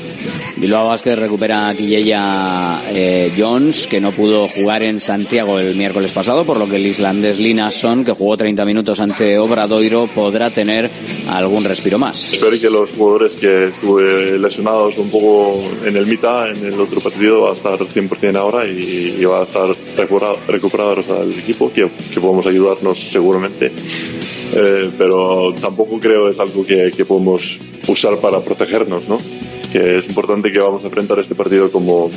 Bilbao 0.57 0.88
Vázquez 0.88 1.19
recupera 1.19 1.69
a 1.69 1.75
Quilleya 1.75 2.83
eh, 2.88 3.33
Jones, 3.37 3.87
que 3.87 4.01
no 4.01 4.12
pudo 4.12 4.49
jugar 4.49 4.83
en 4.83 5.01
Santiago 5.01 5.59
el 5.59 5.77
miércoles 5.77 6.12
pasado, 6.12 6.45
por 6.45 6.59
lo 6.59 6.69
que 6.69 6.77
el 6.77 6.87
islandés 6.87 7.38
Linason, 7.38 8.05
que 8.05 8.12
jugó 8.12 8.37
30 8.37 8.64
minutos 8.64 9.01
ante 9.01 9.38
Obradoiro, 9.38 10.07
podrá 10.07 10.51
tener 10.51 10.91
algún 11.29 11.64
respiro 11.64 11.99
más. 11.99 12.35
Espero 12.35 12.59
que 12.61 12.71
los 12.71 12.91
jugadores 12.93 13.33
que 13.33 13.69
estuve 13.69 14.38
lesionados 14.38 14.99
un 14.99 15.11
poco 15.11 15.62
en 15.85 15.97
el 15.97 16.07
mitad, 16.07 16.51
en 16.51 16.73
el 16.73 16.81
otro 16.81 17.01
partido, 17.01 17.43
va 17.43 17.51
a 17.51 17.55
estar 17.55 17.79
100% 17.79 18.37
ahora 18.37 18.67
y, 18.67 19.17
y 19.19 19.25
va 19.25 19.41
a 19.41 19.45
estar 19.45 19.69
recuperados 19.97 20.38
recuperado 20.47 20.97
al 21.21 21.33
equipo, 21.33 21.73
que, 21.73 21.88
que 22.12 22.21
podemos 22.21 22.47
ayudarnos 22.47 22.99
seguramente. 23.11 23.73
Eh, 24.55 24.91
pero 24.97 25.55
tampoco 25.61 25.99
creo 26.01 26.29
es 26.31 26.38
algo 26.38 26.64
que, 26.64 26.93
que 26.97 27.05
podemos 27.05 27.59
usar 27.87 28.17
para 28.19 28.41
protegernos, 28.41 29.09
¿no? 29.09 29.19
Que 29.73 29.99
es 29.99 30.07
importante 30.07 30.51
que 30.51 30.59
vamos 30.59 30.83
a 30.83 30.87
enfrentar 30.87 31.19
este 31.19 31.35
partido 31.35 31.71
como 31.71 32.11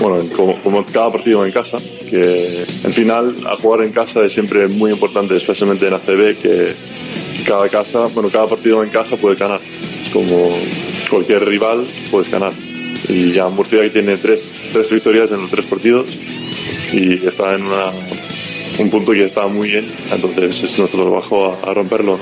bueno, 0.00 0.22
como, 0.36 0.54
como, 0.62 0.84
cada 0.84 1.10
partido 1.10 1.44
en 1.46 1.52
casa, 1.52 1.78
que 2.10 2.64
en 2.84 2.92
final 2.92 3.34
a 3.46 3.56
jugar 3.56 3.82
en 3.82 3.92
casa 3.92 4.24
es 4.24 4.32
siempre 4.32 4.68
muy 4.68 4.92
importante, 4.92 5.36
especialmente 5.36 5.86
en 5.86 5.94
ACB, 5.94 6.36
que 6.40 6.74
cada 7.46 7.68
casa, 7.68 8.08
bueno, 8.12 8.28
cada 8.28 8.46
partido 8.46 8.82
en 8.82 8.90
casa 8.90 9.16
puede 9.16 9.36
ganar. 9.36 9.60
Como 10.12 10.50
cualquier 11.08 11.44
rival 11.46 11.86
puedes 12.10 12.30
ganar. 12.30 12.52
Y 13.08 13.32
ya 13.32 13.48
Murcia 13.48 13.90
tiene 13.90 14.16
tres, 14.16 14.50
tres 14.72 14.90
victorias 14.90 15.30
en 15.30 15.40
los 15.40 15.50
tres 15.50 15.66
partidos 15.66 16.06
y 16.92 17.14
está 17.26 17.54
en 17.54 17.64
un 18.78 18.90
punto 18.90 19.12
que 19.12 19.24
está 19.24 19.46
muy 19.46 19.70
bien, 19.70 19.86
entonces 20.10 20.62
es 20.62 20.78
nuestro 20.78 21.04
trabajo 21.04 21.56
a, 21.62 21.72
romperlo, 21.72 22.18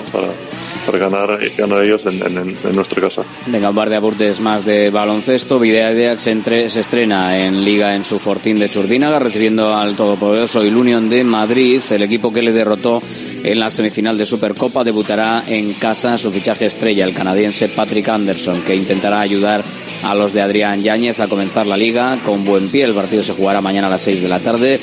para 0.85 0.99
ganar, 0.99 1.39
ganar 1.57 1.85
ellos 1.85 2.05
en, 2.07 2.23
en, 2.23 2.39
en, 2.39 2.77
nuestra 2.77 3.01
casa. 3.01 3.23
Venga, 3.47 3.71
un 3.71 3.77
par 3.77 3.91
de 3.91 3.97
apuntes 3.97 4.41
más 4.41 4.65
de 4.65 4.91
baloncesto. 4.91 5.59
Videa 5.59 6.19
se, 6.19 6.31
entre, 6.31 6.71
se 6.71 6.81
estrena 6.81 7.39
en 7.39 7.65
Liga 7.65 7.95
en 7.95 8.05
su 8.05 8.19
Fortín 8.19 8.59
de 8.59 8.69
Churdínaga, 8.69 9.19
recibiendo 9.19 9.75
al 9.75 9.97
todopoderoso 9.97 10.65
Ilunion 10.65 11.09
de 11.09 11.25
Madrid. 11.25 11.83
El 11.91 12.03
equipo 12.03 12.33
que 12.33 12.43
le 12.43 12.53
derrotó 12.53 13.03
en 13.43 13.59
la 13.59 13.71
semifinal 13.71 14.19
de 14.19 14.27
Supercopa 14.27 14.85
debutará 14.85 15.45
en 15.47 15.73
casa 15.75 16.19
su 16.19 16.31
fichaje 16.31 16.67
estrella, 16.67 17.05
el 17.05 17.15
canadiense 17.15 17.69
Patrick 17.69 18.09
Anderson, 18.09 18.63
que 18.63 18.75
intentará 18.75 19.21
ayudar 19.21 19.63
a 20.03 20.15
los 20.15 20.33
de 20.33 20.43
Adrián 20.43 20.83
Yáñez 20.83 21.21
a 21.21 21.29
comenzar 21.29 21.67
la 21.67 21.77
liga 21.77 22.19
con 22.25 22.45
buen 22.45 22.69
pie. 22.69 22.85
El 22.85 22.95
partido 22.95 23.23
se 23.23 23.33
jugará 23.33 23.61
mañana 23.61 23.87
a 23.87 23.91
las 23.91 24.03
6 24.03 24.23
de 24.23 24.29
la 24.29 24.41
tarde 24.41 24.81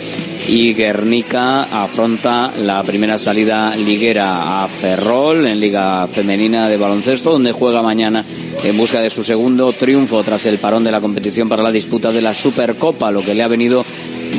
y 0.48 0.74
Guernica 0.74 1.84
afronta 1.84 2.52
la 2.58 2.84
primera 2.84 3.18
salida 3.18 3.76
liguera 3.76 4.64
a 4.64 4.68
Ferrol 4.68 5.46
en 5.46 5.60
Liga 5.60 6.08
Femenina 6.08 6.68
de 6.68 6.78
Baloncesto, 6.78 7.32
donde 7.32 7.52
juega 7.52 7.82
mañana 7.82 8.24
en 8.64 8.78
busca 8.78 9.02
de 9.02 9.10
su 9.10 9.24
segundo 9.24 9.72
triunfo 9.74 10.24
tras 10.24 10.46
el 10.46 10.58
parón 10.58 10.84
de 10.84 10.92
la 10.92 11.02
competición 11.02 11.48
para 11.48 11.64
la 11.64 11.72
disputa 11.72 12.12
de 12.12 12.22
la 12.22 12.34
Supercopa, 12.34 13.12
lo 13.12 13.24
que 13.24 13.34
le 13.34 13.44
ha 13.44 13.48
venido 13.48 13.86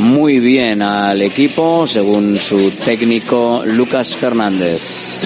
muy 0.01 0.41
bien 0.41 0.83
al 0.83 1.23
equipo, 1.23 1.87
según 1.87 2.37
su 2.37 2.71
técnico 2.85 3.62
Lucas 3.67 4.17
Fernández. 4.17 5.21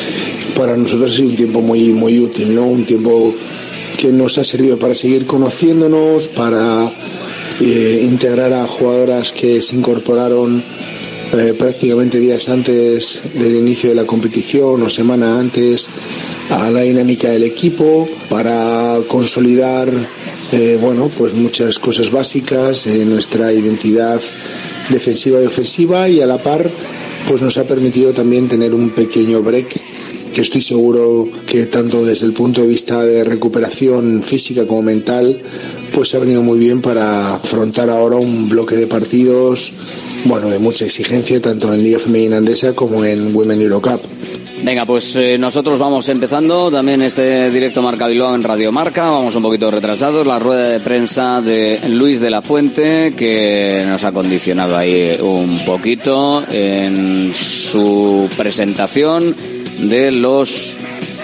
Para 0.56 0.76
nosotros 0.76 1.12
ha 1.12 1.16
sido 1.16 1.28
un 1.28 1.36
tiempo 1.36 1.60
muy, 1.60 1.92
muy 1.92 2.18
útil, 2.18 2.54
¿no? 2.54 2.66
Un 2.66 2.84
tiempo 2.84 3.34
que 3.96 4.08
nos 4.08 4.38
ha 4.38 4.44
servido 4.44 4.78
para 4.78 4.94
seguir 4.94 5.26
conociéndonos, 5.26 6.28
para 6.28 6.90
eh, 7.60 8.00
integrar 8.04 8.52
a 8.52 8.66
jugadoras 8.66 9.32
que 9.32 9.62
se 9.62 9.76
incorporaron 9.76 10.62
eh, 11.32 11.54
prácticamente 11.58 12.20
días 12.20 12.48
antes 12.48 13.22
del 13.34 13.56
inicio 13.56 13.88
de 13.88 13.96
la 13.96 14.04
competición 14.04 14.80
o 14.82 14.88
semana 14.88 15.40
antes 15.40 15.88
a 16.50 16.70
la 16.70 16.82
dinámica 16.82 17.30
del 17.30 17.42
equipo 17.42 18.06
para 18.28 19.00
consolidar 19.08 19.90
eh, 20.52 20.78
bueno 20.80 21.10
pues 21.10 21.34
muchas 21.34 21.80
cosas 21.80 22.12
básicas 22.12 22.86
en 22.86 23.10
nuestra 23.10 23.52
identidad 23.52 24.20
defensiva 24.88 25.42
y 25.42 25.46
ofensiva 25.46 26.08
y 26.08 26.20
a 26.20 26.26
la 26.26 26.38
par 26.38 26.70
pues 27.28 27.42
nos 27.42 27.58
ha 27.58 27.64
permitido 27.64 28.12
también 28.12 28.46
tener 28.46 28.72
un 28.72 28.90
pequeño 28.90 29.42
break 29.42 29.74
que 30.36 30.42
estoy 30.42 30.60
seguro 30.60 31.30
que 31.46 31.64
tanto 31.64 32.04
desde 32.04 32.26
el 32.26 32.34
punto 32.34 32.60
de 32.60 32.66
vista 32.66 33.02
de 33.02 33.24
recuperación 33.24 34.22
física 34.22 34.66
como 34.66 34.82
mental, 34.82 35.40
pues 35.96 36.14
ha 36.14 36.18
venido 36.18 36.42
muy 36.42 36.58
bien 36.58 36.82
para 36.82 37.36
afrontar 37.36 37.88
ahora 37.88 38.16
un 38.16 38.50
bloque 38.50 38.76
de 38.76 38.86
partidos, 38.86 39.72
bueno, 40.26 40.50
de 40.50 40.58
mucha 40.58 40.84
exigencia, 40.84 41.40
tanto 41.40 41.72
en 41.72 41.82
Liga 41.82 41.98
Femenina 41.98 42.36
Andesa 42.36 42.74
como 42.74 43.02
en 43.02 43.34
Women 43.34 43.62
Eurocup. 43.62 44.02
Venga, 44.62 44.84
pues 44.84 45.16
eh, 45.16 45.38
nosotros 45.38 45.78
vamos 45.78 46.06
empezando 46.10 46.70
también 46.70 47.00
este 47.00 47.50
directo 47.50 47.80
Marca 47.80 48.08
Bilbao 48.08 48.34
en 48.34 48.42
Radio 48.42 48.70
Marca. 48.72 49.04
Vamos 49.04 49.36
un 49.36 49.42
poquito 49.42 49.70
retrasados. 49.70 50.26
La 50.26 50.38
rueda 50.38 50.68
de 50.68 50.80
prensa 50.80 51.40
de 51.40 51.80
Luis 51.88 52.20
de 52.20 52.28
la 52.28 52.42
Fuente, 52.42 53.14
que 53.16 53.82
nos 53.88 54.04
ha 54.04 54.12
condicionado 54.12 54.76
ahí 54.76 55.16
un 55.22 55.64
poquito 55.64 56.44
en 56.52 57.32
su 57.32 58.28
presentación 58.36 59.34
de 59.78 60.12
los 60.12 60.76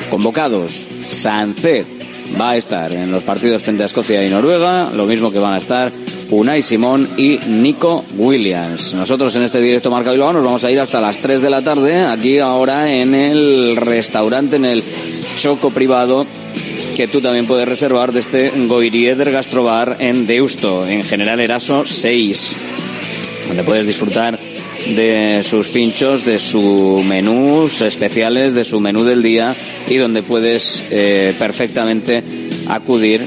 convocados. 0.08 0.86
Sánchez 1.10 2.01
va 2.40 2.50
a 2.50 2.56
estar 2.56 2.92
en 2.92 3.10
los 3.10 3.22
partidos 3.22 3.62
frente 3.62 3.82
a 3.82 3.86
Escocia 3.86 4.24
y 4.24 4.30
Noruega, 4.30 4.90
lo 4.90 5.06
mismo 5.06 5.32
que 5.32 5.38
van 5.38 5.54
a 5.54 5.58
estar 5.58 5.92
Unai 6.30 6.62
Simón 6.62 7.08
y 7.16 7.38
Nico 7.46 8.04
Williams. 8.16 8.94
Nosotros 8.94 9.34
en 9.36 9.42
este 9.42 9.60
directo 9.60 9.90
Marca 9.90 10.12
Bilbao 10.12 10.32
nos 10.32 10.44
vamos 10.44 10.64
a 10.64 10.70
ir 10.70 10.80
hasta 10.80 11.00
las 11.00 11.18
3 11.20 11.42
de 11.42 11.50
la 11.50 11.62
tarde, 11.62 12.04
aquí 12.04 12.38
ahora 12.38 12.92
en 12.92 13.14
el 13.14 13.76
restaurante, 13.76 14.56
en 14.56 14.64
el 14.64 14.82
Choco 15.38 15.70
Privado 15.70 16.26
que 16.96 17.08
tú 17.08 17.20
también 17.20 17.46
puedes 17.46 17.66
reservar 17.66 18.12
de 18.12 18.20
este 18.20 18.52
Goirieder 18.66 19.30
Gastrobar 19.32 19.96
en 19.98 20.26
Deusto, 20.26 20.86
en 20.86 21.04
General 21.04 21.40
Eraso 21.40 21.84
6, 21.86 22.56
donde 23.48 23.64
puedes 23.64 23.86
disfrutar 23.86 24.38
de 24.86 25.42
sus 25.42 25.68
pinchos, 25.68 26.24
de 26.24 26.38
sus 26.38 27.04
menús 27.04 27.80
especiales, 27.80 28.54
de 28.54 28.64
su 28.64 28.80
menú 28.80 29.04
del 29.04 29.22
día 29.22 29.54
y 29.88 29.96
donde 29.96 30.22
puedes 30.22 30.84
eh, 30.90 31.34
perfectamente 31.38 32.22
acudir 32.68 33.26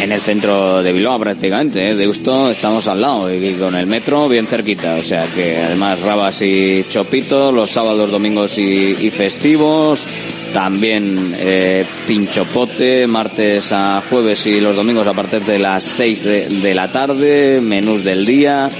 en 0.00 0.12
el 0.12 0.20
centro 0.20 0.82
de 0.82 0.92
Bilbao 0.92 1.18
prácticamente. 1.18 1.88
¿eh? 1.88 1.94
Deusto 1.94 2.50
estamos 2.50 2.86
al 2.86 3.00
lado 3.00 3.32
y 3.32 3.52
con 3.54 3.74
el 3.74 3.86
metro 3.86 4.28
bien 4.28 4.46
cerquita. 4.46 4.96
O 4.96 5.02
sea 5.02 5.26
que 5.26 5.58
además 5.58 6.00
rabas 6.00 6.42
y 6.42 6.84
chopito 6.88 7.50
los 7.50 7.70
sábados, 7.70 8.10
domingos 8.10 8.58
y, 8.58 9.10
festivos. 9.10 10.04
También 10.52 11.34
eh, 11.38 11.84
pinchopote, 12.06 13.06
martes 13.06 13.70
a 13.72 14.02
jueves 14.08 14.46
y 14.46 14.60
los 14.60 14.74
domingos 14.76 15.06
a 15.06 15.12
partir 15.12 15.42
de 15.42 15.58
las 15.58 15.84
6 15.84 16.24
de, 16.24 16.48
de 16.48 16.74
la 16.74 16.90
tarde, 16.90 17.60
menús 17.60 18.02
del 18.02 18.24
día. 18.24 18.70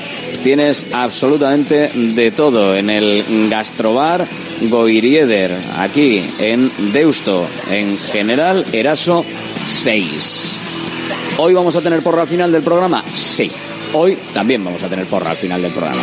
Tienes 0.43 0.86
absolutamente 0.93 1.91
de 1.95 2.30
todo 2.30 2.76
en 2.76 2.91
el 2.91 3.49
gastrobar 3.51 4.26
Goirieder, 4.62 5.57
aquí 5.76 6.22
en 6.39 6.70
Deusto, 6.93 7.47
en 7.70 7.97
General 7.97 8.64
Eraso 8.72 9.24
6. 9.68 10.61
¿Hoy 11.39 11.55
vamos 11.55 11.76
a 11.76 11.80
tener 11.80 12.03
porra 12.03 12.22
al 12.22 12.28
final 12.28 12.51
del 12.53 12.62
programa? 12.62 13.05
Sí. 13.12 13.51
Hoy 13.93 14.16
también 14.32 14.64
vamos 14.64 14.82
a 14.82 14.89
tener 14.89 15.07
porra 15.07 15.30
al 15.30 15.36
final 15.36 15.62
del 15.62 15.72
programa. 15.72 16.03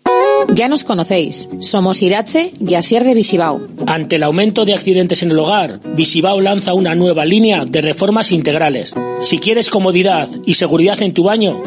Ya 0.53 0.67
nos 0.67 0.83
conocéis. 0.83 1.47
Somos 1.59 2.01
Irache 2.01 2.53
y 2.59 2.75
Asier 2.75 3.03
de 3.03 3.13
Visibao. 3.13 3.61
Ante 3.85 4.17
el 4.17 4.23
aumento 4.23 4.65
de 4.65 4.73
accidentes 4.73 5.23
en 5.23 5.31
el 5.31 5.39
hogar, 5.39 5.79
Visibao 5.95 6.41
lanza 6.41 6.73
una 6.73 6.95
nueva 6.95 7.25
línea 7.25 7.65
de 7.65 7.81
reformas 7.81 8.31
integrales. 8.31 8.93
Si 9.21 9.39
quieres 9.39 9.69
comodidad 9.69 10.27
y 10.45 10.55
seguridad 10.55 11.01
en 11.01 11.13
tu 11.13 11.23
baño, 11.23 11.61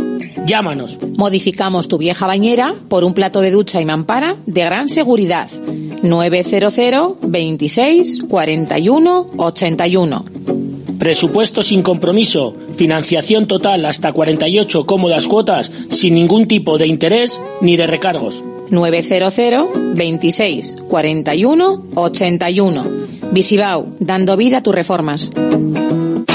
llámanos. 0.47 0.99
Modificamos 1.16 1.89
tu 1.89 1.99
vieja 1.99 2.27
bañera 2.27 2.75
por 2.89 3.05
un 3.05 3.14
plato 3.14 3.41
de 3.41 3.51
ducha 3.51 3.81
y 3.81 3.85
mampara 3.85 4.37
de 4.47 4.61
gran 4.62 4.89
seguridad. 4.89 5.49
900 6.03 7.16
26 7.22 8.25
41 8.29 9.27
81. 9.37 10.25
Presupuesto 10.99 11.63
sin 11.63 11.83
compromiso, 11.83 12.55
financiación 12.77 13.47
total 13.47 13.85
hasta 13.87 14.13
48 14.13 14.87
cómodas 14.87 15.27
cuotas 15.27 15.73
sin 15.91 16.15
ningún 16.15 16.47
tipo 16.47 16.79
de 16.79 16.87
interés 16.87 17.41
ni 17.61 17.77
de 17.77 17.87
recargos. 17.87 18.45
900 18.71 19.69
26 19.95 20.77
41 20.89 21.83
81. 21.95 22.85
Visibao, 23.33 23.87
dando 23.99 24.37
vida 24.37 24.59
a 24.59 24.63
tus 24.63 24.75
reformas. 24.75 25.31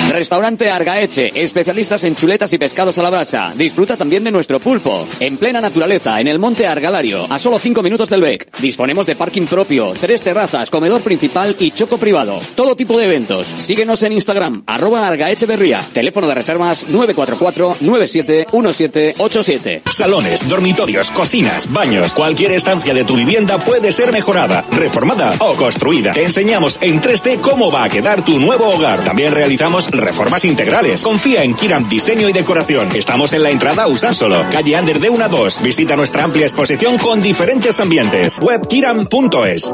Restaurante 0.09 0.69
Argaeche, 0.71 1.31
especialistas 1.35 2.03
en 2.03 2.15
chuletas 2.15 2.51
y 2.51 2.57
pescados 2.57 2.97
a 2.97 3.03
la 3.03 3.11
brasa. 3.11 3.53
Disfruta 3.55 3.95
también 3.95 4.23
de 4.23 4.31
nuestro 4.31 4.59
pulpo. 4.59 5.07
En 5.19 5.37
plena 5.37 5.61
naturaleza, 5.61 6.19
en 6.19 6.27
el 6.27 6.39
monte 6.39 6.65
Argalario, 6.65 7.31
a 7.31 7.37
solo 7.37 7.59
5 7.59 7.83
minutos 7.83 8.09
del 8.09 8.21
BEC. 8.21 8.49
Disponemos 8.59 9.05
de 9.05 9.15
parking 9.15 9.45
propio, 9.45 9.93
tres 9.93 10.23
terrazas, 10.23 10.71
comedor 10.71 11.01
principal 11.01 11.55
y 11.59 11.69
choco 11.71 11.99
privado. 11.99 12.39
Todo 12.55 12.75
tipo 12.75 12.97
de 12.97 13.05
eventos. 13.05 13.53
Síguenos 13.59 14.01
en 14.01 14.13
Instagram, 14.13 14.63
arroba 14.65 15.07
Argaecheverría. 15.07 15.81
Teléfono 15.93 16.27
de 16.27 16.33
reservas 16.33 16.87
944-971787. 16.87 19.83
Salones, 19.91 20.49
dormitorios, 20.49 21.11
cocinas, 21.11 21.71
baños. 21.71 22.13
Cualquier 22.13 22.53
estancia 22.53 22.95
de 22.95 23.03
tu 23.03 23.15
vivienda 23.15 23.59
puede 23.59 23.91
ser 23.91 24.11
mejorada, 24.11 24.65
reformada 24.71 25.35
o 25.39 25.53
construida. 25.53 26.13
Te 26.13 26.23
enseñamos 26.23 26.79
en 26.81 26.99
3D 26.99 27.39
cómo 27.41 27.71
va 27.71 27.83
a 27.83 27.89
quedar 27.89 28.25
tu 28.25 28.39
nuevo 28.39 28.69
hogar. 28.69 29.03
También 29.03 29.35
realizamos 29.35 29.91
reformas 29.99 30.45
integrales. 30.45 31.01
Confía 31.01 31.43
en 31.43 31.53
Kiram 31.53 31.87
Diseño 31.89 32.29
y 32.29 32.33
Decoración. 32.33 32.89
Estamos 32.95 33.33
en 33.33 33.43
la 33.43 33.49
entrada 33.49 33.87
Usánsolo, 33.87 34.43
calle 34.51 34.75
Ander 34.75 34.99
de 34.99 35.09
1 35.09 35.25
a 35.25 35.27
2. 35.27 35.61
Visita 35.61 35.95
nuestra 35.95 36.23
amplia 36.23 36.45
exposición 36.45 36.97
con 36.97 37.21
diferentes 37.21 37.79
ambientes. 37.79 38.39
Webkiram.es. 38.41 39.73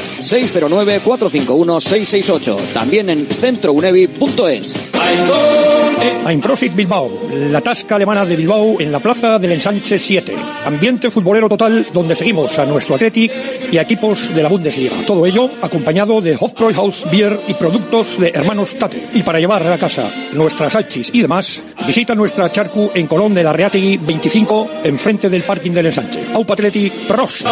609451668, 2.05 2.73
también 2.73 3.11
en 3.11 3.27
centrounevi.es. 3.27 4.77
Bilbao, 6.75 7.11
la 7.51 7.61
tasca 7.61 7.97
alemana 7.97 8.25
de 8.25 8.37
Bilbao 8.37 8.81
en 8.81 8.91
la 8.91 8.99
plaza 8.99 9.39
del 9.39 9.53
Ensanche 9.53 9.99
7. 9.99 10.35
Ambiente 10.65 11.11
futbolero 11.11 11.49
total 11.49 11.89
donde 11.93 12.17
seguimos 12.17 12.59
a 12.59 12.65
nuestro 12.65 12.95
Athletic 12.95 13.31
y 13.71 13.79
a 13.79 13.83
equipos 13.83 14.35
de 14.35 14.43
la 14.43 14.49
Bundesliga. 14.49 15.05
Todo 15.07 15.27
ello 15.27 15.51
acompañado 15.61 16.21
de 16.21 16.37
Hofbräuhaus 16.39 17.05
Beer 17.11 17.39
y 17.47 17.55
productos 17.55 18.19
de 18.19 18.31
hermanos 18.31 18.77
Tate. 18.79 19.09
Y 19.15 19.23
para 19.23 19.39
llevar 19.39 19.67
a 19.67 19.79
casa 19.79 20.11
nuestras 20.33 20.73
salchis 20.73 21.11
y 21.13 21.23
demás, 21.23 21.63
visita 21.87 22.15
nuestra 22.15 22.51
charcu 22.51 22.91
en 22.95 23.07
Colón 23.07 23.35
de 23.35 23.43
la 23.43 23.53
Reategui 23.53 23.99
25, 23.99 24.69
enfrente 24.85 25.29
del 25.29 25.43
parking 25.43 25.73
del 25.73 25.87
Ensanche. 25.87 26.21
Aupa 26.33 26.55
Athletic 26.55 27.07
Pros. 27.07 27.45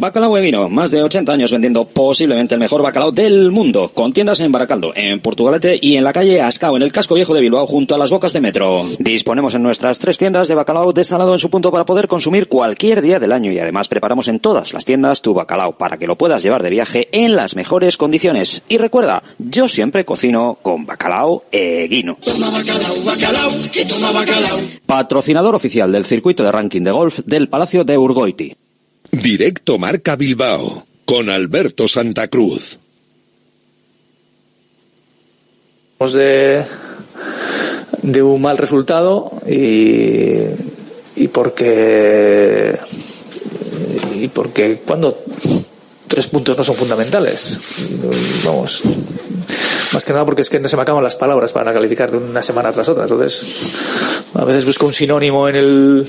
Bacalao 0.00 0.36
Eguino, 0.36 0.68
más 0.68 0.90
de 0.90 1.02
80 1.02 1.32
años 1.32 1.50
vendiendo 1.50 1.86
posiblemente 1.86 2.54
el 2.54 2.60
mejor 2.60 2.82
bacalao 2.82 3.12
del 3.12 3.50
mundo, 3.50 3.90
con 3.94 4.12
tiendas 4.12 4.40
en 4.40 4.52
Baracaldo, 4.52 4.92
en 4.94 5.20
Portugalete 5.20 5.78
y 5.80 5.96
en 5.96 6.04
la 6.04 6.12
calle 6.12 6.40
Ascao, 6.40 6.76
en 6.76 6.82
el 6.82 6.92
casco 6.92 7.14
viejo 7.14 7.34
de 7.34 7.40
Bilbao, 7.40 7.66
junto 7.66 7.94
a 7.94 7.98
las 7.98 8.10
bocas 8.10 8.32
de 8.32 8.40
metro. 8.40 8.84
Disponemos 8.98 9.54
en 9.54 9.62
nuestras 9.62 9.98
tres 9.98 10.18
tiendas 10.18 10.48
de 10.48 10.54
bacalao 10.54 10.92
desalado 10.92 11.32
en 11.32 11.38
su 11.38 11.50
punto 11.50 11.72
para 11.72 11.86
poder 11.86 12.08
consumir 12.08 12.48
cualquier 12.48 13.00
día 13.00 13.18
del 13.18 13.32
año 13.32 13.50
y 13.50 13.58
además 13.58 13.88
preparamos 13.88 14.28
en 14.28 14.40
todas 14.40 14.72
las 14.74 14.84
tiendas 14.84 15.22
tu 15.22 15.32
bacalao 15.32 15.72
para 15.72 15.96
que 15.96 16.06
lo 16.06 16.16
puedas 16.16 16.42
llevar 16.42 16.62
de 16.62 16.70
viaje 16.70 17.08
en 17.12 17.36
las 17.36 17.56
mejores 17.56 17.96
condiciones. 17.96 18.62
Y 18.68 18.78
recuerda, 18.78 19.22
yo 19.38 19.68
siempre 19.68 20.04
cocino 20.04 20.58
con 20.60 20.84
bacalao 20.86 21.44
Eguino. 21.50 22.18
Patrocinador 24.86 25.54
oficial 25.54 25.92
del 25.92 26.04
circuito 26.04 26.42
de 26.42 26.52
ranking 26.52 26.82
de 26.82 26.90
golf 26.90 27.20
del 27.24 27.48
Palacio 27.48 27.84
de 27.84 27.98
Urgoiti. 27.98 28.56
Directo 29.10 29.78
Marca 29.78 30.16
Bilbao 30.16 30.86
con 31.04 31.30
Alberto 31.30 31.88
Santa 31.88 32.28
Cruz. 32.28 32.78
de, 36.12 36.64
de 38.02 38.22
un 38.22 38.42
mal 38.42 38.58
resultado 38.58 39.32
y, 39.48 40.42
y 41.16 41.28
porque 41.28 42.78
y 44.14 44.28
porque 44.28 44.80
cuando 44.86 45.24
tres 46.06 46.26
puntos 46.26 46.56
no 46.56 46.62
son 46.62 46.76
fundamentales 46.76 47.58
vamos 48.44 48.82
más 49.92 50.04
que 50.04 50.12
nada 50.12 50.24
porque 50.24 50.42
es 50.42 50.50
que 50.50 50.60
no 50.60 50.68
se 50.68 50.76
me 50.76 50.82
acaban 50.82 51.02
las 51.02 51.16
palabras 51.16 51.52
para 51.52 51.72
calificar 51.72 52.10
de 52.10 52.18
una 52.18 52.42
semana 52.42 52.72
tras 52.72 52.88
otra 52.88 53.04
entonces 53.04 53.44
a 54.34 54.44
veces 54.44 54.64
busco 54.64 54.86
un 54.86 54.92
sinónimo 54.92 55.48
en 55.48 55.56
el 55.56 56.06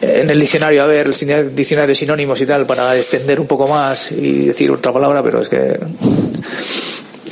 en 0.00 0.30
el 0.30 0.38
diccionario 0.38 0.82
a 0.82 0.86
ver 0.86 1.06
el 1.06 1.54
diccionario 1.54 1.88
de 1.88 1.94
sinónimos 1.94 2.40
y 2.40 2.46
tal 2.46 2.66
para 2.66 2.96
extender 2.96 3.40
un 3.40 3.46
poco 3.46 3.66
más 3.66 4.12
y 4.12 4.46
decir 4.46 4.70
otra 4.70 4.92
palabra 4.92 5.22
pero 5.22 5.40
es 5.40 5.48
que 5.48 5.78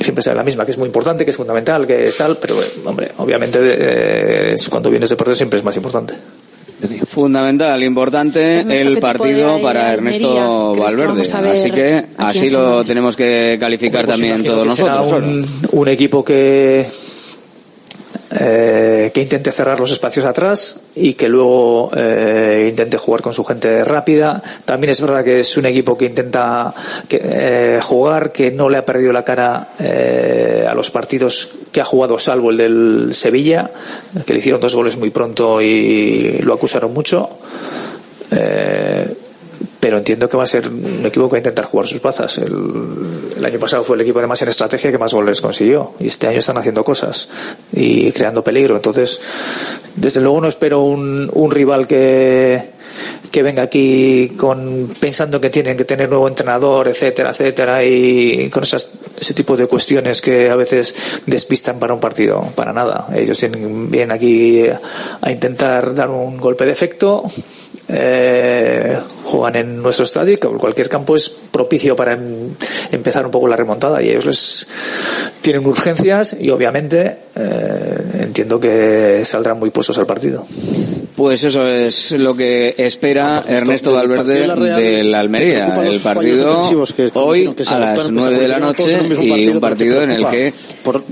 siempre 0.05 0.21
sea 0.21 0.35
la 0.35 0.43
misma, 0.43 0.65
que 0.65 0.71
es 0.71 0.77
muy 0.77 0.87
importante, 0.87 1.25
que 1.25 1.31
es 1.31 1.37
fundamental, 1.37 1.85
que 1.87 2.07
es 2.07 2.15
tal, 2.15 2.37
pero 2.37 2.55
hombre, 2.85 3.11
obviamente 3.17 3.59
eh, 3.61 4.55
cuando 4.69 4.89
vienes 4.89 5.09
de 5.09 5.15
perder 5.15 5.35
siempre 5.35 5.59
es 5.59 5.65
más 5.65 5.75
importante. 5.75 6.13
Fundamental, 7.07 7.81
importante 7.83 8.59
el 8.61 8.97
partido 8.99 9.61
para 9.61 9.93
Ernesto 9.93 10.75
Valverde. 10.75 11.21
Así 11.51 11.71
que 11.71 12.05
así 12.17 12.49
lo 12.49 12.83
tenemos 12.83 13.15
que 13.15 13.57
calificar 13.59 14.05
pues 14.05 14.17
también 14.17 14.43
todos 14.43 14.65
nosotros. 14.65 15.23
Un, 15.23 15.45
un 15.71 15.87
equipo 15.87 16.23
que 16.23 16.85
eh, 18.37 19.11
que 19.13 19.21
intente 19.21 19.51
cerrar 19.51 19.79
los 19.79 19.91
espacios 19.91 20.25
atrás 20.25 20.77
y 20.95 21.13
que 21.13 21.29
luego 21.29 21.89
eh, 21.95 22.67
intente 22.69 22.97
jugar 22.97 23.21
con 23.21 23.33
su 23.33 23.45
gente 23.45 23.83
rápida. 23.83 24.41
También 24.65 24.91
es 24.91 24.99
verdad 24.99 25.23
que 25.23 25.39
es 25.39 25.57
un 25.57 25.65
equipo 25.65 25.97
que 25.97 26.05
intenta 26.05 26.73
eh, 27.09 27.79
jugar, 27.81 28.31
que 28.31 28.51
no 28.51 28.69
le 28.69 28.77
ha 28.77 28.85
perdido 28.85 29.13
la 29.13 29.23
cara 29.23 29.69
a 30.67 30.73
los 30.73 30.91
partidos 30.91 31.49
que 31.71 31.79
ha 31.79 31.85
jugado, 31.85 32.19
salvo 32.19 32.49
el 32.49 32.57
del 32.57 33.09
Sevilla, 33.13 33.71
que 34.25 34.33
le 34.33 34.39
hicieron 34.39 34.59
dos 34.59 34.75
goles 34.75 34.97
muy 34.97 35.11
pronto 35.11 35.61
y 35.61 36.39
lo 36.39 36.53
acusaron 36.53 36.93
mucho 36.93 37.29
pero 39.79 39.97
entiendo 39.97 40.27
que 40.27 40.37
va 40.37 40.43
a 40.43 40.47
ser 40.47 40.67
un 40.67 41.05
equipo 41.05 41.27
que 41.27 41.33
va 41.33 41.37
a 41.37 41.39
intentar 41.39 41.65
jugar 41.65 41.87
sus 41.87 41.99
plazas. 41.99 42.37
El, 42.39 43.45
año 43.45 43.59
pasado 43.59 43.83
fue 43.83 43.95
el 43.95 44.01
equipo 44.01 44.17
además 44.19 44.41
en 44.41 44.49
estrategia 44.49 44.91
que 44.91 44.97
más 44.97 45.13
goles 45.13 45.41
consiguió 45.41 45.93
y 45.99 46.07
este 46.07 46.27
año 46.27 46.39
están 46.39 46.57
haciendo 46.57 46.83
cosas 46.83 47.29
y 47.71 48.11
creando 48.11 48.43
peligro. 48.43 48.75
Entonces, 48.75 49.21
desde 49.95 50.21
luego 50.21 50.41
no 50.41 50.47
espero 50.47 50.81
un, 50.81 51.29
un 51.31 51.51
rival 51.51 51.85
que, 51.87 52.75
que 53.31 53.43
venga 53.43 53.63
aquí 53.63 54.29
con 54.37 54.89
pensando 54.99 55.39
que 55.39 55.49
tienen 55.49 55.75
que 55.77 55.85
tener 55.85 56.09
nuevo 56.09 56.27
entrenador, 56.27 56.87
etcétera, 56.87 57.31
etcétera, 57.31 57.83
y 57.83 58.49
con 58.49 58.63
esas, 58.63 58.89
ese 59.19 59.33
tipo 59.33 59.57
de 59.57 59.67
cuestiones 59.67 60.21
que 60.21 60.49
a 60.49 60.55
veces 60.55 60.95
despistan 61.25 61.77
para 61.79 61.93
un 61.93 61.99
partido, 61.99 62.41
para 62.55 62.73
nada. 62.73 63.07
Ellos 63.13 63.37
tienen, 63.37 63.91
vienen 63.91 64.11
aquí 64.11 64.63
a 65.21 65.31
intentar 65.31 65.93
dar 65.93 66.09
un 66.09 66.37
golpe 66.37 66.65
de 66.65 66.71
efecto, 66.71 67.23
eh, 67.87 68.99
juegan 69.25 69.55
en 69.55 69.81
nuestro 69.81 70.05
estadio 70.05 70.33
y 70.33 70.37
cualquier 70.37 70.89
campo 70.89 71.15
es 71.15 71.29
propicio 71.29 71.95
para 71.95 72.13
em, 72.13 72.53
empezar 72.91 73.25
un 73.25 73.31
poco 73.31 73.47
la 73.47 73.55
remontada 73.55 74.01
y 74.01 74.09
ellos 74.09 74.25
les 74.25 74.67
tienen 75.41 75.65
urgencias 75.65 76.35
y 76.39 76.49
obviamente 76.49 77.17
eh, 77.35 78.21
entiendo 78.21 78.59
que 78.59 79.23
saldrán 79.23 79.59
muy 79.59 79.69
puestos 79.69 79.97
al 79.99 80.05
partido. 80.07 80.45
Pues 81.15 81.45
eso 81.45 81.65
es 81.65 82.11
lo 82.11 82.35
que 82.35 82.75
espera 82.77 83.41
Ernesto 83.47 83.93
Valverde 83.93 84.47
de 84.75 85.03
la 85.05 85.21
Almería. 85.21 85.81
El 85.81 86.01
partido 86.01 86.61
hoy 87.13 87.55
a 87.67 87.79
las 87.79 88.11
9 88.11 88.37
de 88.37 88.47
la 88.49 88.59
noche 88.59 88.99
y 89.21 89.47
un 89.47 89.61
partido 89.61 90.01
en 90.01 90.11
el 90.11 90.27
que 90.27 90.53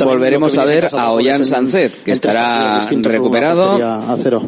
volveremos 0.03 0.57
a 0.57 0.65
ver 0.65 0.89
a 0.91 1.11
Ollán 1.13 1.45
Sanzet, 1.45 2.03
que 2.03 2.11
estará 2.11 2.85
recuperado 2.89 3.79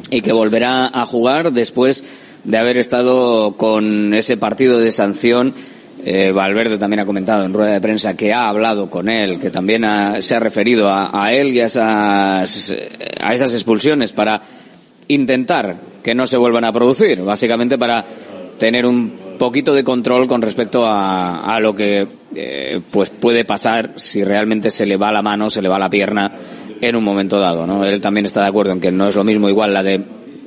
y 0.10 0.20
que 0.20 0.34
volverá 0.34 0.88
a 0.88 1.06
jugar 1.06 1.54
después 1.54 2.04
de 2.44 2.58
haber 2.58 2.78
estado 2.78 3.54
con 3.54 4.14
ese 4.14 4.36
partido 4.36 4.78
de 4.80 4.92
sanción. 4.92 5.54
Eh, 6.08 6.32
Valverde 6.32 6.78
también 6.78 7.00
ha 7.00 7.06
comentado 7.06 7.46
en 7.46 7.54
rueda 7.54 7.72
de 7.72 7.82
prensa 7.82 8.14
que 8.14 8.32
ha 8.32 8.50
hablado 8.50 8.90
con 8.90 9.10
él, 9.10 9.40
que 9.40 9.50
también 9.50 9.84
se 10.20 10.36
ha 10.36 10.40
referido 10.40 10.88
a, 10.88 11.34
él 11.34 11.56
y 11.56 11.62
a 11.62 11.66
esas, 11.66 12.76
a 13.20 13.34
esas 13.34 13.54
expulsiones 13.54 14.12
para 14.12 14.42
intentar 15.08 15.76
que 16.04 16.16
no 16.16 16.28
se 16.28 16.38
vuelvan 16.38 16.66
a 16.66 16.72
producir, 16.72 17.22
básicamente 17.22 17.78
para 17.78 18.06
tener 18.58 18.86
un 18.86 19.12
poquito 19.38 19.74
de 19.74 19.84
control 19.84 20.28
con 20.28 20.42
respecto 20.42 20.86
a, 20.86 21.54
a 21.54 21.60
lo 21.60 21.76
que 21.76 22.08
eh, 22.36 22.82
pues 22.92 23.10
puede 23.10 23.46
pasar 23.46 23.94
si 23.96 24.24
realmente 24.24 24.70
se 24.70 24.86
le 24.86 24.98
va 24.98 25.12
la 25.12 25.22
mano, 25.22 25.50
se 25.50 25.62
le 25.62 25.70
va 25.70 25.80
la 25.80 25.90
pierna 25.90 26.32
en 26.82 26.96
un 26.96 27.04
momento 27.04 27.40
dado, 27.40 27.66
¿no? 27.66 27.86
Él 27.86 28.02
también 28.02 28.26
está 28.26 28.42
de 28.42 28.48
acuerdo 28.48 28.74
en 28.74 28.82
que 28.82 28.92
no 28.92 29.08
es 29.08 29.16
lo 29.16 29.24
mismo 29.24 29.50
igual 29.50 29.74
la 29.74 29.84
de 29.84 30.02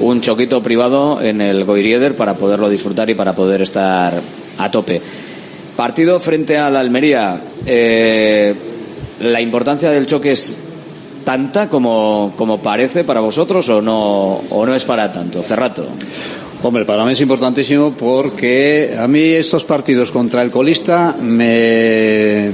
un 0.00 0.20
choquito 0.20 0.62
privado 0.62 1.20
en 1.20 1.40
el 1.40 1.64
Goirieder 1.64 2.16
para 2.16 2.34
poderlo 2.34 2.68
disfrutar 2.68 3.10
y 3.10 3.14
para 3.14 3.34
poder 3.34 3.62
estar 3.62 4.14
a 4.58 4.70
tope. 4.70 5.00
Partido 5.76 6.18
frente 6.20 6.58
a 6.58 6.70
la 6.70 6.80
Almería. 6.80 7.40
Eh, 7.64 8.54
la 9.20 9.40
importancia 9.40 9.90
del 9.90 10.06
choque 10.06 10.32
es 10.32 10.58
tanta 11.24 11.68
como, 11.68 12.32
como 12.36 12.58
parece 12.58 13.04
para 13.04 13.20
vosotros 13.20 13.68
o 13.68 13.80
no, 13.80 14.40
o 14.50 14.66
no 14.66 14.74
es 14.74 14.84
para 14.84 15.12
tanto. 15.12 15.42
Cerrato. 15.42 15.86
Hombre, 16.62 16.84
para 16.84 17.06
mí 17.06 17.12
es 17.12 17.20
importantísimo 17.22 17.94
porque 17.98 18.94
a 18.98 19.08
mí 19.08 19.20
estos 19.20 19.64
partidos 19.64 20.10
contra 20.10 20.42
el 20.42 20.50
colista 20.50 21.16
me, 21.18 22.50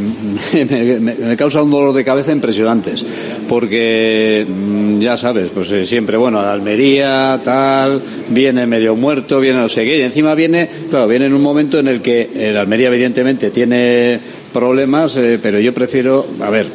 me, 0.54 1.00
me, 1.00 1.36
causan 1.36 1.64
un 1.64 1.72
dolor 1.72 1.92
de 1.92 2.04
cabeza 2.04 2.30
impresionantes. 2.30 3.04
Porque, 3.48 4.46
mm, 4.48 5.00
ya 5.00 5.16
sabes, 5.16 5.50
pues 5.52 5.72
eh, 5.72 5.84
siempre, 5.84 6.16
bueno, 6.16 6.38
Almería, 6.38 7.40
tal, 7.42 8.00
viene 8.28 8.64
medio 8.68 8.94
muerto, 8.94 9.40
viene 9.40 9.58
no 9.58 9.68
sé 9.68 9.84
qué, 9.84 9.98
y 9.98 10.02
encima 10.02 10.36
viene, 10.36 10.68
claro, 10.88 11.08
viene 11.08 11.26
en 11.26 11.34
un 11.34 11.42
momento 11.42 11.80
en 11.80 11.88
el 11.88 12.00
que 12.00 12.30
el 12.32 12.56
Almería 12.56 12.86
evidentemente 12.86 13.50
tiene 13.50 14.20
problemas, 14.52 15.16
eh, 15.16 15.40
pero 15.42 15.58
yo 15.58 15.74
prefiero, 15.74 16.24
a 16.40 16.50
ver, 16.50 16.66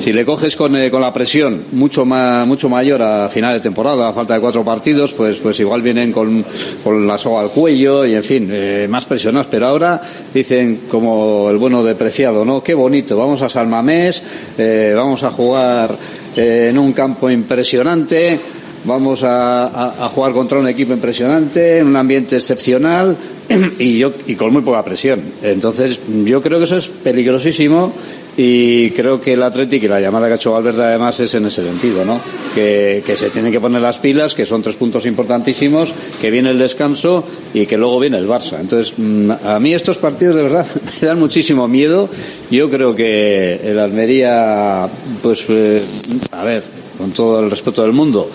si 0.00 0.12
le 0.12 0.24
coges 0.24 0.54
con, 0.56 0.76
eh, 0.76 0.90
con 0.90 1.00
la 1.00 1.12
presión 1.12 1.64
mucho, 1.72 2.04
más, 2.04 2.46
mucho 2.46 2.68
mayor 2.68 3.02
a 3.02 3.28
final 3.28 3.54
de 3.54 3.60
temporada, 3.60 4.08
a 4.08 4.12
falta 4.12 4.34
de 4.34 4.40
cuatro 4.40 4.62
partidos, 4.64 5.12
pues, 5.12 5.38
pues 5.38 5.58
igual 5.60 5.82
vienen 5.82 6.12
con, 6.12 6.44
con 6.84 7.06
la 7.06 7.16
soga 7.18 7.40
al 7.40 7.50
cuello 7.50 8.04
y, 8.04 8.14
en 8.14 8.24
fin, 8.24 8.48
eh, 8.52 8.86
más 8.88 9.04
presionados. 9.06 9.48
Pero 9.50 9.66
ahora 9.68 10.00
dicen, 10.34 10.82
como 10.90 11.48
el 11.50 11.56
bueno 11.56 11.82
depreciado, 11.82 12.44
¿no? 12.44 12.62
Qué 12.62 12.74
bonito, 12.74 13.16
vamos 13.16 13.42
a 13.42 13.48
Salmamés, 13.48 14.22
eh, 14.58 14.92
vamos 14.94 15.22
a 15.22 15.30
jugar 15.30 15.96
en 16.36 16.78
un 16.78 16.92
campo 16.92 17.30
impresionante 17.30 18.38
vamos 18.84 19.24
a, 19.24 19.66
a- 19.66 20.04
a 20.04 20.08
jugar 20.10 20.32
contra 20.32 20.60
un 20.60 20.68
equipo 20.68 20.92
impresionante, 20.92 21.78
en 21.78 21.88
un 21.88 21.96
ambiente 21.96 22.36
excepcional 22.36 23.16
y, 23.80 23.98
yo, 23.98 24.12
y 24.28 24.36
con 24.36 24.52
muy 24.52 24.62
poca 24.62 24.84
presión. 24.84 25.20
Entonces, 25.42 25.98
yo 26.24 26.40
creo 26.40 26.58
que 26.58 26.66
eso 26.66 26.76
es 26.76 26.86
peligrosísimo 26.86 27.92
y 28.36 28.90
creo 28.90 29.20
que 29.20 29.32
el 29.32 29.42
Atlético 29.42 29.86
y 29.86 29.88
la 29.88 30.00
llamada 30.00 30.26
que 30.26 30.34
ha 30.34 30.36
hecho 30.36 30.52
Valverde 30.52 30.84
además 30.84 31.18
es 31.20 31.34
en 31.34 31.46
ese 31.46 31.64
sentido, 31.64 32.04
¿no? 32.04 32.20
Que, 32.54 33.02
se 33.16 33.30
tienen 33.30 33.50
que 33.50 33.60
poner 33.60 33.80
las 33.80 33.98
pilas, 33.98 34.34
que 34.34 34.44
son 34.44 34.60
tres 34.60 34.76
puntos 34.76 35.06
importantísimos, 35.06 35.92
que 36.20 36.30
viene 36.30 36.50
el 36.50 36.58
descanso 36.58 37.24
y 37.54 37.64
que 37.64 37.78
luego 37.78 37.98
viene 37.98 38.18
el 38.18 38.28
Barça. 38.28 38.60
Entonces, 38.60 38.94
mm, 38.96 39.30
a 39.44 39.58
mí 39.58 39.72
estos 39.72 39.96
partidos 39.96 40.36
de 40.36 40.42
verdad 40.42 40.66
me 41.00 41.06
dan 41.06 41.18
muchísimo 41.18 41.66
miedo. 41.66 42.10
Yo 42.50 42.68
creo 42.68 42.94
que 42.94 43.60
el 43.64 43.78
Almería, 43.78 44.86
pues, 45.22 45.44
eh, 45.48 45.80
a 46.32 46.44
ver, 46.44 46.62
con 46.98 47.12
todo 47.12 47.40
el 47.42 47.50
respeto 47.50 47.82
del 47.82 47.92
mundo, 47.92 48.30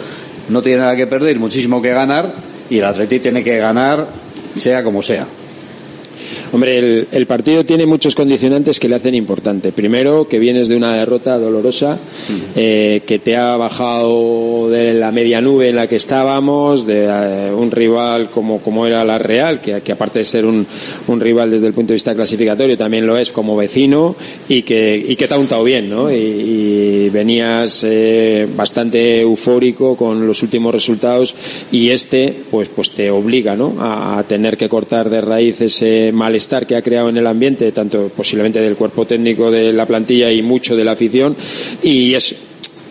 no 0.49 0.61
tiene 0.61 0.79
nada 0.79 0.95
que 0.95 1.05
perder, 1.05 1.37
muchísimo 1.37 1.81
que 1.81 1.91
ganar 1.91 2.33
y 2.69 2.79
el 2.79 2.85
Atlético 2.85 3.23
tiene 3.23 3.43
que 3.43 3.57
ganar 3.57 4.07
sea 4.55 4.83
como 4.83 5.01
sea. 5.01 5.27
Hombre, 6.53 6.77
el, 6.79 7.07
el 7.13 7.25
partido 7.27 7.63
tiene 7.63 7.85
muchos 7.85 8.13
condicionantes 8.13 8.77
que 8.77 8.89
le 8.89 8.95
hacen 8.95 9.15
importante. 9.15 9.71
Primero, 9.71 10.27
que 10.27 10.37
vienes 10.37 10.67
de 10.67 10.75
una 10.75 10.97
derrota 10.97 11.37
dolorosa, 11.37 11.97
eh, 12.57 13.03
que 13.05 13.19
te 13.19 13.37
ha 13.37 13.55
bajado 13.55 14.69
de 14.69 14.93
la 14.93 15.13
media 15.13 15.39
nube 15.39 15.69
en 15.69 15.77
la 15.77 15.87
que 15.87 15.95
estábamos, 15.95 16.85
de 16.85 17.05
eh, 17.05 17.53
un 17.53 17.71
rival 17.71 18.29
como, 18.31 18.59
como 18.59 18.85
era 18.85 19.05
la 19.05 19.17
Real, 19.17 19.61
que, 19.61 19.79
que 19.79 19.93
aparte 19.93 20.19
de 20.19 20.25
ser 20.25 20.45
un, 20.45 20.67
un 21.07 21.19
rival 21.21 21.51
desde 21.51 21.67
el 21.67 21.73
punto 21.73 21.93
de 21.93 21.95
vista 21.95 22.13
clasificatorio, 22.13 22.77
también 22.77 23.07
lo 23.07 23.17
es 23.17 23.31
como 23.31 23.55
vecino, 23.55 24.17
y 24.49 24.63
que, 24.63 24.97
y 25.07 25.15
que 25.15 25.29
te 25.29 25.33
ha 25.33 25.39
untado 25.39 25.63
bien, 25.63 25.89
¿no? 25.89 26.11
Y, 26.11 26.15
y 26.15 27.09
venías 27.11 27.85
eh, 27.85 28.45
bastante 28.57 29.21
eufórico 29.21 29.95
con 29.95 30.27
los 30.27 30.43
últimos 30.43 30.73
resultados, 30.73 31.33
y 31.71 31.91
este, 31.91 32.35
pues, 32.51 32.67
pues 32.67 32.91
te 32.91 33.09
obliga, 33.09 33.55
¿no? 33.55 33.75
A, 33.79 34.19
a 34.19 34.23
tener 34.23 34.57
que 34.57 34.67
cortar 34.67 35.09
de 35.09 35.21
raíz 35.21 35.61
ese 35.61 36.11
malestar 36.11 36.40
que 36.67 36.75
ha 36.75 36.81
creado 36.81 37.09
en 37.09 37.17
el 37.17 37.27
ambiente, 37.27 37.71
tanto 37.71 38.09
posiblemente 38.15 38.59
del 38.61 38.75
cuerpo 38.75 39.05
técnico 39.05 39.49
de 39.51 39.71
la 39.73 39.85
plantilla 39.85 40.31
y 40.31 40.41
mucho 40.41 40.75
de 40.75 40.83
la 40.83 40.91
afición, 40.93 41.35
y 41.83 42.13
es 42.13 42.35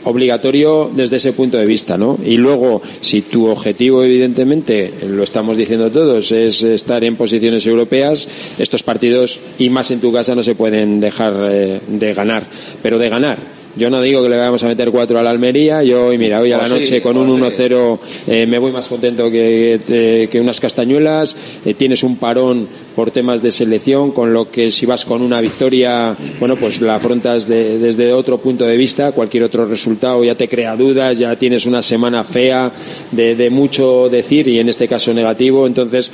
obligatorio 0.04 0.90
desde 0.94 1.16
ese 1.16 1.32
punto 1.34 1.58
de 1.58 1.66
vista, 1.66 1.98
¿no? 1.98 2.18
Y 2.24 2.36
luego, 2.38 2.80
si 3.02 3.20
tu 3.22 3.48
objetivo, 3.48 4.02
evidentemente, 4.02 4.90
lo 5.08 5.22
estamos 5.22 5.56
diciendo 5.56 5.90
todos, 5.90 6.32
es 6.32 6.62
estar 6.62 7.04
en 7.04 7.16
posiciones 7.16 7.66
europeas, 7.66 8.26
estos 8.58 8.82
partidos, 8.82 9.38
y 9.58 9.68
más 9.68 9.90
en 9.90 10.00
tu 10.00 10.10
casa, 10.12 10.34
no 10.34 10.42
se 10.42 10.54
pueden 10.54 11.00
dejar 11.00 11.34
eh, 11.50 11.80
de 11.86 12.14
ganar. 12.14 12.44
Pero 12.82 12.98
de 12.98 13.10
ganar, 13.10 13.38
yo 13.76 13.90
no 13.90 14.00
digo 14.02 14.22
que 14.22 14.30
le 14.30 14.36
vayamos 14.36 14.62
a 14.62 14.68
meter 14.68 14.90
cuatro 14.90 15.18
a 15.18 15.22
la 15.22 15.30
Almería. 15.30 15.82
Yo 15.84 16.06
hoy, 16.06 16.18
mira, 16.18 16.40
hoy 16.40 16.50
a 16.52 16.56
la 16.58 16.64
sí, 16.66 16.74
noche 16.74 17.02
con 17.02 17.16
un 17.18 17.28
sí. 17.28 17.40
1-0 17.62 17.98
eh, 18.26 18.46
me 18.46 18.58
voy 18.58 18.72
más 18.72 18.88
contento 18.88 19.30
que, 19.30 19.78
que- 19.86 20.28
que 20.32 20.40
unas 20.40 20.58
castañuelas. 20.60 21.36
Eh, 21.64 21.74
tienes 21.74 22.02
un 22.02 22.16
parón 22.16 22.66
por 23.00 23.10
temas 23.12 23.40
de 23.40 23.50
selección, 23.50 24.10
con 24.10 24.34
lo 24.34 24.50
que 24.50 24.70
si 24.70 24.84
vas 24.84 25.06
con 25.06 25.22
una 25.22 25.40
victoria, 25.40 26.14
bueno, 26.38 26.56
pues 26.56 26.82
la 26.82 26.96
afrontas 26.96 27.48
de- 27.48 27.78
desde 27.78 28.12
otro 28.12 28.36
punto 28.36 28.66
de 28.66 28.76
vista. 28.76 29.12
Cualquier 29.12 29.44
otro 29.44 29.64
resultado 29.64 30.22
ya 30.22 30.34
te 30.34 30.50
crea 30.50 30.76
dudas, 30.76 31.18
ya 31.18 31.34
tienes 31.36 31.64
una 31.64 31.80
semana 31.80 32.24
fea 32.24 32.70
de, 33.10 33.48
mucho 33.48 34.10
decir 34.10 34.46
y 34.48 34.58
en 34.58 34.68
este 34.68 34.86
caso 34.86 35.14
negativo. 35.14 35.66
Entonces, 35.66 36.10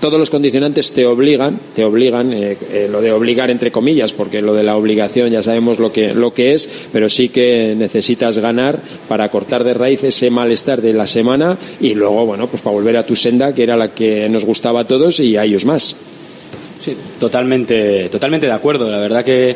todos 0.00 0.20
los 0.20 0.30
condicionantes 0.30 0.92
te 0.92 1.04
obligan, 1.04 1.58
te 1.74 1.84
obligan, 1.84 2.32
eh, 2.32 2.56
eh, 2.72 2.88
lo 2.88 3.00
de 3.00 3.10
obligar 3.10 3.50
entre 3.50 3.72
comillas, 3.72 4.12
porque 4.12 4.40
lo 4.40 4.54
de 4.54 4.62
la 4.62 4.76
obligación 4.76 5.30
ya 5.30 5.42
sabemos 5.42 5.80
lo 5.80 5.92
que, 5.92 6.14
lo 6.14 6.32
que 6.32 6.54
es, 6.54 6.68
pero 6.92 7.08
sí 7.10 7.28
que 7.30 7.74
necesitas 7.76 8.38
ganar 8.38 8.78
para 9.08 9.28
cortar 9.30 9.64
de 9.64 9.74
raíz 9.74 10.04
ese 10.04 10.30
malestar 10.30 10.80
de 10.80 10.92
la 10.92 11.08
semana 11.08 11.58
y 11.80 11.94
luego, 11.94 12.24
bueno, 12.24 12.46
pues 12.46 12.62
para 12.62 12.76
volver 12.76 12.96
a 12.98 13.04
tu 13.04 13.16
senda, 13.16 13.52
que 13.52 13.64
era 13.64 13.76
la 13.76 13.92
que 13.92 14.28
nos 14.28 14.44
gustaba 14.44 14.82
a 14.82 14.86
todos 14.86 15.18
y 15.18 15.36
a 15.36 15.44
ellos 15.44 15.64
más. 15.64 15.96
Sí, 16.80 16.96
totalmente, 17.18 18.08
totalmente 18.08 18.46
de 18.46 18.52
acuerdo. 18.52 18.90
La 18.90 18.98
verdad 18.98 19.22
que 19.24 19.54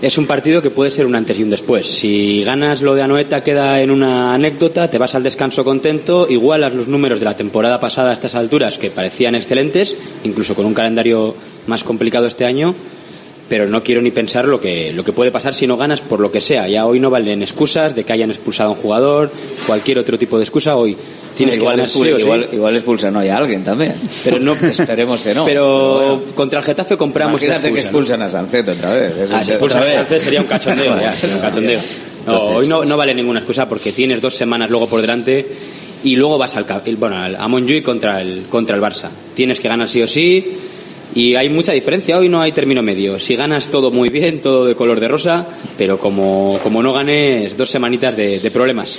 es 0.00 0.18
un 0.18 0.26
partido 0.26 0.62
que 0.62 0.70
puede 0.70 0.90
ser 0.90 1.06
un 1.06 1.16
antes 1.16 1.38
y 1.38 1.42
un 1.42 1.50
después. 1.50 1.86
Si 1.86 2.44
ganas 2.44 2.80
lo 2.80 2.94
de 2.94 3.02
Anoeta 3.02 3.42
queda 3.42 3.80
en 3.80 3.90
una 3.90 4.34
anécdota, 4.34 4.88
te 4.88 4.98
vas 4.98 5.14
al 5.14 5.24
descanso 5.24 5.64
contento, 5.64 6.26
igualas 6.28 6.74
los 6.74 6.88
números 6.88 7.18
de 7.18 7.24
la 7.24 7.36
temporada 7.36 7.80
pasada 7.80 8.10
a 8.10 8.14
estas 8.14 8.34
alturas 8.34 8.78
que 8.78 8.90
parecían 8.90 9.34
excelentes, 9.34 9.96
incluso 10.22 10.54
con 10.54 10.66
un 10.66 10.74
calendario 10.74 11.34
más 11.66 11.82
complicado 11.82 12.26
este 12.26 12.44
año. 12.44 12.74
Pero 13.48 13.66
no 13.66 13.82
quiero 13.82 14.00
ni 14.00 14.10
pensar 14.10 14.46
lo 14.46 14.60
que, 14.60 14.92
lo 14.92 15.04
que 15.04 15.12
puede 15.12 15.30
pasar 15.30 15.54
si 15.54 15.66
no 15.66 15.76
ganas 15.76 16.00
por 16.00 16.20
lo 16.20 16.32
que 16.32 16.40
sea. 16.40 16.66
Ya 16.68 16.86
hoy 16.86 17.00
no 17.00 17.10
valen 17.10 17.42
excusas 17.42 17.94
de 17.94 18.04
que 18.04 18.12
hayan 18.12 18.30
expulsado 18.30 18.70
a 18.70 18.72
un 18.72 18.78
jugador, 18.78 19.30
cualquier 19.66 19.98
otro 19.98 20.18
tipo 20.18 20.38
de 20.38 20.44
excusa. 20.44 20.76
Hoy 20.76 20.96
tienes 21.36 21.56
igual, 21.56 21.74
que 21.76 21.82
ganar 21.82 21.92
sí 21.92 21.98
expul- 21.98 22.12
o 22.12 22.16
sí. 22.16 22.22
igual, 22.22 22.48
igual 22.52 22.74
expulsan 22.76 23.16
hoy 23.16 23.28
a 23.28 23.36
alguien 23.38 23.62
también. 23.64 23.94
Pero 24.24 24.38
no, 24.40 24.52
Esperemos 24.62 25.20
que 25.22 25.34
no. 25.34 25.44
Pero 25.44 25.94
bueno. 25.94 26.22
contra 26.34 26.58
el 26.60 26.64
Getafe 26.64 26.96
compramos 26.96 27.40
Imagínate 27.40 27.72
que 27.72 27.80
excusa, 27.80 27.82
¿no? 27.82 27.88
expulsan 27.88 28.22
a 28.22 28.28
Sancet 28.30 28.68
otra 28.68 28.92
vez. 28.92 29.16
Eso 29.18 29.36
Ah, 29.36 29.44
si 29.44 29.50
expulsan 29.52 29.82
otra 29.82 29.90
a 29.92 29.94
vez. 29.94 30.08
Sánchez 30.08 30.22
sería 30.24 30.40
un 30.40 30.46
cachondeo, 30.46 30.96
ya, 31.00 31.14
un 31.34 31.40
cachondeo. 31.40 31.80
No, 32.26 32.40
hoy 32.42 32.66
no, 32.68 32.84
no 32.84 32.96
vale 32.96 33.14
ninguna 33.14 33.40
excusa 33.40 33.68
porque 33.68 33.92
tienes 33.92 34.20
dos 34.22 34.34
semanas 34.34 34.70
luego 34.70 34.88
por 34.88 35.00
delante 35.00 35.46
y 36.04 36.16
luego 36.16 36.38
vas 36.38 36.56
al, 36.56 36.64
bueno, 36.98 37.16
a 37.16 37.48
Montjuic 37.48 37.82
contra 37.84 38.20
el, 38.20 38.44
contra 38.48 38.76
el 38.76 38.82
Barça. 38.82 39.08
Tienes 39.34 39.60
que 39.60 39.68
ganar 39.68 39.88
sí 39.88 40.00
o 40.02 40.06
sí 40.06 40.52
y 41.14 41.34
hay 41.36 41.48
mucha 41.50 41.72
diferencia. 41.72 42.18
Hoy 42.18 42.28
no 42.28 42.40
hay 42.40 42.52
término 42.52 42.82
medio. 42.82 43.20
Si 43.20 43.36
ganas 43.36 43.68
todo 43.68 43.90
muy 43.90 44.08
bien, 44.08 44.40
todo 44.40 44.64
de 44.64 44.74
color 44.74 45.00
de 45.00 45.08
rosa, 45.08 45.46
pero 45.78 45.98
como, 45.98 46.58
como 46.62 46.82
no 46.82 46.92
ganes, 46.92 47.56
dos 47.56 47.68
semanitas 47.70 48.16
de, 48.16 48.40
de 48.40 48.50
problemas. 48.50 48.98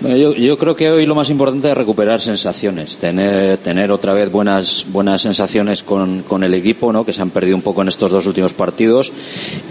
Yo, 0.00 0.56
creo 0.56 0.76
que 0.76 0.90
hoy 0.90 1.06
lo 1.06 1.16
más 1.16 1.28
importante 1.28 1.68
es 1.68 1.76
recuperar 1.76 2.20
sensaciones, 2.20 2.98
tener, 2.98 3.56
tener 3.58 3.90
otra 3.90 4.12
vez 4.12 4.30
buenas, 4.30 4.86
buenas 4.90 5.22
sensaciones 5.22 5.82
con, 5.82 6.22
con 6.22 6.44
el 6.44 6.54
equipo, 6.54 6.92
¿no? 6.92 7.04
que 7.04 7.12
se 7.12 7.20
han 7.20 7.30
perdido 7.30 7.56
un 7.56 7.62
poco 7.62 7.82
en 7.82 7.88
estos 7.88 8.12
dos 8.12 8.24
últimos 8.26 8.52
partidos, 8.52 9.12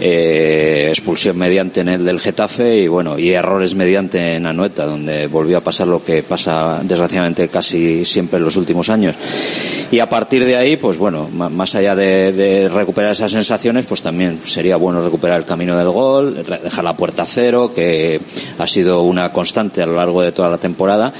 eh, 0.00 0.88
expulsión 0.90 1.38
mediante 1.38 1.80
en 1.80 1.88
el 1.88 2.04
del 2.04 2.20
Getafe 2.20 2.76
y 2.76 2.88
bueno, 2.88 3.18
y 3.18 3.30
errores 3.30 3.74
mediante 3.74 4.34
en 4.34 4.44
Anoeta, 4.44 4.84
donde 4.84 5.28
volvió 5.28 5.56
a 5.56 5.60
pasar 5.62 5.88
lo 5.88 6.04
que 6.04 6.22
pasa 6.22 6.80
desgraciadamente 6.82 7.48
casi 7.48 8.04
siempre 8.04 8.36
en 8.36 8.44
los 8.44 8.56
últimos 8.56 8.90
años. 8.90 9.16
Y 9.90 10.00
a 10.00 10.10
partir 10.10 10.44
de 10.44 10.54
ahí, 10.54 10.76
pues 10.76 10.98
bueno, 10.98 11.30
más 11.32 11.74
allá 11.74 11.96
de, 11.96 12.68
recuperar 12.70 13.12
esas 13.12 13.32
sensaciones, 13.32 13.86
pues 13.86 14.02
también 14.02 14.40
sería 14.44 14.76
bueno 14.76 15.02
recuperar 15.02 15.38
el 15.38 15.46
camino 15.46 15.78
del 15.78 15.88
gol, 15.88 16.44
dejar 16.62 16.84
la 16.84 16.94
puerta 16.94 17.24
cero, 17.24 17.72
que 17.74 18.20
ha 18.58 18.66
sido 18.66 19.00
una 19.00 19.32
constante 19.32 19.82
a 19.82 19.86
lo 19.86 19.94
largo 19.94 20.17
de 20.22 20.32
toda 20.32 20.48
la 20.48 20.58
temporada. 20.58 21.12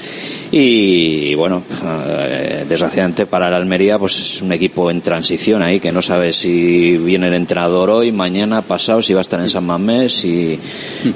Y 0.51 1.35
bueno, 1.35 1.63
eh, 1.85 2.65
desgraciadamente 2.67 3.27
para 3.27 3.49
el 3.49 3.55
Almería, 3.55 3.99
pues 3.99 4.19
es 4.19 4.43
un 4.43 4.53
equipo 4.53 4.91
en 4.91 5.03
transición 5.03 5.63
ahí, 5.63 5.79
que 5.79 5.93
no 5.93 6.01
sabe 6.01 6.33
si 6.33 6.97
viene 6.97 7.29
el 7.29 7.35
entrenador 7.35 7.91
hoy, 7.91 8.13
mañana, 8.13 8.63
pasado, 8.63 9.03
si 9.03 9.13
va 9.13 9.21
a 9.21 9.23
estar 9.23 9.41
en 9.41 9.49
San 9.51 9.67
Mamés, 9.67 10.15
si, 10.15 10.59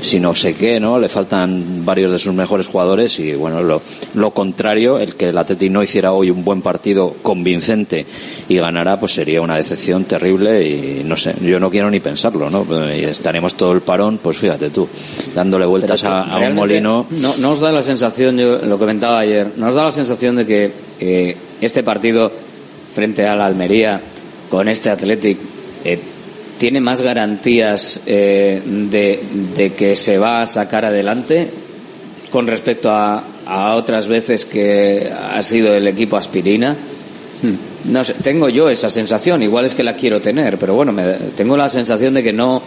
si 0.02 0.20
no 0.20 0.34
sé 0.34 0.54
qué, 0.54 0.78
¿no? 0.78 0.98
Le 0.98 1.08
faltan 1.08 1.84
varios 1.84 2.10
de 2.10 2.18
sus 2.18 2.34
mejores 2.34 2.66
jugadores 2.66 3.18
y 3.20 3.32
bueno, 3.32 3.62
lo, 3.62 3.80
lo 4.14 4.30
contrario, 4.32 4.98
el 4.98 5.14
que 5.14 5.30
el 5.30 5.38
Atleti 5.38 5.70
no 5.70 5.82
hiciera 5.82 6.12
hoy 6.12 6.30
un 6.30 6.44
buen 6.44 6.60
partido 6.60 7.14
convincente 7.22 8.04
y 8.48 8.56
ganara, 8.56 9.00
pues 9.00 9.12
sería 9.12 9.40
una 9.40 9.56
decepción 9.56 10.04
terrible 10.04 10.62
y 10.68 11.02
no 11.04 11.16
sé, 11.16 11.34
yo 11.40 11.58
no 11.58 11.70
quiero 11.70 11.90
ni 11.90 12.00
pensarlo, 12.00 12.50
¿no? 12.50 12.66
Y 12.94 13.04
estaremos 13.04 13.54
todo 13.54 13.72
el 13.72 13.80
parón, 13.80 14.18
pues 14.22 14.36
fíjate 14.36 14.68
tú, 14.68 14.86
dándole 15.34 15.64
vueltas 15.64 16.04
a, 16.04 16.38
un 16.38 16.54
molino. 16.54 17.06
No, 17.10 17.34
no 17.38 17.52
os 17.52 17.60
da 17.60 17.72
la 17.72 17.82
sensación, 17.82 18.36
yo 18.36 18.58
lo 18.58 18.78
comentaba 18.78 19.21
ayer, 19.22 19.52
nos 19.56 19.74
da 19.74 19.84
la 19.84 19.92
sensación 19.92 20.36
de 20.36 20.46
que 20.46 20.70
eh, 21.00 21.36
este 21.60 21.82
partido 21.82 22.30
frente 22.94 23.26
a 23.26 23.34
la 23.34 23.46
Almería 23.46 24.00
con 24.50 24.68
este 24.68 24.90
Athletic 24.90 25.38
eh, 25.84 25.98
tiene 26.58 26.80
más 26.80 27.00
garantías 27.00 28.00
eh, 28.06 28.60
de, 28.64 29.20
de 29.56 29.72
que 29.72 29.96
se 29.96 30.18
va 30.18 30.42
a 30.42 30.46
sacar 30.46 30.84
adelante 30.84 31.48
con 32.30 32.46
respecto 32.46 32.90
a, 32.90 33.24
a 33.46 33.74
otras 33.74 34.08
veces 34.08 34.44
que 34.44 35.10
ha 35.10 35.42
sido 35.42 35.74
el 35.74 35.86
equipo 35.86 36.16
aspirina. 36.16 36.76
No 37.84 38.04
sé, 38.04 38.14
tengo 38.22 38.48
yo 38.48 38.70
esa 38.70 38.88
sensación, 38.88 39.42
igual 39.42 39.64
es 39.64 39.74
que 39.74 39.82
la 39.82 39.94
quiero 39.94 40.20
tener, 40.20 40.56
pero 40.58 40.74
bueno, 40.74 40.92
me, 40.92 41.04
tengo 41.36 41.56
la 41.56 41.68
sensación 41.68 42.14
de 42.14 42.22
que 42.22 42.32
no, 42.32 42.62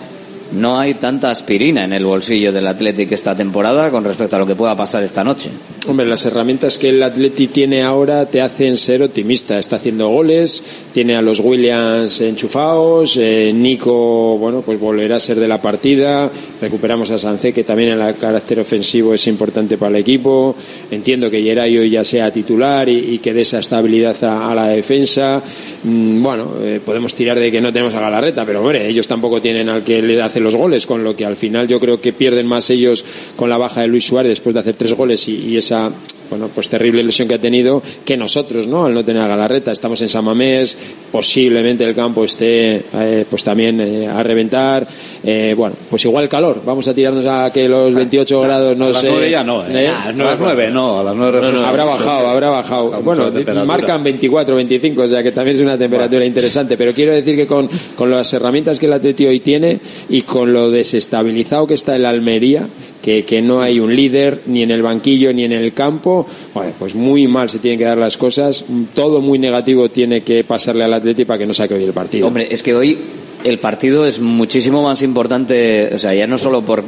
no 0.55 0.79
hay 0.79 0.95
tanta 0.95 1.29
aspirina 1.29 1.83
en 1.83 1.93
el 1.93 2.05
bolsillo 2.05 2.51
del 2.51 2.67
Athletic 2.67 3.11
esta 3.11 3.35
temporada 3.35 3.91
con 3.91 4.03
respecto 4.03 4.35
a 4.35 4.39
lo 4.39 4.47
que 4.47 4.55
pueda 4.55 4.75
pasar 4.75 5.03
esta 5.03 5.23
noche. 5.23 5.49
Hombre, 5.87 6.05
las 6.05 6.25
herramientas 6.25 6.77
que 6.77 6.89
el 6.89 7.03
Atleti 7.03 7.47
tiene 7.47 7.83
ahora 7.83 8.25
te 8.25 8.41
hacen 8.41 8.77
ser 8.77 9.03
optimista. 9.03 9.59
Está 9.59 9.75
haciendo 9.75 10.09
goles, 10.09 10.63
tiene 10.95 11.17
a 11.17 11.21
los 11.21 11.41
Williams 11.41 12.21
enchufados, 12.21 13.17
eh, 13.17 13.51
Nico, 13.53 14.37
bueno, 14.37 14.61
pues 14.61 14.79
volverá 14.79 15.17
a 15.17 15.19
ser 15.19 15.37
de 15.37 15.45
la 15.45 15.61
partida. 15.61 16.31
Recuperamos 16.61 17.11
a 17.11 17.19
Sancé, 17.19 17.51
que 17.51 17.65
también 17.65 17.91
en 17.91 18.01
el 18.01 18.15
carácter 18.15 18.61
ofensivo 18.61 19.13
es 19.13 19.27
importante 19.27 19.77
para 19.77 19.89
el 19.89 20.01
equipo. 20.01 20.55
Entiendo 20.89 21.29
que 21.29 21.41
Geray 21.41 21.77
hoy 21.77 21.89
ya 21.89 22.05
sea 22.05 22.31
titular 22.31 22.87
y, 22.87 23.19
que 23.19 23.33
dé 23.33 23.41
esa 23.41 23.59
estabilidad 23.59 24.15
a, 24.23 24.55
la 24.55 24.69
defensa. 24.69 25.43
Mm, 25.83 26.23
bueno, 26.23 26.53
eh, 26.61 26.79
podemos 26.85 27.13
tirar 27.13 27.37
de 27.41 27.51
que 27.51 27.59
no 27.59 27.73
tenemos 27.73 27.93
a 27.93 27.99
Galarreta, 27.99 28.45
pero 28.45 28.61
hombre, 28.61 28.87
ellos 28.87 29.05
tampoco 29.05 29.41
tienen 29.41 29.67
al 29.67 29.83
que 29.83 30.01
le 30.01 30.21
hace 30.21 30.39
los 30.39 30.55
goles, 30.55 30.85
con 30.85 31.03
lo 31.03 31.13
que 31.13 31.25
al 31.25 31.35
final 31.35 31.67
yo 31.67 31.77
creo 31.77 31.99
que 31.99 32.13
pierden 32.13 32.47
más 32.47 32.69
ellos 32.69 33.03
con 33.35 33.49
la 33.49 33.57
baja 33.57 33.81
de 33.81 33.87
Luis 33.87 34.05
Suárez 34.05 34.29
después 34.29 34.53
de 34.53 34.61
hacer 34.61 34.75
tres 34.75 34.93
goles 34.93 35.27
y 35.27 35.57
esa 35.57 35.91
bueno, 36.29 36.49
pues 36.53 36.69
terrible 36.69 37.03
lesión 37.03 37.27
que 37.27 37.35
ha 37.35 37.39
tenido, 37.39 37.81
que 38.03 38.17
nosotros, 38.17 38.67
¿no? 38.67 38.85
Al 38.85 38.93
no 38.93 39.03
tener 39.03 39.21
a 39.21 39.27
Galarreta, 39.27 39.71
estamos 39.71 40.01
en 40.01 40.09
San 40.09 40.25
Mamés, 40.25 40.77
posiblemente 41.11 41.83
el 41.83 41.95
campo 41.95 42.23
esté, 42.23 42.83
eh, 42.93 43.25
pues 43.29 43.43
también 43.43 43.79
eh, 43.81 44.07
a 44.07 44.21
reventar, 44.23 44.87
eh, 45.23 45.53
bueno, 45.55 45.75
pues 45.89 46.03
igual 46.05 46.29
calor, 46.29 46.61
vamos 46.65 46.87
a 46.87 46.93
tirarnos 46.93 47.25
a 47.25 47.51
que 47.51 47.67
los 47.67 47.93
28 47.93 48.41
grados 48.41 48.77
no 48.77 48.85
a 48.85 48.89
las 48.89 49.01
sé. 49.01 49.29
ya 49.29 49.43
no, 49.43 49.65
¿eh? 49.67 49.87
a 49.87 50.11
las 50.11 50.39
nueve 50.39 50.69
no, 50.71 50.99
a 50.99 51.03
las 51.03 51.15
nueve 51.15 51.41
No, 51.41 51.51
no, 51.51 51.65
habrá 51.65 51.85
bajado, 51.85 52.27
habrá 52.27 52.49
bajado. 52.49 53.01
Bueno, 53.01 53.31
marcan 53.65 54.03
24, 54.03 54.55
25, 54.55 55.01
o 55.01 55.07
sea 55.07 55.23
que 55.23 55.31
también 55.31 55.57
es 55.57 55.63
una 55.63 55.77
temperatura 55.77 56.25
interesante, 56.25 56.77
pero 56.77 56.93
quiero 56.93 57.13
decir 57.13 57.35
que 57.35 57.47
con, 57.47 57.69
con 57.95 58.09
las 58.09 58.31
herramientas 58.33 58.79
que 58.79 58.85
el 58.85 58.93
Atleti 58.93 59.25
hoy 59.25 59.39
tiene 59.39 59.79
y 60.09 60.21
con 60.23 60.53
lo 60.53 60.71
desestabilizado 60.71 61.67
que 61.67 61.73
está 61.75 61.95
el 61.95 62.05
Almería, 62.05 62.67
que, 63.05 63.41
no 63.41 63.61
hay 63.61 63.79
un 63.79 63.95
líder 63.95 64.41
ni 64.47 64.63
en 64.63 64.71
el 64.71 64.81
banquillo 64.81 65.31
ni 65.31 65.43
en 65.43 65.51
el 65.51 65.73
campo, 65.73 66.25
bueno, 66.53 66.71
pues 66.79 66.95
muy 66.95 67.27
mal 67.27 67.49
se 67.49 67.59
tienen 67.59 67.77
que 67.77 67.85
dar 67.85 67.97
las 67.97 68.17
cosas, 68.17 68.65
todo 68.93 69.21
muy 69.21 69.37
negativo 69.37 69.89
tiene 69.89 70.21
que 70.21 70.43
pasarle 70.43 70.83
al 70.83 70.93
Atleti 70.93 71.25
para 71.25 71.39
que 71.39 71.45
no 71.45 71.53
saque 71.53 71.75
hoy 71.75 71.83
el 71.83 71.93
partido. 71.93 72.27
Hombre, 72.27 72.47
es 72.49 72.63
que 72.63 72.73
hoy 72.73 72.97
el 73.43 73.59
partido 73.59 74.05
es 74.05 74.19
muchísimo 74.19 74.81
más 74.81 75.01
importante, 75.03 75.91
o 75.93 75.99
sea, 75.99 76.13
ya 76.15 76.25
no 76.25 76.37
solo 76.37 76.63
por 76.63 76.83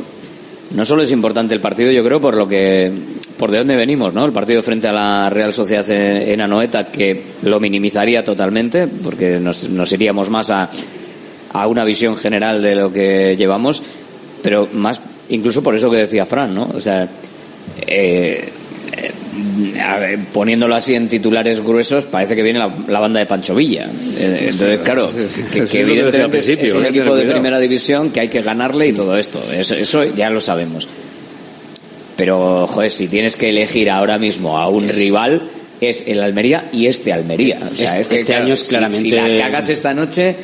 no 0.70 0.86
solo 0.86 1.04
es 1.04 1.12
importante 1.12 1.54
el 1.54 1.62
partido, 1.62 1.92
yo 1.92 2.04
creo 2.04 2.20
por 2.20 2.36
lo 2.36 2.48
que 2.48 2.92
por 3.38 3.52
de 3.52 3.60
dónde 3.60 3.76
venimos, 3.76 4.14
¿no? 4.14 4.26
El 4.26 4.34
partido 4.34 4.64
frente 4.64 4.88
a 4.88 4.92
la 4.92 5.30
Real 5.30 5.54
Sociedad 5.54 5.90
en 5.90 6.42
Anoeta 6.42 6.88
que 6.88 7.22
lo 7.44 7.60
minimizaría 7.60 8.24
totalmente 8.24 8.88
porque 8.88 9.40
nos, 9.40 9.70
nos 9.70 9.92
iríamos 9.94 10.30
más 10.30 10.50
a 10.50 10.70
a 11.54 11.68
una 11.68 11.84
visión 11.84 12.18
general 12.18 12.62
de 12.62 12.76
lo 12.76 12.92
que 12.92 13.36
llevamos, 13.38 13.82
pero 14.44 14.68
más 14.74 15.02
incluso 15.30 15.62
por 15.64 15.76
eso 15.76 15.90
que 15.90 15.98
decía 15.98 16.26
Fran, 16.26 16.54
¿no? 16.54 16.70
O 16.74 16.80
sea, 16.82 17.08
eh, 17.86 18.50
a 19.84 19.98
ver, 20.00 20.20
poniéndolo 20.34 20.76
así 20.76 20.96
en 20.96 21.08
titulares 21.08 21.62
gruesos, 21.64 22.06
parece 22.06 22.36
que 22.36 22.42
viene 22.44 22.60
la, 22.60 22.74
la 22.88 23.00
banda 23.00 23.20
de 23.20 23.26
Pancho 23.26 23.56
Villa. 23.56 23.88
Eh, 24.18 24.48
entonces, 24.50 24.80
claro, 24.84 25.10
que, 25.70 25.82
evidentemente 25.82 26.38
es, 26.40 26.74
un 26.74 26.86
equipo 26.86 27.16
de 27.16 27.26
primera 27.26 27.60
división 27.60 28.10
que 28.12 28.22
hay 28.22 28.28
que 28.28 28.42
ganarle 28.42 28.88
y 28.88 28.94
todo 28.94 29.18
esto. 29.18 29.42
Eso, 29.52 29.76
eso 29.76 30.04
ya 30.16 30.30
lo 30.30 30.42
sabemos. 30.42 30.88
Pero, 32.16 32.66
joder, 32.68 32.92
si 32.92 33.08
tienes 33.08 33.38
que 33.38 33.50
elegir 33.50 33.92
ahora 33.92 34.18
mismo 34.18 34.58
a 34.58 34.68
un 34.70 34.90
rival, 34.90 35.44
es 35.80 36.04
el 36.08 36.22
Almería 36.22 36.70
y 36.72 36.88
este 36.88 37.14
Almería. 37.14 37.60
O 37.72 37.76
sea, 37.76 38.00
Este- 38.00 38.02
es 38.02 38.08
que, 38.08 38.16
este 38.16 38.26
claro, 38.26 38.46
año 38.46 38.54
es 38.56 38.60
si- 38.62 38.68
claramente- 38.70 39.02
Si, 39.02 39.12
la 39.12 39.38
cagas 39.44 39.70
esta 39.70 39.94
noche, 39.94 40.36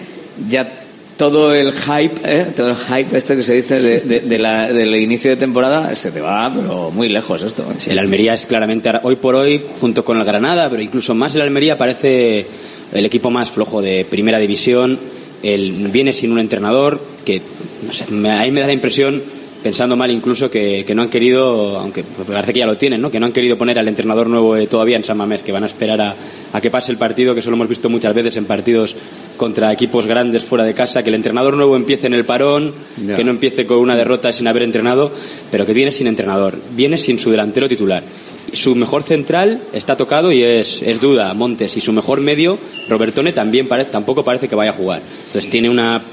ya 0.50 0.70
todo 1.18 1.54
el 1.54 1.72
hype, 1.72 2.20
¿eh? 2.24 2.48
todo 2.56 2.70
el 2.72 2.76
hype 2.76 3.16
este 3.18 3.36
que 3.36 3.44
se 3.44 3.54
dice 3.54 3.80
de, 3.80 4.00
de- 4.02 4.20
de 4.22 4.40
la- 4.40 4.72
del 4.72 4.96
inicio 4.96 5.30
de 5.32 5.38
temporada, 5.38 5.94
se 5.96 6.12
te 6.12 6.20
va, 6.22 6.52
pero 6.54 6.90
muy 6.92 7.08
lejos 7.10 7.44
esto. 7.44 7.64
¿eh? 7.64 7.76
El 7.92 8.00
Almería 8.00 8.34
es 8.34 8.46
claramente, 8.48 8.92
hoy 9.04 9.16
por 9.16 9.36
hoy, 9.36 9.62
junto 9.80 10.04
con 10.04 10.18
el 10.20 10.26
Granada, 10.26 10.70
pero 10.70 10.82
incluso 10.82 11.14
más 11.14 11.36
el 11.36 11.42
Almería 11.42 11.78
parece 11.78 12.46
el 12.94 13.06
equipo 13.06 13.30
más 13.30 13.52
flojo 13.52 13.82
de 13.82 14.06
primera 14.10 14.40
división. 14.40 15.00
El, 15.44 15.72
viene 15.90 16.14
sin 16.14 16.32
un 16.32 16.40
entrenador 16.40 17.02
que, 17.26 17.42
no 17.86 17.92
sé, 17.92 18.06
me, 18.10 18.32
a 18.32 18.50
me 18.50 18.62
da 18.62 18.68
la 18.68 18.74
impresión, 18.74 19.22
pensando 19.64 19.96
mal 19.96 20.12
incluso, 20.12 20.52
que, 20.52 20.84
que 20.86 20.94
no 20.94 21.02
han 21.04 21.10
querido, 21.10 21.80
aunque 21.80 22.04
parece 22.04 22.54
que 22.54 22.60
ya 22.60 22.66
lo 22.66 22.78
tienen, 22.78 23.02
¿no? 23.02 23.10
que 23.10 23.20
no 23.20 23.26
han 23.26 23.32
querido 23.32 23.58
poner 23.58 23.80
al 23.80 23.88
entrenador 23.88 24.28
nuevo 24.28 24.56
eh, 24.58 24.68
todavía 24.68 24.98
en 24.98 25.04
San 25.04 25.18
Mamés, 25.18 25.42
que 25.42 25.52
van 25.52 25.64
a 25.64 25.68
esperar 25.68 26.00
a, 26.02 26.16
a 26.52 26.62
que 26.62 26.70
pase 26.70 26.92
el 26.92 26.98
partido, 26.98 27.34
que 27.34 27.40
eso 27.40 27.50
lo 27.50 27.56
hemos 27.56 27.70
visto 27.70 27.90
muchas 27.90 28.14
veces 28.14 28.36
en 28.38 28.46
partidos 28.46 28.96
contra 29.38 29.72
equipos 29.74 30.06
grandes 30.06 30.44
fuera 30.44 30.64
de 30.66 30.74
casa, 30.74 31.02
que 31.02 31.10
el 31.10 31.16
entrenador 31.16 31.56
nuevo 31.56 31.76
empiece 31.76 32.08
en 32.08 32.14
el 32.14 32.26
parón, 32.26 32.74
que 33.16 33.24
no 33.24 33.32
empiece 33.32 33.66
con 33.66 33.78
una 33.80 33.96
derrota 33.96 34.32
sin 34.34 34.48
haber 34.48 34.64
entrenado, 34.64 35.12
pero 35.50 35.66
que 35.66 35.74
viene 35.74 35.92
sin 35.92 36.08
entrenador, 36.08 36.58
viene 36.76 36.98
sin 36.98 37.18
su 37.18 37.32
delantero 37.32 37.68
titular. 37.70 38.04
Su 38.52 38.76
mejor 38.76 39.02
central 39.02 39.62
está 39.74 39.98
tocado 39.98 40.32
y 40.32 40.44
es, 40.44 40.84
es 40.84 41.02
duda, 41.02 41.34
Montes, 41.34 41.76
y 41.76 41.80
su 41.80 41.92
mejor 41.94 42.22
medio, 42.22 42.60
Robertone, 42.90 43.32
también 43.34 43.68
pare- 43.68 43.86
tampoco 43.86 44.24
parece 44.24 44.48
que 44.48 44.54
vaya 44.56 44.70
a 44.70 44.74
jugar. 44.74 45.02
Entonces 45.28 45.50
tiene 45.50 45.70
una 45.72 46.04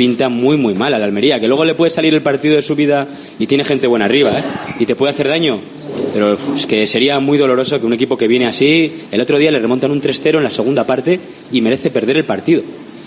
pinta 0.00 0.30
muy 0.30 0.56
muy 0.56 0.72
mala 0.72 0.98
la 0.98 1.04
Almería, 1.04 1.38
que 1.38 1.46
luego 1.46 1.62
le 1.66 1.74
puede 1.74 1.90
salir 1.90 2.14
el 2.14 2.22
partido 2.22 2.56
de 2.56 2.62
su 2.62 2.74
vida 2.74 3.06
y 3.38 3.46
tiene 3.46 3.64
gente 3.64 3.86
buena 3.86 4.06
arriba, 4.06 4.30
¿eh? 4.30 4.42
y 4.78 4.86
te 4.86 4.96
puede 4.96 5.12
hacer 5.12 5.28
daño. 5.28 5.58
Pero 6.14 6.38
es 6.56 6.64
que 6.64 6.86
sería 6.86 7.20
muy 7.20 7.36
doloroso 7.36 7.78
que 7.78 7.84
un 7.84 7.92
equipo 7.92 8.16
que 8.16 8.26
viene 8.26 8.46
así, 8.46 8.90
el 9.12 9.20
otro 9.20 9.36
día 9.36 9.50
le 9.50 9.58
remontan 9.58 9.90
un 9.90 10.00
3-0 10.00 10.38
en 10.38 10.44
la 10.44 10.48
segunda 10.48 10.86
parte 10.86 11.20
y 11.52 11.60
merece 11.60 11.90
perder 11.90 12.16
el 12.16 12.24
partido. 12.24 12.62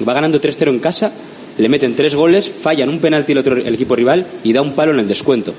Va 0.07 0.13
ganando 0.13 0.39
3-0 0.39 0.69
en 0.69 0.77
casa, 0.77 1.11
le 1.57 1.67
meten 1.67 1.95
tres 1.95 2.13
goles, 2.13 2.47
fallan 2.47 2.89
un 2.89 2.99
penalti 2.99 3.31
el, 3.31 3.39
otro, 3.39 3.57
el 3.57 3.73
equipo 3.73 3.95
rival 3.95 4.27
y 4.43 4.53
da 4.53 4.61
un 4.61 4.73
palo 4.73 4.91
en 4.91 4.99
el 4.99 5.07
descuento. 5.07 5.51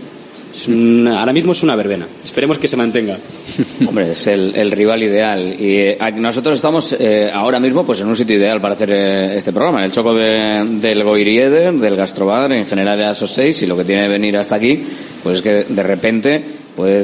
Ahora 1.16 1.32
mismo 1.32 1.52
es 1.52 1.62
una 1.62 1.74
verbena. 1.76 2.06
Esperemos 2.24 2.58
que 2.58 2.68
se 2.68 2.76
mantenga. 2.76 3.18
Hombre, 3.88 4.12
es 4.12 4.26
el, 4.28 4.54
el 4.54 4.70
rival 4.70 5.02
ideal. 5.02 5.54
Y 5.58 5.78
eh, 5.78 5.98
nosotros 6.16 6.56
estamos 6.56 6.94
eh, 6.98 7.30
ahora 7.32 7.58
mismo 7.58 7.84
pues 7.84 8.00
en 8.00 8.06
un 8.08 8.14
sitio 8.16 8.36
ideal 8.36 8.60
para 8.60 8.74
hacer 8.74 8.90
eh, 8.92 9.36
este 9.36 9.52
programa. 9.52 9.80
En 9.80 9.86
el 9.86 9.92
choco 9.92 10.14
de- 10.14 10.64
del 10.80 11.02
Goirieder, 11.02 11.72
del 11.74 11.96
Gastrobar, 11.96 12.52
en 12.52 12.66
general 12.66 12.96
de 12.98 13.04
ASO 13.06 13.26
6. 13.26 13.62
Y 13.62 13.66
lo 13.66 13.76
que 13.76 13.84
tiene 13.84 14.02
que 14.02 14.08
venir 14.08 14.36
hasta 14.38 14.56
aquí, 14.56 14.82
pues 15.22 15.36
es 15.36 15.42
que 15.42 15.64
de 15.68 15.82
repente 15.82 16.42
puede 16.76 17.00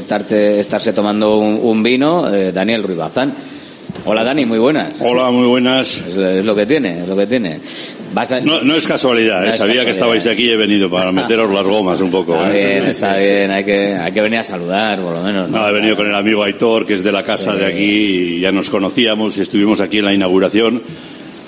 estarse 0.60 0.92
tomando 0.92 1.38
un, 1.38 1.58
un 1.62 1.82
vino 1.82 2.32
eh, 2.32 2.52
Daniel 2.52 2.82
Ruiz 2.84 2.98
Bazán. 2.98 3.34
Hola 4.04 4.24
Dani, 4.24 4.46
muy 4.46 4.58
buenas. 4.58 4.94
Hola, 5.00 5.30
muy 5.30 5.46
buenas. 5.46 5.98
Es, 5.98 6.16
es 6.16 6.44
lo 6.44 6.54
que 6.56 6.64
tiene, 6.64 7.02
es 7.02 7.08
lo 7.08 7.16
que 7.16 7.26
tiene. 7.26 7.60
Vas 8.14 8.32
a- 8.32 8.40
No, 8.40 8.62
no 8.62 8.74
es 8.74 8.86
casualidad, 8.86 9.40
No 9.40 9.46
eh, 9.46 9.50
es 9.50 9.56
sabía 9.58 9.84
que 9.84 9.90
estabais 9.90 10.26
aquí 10.26 10.44
y 10.44 10.50
he 10.50 10.56
venido 10.56 10.90
para 10.90 11.12
meteros 11.12 11.52
las 11.52 11.66
gomas 11.66 12.00
un 12.00 12.10
poco. 12.10 12.34
Está 12.34 12.56
eh. 12.58 12.64
bien, 12.74 12.86
está 12.90 13.16
bien. 13.18 13.50
Hay 13.50 13.64
que, 13.64 13.94
hay 13.94 14.10
que 14.12 14.20
venir 14.20 14.38
a 14.40 14.42
saludar, 14.44 14.98
por 15.00 15.12
lo 15.14 15.22
menos. 15.22 15.50
No, 15.50 15.68
he 15.68 15.72
venido 15.72 15.96
con 15.96 16.06
el 16.06 16.14
amigo 16.14 16.42
Aitor, 16.42 16.86
que 16.86 16.94
es 16.94 17.04
de 17.04 17.12
la 17.12 17.22
casa 17.22 17.54
de 17.54 17.66
aquí, 17.66 18.36
y 18.36 18.40
ya 18.40 18.50
nos 18.52 18.70
conocíamos 18.70 19.36
y 19.36 19.42
estuvimos 19.42 19.80
aquí 19.80 19.98
en 19.98 20.06
la 20.06 20.14
inauguración. 20.14 20.82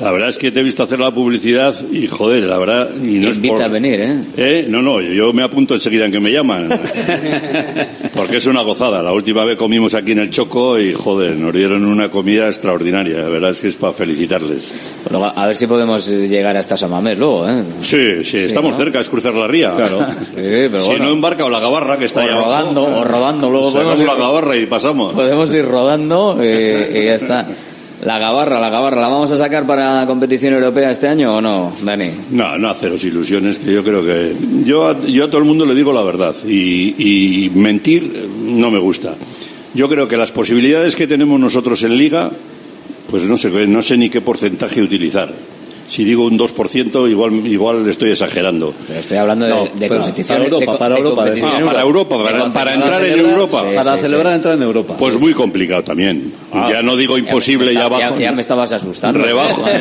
La 0.03 0.11
verdad 0.11 0.29
es 0.31 0.37
que 0.39 0.51
te 0.51 0.61
he 0.61 0.63
visto 0.65 0.83
hacer 0.83 0.99
la 0.99 1.13
publicidad 1.13 1.75
y 1.93 2.09
joder, 2.09 2.43
la 2.45 2.59
verdad. 2.59 2.91
Y 3.01 3.19
no 3.19 3.31
es 3.31 3.37
Invita 3.37 3.55
por- 3.55 3.63
a 3.65 3.69
venir, 3.69 4.01
¿eh? 4.01 4.21
¿Eh? 4.37 4.67
No, 4.69 4.83
no, 4.83 5.01
yo 5.01 5.33
me 5.33 5.43
apunto 5.43 5.75
enseguida 5.75 6.07
en 6.07 6.13
que 6.13 6.19
me 6.21 6.33
llaman. 6.33 6.69
Porque 8.15 8.39
es 8.39 8.47
una 8.47 8.63
gozada. 8.63 9.03
La 9.03 9.13
última 9.13 9.45
vez 9.45 9.57
comimos 9.57 9.95
aquí 9.95 10.13
en 10.13 10.19
el 10.19 10.31
Choco 10.31 10.79
y 10.79 10.93
joder, 10.93 11.37
nos 11.37 11.53
dieron 11.55 11.85
una 11.85 12.09
comida 12.11 12.47
extraordinaria. 12.49 13.19
La 13.19 13.29
verdad 13.29 13.51
es 13.51 13.61
que 13.61 13.69
es 13.69 13.77
para 13.77 13.93
felicitarles. 13.93 14.97
Luego, 15.11 15.27
a 15.35 15.47
ver 15.47 15.57
si 15.57 15.67
podemos 15.67 16.09
llegar 16.09 16.57
hasta 16.57 16.77
San 16.77 16.91
Mamés 16.91 17.19
luego, 17.19 17.49
¿eh? 17.49 17.63
Sí, 17.81 18.25
sí, 18.25 18.39
estamos 18.39 18.73
¿no? 18.73 18.79
cerca, 18.79 19.01
es 19.01 19.09
cruzar 19.09 19.35
la 19.35 19.47
ría. 19.47 19.73
Claro. 19.75 20.01
Sí, 20.21 20.35
pero 20.37 20.81
si 20.81 20.89
bueno. 20.89 21.05
no 21.07 21.13
embarca 21.13 21.45
o 21.45 21.49
la 21.51 21.61
gabarra 21.61 21.97
que 21.97 22.07
está 22.07 22.21
O 22.21 22.23
ahí 22.25 22.29
abajo. 22.31 22.47
rodando, 22.51 22.83
o 22.83 23.05
rodando, 23.05 23.51
luego 23.51 23.71
Sacamos 23.71 23.99
podemos 23.99 24.07
la 24.07 24.15
ir- 24.21 24.27
gabarra 24.27 24.57
y 24.57 24.67
pasamos. 24.67 25.13
Podemos 25.13 25.55
ir 25.55 25.65
rodando 25.65 26.39
eh, 26.41 27.01
y 27.03 27.05
ya 27.07 27.15
está. 27.15 27.47
La 28.03 28.19
gabarra, 28.19 28.59
la 28.59 28.69
gabarra, 28.69 29.01
¿la 29.01 29.07
vamos 29.07 29.31
a 29.31 29.37
sacar 29.37 29.65
para 29.65 29.95
la 29.95 30.07
competición 30.07 30.55
europea 30.55 30.91
este 30.91 31.07
año 31.07 31.37
o 31.37 31.41
no, 31.41 31.73
Dani? 31.83 32.11
No, 32.33 32.59
no 32.59 32.69
haceros 32.69 33.05
ilusiones, 33.05 33.61
que 33.61 33.73
yo 33.73 33.85
creo 33.85 34.05
que... 34.05 34.35
Yo 34.65 35.07
yo 35.07 35.25
a 35.25 35.31
todo 35.31 35.39
el 35.39 35.45
mundo 35.45 35.65
le 35.65 35.75
digo 35.75 35.93
la 35.93 36.03
verdad 36.03 36.35
y, 36.45 37.47
y 37.47 37.51
mentir 37.51 38.29
no 38.45 38.73
me 38.73 38.81
gusta. 38.81 39.15
Yo 39.75 39.89
creo 39.89 40.09
que 40.09 40.17
las 40.17 40.33
posibilidades 40.33 40.97
que 40.97 41.07
tenemos 41.07 41.39
nosotros 41.39 41.81
en 41.85 41.97
Liga, 41.97 42.33
pues 43.09 43.23
no 43.23 43.37
sé, 43.37 43.69
no 43.69 43.83
sé 43.83 43.97
ni 43.97 44.11
qué 44.11 44.21
porcentaje 44.21 44.83
utilizar. 44.83 45.33
Si 45.89 46.05
digo 46.05 46.25
un 46.25 46.39
2%, 46.39 47.11
igual, 47.11 47.47
igual 47.47 47.89
estoy 47.89 48.11
exagerando. 48.11 48.75
Pero 48.87 49.01
estoy 49.01 49.19
hablando 49.19 49.47
de, 49.47 49.89
para 50.79 50.97
Europa, 50.97 51.25
de 51.25 51.41
para 51.41 51.49
Europa, 51.49 51.53
Ah, 51.53 51.65
para 51.65 51.83
Europa, 51.83 52.25
para, 52.53 52.75
entrar 52.75 53.05
en 53.05 53.19
Europa. 53.19 53.65
Sí, 53.69 53.75
Para 53.75 53.97
sí, 53.97 54.03
celebrar 54.03 54.33
sí. 54.33 54.37
entrar 54.37 54.55
en 54.55 54.63
Europa. 54.63 54.97
Pues 54.99 55.19
muy 55.19 55.35
complicado 55.35 55.83
también. 55.85 56.33
Ah, 56.53 56.69
ya 56.73 56.83
no 56.83 56.97
digo 56.97 57.19
imposible, 57.19 57.75
ya 57.75 57.85
abajo. 57.85 58.15
Ya, 58.17 58.27
ya 58.27 58.33
me 58.33 58.41
estabas 58.41 58.73
asustando. 58.73 59.21
Rebajo. 59.23 59.65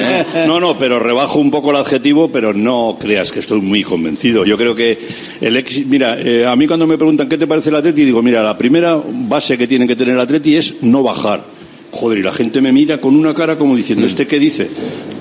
No, 0.46 0.60
no, 0.60 0.78
pero 0.78 1.00
rebajo 1.00 1.40
un 1.40 1.52
poco 1.52 1.72
el 1.72 1.78
adjetivo, 1.78 2.30
pero 2.30 2.54
no 2.54 2.98
creas 3.00 3.32
que 3.32 3.40
estoy 3.40 3.62
muy 3.62 3.84
convencido. 3.84 4.46
Yo 4.46 4.58
creo 4.58 4.76
que 4.76 4.98
el 5.40 5.56
ex, 5.58 5.86
mira, 5.86 6.20
eh, 6.20 6.46
a 6.46 6.56
mí 6.56 6.68
cuando 6.68 6.88
me 6.88 6.98
preguntan 6.98 7.30
qué 7.30 7.38
te 7.38 7.48
parece 7.48 7.70
el 7.70 7.76
Atleti, 7.76 8.06
digo, 8.06 8.22
mira, 8.22 8.42
la 8.44 8.58
primera 8.58 9.00
base 9.06 9.58
que 9.58 9.68
tiene 9.68 9.88
que 9.88 9.96
tener 9.96 10.16
el 10.16 10.20
Atleti 10.20 10.56
es 10.56 10.82
no 10.84 11.04
bajar. 11.04 11.44
Joder, 11.92 12.20
y 12.20 12.24
la 12.24 12.32
gente 12.32 12.62
me 12.62 12.72
mira 12.72 13.00
con 13.00 13.16
una 13.16 13.34
cara 13.34 13.58
como 13.58 13.76
diciendo, 13.76 14.06
¿este 14.06 14.26
qué 14.26 14.40
dice? 14.40 14.70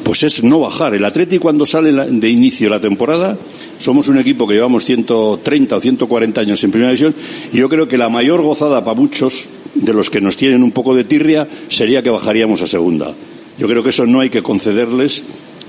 Pues 0.04 0.22
es 0.22 0.44
no 0.44 0.60
bajar. 0.60 0.94
El 0.94 1.04
Atleti 1.04 1.38
cuando 1.38 1.66
sale 1.66 1.92
de 1.92 2.28
inicio 2.30 2.70
la 2.70 2.80
temporada, 2.80 3.36
somos 3.78 4.06
un 4.08 4.18
equipo 4.18 4.46
que 4.46 4.54
llevamos 4.54 4.84
130 4.84 5.76
o 5.76 5.80
140 5.80 6.40
años 6.40 6.62
en 6.62 6.70
primera 6.70 6.90
división, 6.92 7.14
y 7.52 7.56
yo 7.58 7.68
creo 7.68 7.88
que 7.88 7.98
la 7.98 8.08
mayor 8.08 8.40
gozada 8.42 8.84
para 8.84 8.94
muchos 8.98 9.46
de 9.74 9.92
los 9.92 10.10
que 10.10 10.20
nos 10.20 10.36
tienen 10.36 10.62
un 10.62 10.70
poco 10.70 10.94
de 10.94 11.04
tirria 11.04 11.46
sería 11.68 12.02
que 12.02 12.10
bajaríamos 12.10 12.62
a 12.62 12.66
segunda. 12.68 13.12
Yo 13.58 13.66
creo 13.66 13.82
que 13.82 13.90
eso 13.90 14.06
no 14.06 14.20
hay 14.20 14.30
que 14.30 14.42
concederles 14.42 15.22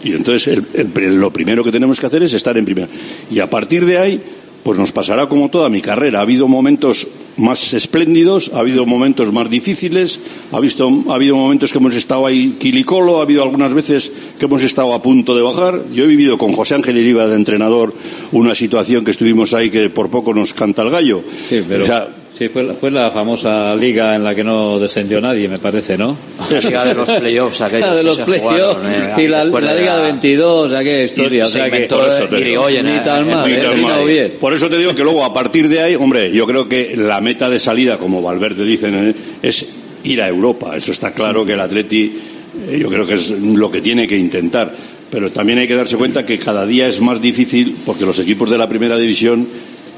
y 0.04 0.14
entonces 0.14 0.47
el- 0.47 0.66
el- 0.95 1.16
lo 1.16 1.32
primero 1.32 1.64
que 1.64 1.72
tenemos 1.72 1.99
que 1.99 2.06
hacer 2.06 2.24
es 2.24 2.34
estar 2.34 2.58
en 2.58 2.66
primera. 2.66 2.88
Y 3.32 3.39
a 3.39 3.49
partir 3.49 3.86
de 3.86 3.97
ahí, 3.97 4.20
pues 4.64 4.78
nos 4.80 4.91
pasará 4.91 5.28
como 5.28 5.49
toda 5.49 5.68
mi 5.70 5.82
carrera. 5.82 6.20
Ha 6.20 6.22
habido 6.24 6.47
momentos 6.47 7.08
más 7.38 7.74
espléndidos, 7.74 8.52
ha 8.54 8.60
habido 8.60 8.86
momentos 8.86 9.32
más 9.34 9.50
difíciles, 9.50 10.20
ha, 10.52 10.60
visto, 10.60 10.90
ha 11.10 11.16
habido 11.16 11.36
momentos 11.36 11.72
que 11.72 11.78
hemos 11.78 11.96
estado 11.96 12.26
ahí 12.26 12.56
quilicolo, 12.60 13.20
ha 13.20 13.24
habido 13.24 13.44
algunas 13.44 13.74
veces 13.74 14.12
que 14.38 14.46
hemos 14.46 14.64
estado 14.64 14.94
a 14.94 15.02
punto 15.02 15.36
de 15.36 15.42
bajar. 15.42 15.82
Yo 15.94 16.04
he 16.04 16.08
vivido 16.08 16.38
con 16.38 16.52
José 16.54 16.76
Ángel 16.76 16.98
Iriba 16.98 17.28
de 17.28 17.36
entrenador 17.36 17.94
una 18.32 18.54
situación 18.56 19.04
que 19.06 19.12
estuvimos 19.12 19.54
ahí 19.54 19.70
que 19.70 19.90
por 19.90 20.10
poco 20.10 20.34
nos 20.34 20.54
canta 20.54 20.82
el 20.84 20.90
gallo. 20.92 21.24
Sí, 21.50 21.62
pero- 21.68 21.84
O 21.84 21.88
sea, 21.88 22.08
Sí, 22.34 22.48
fue 22.48 22.64
la, 22.64 22.74
fue 22.74 22.90
la 22.90 23.12
famosa 23.12 23.76
liga 23.76 24.16
en 24.16 24.24
la 24.24 24.34
que 24.34 24.44
no 24.44 24.80
descendió 24.80 25.20
nadie, 25.22 25.48
me 25.48 25.58
parece, 25.58 25.98
¿no? 25.98 26.18
La 26.50 26.60
liga 26.60 26.86
de 26.86 26.94
los 26.96 27.12
playoffs, 27.12 27.62
aquellos 27.62 27.88
La 27.88 27.94
de 27.94 28.00
que 28.00 28.04
los 28.04 28.16
se 28.16 28.24
playoffs 28.24 28.78
jugaron, 28.78 28.86
eh, 28.92 29.14
y 29.24 29.28
la, 29.28 29.46
liga 29.46 29.74
de 29.76 29.82
la- 29.86 30.02
22, 30.02 30.74
aquella 30.74 31.04
historia. 31.04 31.40
Y 31.40 31.42
o 31.42 31.46
sea 31.46 31.70
que 31.70 31.82
Por 31.82 32.10
eso 32.10 32.24
te 32.28 32.36
digo. 32.38 32.40
Irigoyen, 32.40 32.86
ni 32.86 32.92
eh, 32.94 33.02
tan 33.04 33.28
mal, 33.30 33.46
Ni 33.46 33.54
eh, 33.54 33.58
tan 33.58 33.66
terminado 33.72 33.98
mal. 33.98 34.08
bien. 34.08 34.34
Por 34.40 34.54
eso 34.54 34.70
te 34.70 34.78
digo 34.78 34.96
que 34.96 35.04
luego 35.04 35.24
a 35.26 35.34
partir 35.34 35.68
de 35.70 35.82
ahí, 35.82 35.96
hombre, 35.96 36.32
yo 36.32 36.48
creo 36.48 36.68
que 36.68 36.96
la 36.96 37.22
meta 37.22 37.50
de 37.50 37.60
salida, 37.60 37.98
como 37.98 38.22
Valverde 38.22 38.66
dicen, 38.66 39.10
eh, 39.10 39.16
es 39.44 39.66
ir 40.06 40.22
a 40.22 40.28
Europa. 40.28 40.76
Eso 40.76 40.94
está 40.94 41.12
claro 41.12 41.46
que 41.46 41.54
el 41.54 41.60
Atleti, 41.60 42.12
eh, 42.70 42.78
yo 42.80 42.88
creo 42.90 43.06
que 43.06 43.16
es 43.16 43.30
lo 43.32 43.70
que 43.70 43.82
tiene 43.82 44.08
que 44.08 44.18
intentar. 44.18 44.74
Pero 45.12 45.30
también 45.32 45.60
hay 45.60 45.68
que 45.68 45.76
darse 45.76 45.98
cuenta 45.98 46.26
que 46.26 46.40
cada 46.40 46.66
día 46.66 46.88
es 46.88 47.02
más 47.02 47.22
difícil 47.22 47.76
porque 47.86 48.06
los 48.06 48.18
equipos 48.20 48.50
de 48.50 48.58
la 48.58 48.70
primera 48.70 48.98
división 48.98 49.46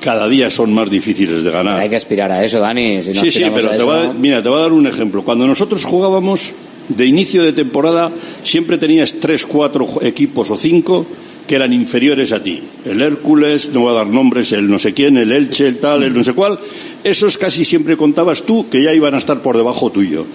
cada 0.03 0.27
día 0.27 0.49
son 0.49 0.73
más 0.73 0.89
difíciles 0.89 1.43
de 1.43 1.51
ganar. 1.51 1.79
Hay 1.79 1.89
que 1.89 1.95
aspirar 1.95 2.31
a 2.31 2.43
eso, 2.43 2.59
Dani. 2.59 3.01
Si 3.01 3.13
no 3.13 3.21
sí, 3.21 3.31
sí, 3.31 3.43
pero 3.53 3.69
te 3.69 3.75
eso, 3.77 3.85
voy 3.85 3.97
a- 3.97 4.03
¿no? 4.05 4.13
mira, 4.13 4.43
te 4.43 4.49
voy 4.49 4.59
a 4.59 4.61
dar 4.63 4.73
un 4.73 4.85
ejemplo. 4.87 5.23
Cuando 5.23 5.47
nosotros 5.47 5.83
jugábamos 5.85 6.51
de 6.89 7.05
inicio 7.05 7.43
de 7.43 7.53
temporada, 7.53 8.11
siempre 8.43 8.77
tenías 8.77 9.15
tres, 9.21 9.45
cuatro 9.45 9.87
equipos 10.01 10.49
o 10.51 10.57
cinco 10.57 11.05
que 11.47 11.55
eran 11.55 11.73
inferiores 11.73 12.31
a 12.31 12.41
ti. 12.43 12.61
El 12.85 13.01
Hércules, 13.01 13.69
no 13.73 13.81
voy 13.81 13.91
a 13.91 13.95
dar 13.95 14.07
nombres, 14.07 14.51
el 14.53 14.69
no 14.69 14.79
sé 14.79 14.93
quién, 14.93 15.17
el 15.17 15.31
Elche, 15.31 15.67
el 15.67 15.77
tal, 15.77 16.03
el 16.03 16.13
no 16.13 16.23
sé 16.23 16.33
cuál. 16.33 16.57
Esos 17.03 17.37
casi 17.37 17.65
siempre 17.65 17.97
contabas 17.97 18.43
tú 18.43 18.69
que 18.69 18.81
ya 18.81 18.93
iban 18.93 19.13
a 19.13 19.17
estar 19.17 19.41
por 19.41 19.57
debajo 19.57 19.89
tuyo. 19.89 20.25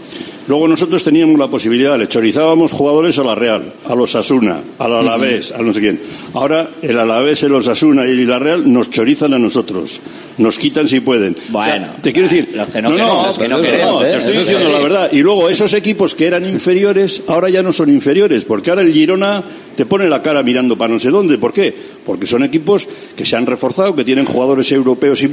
Luego 0.49 0.67
nosotros 0.67 1.05
teníamos 1.05 1.39
la 1.39 1.49
posibilidad, 1.49 1.99
le 1.99 2.09
chorizábamos 2.09 2.73
jugadores 2.73 3.19
a 3.19 3.23
la 3.23 3.35
Real, 3.35 3.71
a 3.87 3.95
los 3.95 4.15
Asuna, 4.15 4.63
al 4.79 4.95
Alavés, 4.95 5.53
al 5.53 5.67
no 5.67 5.75
sé 5.75 5.81
quién. 5.81 6.01
Ahora 6.33 6.71
el 6.81 6.99
Alavés, 6.99 7.43
el 7.43 7.55
Osasuna 7.55 8.07
y 8.07 8.25
la 8.25 8.39
Real 8.39 8.73
nos 8.73 8.89
chorizan 8.89 9.35
a 9.35 9.39
nosotros. 9.39 10.01
Nos 10.39 10.59
quitan 10.59 10.89
si 10.89 11.01
pueden. 11.01 11.37
Bueno, 11.51 11.89
te 12.03 12.15
quiero 12.15 12.31
decir, 12.31 12.49
los 12.55 12.69
que 12.69 12.81
no 12.81 12.89
no, 12.89 12.95
queremos, 12.97 13.17
no, 13.17 13.27
los 13.27 13.39
que 13.39 13.49
no 13.49 13.61
te 13.61 14.11
¿eh? 14.11 14.17
estoy 14.17 14.39
diciendo 14.39 14.71
la 14.71 14.81
verdad. 14.81 15.11
Y 15.13 15.21
luego 15.21 15.51
esos 15.51 15.75
equipos 15.75 16.15
que 16.15 16.27
eran 16.27 16.49
inferiores, 16.49 17.25
ahora 17.29 17.51
ya 17.51 17.63
no 17.63 17.71
son 17.71 17.91
inferiores, 17.91 18.47
porque 18.47 18.71
ahora 18.71 18.81
el 18.81 18.93
Girona 18.95 19.43
te 19.77 19.85
pone 19.85 20.09
la 20.09 20.23
cara 20.23 20.43
mirando 20.43 20.79
para 20.79 20.95
no 20.95 20.99
sé 20.99 21.11
dónde. 21.11 21.37
¿Por 21.37 21.53
qué? 21.53 21.75
Porque 22.07 22.27
son 22.27 22.43
equipos 22.43 22.89
que 23.15 23.27
se 23.27 23.37
han 23.37 23.45
reforzado, 23.45 23.95
que 23.95 24.05
tienen 24.05 24.25
jugadores 24.25 24.73
europeos. 24.73 25.23
Y... 25.23 25.31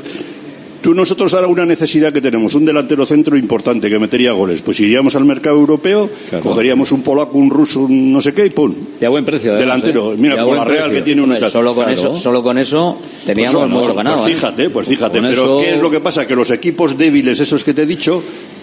Tú 0.85 0.93
nosotros 0.93 1.33
ahora 1.33 1.47
una 1.47 1.65
necesidad 1.65 2.13
que 2.13 2.21
tenemos, 2.21 2.53
un 2.53 2.63
delantero 2.63 3.07
centro 3.07 3.35
importante 3.35 3.89
que 3.89 3.97
metería 3.97 4.33
goles. 4.33 4.61
Pues 4.61 4.79
iríamos 4.79 5.15
al 5.15 5.25
mercado 5.25 5.55
europeo, 5.55 6.07
cogeríamos 6.43 6.91
un 6.91 7.01
polaco, 7.01 7.39
un 7.39 7.49
ruso, 7.49 7.79
un 7.79 8.13
no 8.13 8.21
sé 8.21 8.35
qué 8.35 8.45
y 8.45 8.49
pum. 8.51 8.71
Y 9.01 9.03
a 9.03 9.09
buen 9.09 9.25
precio. 9.25 9.53
además, 9.55 9.65
Delantero. 9.81 10.13
¿eh? 10.13 10.17
Mira, 10.19 10.45
con 10.45 10.55
la 10.55 10.63
Real 10.63 10.83
precio. 10.83 10.93
que 10.93 11.01
tiene 11.01 11.23
un 11.23 11.39
solo 11.49 11.73
con 11.73 11.85
Claro. 11.85 11.99
eso, 11.99 12.15
solo 12.15 12.43
con 12.43 12.59
eso 12.59 12.99
teníamos 13.25 13.61
Pues, 13.61 13.69
mucho 13.71 13.83
pues, 13.85 13.95
ganado. 13.95 14.17
Pues 14.21 14.33
fíjate, 14.35 14.69
pues 14.69 14.87
fíjate. 14.87 15.21
Pero 15.21 15.33
eso- 15.33 15.57
¿qué 15.57 15.73
es 15.73 15.81
lo 15.81 15.89
que 15.89 15.99
pasa? 16.01 16.27
Que 16.27 16.35
los 16.35 16.51
equipos 16.51 16.95
débiles, 16.95 17.39
esos 17.39 17.63
que 17.63 17.73
te 17.73 17.81
he 17.81 17.85
dicho, 17.87 18.21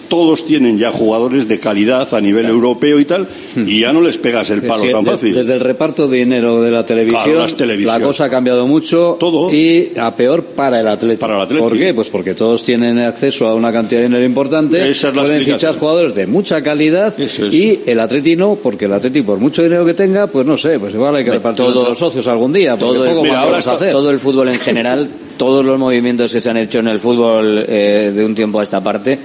todos 0.09 0.45
tienen 0.45 0.77
ya 0.77 0.91
jugadores 0.91 1.47
de 1.47 1.59
calidad 1.59 2.13
a 2.13 2.21
nivel 2.21 2.45
europeo 2.47 2.99
y 2.99 3.05
tal, 3.05 3.27
y 3.55 3.79
ya 3.81 3.91
no 3.93 4.01
les 4.01 4.17
pegas 4.17 4.49
el 4.49 4.61
palo 4.61 4.83
Sí, 4.83 4.91
tan 4.91 5.05
fácil. 5.05 5.33
Desde 5.33 5.53
el 5.53 5.59
reparto 5.59 6.07
de 6.07 6.19
dinero 6.19 6.61
de 6.61 6.71
la 6.71 6.85
televisión, 6.85 7.23
Claro, 7.23 7.39
las 7.39 7.79
la 7.85 7.99
cosa 7.99 8.25
ha 8.25 8.29
cambiado 8.29 8.67
mucho 8.67 9.17
Todo. 9.19 9.51
y 9.51 9.91
a 9.97 10.15
peor 10.15 10.43
para 10.43 10.79
el 10.79 10.87
Atleti. 10.87 11.19
Para 11.19 11.35
el 11.37 11.41
Atleti. 11.41 11.61
¿Por 11.63 11.77
qué? 11.77 11.93
Pues 11.93 12.09
porque 12.09 12.33
todos 12.33 12.63
tienen 12.63 12.99
acceso 12.99 13.47
a 13.47 13.55
una 13.55 13.71
cantidad 13.71 14.01
de 14.01 14.07
dinero 14.07 14.25
importante, 14.25 14.77
Esa 14.89 15.09
es 15.09 15.15
la 15.15 15.21
pueden 15.23 15.43
fichar 15.43 15.77
jugadores 15.77 16.15
de 16.15 16.27
mucha 16.27 16.61
calidad 16.61 17.19
Eso 17.19 17.47
es. 17.47 17.53
y 17.53 17.79
el 17.85 17.99
Atleti 17.99 18.35
no, 18.35 18.55
porque 18.55 18.85
el 18.85 18.93
Atleti 18.93 19.21
por 19.21 19.39
mucho 19.39 19.63
dinero 19.63 19.85
que 19.85 19.93
tenga, 19.93 20.27
pues 20.27 20.45
no 20.45 20.57
sé, 20.57 20.79
pues 20.79 20.93
igual 20.93 21.15
hay 21.15 21.23
que 21.25 21.31
repartir 21.31 21.65
todo- 21.65 21.73
entre 21.75 21.89
los 21.89 21.97
socios 21.99 22.27
algún 22.27 22.51
día, 22.53 22.77
todo 22.77 23.03
el, 23.03 23.09
poco 23.11 23.21
Mira, 23.23 23.33
más 23.35 23.43
ahora 23.43 23.51
vamos 23.51 23.67
a 23.67 23.71
está- 23.71 23.83
hacer. 23.83 23.91
todo 23.91 24.09
el 24.11 24.19
fútbol 24.19 24.49
en 24.49 24.59
general, 24.59 25.09
todos 25.37 25.63
los 25.65 25.79
movimientos 25.79 26.31
que 26.31 26.39
se 26.41 26.49
han 26.49 26.57
hecho 26.57 26.79
en 26.79 26.87
el 26.87 26.99
fútbol 26.99 27.65
eh, 27.67 28.11
de 28.15 28.25
un 28.25 28.35
tiempo 28.35 28.59
a 28.59 28.63
esta 28.63 28.81
parte, 28.83 29.17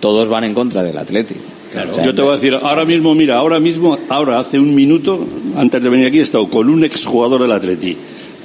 todos 0.00 0.28
van 0.28 0.44
en 0.44 0.54
contra 0.54 0.82
del 0.82 0.96
Atleti. 0.98 1.34
O 1.34 1.94
sea, 1.94 2.04
Yo 2.04 2.14
te 2.14 2.22
voy 2.22 2.32
a 2.32 2.34
decir, 2.36 2.54
ahora 2.54 2.84
mismo, 2.84 3.14
mira, 3.14 3.36
ahora 3.36 3.58
mismo, 3.58 3.98
ahora 4.08 4.38
hace 4.38 4.58
un 4.58 4.74
minuto, 4.74 5.26
antes 5.56 5.82
de 5.82 5.88
venir 5.88 6.06
aquí, 6.06 6.20
he 6.20 6.22
estado 6.22 6.48
con 6.48 6.68
un 6.68 6.84
exjugador 6.84 7.42
del 7.42 7.52
Atleti 7.52 7.96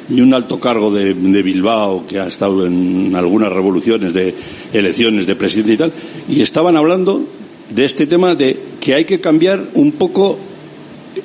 y 0.09 0.21
un 0.21 0.33
alto 0.33 0.59
cargo 0.59 0.91
de, 0.91 1.13
de 1.13 1.43
Bilbao 1.43 2.05
que 2.07 2.19
ha 2.19 2.27
estado 2.27 2.65
en 2.65 3.13
algunas 3.15 3.53
revoluciones 3.53 4.13
de 4.13 4.33
elecciones 4.73 5.27
de 5.27 5.35
presidente 5.35 5.73
y 5.73 5.77
tal, 5.77 5.91
y 6.27 6.41
estaban 6.41 6.75
hablando 6.75 7.23
de 7.69 7.85
este 7.85 8.07
tema 8.07 8.33
de 8.33 8.57
que 8.79 8.95
hay 8.95 9.05
que 9.05 9.19
cambiar 9.19 9.63
un 9.75 9.91
poco 9.91 10.39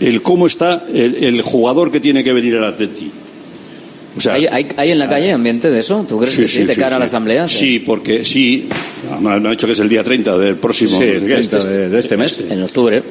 el 0.01 0.21
cómo 0.23 0.47
está 0.47 0.85
el, 0.93 1.25
el 1.25 1.41
jugador 1.41 1.91
que 1.91 2.01
tiene 2.01 2.23
que 2.23 2.33
venir 2.33 2.57
al 2.57 2.65
Atleti. 2.65 3.11
O 4.17 4.21
sea, 4.21 4.35
¿Hay, 4.35 4.47
hay, 4.47 4.69
hay 4.77 4.91
en 4.93 4.99
la 4.99 5.09
calle 5.09 5.33
ambiente 5.33 5.71
de 5.71 5.81
eso? 5.81 6.05
¿Tú 6.09 6.19
crees 6.19 6.37
que 6.37 6.47
sí, 6.47 6.65
de 6.65 6.77
cara 6.77 6.97
a 6.97 6.99
la 6.99 7.07
asamblea? 7.07 7.49
Sí, 7.49 7.81
porque 7.81 8.25
sí, 8.25 8.69
me 9.21 9.33
ha 9.33 9.39
dicho 9.39 9.67
que 9.67 9.73
es 9.73 9.79
el 9.81 9.89
día 9.89 10.05
30 10.05 10.39
del 10.39 10.57
próximo. 10.57 10.99
Sí, 10.99 11.05
no 11.05 11.15
sé 11.15 11.27
qué, 11.27 11.35
30 11.35 11.59
de, 11.65 11.89
de 11.89 11.99
este 11.99 12.17
mes. 12.17 12.39
En 12.49 12.63
octubre. 12.63 13.03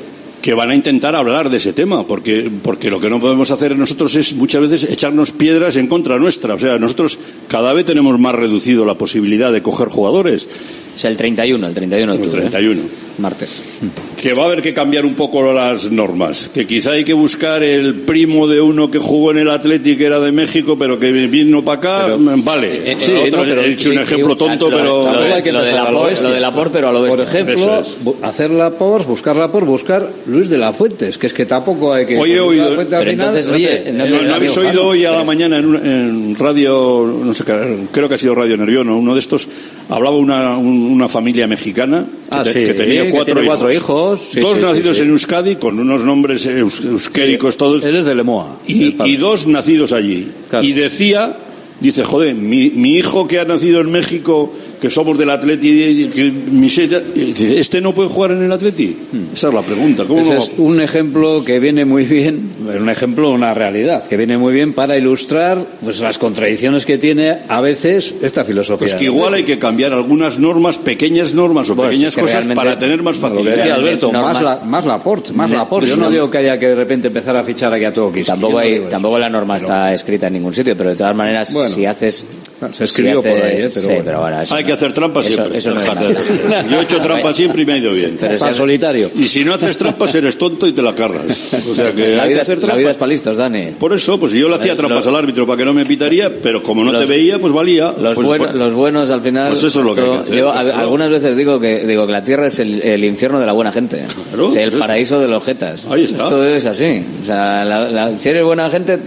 Que 0.44 0.54
van 0.54 0.70
a 0.72 0.76
intentar 0.76 1.16
hablar 1.16 1.50
de 1.50 1.56
ese 1.56 1.72
tema, 1.72 2.06
porque, 2.06 2.52
porque 2.62 2.90
lo 2.92 3.00
que 3.00 3.10
no 3.10 3.18
podemos 3.22 3.50
hacer 3.50 3.78
nosotros 3.78 4.14
es 4.16 4.34
muchas 4.36 4.60
veces 4.70 4.92
echarnos 4.92 5.32
piedras 5.32 5.78
en 5.78 5.88
contra 5.88 6.20
nuestra. 6.20 6.54
O 6.56 6.60
sea, 6.60 6.78
nosotros 6.78 7.18
cada 7.48 7.72
vez 7.72 7.86
tenemos 7.86 8.20
más 8.20 8.36
reducido 8.36 8.86
la 8.86 8.96
posibilidad 8.96 9.54
de 9.54 9.62
coger 9.64 9.88
jugadores. 9.88 10.50
O 10.94 10.98
sea, 10.98 11.10
el 11.10 11.18
31, 11.18 11.66
el 11.66 11.74
31 11.74 12.12
de 12.12 12.18
El 12.18 12.24
octubre. 12.26 12.46
¿eh? 12.46 12.50
31. 12.52 12.82
Martes. 13.20 13.80
Que 14.20 14.34
va 14.34 14.44
a 14.44 14.46
haber 14.48 14.62
que 14.62 14.74
cambiar 14.74 15.06
un 15.06 15.14
poco 15.14 15.54
las 15.54 15.92
normas. 15.92 16.50
Que 16.54 16.66
quizá 16.68 16.92
hay 16.92 17.04
que 17.04 17.14
buscar 17.14 17.62
el 17.64 17.94
primo 17.96 18.48
de 18.48 18.60
uno 18.60 18.90
que 18.92 18.98
jugó 18.98 19.32
en 19.32 19.38
el 19.38 19.50
Atlético 19.52 20.00
que 20.00 20.06
era 20.06 20.20
de 20.20 20.32
México, 20.32 20.76
pero 20.78 20.98
que 21.00 21.12
vino 21.12 21.64
para 21.64 21.78
acá. 21.78 22.02
Pero- 22.06 22.20
vale. 22.44 22.92
eh, 22.92 22.98
Sí, 23.00 23.12
Otro- 23.12 23.38
no, 23.38 23.44
pero 23.44 23.62
he 23.62 23.70
dicho 23.70 23.90
sí, 23.90 23.96
un 23.96 24.00
ejemplo 24.02 24.32
sí, 24.34 24.38
tonto, 24.40 24.70
lo, 24.70 24.78
pero. 24.78 24.88
lo 25.04 25.04
de, 25.04 25.52
lo 25.52 25.62
la 25.62 25.92
por, 25.92 26.40
la 26.40 26.52
por, 26.52 26.72
pero 26.72 26.90
a 26.90 26.92
lo 26.92 27.00
Por 27.08 27.18
bestia. 27.20 27.24
ejemplo, 27.42 27.54
Eso 27.56 27.80
es. 27.80 27.98
bu- 28.04 28.16
hacerla 28.24 28.72
por, 28.72 29.06
buscarla 29.06 29.52
por, 29.52 29.66
buscar 29.66 30.10
Luis 30.34 30.50
de 30.50 30.58
la 30.58 30.74
Fuentes, 30.74 31.18
que 31.18 31.28
es 31.28 31.34
que 31.34 31.46
tampoco 31.46 31.94
hay 31.94 32.06
que... 32.06 32.18
Oye, 32.18 32.36
he 32.36 32.40
oído- 32.40 32.76
Fuentes 32.76 32.94
al 32.94 33.00
pero 33.02 33.12
final, 33.12 33.28
entonces 33.28 33.48
no 33.50 33.56
oye, 33.56 33.68
te- 33.78 33.92
no 33.94 34.04
te- 34.04 34.10
¿No, 34.10 34.22
no 34.24 34.36
habéis 34.36 34.58
oído 34.58 34.86
hoy 34.88 35.06
a 35.06 35.12
la 35.12 35.24
mañana 35.24 35.58
en, 35.60 35.66
un- 35.66 35.86
en 35.86 36.36
radio, 36.36 37.06
no 37.24 37.34
sé, 37.34 37.44
qué, 37.46 37.78
creo 37.92 38.10
que 38.10 38.16
ha 38.16 38.18
sido 38.18 38.36
Radio 38.36 38.58
Nervión, 38.58 38.90
o 38.90 38.98
uno 38.98 39.14
de 39.14 39.20
estos, 39.20 39.48
hablaba 39.90 40.18
una, 40.18 40.58
un- 40.58 40.68
una 40.92 41.08
familia 41.08 41.48
mexicana 41.48 42.06
que, 42.30 42.38
Ah, 42.38 42.44
te- 42.44 42.54
sí, 42.54 42.64
que 42.64 42.74
tenía 42.74 43.04
que 43.06 43.12
cuatro, 43.12 43.34
tiene 43.36 43.42
hijos. 43.48 43.58
cuatro 43.60 43.74
hijos, 43.76 44.22
sí, 44.32 44.40
dos 44.42 44.58
sí, 44.58 44.62
nacidos 44.64 44.98
sí. 44.98 45.04
en 45.04 45.10
Euskadi 45.10 45.56
con 45.56 45.80
unos 45.80 46.02
nombres 46.02 46.46
eus- 46.48 46.84
euskéricos 46.84 47.56
todos 47.58 47.86
Él 47.86 47.96
es 47.98 48.06
de 48.06 48.16
Lemoa. 48.16 48.58
y, 48.68 48.96
y 49.06 49.16
dos 49.18 49.46
nacidos 49.48 49.94
allí. 49.94 50.28
Claro. 50.50 50.66
Y 50.66 50.74
decía, 50.74 51.38
dice, 51.80 52.04
joder, 52.04 52.34
mi, 52.36 52.70
mi 52.72 52.96
hijo 52.96 53.28
que 53.28 53.40
ha 53.40 53.46
nacido 53.46 53.82
en 53.82 53.92
México, 53.92 54.54
que 54.84 54.90
somos 54.90 55.18
del 55.18 55.30
Atleti, 55.30 56.10
que 56.14 56.30
mi 56.30 56.68
se- 56.70 56.90
dice, 57.16 57.58
¿este 57.58 57.80
no 57.80 57.94
puede 57.96 58.10
jugar 58.10 58.32
en 58.32 58.44
el 58.44 58.52
Atleti? 58.52 58.94
Esa 59.34 59.48
es 59.48 59.54
la 59.54 59.62
pregunta. 59.62 60.04
¿Cómo 60.06 60.20
Ese 60.20 60.30
no? 60.34 60.36
Hmm. 60.36 60.44
es 60.44 60.52
un 60.58 60.82
ejemplo 60.82 61.42
que 61.46 61.58
viene 61.62 61.86
muy 61.86 62.04
bien, 62.04 62.50
un 62.78 62.90
ejemplo, 62.90 63.32
una 63.32 63.54
realidad, 63.54 64.06
que 64.10 64.18
viene 64.18 64.38
muy 64.38 64.54
bien 64.54 64.74
para 64.74 64.98
ilustrar 64.98 65.66
pues 65.82 66.02
las 66.02 66.18
contradicciones 66.18 66.86
que 66.86 66.98
tiene 66.98 67.38
a 67.48 67.62
veces 67.62 68.14
esta 68.22 68.44
filosofía. 68.44 68.80
Pues 68.90 68.96
que 68.96 69.06
igual 69.06 69.34
hay 69.36 69.44
que 69.44 69.58
cambiar 69.58 69.94
algunas 69.94 70.38
normas, 70.38 70.80
pequeñas 70.80 71.34
normas 71.34 71.70
o 71.70 71.76
Bueno, 71.76 71.90
pequeñas 71.92 72.14
cosas 72.18 72.46
para 72.48 72.78
tener 72.78 73.02
más 73.02 73.16
que 73.18 73.22
decía 73.28 73.42
facilidad. 73.46 73.72
Alberto, 73.72 74.12
normas- 74.12 74.34
más, 74.34 74.42
la, 74.42 74.60
más 74.66 74.86
Laporte, 74.86 75.32
más 75.32 75.50
Ne- 75.50 75.56
Laporte. 75.56 75.88
Yo 75.88 75.96
no- 75.96 76.04
no 76.08 76.12
digo 76.12 76.30
que 76.30 76.40
haya 76.40 76.60
que 76.60 76.68
de 76.68 76.76
repente 76.76 77.08
empezar 77.08 77.38
a 77.38 77.44
fichar 77.46 77.74
aquí 77.74 77.86
a 77.86 77.94
todo. 77.94 78.12
Tampoco, 78.26 78.52
no 78.52 78.60
hay, 78.60 78.82
tampoco 78.90 79.18
la 79.18 79.30
norma 79.30 79.56
está 79.58 79.94
escrita 79.94 80.28
en 80.28 80.34
ningún 80.34 80.54
sitio, 80.54 80.76
pero 80.76 80.90
de 80.90 80.98
todas 80.98 81.16
maneras, 81.16 81.54
Bueno. 81.54 81.74
si 81.74 81.86
haces. 81.86 82.28
Se 82.72 82.84
escribió 82.86 83.22
si 83.22 83.28
hace- 83.28 83.38
por 83.40 83.46
ahí, 83.48 83.56
¿eh? 83.58 83.70
pero 83.70 83.72
sí, 83.82 83.86
bueno. 83.88 84.02
pero 84.06 84.22
bueno, 84.22 84.42
eso 84.42 84.56
Hay 84.56 84.64
no- 84.64 84.68
que 84.68 84.74
hacer 84.74 84.94
trampas 84.94 85.26
siempre. 85.26 85.58
Eso 85.58 85.72
no 85.72 85.82
es. 85.82 86.70
Yo 86.72 86.80
he 86.80 86.84
hecho 86.84 87.02
trampas 87.02 87.36
siempre 87.36 87.62
y 87.64 87.66
me 87.66 87.74
ha 87.74 87.78
ido 87.78 87.92
bien. 87.92 88.18
Pero 88.20 88.34
Está 88.34 88.50
si- 88.50 88.56
solitario. 88.56 89.10
Y 89.16 89.26
si 89.28 89.44
no 89.44 89.54
haces 89.54 89.78
trampas 89.78 90.14
eres 90.16 90.38
tonto 90.38 90.68
y 90.68 90.74
te 90.74 90.82
la 90.82 90.94
cargas. 90.96 91.54
O 91.70 91.76
sea 91.76 91.92
que 91.92 92.10
la, 92.16 92.24
hay 92.24 92.28
que 92.30 92.34
vida, 92.36 92.42
hacer 92.44 92.56
la 92.58 92.62
trampas. 92.62 92.78
vida 92.80 92.92
es 92.92 92.98
para 92.98 93.10
listos, 93.12 93.38
Dani. 93.38 93.68
Por 93.80 93.94
eso, 93.94 94.20
pues 94.20 94.32
yo 94.34 94.48
le 94.50 94.56
hacía 94.56 94.76
trampas 94.76 95.06
al 95.08 95.16
árbitro 95.16 95.46
para 95.48 95.58
que 95.58 95.66
no 95.66 95.74
me 95.74 95.86
pitaría, 95.86 96.32
pero 96.42 96.62
como 96.64 96.84
no 96.84 96.92
Los- 96.92 97.02
te 97.04 97.08
veía, 97.10 97.40
pues 97.40 97.52
valía. 97.54 97.94
Los, 98.00 98.16
Pues, 98.16 98.28
buenos, 98.28 98.48
pues- 98.48 98.58
los 98.60 98.74
buenos 98.74 99.10
al 99.10 99.22
final. 99.22 99.50
Pues 99.50 99.64
eso 99.64 99.80
es 99.80 99.86
lo 99.86 99.94
que 99.96 100.02
hay 100.02 100.08
que 100.08 100.14
hacer, 100.18 100.36
yo 100.36 100.52
claro. 100.52 100.76
algunas 100.76 101.12
veces 101.12 101.36
digo 101.38 101.60
que 101.60 101.86
digo 101.86 102.06
que 102.06 102.12
la 102.12 102.24
tierra 102.24 102.48
es 102.48 102.60
el, 102.60 102.82
el 102.82 103.04
infierno 103.06 103.40
de 103.40 103.46
la 103.46 103.52
buena 103.54 103.72
gente. 103.72 104.04
Claro, 104.30 104.48
o 104.48 104.52
sea, 104.52 104.64
el 104.64 104.72
paraíso 104.74 105.20
de 105.20 105.28
los 105.28 105.44
jetas. 105.44 105.86
Ahí 105.90 106.04
está. 106.06 106.24
Esto 106.26 106.44
es 106.46 106.66
así. 106.66 107.04
O 107.22 107.26
sea, 107.26 107.64
la- 107.66 107.90
la- 107.90 108.18
si 108.18 108.30
eres 108.30 108.44
buena 108.44 108.70
gente. 108.70 108.98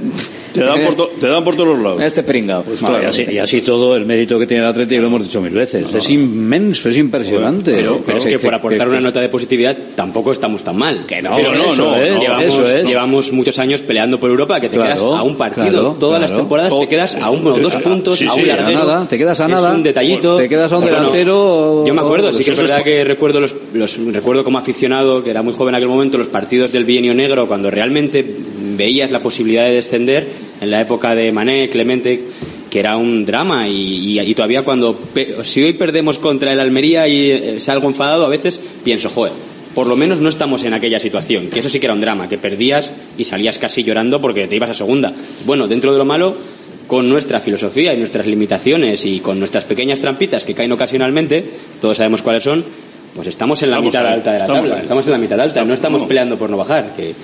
Te, 0.61 0.65
dan 0.67 0.81
por 0.85 0.95
to- 0.95 1.11
te 1.21 1.27
dan 1.29 1.45
por 1.45 1.55
todos 1.57 1.69
los 1.69 1.79
lados. 1.83 2.03
Este 2.03 2.23
pringao. 2.23 2.63
Pues 2.63 2.79
claro. 2.81 3.03
y, 3.03 3.07
así, 3.07 3.25
y 3.31 3.39
así 3.39 3.61
todo 3.63 3.97
el 3.97 4.07
mérito 4.07 4.39
que 4.39 4.47
tiene 4.47 4.63
el 4.63 4.69
Atlético 4.69 5.01
lo 5.03 5.07
hemos 5.09 5.23
dicho 5.25 5.41
mil 5.41 5.53
veces. 5.53 5.93
Es 5.95 6.11
inmenso, 6.11 6.89
es 6.89 6.97
impresionante. 6.97 7.73
Pero, 7.73 8.01
pero 8.05 8.19
es 8.19 8.27
que, 8.27 8.39
por 8.39 8.55
aportar 8.55 8.87
que- 8.87 8.93
una 8.93 9.01
nota 9.01 9.21
de 9.21 9.29
positividad 9.29 9.77
tampoco 9.95 10.33
estamos 10.33 10.63
tan 10.65 10.77
mal. 10.77 11.05
Que 11.07 11.23
no, 11.23 11.37
Pero 11.37 11.53
no, 11.53 11.65
eso 11.73 11.77
no, 11.77 11.97
es, 11.97 12.21
llevamos, 12.21 12.45
eso 12.47 12.63
es. 12.67 12.89
llevamos 12.89 13.33
muchos 13.33 13.59
años 13.59 13.83
peleando 13.83 14.19
por 14.21 14.31
Europa, 14.31 14.61
que 14.61 14.69
te 14.69 14.77
Claro, 14.77 14.95
quedas 14.95 15.03
a 15.03 15.23
un 15.23 15.37
partido. 15.37 15.69
claro, 15.71 15.97
Todas 15.99 16.21
las 16.21 16.35
temporadas 16.35 16.73
te 16.81 16.89
quedas 16.89 17.15
a 17.15 17.31
un, 17.31 17.45
dos 17.45 17.75
Eh, 17.75 17.79
puntos, 17.79 18.19
sí, 18.19 18.27
a 18.27 18.35
un 18.35 18.47
larguero. 18.47 18.79
nada, 18.85 19.07
te 19.09 19.19
quedas 19.19 19.41
a 19.41 19.45
Es 19.47 19.51
nada. 19.51 19.73
un 19.75 19.83
detallito. 19.83 20.37
Te 20.39 20.49
quedas 20.49 20.73
a 20.73 20.79
un 20.79 20.85
delantero. 20.85 21.85
Yo 21.87 21.95
me 21.95 22.01
acuerdo, 22.01 22.33
sí 22.33 22.45
que 22.45 22.51
es 22.51 22.57
Pues 22.57 22.59
eso 22.59 22.63
verdad 22.73 22.85
que 22.85 23.05
recuerdo 23.05 23.41
los, 23.41 23.55
los- 23.75 23.99
recuerdo 24.13 24.45
como 24.45 24.59
aficionado, 24.59 25.23
que 25.23 25.31
era 25.31 25.43
muy 25.43 25.53
joven 25.55 25.75
en 25.75 25.77
aquel 25.77 25.89
momento, 25.89 26.19
los 26.19 26.29
partidos 26.29 26.73
del 26.73 26.85
bienio 26.85 27.15
negro, 27.15 27.47
cuando 27.47 27.71
realmente 27.71 28.25
veías 28.77 29.11
la 29.11 29.21
posibilidad 29.21 29.65
de 29.65 29.75
descender, 29.75 30.27
en 30.61 30.71
la 30.71 30.81
época 30.81 31.15
de 31.15 31.33
Mané, 31.33 31.69
Clemente, 31.69 32.21
que 32.71 32.79
era 32.81 32.97
un 32.97 33.25
drama 33.25 33.69
y, 33.69 34.19
y- 34.19 34.21
y 34.21 34.35
todavía 34.35 34.63
cuando 34.63 34.99
si 35.45 35.63
hoy 35.63 35.73
perdemos 35.75 36.19
contra 36.19 36.53
el 36.53 36.61
Almería 36.61 37.09
y 37.09 37.31
eh, 37.31 37.61
salgo 37.61 37.89
enfadado 37.89 38.25
a 38.25 38.29
veces 38.29 38.61
pienso 38.85 39.09
joder 39.09 39.33
por 39.75 39.87
lo 39.87 39.95
menos 39.97 40.19
no 40.19 40.29
estamos 40.29 40.65
en 40.65 40.75
aquella 40.75 40.99
situación 41.01 41.49
que 41.49 41.61
eso 41.61 41.69
sí 41.69 41.79
que 41.81 41.87
era 41.87 41.95
un 41.95 42.01
drama 42.01 42.29
que 42.29 42.39
perdías 42.39 42.93
y 43.17 43.25
salías 43.25 43.59
casi 43.59 43.85
llorando 43.85 44.21
porque 44.21 44.47
te 44.47 44.57
ibas 44.57 44.71
a 44.71 44.75
segunda 44.75 45.13
bueno 45.47 45.69
dentro 45.69 45.93
de 45.93 45.99
lo 45.99 46.05
malo 46.05 46.35
con 46.87 47.09
nuestra 47.09 47.41
filosofía 47.41 47.95
y 47.95 47.99
nuestras 47.99 48.27
limitaciones 48.27 49.07
y 49.07 49.21
con 49.21 49.39
nuestras 49.39 49.65
pequeñas 49.65 50.01
trampitas 50.01 50.45
que 50.45 50.55
caen 50.55 50.73
ocasionalmente 50.73 51.45
todos 51.81 51.97
sabemos 51.99 52.21
cuáles 52.23 52.43
son 52.45 52.65
pues 53.15 53.29
estamos 53.29 53.63
en 53.63 53.71
la 53.71 53.81
mitad 53.81 54.07
ahí, 54.07 54.15
alta 54.15 54.33
de 54.33 54.39
la 54.41 54.47
tabla 54.47 54.75
ahí. 54.77 54.83
estamos 54.83 55.07
en 55.07 55.13
la 55.13 55.19
mitad 55.19 55.41
alta 55.41 55.65
no 55.65 55.73
estamos 55.73 56.03
peleando 56.03 56.37
por 56.37 56.51
no 56.51 56.57
bajar 56.59 56.93
que, 56.97 57.15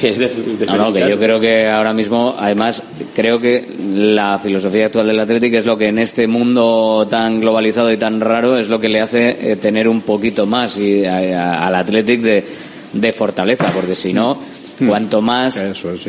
que 0.00 0.08
es 0.10 0.18
de, 0.18 0.28
de 0.28 0.66
No, 0.66 0.76
no, 0.76 0.92
que 0.92 1.00
yo 1.10 1.18
creo 1.18 1.40
que 1.40 1.66
ahora 1.68 1.92
mismo, 1.92 2.34
además, 2.38 2.82
creo 3.14 3.40
que 3.40 3.66
la 3.94 4.38
filosofía 4.38 4.86
actual 4.86 5.06
del 5.06 5.20
Atlético 5.20 5.56
es 5.56 5.66
lo 5.66 5.76
que 5.78 5.88
en 5.88 5.98
este 5.98 6.26
mundo 6.26 7.06
tan 7.10 7.40
globalizado 7.40 7.90
y 7.92 7.96
tan 7.96 8.20
raro 8.20 8.58
es 8.58 8.68
lo 8.68 8.78
que 8.80 8.88
le 8.88 9.00
hace 9.00 9.52
eh, 9.52 9.56
tener 9.56 9.88
un 9.88 10.02
poquito 10.02 10.46
más 10.46 10.78
y, 10.78 11.04
a- 11.04 11.16
a- 11.18 11.66
al 11.66 11.74
Athletic 11.74 12.20
de, 12.20 12.44
de 12.92 13.12
fortaleza, 13.12 13.66
porque 13.74 13.94
si 13.94 14.12
no, 14.12 14.38
cuanto 14.86 15.20
más 15.20 15.58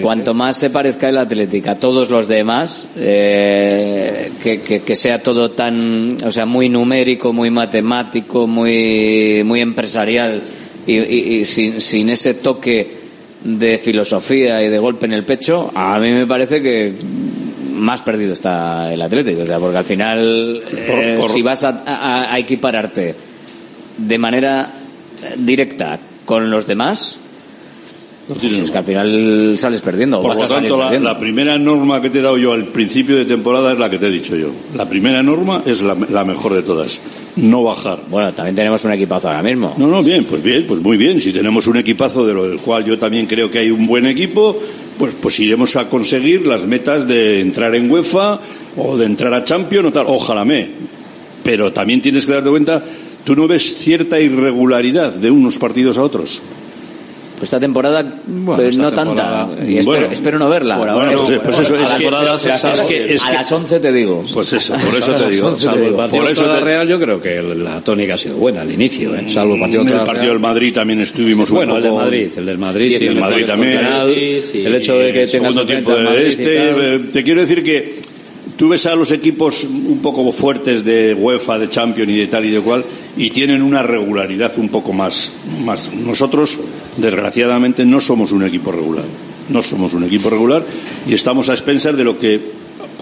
cuanto 0.02 0.34
más 0.34 0.56
se 0.58 0.70
parezca 0.70 1.10
el 1.10 1.18
Atlético 1.18 1.72
a 1.72 1.76
todos 1.76 2.10
los 2.10 2.28
demás, 2.28 2.88
eh, 2.98 4.32
que, 4.42 4.62
que- 4.62 4.80
que 4.82 4.96
sea 4.96 5.22
todo 5.22 5.52
tan, 5.52 6.18
o 6.26 6.32
sea, 6.32 6.46
muy 6.46 6.70
numérico, 6.70 7.34
muy 7.34 7.50
matemático, 7.50 8.48
muy, 8.48 9.44
muy 9.44 9.60
empresarial 9.62 10.42
y, 10.88 10.94
y- 10.98 11.40
y 11.40 11.46
sin, 11.46 11.82
sin 11.82 12.10
ese 12.10 12.34
toque 12.36 13.01
de 13.44 13.78
filosofía 13.78 14.64
y 14.64 14.70
de 14.70 14.78
golpe 14.80 15.06
en 15.08 15.14
el 15.14 15.24
pecho, 15.24 15.72
a 15.74 15.98
mí 16.00 16.12
me 16.12 16.28
parece 16.28 16.62
que 16.62 16.94
más 17.74 18.02
perdido 18.04 18.34
está 18.34 18.94
el 18.94 19.02
Atlético, 19.02 19.42
o 19.42 19.46
sea, 19.46 19.58
porque 19.60 19.78
al 19.78 19.84
final, 19.86 20.62
eh, 20.72 21.16
por- 21.20 21.30
si 21.30 21.42
vas 21.42 21.64
a, 21.64 21.82
a- 21.86 22.34
a 22.34 22.40
equipararte 22.40 23.16
de 23.98 24.18
manera 24.18 24.70
directa 25.38 25.98
con 26.26 26.50
los 26.52 26.68
demás, 26.68 27.18
pues 28.28 28.44
es 28.44 28.72
que 28.72 28.78
al 28.78 28.84
final 28.84 29.56
sales 29.58 29.82
perdiendo. 29.82 30.22
Por 30.22 30.38
lo 30.38 30.46
tanto, 30.46 30.78
la, 30.78 31.18
primera 31.18 31.58
norma 31.58 32.02
que 32.02 32.10
te 32.10 32.20
he 32.20 32.22
dado 32.22 32.38
yo 32.38 32.54
al 32.54 32.66
principio 32.66 33.18
de 33.18 33.26
temporada 33.26 33.74
es 33.74 33.80
la 33.80 33.90
que 33.90 33.98
te 33.98 34.08
he 34.08 34.12
dicho 34.12 34.36
yo. 34.36 34.50
La 34.76 34.88
primera 34.88 35.24
norma 35.24 35.64
es 35.66 35.82
la, 35.82 35.96
la 36.10 36.24
mejor 36.24 36.54
de 36.54 36.62
todas. 36.62 37.02
No 37.38 37.64
bajar. 37.64 38.00
Bueno, 38.10 38.32
también 38.34 38.56
tenemos 38.56 38.84
un 38.86 38.92
equipazo 38.92 39.30
ahora 39.30 39.44
mismo. 39.44 39.74
No, 39.78 39.88
no, 39.88 40.04
bien, 40.04 40.26
pues 40.26 40.42
bien, 40.42 40.66
pues 40.68 40.82
muy 40.82 40.98
bien. 40.98 41.20
Si 41.20 41.34
tenemos 41.34 41.68
un 41.68 41.78
equipazo 41.78 42.26
de 42.26 42.34
lo 42.34 42.48
del 42.48 42.60
cual 42.60 42.86
yo 42.86 42.98
también 43.00 43.26
creo 43.26 43.50
que 43.50 43.60
hay 43.60 43.72
un 43.72 43.88
buen 43.88 44.06
equipo, 44.06 44.58
pues, 44.98 45.16
pues 45.20 45.40
iremos 45.40 45.76
a 45.76 45.90
conseguir 45.90 46.46
las 46.46 46.64
metas 46.64 47.08
de 47.08 47.42
entrar 47.42 47.74
en 47.76 47.90
UEFA 47.90 48.40
o 48.78 48.98
de 48.98 49.06
entrar 49.06 49.34
a 49.34 49.44
Champions 49.44 49.88
o 49.88 49.92
tal. 49.92 50.06
Ojalá 50.08 50.46
me. 50.46 50.70
Pero 51.44 51.74
también 51.74 52.02
tienes 52.02 52.26
que 52.26 52.34
darte 52.34 52.50
cuenta, 52.50 52.84
tú 53.24 53.36
no 53.36 53.48
ves 53.48 53.80
cierta 53.80 54.20
irregularidad 54.20 55.12
de 55.14 55.32
unos 55.32 55.58
partidos 55.58 55.98
a 55.98 56.04
otros. 56.04 56.42
Esta 57.42 57.60
temporada, 57.60 58.04
pues 58.46 58.60
esta 58.60 58.82
no 58.84 58.92
temporada- 58.94 59.48
tanta. 59.48 59.64
Y 59.66 59.78
espero, 59.78 59.86
Bueno, 60.00 60.14
espero 60.14 60.40
no 60.40 60.50
verla. 60.50 60.78
por 60.78 60.90
ahora 60.90 61.06
Bueno, 61.08 61.22
no, 61.22 61.28
pues, 61.28 61.40
pues 61.40 61.56
Bueno, 61.56 61.62
eso, 61.62 61.74
a 61.74 61.78
es 61.78 62.64
las- 62.64 62.82
que- 62.82 62.96
es 62.98 63.06
que- 63.08 63.14
es 63.16 63.24
a 63.24 63.28
que- 63.30 63.34
las 63.36 63.52
11 63.52 63.80
te 63.80 63.92
digo. 63.92 64.24
Pues 64.34 64.54
eso, 64.54 64.74
por 64.76 64.96
eso 64.96 65.14
te 65.14 65.30
digo. 65.32 65.56
Salvo 65.56 65.86
el 65.88 65.94
partido 65.94 66.22
Por 66.24 66.32
eso 66.32 66.44
te- 66.52 66.60
Real, 66.62 66.88
yo 66.88 67.00
creo 67.00 67.22
que 67.22 67.42
la 67.42 67.82
tónica 67.82 68.14
ha 68.14 68.18
sido 68.18 68.36
buena 68.36 68.62
al 68.62 68.72
inicio, 68.72 69.16
¿eh? 69.16 69.26
salvo 69.30 69.56
el 69.56 69.62
partido 69.62 69.82
el 69.82 69.88
partido 69.90 70.14
Real. 70.14 70.28
del 70.30 70.40
Madrid 70.40 70.74
también 70.74 71.00
estuvimos 71.02 71.50
un 71.50 71.56
Bueno, 71.56 71.78
el 71.78 71.84
del 71.84 71.92
poco- 71.92 72.04
Madrid, 72.04 72.28
el 72.38 72.46
del 72.46 72.58
Madrid, 72.58 72.90
sí, 72.98 73.06
el 73.06 73.12
el 73.12 73.20
Madrid 73.20 73.46
también. 73.46 73.76
contra 73.78 74.04
el 74.04 74.12
el 74.68 74.76
hecho 74.76 74.98
de 74.98 75.14
que 75.14 75.24
el 75.24 75.32
tengas 75.32 75.66
tiempo 75.66 75.96
el 75.98 76.06
de 76.06 76.28
este, 76.28 76.70
eh, 76.96 77.00
te 77.12 77.24
quiero 77.24 77.42
decir 77.42 77.64
que 77.64 78.00
tú 78.58 78.70
ves 78.70 78.86
a 78.86 78.96
los 78.96 79.12
equipos 79.12 79.64
un 79.64 80.00
poco 80.02 80.32
fuertes 80.32 80.84
de 80.86 81.16
UEFA, 81.16 81.58
de 81.58 81.70
Champions 81.70 82.12
y 82.12 82.18
de 82.18 82.28
tal 82.28 82.46
y 82.46 82.52
de 82.52 82.62
cual, 82.62 82.84
y 83.18 83.30
tienen 83.32 83.62
una 83.62 83.82
regularidad 83.82 84.52
un 84.58 84.70
poco 84.70 84.94
más, 84.94 85.32
más. 85.66 85.92
Nosotros, 85.94 86.60
desgraciadamente, 86.98 87.86
no 87.86 88.00
somos 88.00 88.32
un 88.32 88.44
equipo 88.44 88.72
regular. 88.72 89.06
No 89.50 89.62
somos 89.62 89.94
un 89.94 90.04
equipo 90.04 90.30
regular 90.30 90.64
y 91.08 91.14
estamos 91.14 91.50
a 91.50 91.54
expensas 91.54 91.98
de 91.98 92.04
lo 92.04 92.18
que, 92.18 92.40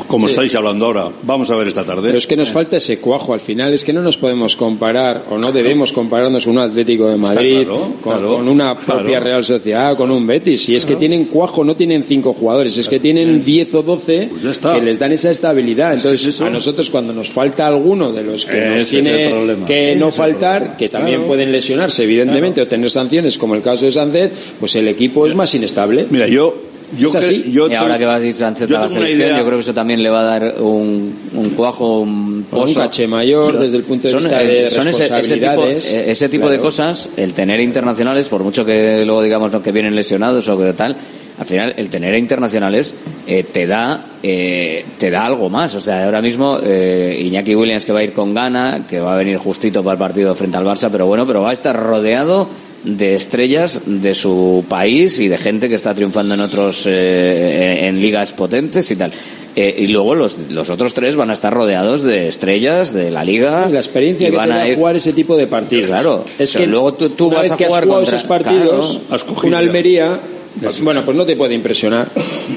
como 0.08 0.28
estáis 0.28 0.54
hablando 0.56 0.86
ahora, 0.86 1.10
vamos 1.24 1.50
a 1.52 1.56
ver 1.56 1.68
esta 1.68 1.84
tarde. 1.84 2.04
Pero 2.04 2.18
es 2.18 2.28
que 2.28 2.36
nos 2.36 2.50
falta 2.50 2.78
ese 2.78 3.00
cuajo 3.00 3.34
al 3.34 3.40
final, 3.40 3.74
es 3.74 3.84
que 3.84 3.94
no 3.94 4.02
nos 4.02 4.18
podemos 4.18 4.56
comparar 4.56 5.24
o 5.30 5.38
no 5.38 5.52
debemos 5.52 5.92
compararnos 5.92 6.46
con 6.46 6.58
un 6.58 6.64
Atlético 6.64 7.08
de 7.08 7.18
Madrid, 7.18 7.66
claro, 7.66 7.80
con, 7.80 7.94
claro, 8.14 8.38
con 8.38 8.48
una 8.48 8.78
propia 8.80 9.04
claro. 9.04 9.26
Real 9.26 9.46
Sociedad, 9.46 9.96
con 9.98 10.12
un 10.12 10.26
Betis. 10.26 10.64
Si 10.64 10.76
es 10.76 10.86
que 10.86 10.96
tienen 10.96 11.26
cuajo, 11.26 11.64
no 11.64 11.76
tienen 11.76 12.04
cinco 12.04 12.34
jugadores, 12.34 12.78
es 12.78 12.88
que 12.88 13.00
tienen 13.00 13.44
10 13.44 13.76
o 13.76 13.84
12 13.84 14.30
Pues 14.42 14.58
que 14.58 14.82
les 14.82 15.00
dan 15.00 15.12
esa 15.12 15.32
estabilidad. 15.32 15.94
Entonces, 15.94 16.42
a 16.42 16.50
nosotros 16.50 16.90
cuando 16.90 17.14
nos 17.14 17.30
falta 17.30 17.68
alguno 17.68 18.12
de 18.12 18.24
los 18.24 18.46
que 18.46 18.66
nos 18.66 18.90
tiene 18.90 19.32
que 19.68 19.96
no 19.96 20.12
faltar, 20.12 20.78
que 20.78 20.88
también 20.88 21.24
pueden 21.24 21.52
lesionarse, 21.52 22.04
evidentemente, 22.04 22.62
o 22.62 22.68
tener 22.68 22.90
sanciones, 22.90 23.38
como 23.38 23.56
el 23.56 23.62
caso 23.62 23.86
de 23.86 23.92
Sánchez, 23.92 24.32
pues 24.60 24.76
el 24.76 24.88
equipo 24.88 25.28
es 25.28 25.36
más 25.36 25.54
inestable. 25.56 26.06
Mira, 26.10 26.28
yo, 26.28 26.69
yo 26.98 27.10
Es 27.10 27.16
así. 27.16 27.44
cre- 27.48 27.52
yo 27.52 27.68
y 27.70 27.76
ahora 27.76 27.98
que 27.98 28.06
va 28.06 28.16
a 28.16 28.24
ir 28.26 28.34
Sánchez 28.34 28.70
a 28.72 28.80
la 28.80 28.90
selección, 28.90 29.30
yo 29.38 29.46
creo 29.46 29.58
que 29.58 29.62
eso 29.62 29.74
también 29.74 30.02
le 30.02 30.10
va 30.10 30.22
a 30.22 30.40
dar 30.40 30.56
un, 30.62 31.14
un 31.34 31.50
cuajo, 31.52 32.00
un 32.02 32.10
Un 32.10 32.44
pozo. 32.50 32.80
caché 32.80 33.08
mayor 33.08 33.60
desde 33.60 33.78
el 33.78 33.84
punto 33.84 34.08
de 34.08 34.12
Son, 34.14 34.22
vista 34.22 34.42
eh, 34.44 34.48
de 34.64 34.70
son 34.70 34.88
ese, 34.88 35.04
ese 35.04 35.10
tipo, 35.36 35.46
responsabilidades. 35.48 35.86
eh, 35.86 36.12
ese 36.12 36.30
tipo 36.30 36.50
de 36.50 36.58
cosas, 36.60 37.10
el 37.18 37.34
tener 37.34 37.60
internacionales, 37.60 38.28
por 38.30 38.44
mucho 38.44 38.66
que 38.66 39.04
luego 39.06 39.22
digamos 39.22 39.52
¿no? 39.52 39.62
que 39.62 39.72
vienen 39.72 39.96
lesionados 39.96 40.48
o 40.50 40.58
que 40.58 40.74
tal, 40.74 40.96
al 41.38 41.46
final 41.46 41.74
el 41.78 41.90
tener 41.90 42.16
internacionales 42.16 42.94
eh, 43.26 43.44
te 43.50 43.66
da 43.66 44.06
eh, 44.22 44.84
te 44.98 45.10
da 45.10 45.26
algo 45.26 45.50
más. 45.50 45.74
O 45.76 45.80
sea, 45.80 46.04
ahora 46.06 46.22
mismo 46.22 46.60
eh, 46.62 47.18
Iñaki 47.24 47.56
Williams 47.56 47.86
que 47.86 47.94
va 47.94 48.00
a 48.00 48.04
ir 48.04 48.12
con 48.14 48.34
gana, 48.34 48.86
que 48.90 49.00
va 49.00 49.14
a 49.14 49.18
venir 49.18 49.38
justito 49.38 49.82
para 49.84 49.94
el 49.94 50.00
partido 50.00 50.36
frente 50.36 50.58
al 50.58 50.66
Barça, 50.66 50.90
pero 50.92 51.06
bueno, 51.08 51.26
pero 51.26 51.42
va 51.42 51.52
a 51.52 51.54
estar 51.54 51.76
rodeado 51.82 52.48
de 52.84 53.16
estrellas 53.16 53.82
de 53.86 54.16
su 54.16 54.64
país 54.68 55.20
y 55.20 55.28
de 55.28 55.38
gente 55.38 55.70
que 55.70 55.76
está 55.76 55.94
triunfando 55.94 56.34
en 56.34 56.42
otros 56.42 56.86
eh, 56.86 57.88
en, 57.88 58.02
ligas 58.02 58.32
potentes 58.32 58.90
y 58.92 58.96
tal. 58.96 59.12
Eh, 59.56 59.76
y 59.80 59.88
luego 59.88 60.16
los, 60.16 60.38
los 60.52 60.70
otros 60.70 60.94
tres 60.94 61.16
van 61.16 61.30
a 61.32 61.34
estar 61.34 61.54
rodeados 61.54 62.04
de 62.04 62.28
estrellas 62.28 62.94
de 62.94 63.12
la 63.12 63.24
liga. 63.24 63.68
la 63.68 63.80
experiencia 63.80 64.28
y 64.28 64.32
que 64.32 64.38
van 64.38 64.50
te 64.50 64.56
a 64.56 64.68
ir 64.68 64.76
jugar 64.76 64.96
ese 64.96 65.12
tipo 65.12 65.36
de 65.36 65.48
partidos. 65.48 65.88
Claro, 65.88 66.24
es 66.38 66.56
que 66.56 66.68
luego 66.68 66.94
tú, 66.94 67.30
vas 67.30 67.52
a 67.52 67.58
jugar 67.58 67.88
contra 67.88 68.18
esos 68.18 68.28
partidos, 68.28 69.02
claro. 69.08 69.36
Una. 69.44 69.58
Almería, 69.58 70.20
bueno, 70.82 71.04
pues 71.06 71.16
no 71.16 71.26
te 71.26 71.36
puede 71.36 71.54
impresionar. 71.56 72.08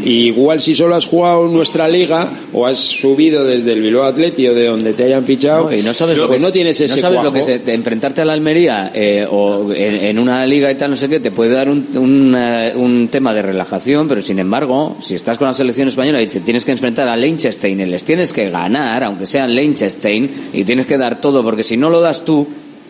Igual 0.04 0.60
si 0.60 0.74
solo 0.74 0.96
has 0.96 1.06
jugado 1.06 1.46
nuestra 1.48 1.88
liga 1.88 2.30
o 2.52 2.66
has 2.66 2.78
subido 2.78 3.44
desde 3.44 3.72
el 3.74 3.82
Bilbao 3.82 4.04
Atleti 4.04 4.48
o 4.48 4.54
de 4.54 4.66
donde 4.66 4.92
te 4.92 5.04
hayan 5.04 5.24
fichado, 5.24 5.70
No, 5.70 5.76
y 5.76 5.82
no 5.82 5.94
sabes 5.94 6.16
lo 6.18 6.26
pues 6.26 6.40
que 6.40 6.46
no 6.46 6.52
tienes 6.52 6.80
ese 6.80 6.96
no 6.96 7.00
sabes 7.00 7.22
lo 7.22 7.30
cuajo. 7.30 7.46
que 7.46 7.54
es 7.54 7.64
de 7.66 7.74
enfrentarte 7.74 8.22
a 8.22 8.24
la 8.24 8.32
Almería 8.32 8.90
eh, 8.94 9.26
o 9.30 9.72
en, 9.72 9.96
en 9.96 10.18
una 10.18 10.44
liga 10.46 10.70
y 10.70 10.74
tal 10.74 10.90
no 10.90 10.96
sé 10.96 11.08
qué 11.08 11.20
te 11.20 11.30
puede 11.30 11.50
dar 11.54 11.68
un, 11.68 11.86
un, 11.94 12.34
eh, 12.36 12.72
un 12.74 13.08
tema 13.08 13.32
de 13.34 13.42
relajación 13.42 14.08
pero 14.08 14.22
sin 14.22 14.38
embargo 14.38 14.96
si 15.00 15.14
estás 15.14 15.38
con 15.38 15.46
la 15.46 15.54
selección 15.54 15.86
española 15.88 16.20
y 16.22 16.26
te 16.26 16.40
tienes 16.40 16.64
que 16.64 16.72
enfrentar 16.72 17.06
a 17.08 17.16
Liechtenstein 17.16 17.80
y 17.80 17.86
les 17.86 18.04
tienes 18.04 18.32
que 18.32 18.50
ganar 18.50 19.04
aunque 19.04 19.26
sean 19.26 19.54
Liechtenstein 19.54 20.30
y 20.52 20.64
tienes 20.64 20.86
que 20.86 20.98
dar 20.98 21.20
todo 21.20 21.42
porque 21.44 21.62
si 21.62 21.76
no 21.76 21.90
lo 21.90 22.00
das 22.00 22.24
tú 22.24 22.46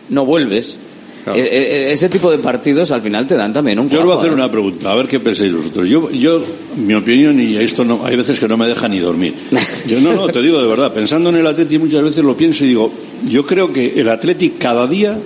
no 0.09 0.25
vuelves 0.25 0.77
E- 1.25 1.39
e- 1.39 1.91
ese 1.93 2.09
tipo 2.09 2.29
de 2.29 2.37
partidos 2.39 2.91
al 2.91 3.01
final 3.01 3.25
te 3.25 3.35
dan 3.35 3.53
también 3.53 3.79
un 3.79 3.89
Yo 3.89 3.99
os 3.99 4.05
voy 4.05 4.15
a 4.15 4.19
hacer 4.19 4.31
¿eh? 4.31 4.35
una 4.35 4.51
pregunta, 4.51 4.91
a 4.91 4.95
ver 4.95 5.07
qué 5.07 5.19
pensáis 5.19 5.53
vosotros. 5.53 5.87
Yo, 5.87 6.11
yo, 6.11 6.41
mi 6.75 6.93
opinión, 6.93 7.39
y 7.39 7.55
esto 7.55 7.85
no, 7.85 8.05
hay 8.05 8.15
veces 8.15 8.39
que 8.39 8.47
no 8.47 8.57
me 8.57 8.67
deja 8.67 8.87
ni 8.89 8.99
dormir. 8.99 9.33
Yo 9.87 10.01
no, 10.01 10.13
no, 10.13 10.27
te 10.27 10.41
digo 10.41 10.61
de 10.61 10.67
verdad, 10.67 10.93
pensando 10.93 11.29
en 11.29 11.37
el 11.37 11.47
Atleti 11.47 11.77
muchas 11.79 12.03
veces 12.03 12.23
lo 12.23 12.35
pienso 12.35 12.65
y 12.65 12.69
digo, 12.69 12.91
yo 13.29 13.45
creo 13.45 13.71
que 13.71 13.99
el 13.99 14.09
Atleti 14.09 14.51
cada 14.51 14.87
día 14.87 15.17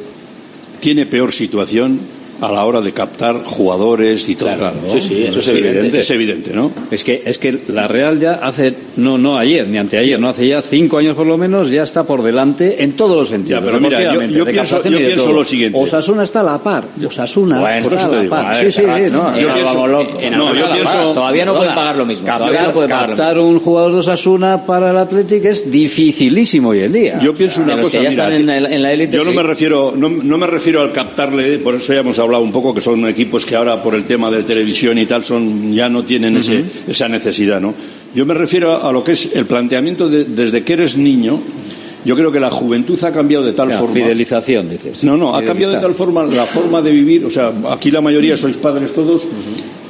tiene 0.79 1.05
peor 1.05 1.31
situación 1.31 1.99
a 2.41 2.51
la 2.51 2.65
hora 2.65 2.81
de 2.81 2.91
captar 2.91 3.43
jugadores 3.43 4.27
y 4.29 4.35
todo. 4.35 4.49
Sí, 4.91 5.01
sí, 5.01 5.23
eso 5.23 5.39
es 5.39 5.47
evidente. 5.47 5.99
Es 5.99 6.09
evidente, 6.11 6.51
¿no? 6.53 6.71
Es 6.91 7.03
que, 7.03 7.21
es 7.25 7.37
que 7.37 7.57
la 7.69 7.87
Real 7.87 8.19
ya 8.19 8.35
hace, 8.35 8.73
no, 8.97 9.17
no 9.17 9.37
ayer, 9.37 9.67
ni 9.67 9.77
anteayer, 9.77 10.19
no 10.19 10.29
hace 10.29 10.47
ya 10.47 10.61
cinco 10.61 10.97
años 10.97 11.15
por 11.15 11.25
lo 11.25 11.37
menos, 11.37 11.69
ya 11.69 11.83
está 11.83 12.03
por 12.03 12.21
delante 12.23 12.83
en 12.83 12.93
todos 12.93 13.17
los 13.17 13.27
sentidos. 13.29 13.59
Ya, 13.61 13.65
pero 13.65 13.79
mira, 13.79 14.01
yo- 14.13 14.21
yo 14.23 14.45
pienso- 14.45 14.83
yo 14.83 14.97
pienso 14.97 15.31
lo 15.31 15.43
siguiente. 15.43 15.77
Osasuna 15.79 16.23
está 16.23 16.41
a 16.41 16.43
la 16.43 16.57
par. 16.59 16.83
Osasuna 17.05 17.59
Bueno, 17.59 17.77
está 17.77 18.05
a 18.05 18.07
la 18.09 18.21
digo, 18.21 18.29
par. 18.29 18.45
a 18.51 18.55
sí, 18.55 18.63
ver, 18.63 18.73
sí, 18.73 18.81
sí, 18.81 18.87
no, 19.11 19.37
yo 19.39 19.47
no, 19.47 19.53
pienso- 19.53 20.19
en 20.21 20.37
No, 20.37 20.53
yo 20.53 20.65
pienso- 20.73 21.13
todavía 21.13 21.45
no 21.45 21.55
pueden 21.55 21.73
pagar 21.75 21.95
lo 21.95 22.05
mismo, 22.05 22.27
todavía 22.27 22.63
no 22.63 22.73
pueden 22.73 22.89
pagar 22.91 23.07
captar 23.09 23.39
un 23.39 23.59
jugador 23.59 23.93
de 23.93 23.99
Osasuna 23.99 24.65
para 24.65 24.91
el 24.91 24.97
Athletic 24.97 25.45
es 25.45 25.71
dificilísimo 25.71 26.69
hoy 26.69 26.81
en 26.83 26.91
día. 26.93 27.19
Yo 27.21 27.33
pienso 27.33 27.61
una 27.61 27.71
de 27.75 27.81
los 27.81 27.87
cosa, 27.87 27.99
mira, 27.99 28.09
están 28.11 28.33
en 28.33 28.49
el- 28.49 28.65
en 28.65 28.81
la 28.83 28.93
élite, 28.93 29.17
yo 29.17 29.23
no 29.23 29.31
me 29.31 29.43
refiero, 29.43 29.93
no, 29.95 30.09
no 30.09 30.37
me 30.37 30.47
refiero 30.47 30.81
al 30.81 30.91
captarle, 30.91 31.59
por 31.59 31.75
eso 31.75 31.93
ya 31.93 31.99
hemos 32.01 32.17
hablado 32.19 32.26
un 32.39 32.51
poco 32.51 32.73
que 32.73 32.81
son 32.81 33.07
equipos 33.07 33.45
que 33.45 33.55
ahora 33.55 33.81
por 33.81 33.95
el 33.95 34.05
tema 34.05 34.29
de 34.29 34.43
televisión 34.43 34.97
y 34.97 35.05
tal 35.05 35.23
son 35.23 35.73
ya 35.73 35.87
no 35.89 36.03
tienen 36.03 36.35
ese- 36.37 36.63
esa 36.87 37.07
necesidad, 37.07 37.61
¿no? 37.61 37.73
Yo 38.13 38.25
me 38.25 38.33
refiero 38.33 38.83
a 38.85 38.91
lo 38.91 39.03
que 39.03 39.13
es 39.13 39.29
el 39.33 39.45
planteamiento 39.45 40.09
de- 40.09 40.25
desde 40.25 40.63
que 40.63 40.73
eres 40.73 40.97
niño. 40.97 41.39
Yo 42.05 42.15
creo 42.15 42.31
que 42.31 42.39
la 42.39 42.49
juventud 42.51 42.97
ha 43.03 43.11
cambiado 43.11 43.43
de 43.43 43.53
tal 43.53 43.69
Ya, 43.69 43.79
forma. 43.79 43.93
Fidelización, 43.95 44.69
dices. 44.69 45.03
No, 45.03 45.17
no, 45.17 45.35
ha 45.35 45.43
cambiado 45.43 45.73
de 45.73 45.79
tal 45.79 45.93
forma 45.95 46.23
la 46.25 46.45
forma 46.45 46.81
de 46.81 46.91
vivir. 46.91 47.25
O 47.25 47.29
sea, 47.31 47.51
aquí 47.71 47.91
la 47.91 48.01
mayoría 48.01 48.37
sois 48.37 48.57
padres 48.57 48.93
todos 48.93 49.25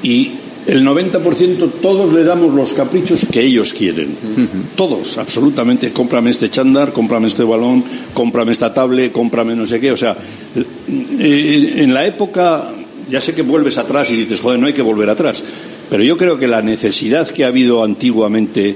y 0.01 0.31
el 0.67 0.85
90% 0.85 1.71
todos 1.81 2.13
le 2.13 2.23
damos 2.23 2.53
los 2.53 2.73
caprichos 2.73 3.25
que 3.31 3.41
ellos 3.41 3.73
quieren. 3.73 4.15
Todos, 4.75 5.17
absolutamente. 5.17 5.91
Cómprame 5.91 6.29
este 6.29 6.49
chándar, 6.49 6.91
cómprame 6.91 7.27
este 7.27 7.43
balón, 7.43 7.83
cómprame 8.13 8.51
esta 8.51 8.73
tablet, 8.73 9.11
cómprame 9.11 9.55
no 9.55 9.65
sé 9.65 9.79
qué. 9.79 9.91
O 9.91 9.97
sea, 9.97 10.17
eh, 11.19 11.73
en 11.77 11.93
la 11.93 12.05
época, 12.05 12.69
ya 13.09 13.21
sé 13.21 13.33
que 13.33 13.43
vuelves 13.43 13.77
atrás 13.77 14.11
y 14.11 14.17
dices, 14.17 14.41
joder, 14.41 14.59
no 14.59 14.67
hay 14.67 14.73
que 14.73 14.81
volver 14.81 15.09
atrás. 15.09 15.41
Pero 15.89 16.03
yo 16.03 16.17
creo 16.17 16.37
que 16.37 16.47
la 16.47 16.61
necesidad 16.61 17.27
que 17.29 17.45
ha 17.45 17.47
habido 17.47 17.83
antiguamente, 17.83 18.75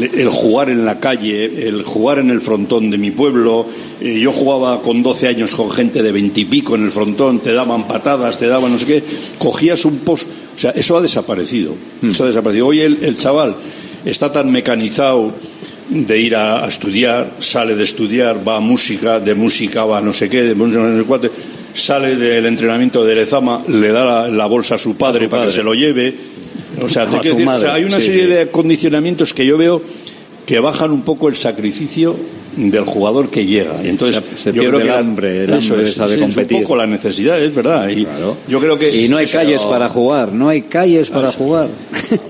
el 0.00 0.28
jugar 0.30 0.70
en 0.70 0.84
la 0.84 0.98
calle, 0.98 1.68
el 1.68 1.82
jugar 1.82 2.18
en 2.18 2.30
el 2.30 2.40
frontón 2.40 2.90
de 2.90 2.96
mi 2.96 3.10
pueblo, 3.10 3.66
eh, 4.00 4.18
yo 4.18 4.32
jugaba 4.32 4.80
con 4.82 5.02
12 5.02 5.28
años 5.28 5.54
con 5.54 5.70
gente 5.70 6.02
de 6.02 6.10
veintipico 6.10 6.74
en 6.74 6.84
el 6.84 6.90
frontón, 6.90 7.40
te 7.40 7.52
daban 7.52 7.86
patadas, 7.86 8.38
te 8.38 8.46
daban 8.46 8.72
no 8.72 8.78
sé 8.78 8.86
qué, 8.86 9.02
cogías 9.38 9.84
un 9.84 9.98
post, 9.98 10.26
o 10.56 10.58
sea, 10.58 10.70
eso 10.70 10.96
ha 10.96 11.02
desaparecido, 11.02 11.74
eso 12.02 12.24
ha 12.24 12.28
desaparecido. 12.28 12.66
Hoy 12.68 12.80
el, 12.80 12.98
el 13.02 13.18
chaval 13.18 13.54
está 14.06 14.32
tan 14.32 14.50
mecanizado 14.50 15.34
de 15.90 16.18
ir 16.18 16.34
a, 16.34 16.64
a 16.64 16.68
estudiar, 16.68 17.32
sale 17.40 17.74
de 17.74 17.84
estudiar, 17.84 18.46
va 18.46 18.56
a 18.56 18.60
música, 18.60 19.20
de 19.20 19.34
música 19.34 19.84
va 19.84 19.98
a 19.98 20.00
no 20.00 20.12
sé 20.12 20.30
qué, 20.30 20.42
de 20.44 20.54
música 20.54 20.80
no 20.80 20.98
sé 20.98 21.06
cuál, 21.06 21.30
sale 21.74 22.16
del 22.16 22.46
entrenamiento 22.46 23.04
de 23.04 23.14
Lezama, 23.14 23.62
le 23.68 23.88
da 23.88 24.04
la, 24.04 24.28
la 24.28 24.46
bolsa 24.46 24.74
a 24.74 24.78
su 24.78 24.96
padre 24.96 25.28
para 25.28 25.46
que 25.46 25.52
se 25.52 25.62
lo 25.62 25.74
lleve. 25.74 26.37
O 26.82 26.88
sea, 26.88 27.06
decir, 27.06 27.46
o 27.48 27.72
hay 27.72 27.84
una 27.84 28.00
sí, 28.00 28.06
serie 28.06 28.24
sí. 28.24 28.30
de 28.32 28.48
condicionamientos 28.48 29.34
que 29.34 29.44
yo 29.46 29.56
veo 29.58 29.80
que 30.46 30.60
bajan 30.60 30.90
un 30.90 31.02
poco 31.02 31.28
el 31.28 31.36
sacrificio 31.36 32.16
del 32.56 32.84
jugador 32.84 33.28
que 33.30 33.44
llega. 33.46 33.74
Y 33.84 33.88
entonces 33.88 34.22
Se 34.36 34.52
yo 34.52 34.62
creo 34.62 34.72
que 34.78 34.82
el 34.82 34.86
la- 34.86 34.98
hambre, 34.98 35.44
el 35.44 35.52
eso 35.52 35.74
hambre 35.74 35.82
es, 35.88 35.92
esa 35.94 36.06
de 36.06 36.14
sí, 36.14 36.20
competir. 36.20 36.56
Es 36.56 36.58
un 36.58 36.62
poco 36.62 36.76
la 36.76 36.86
necesidad, 36.86 37.40
es 37.42 37.54
verdad. 37.54 37.88
Y 37.88 38.06
yo 38.48 38.58
creo 38.60 38.78
que 38.78 39.04
Y 39.04 39.08
no 39.08 39.18
hay 39.18 39.26
eso- 39.26 39.38
calles 39.38 39.62
para 39.62 39.88
jugar, 39.88 40.32
no 40.32 40.48
hay 40.48 40.62
calles 40.62 41.10
para 41.10 41.30
jugar. 41.30 41.68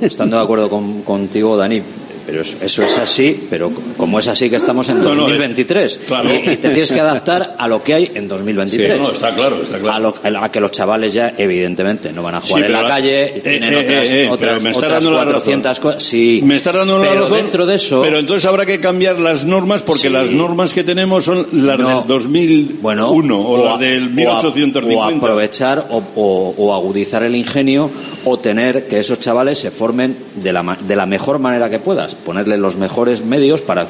Estando 0.00 0.36
de 0.36 0.42
acuerdo 0.42 0.68
con- 0.68 1.02
contigo, 1.02 1.56
Dani. 1.56 1.80
Pero 2.28 2.42
es- 2.42 2.60
eso 2.60 2.82
es 2.82 2.98
así, 2.98 3.46
pero 3.48 3.72
como 3.96 4.18
es 4.18 4.28
así 4.28 4.50
que 4.50 4.56
estamos 4.56 4.86
en 4.90 4.98
No, 4.98 5.04
no, 5.04 5.10
es- 5.12 5.18
2023 5.38 6.00
claro. 6.06 6.28
y, 6.30 6.36
y 6.50 6.56
te 6.58 6.68
tienes 6.68 6.92
que 6.92 7.00
adaptar 7.00 7.54
a 7.58 7.66
lo 7.66 7.82
que 7.82 7.94
hay 7.94 8.10
en 8.14 8.28
2023. 8.28 8.96
Sí, 8.98 9.02
no, 9.02 9.10
está 9.12 9.34
claro, 9.34 9.62
está 9.62 9.78
claro. 9.78 10.14
A, 10.22 10.28
lo- 10.30 10.38
a 10.44 10.52
que 10.52 10.60
los 10.60 10.70
chavales 10.70 11.14
ya, 11.14 11.32
evidentemente, 11.38 12.12
no 12.12 12.22
van 12.22 12.34
a 12.34 12.40
jugar 12.42 12.60
Sí, 12.62 12.66
en 12.66 12.72
la 12.74 12.86
calle, 12.86 13.24
eh, 13.38 13.40
tienen 13.40 13.72
eh, 13.72 13.76
otras, 13.78 14.10
eh, 14.10 14.24
eh, 14.24 14.28
otras, 14.30 14.62
me 14.62 14.70
está 14.72 14.86
otras 14.98 15.04
400 15.06 15.80
cosas. 15.80 16.02
Sí, 16.02 16.40
Me 16.44 16.56
estás 16.56 16.74
dando 16.74 16.98
la 16.98 17.08
pero 17.08 17.22
razón. 17.22 17.36
dentro 17.38 17.64
de 17.64 17.74
eso. 17.76 18.02
Pero 18.02 18.18
entonces 18.18 18.44
habrá 18.44 18.66
que 18.66 18.78
cambiar 18.78 19.18
las 19.18 19.44
normas 19.46 19.80
porque 19.80 20.02
Sí. 20.02 20.08
las 20.10 20.30
normas 20.30 20.74
que 20.74 20.84
tenemos 20.84 21.24
son 21.24 21.46
las 21.52 21.78
No. 21.78 22.00
del 22.00 22.08
2001 22.08 23.40
o, 23.40 23.64
las 23.64 23.74
a- 23.76 23.78
del 23.78 24.02
o 24.02 24.06
a- 24.06 24.08
1850. 24.10 24.98
o 24.98 25.02
aprovechar 25.02 25.86
o, 25.90 26.02
o- 26.16 26.54
o 26.58 26.74
agudizar 26.74 27.22
el 27.22 27.34
ingenio 27.34 27.90
o 28.24 28.38
tener 28.38 28.86
que 28.86 28.98
esos 28.98 29.18
chavales 29.20 29.58
se 29.58 29.70
formen 29.70 30.14
de 30.36 30.52
la, 30.52 30.76
de 30.86 30.96
la 30.96 31.06
mejor 31.06 31.38
manera 31.38 31.70
que 31.70 31.78
puedas. 31.78 32.16
Ponerle 32.24 32.56
los 32.58 32.76
mejores 32.76 33.22
medios 33.24 33.62
para, 33.62 33.86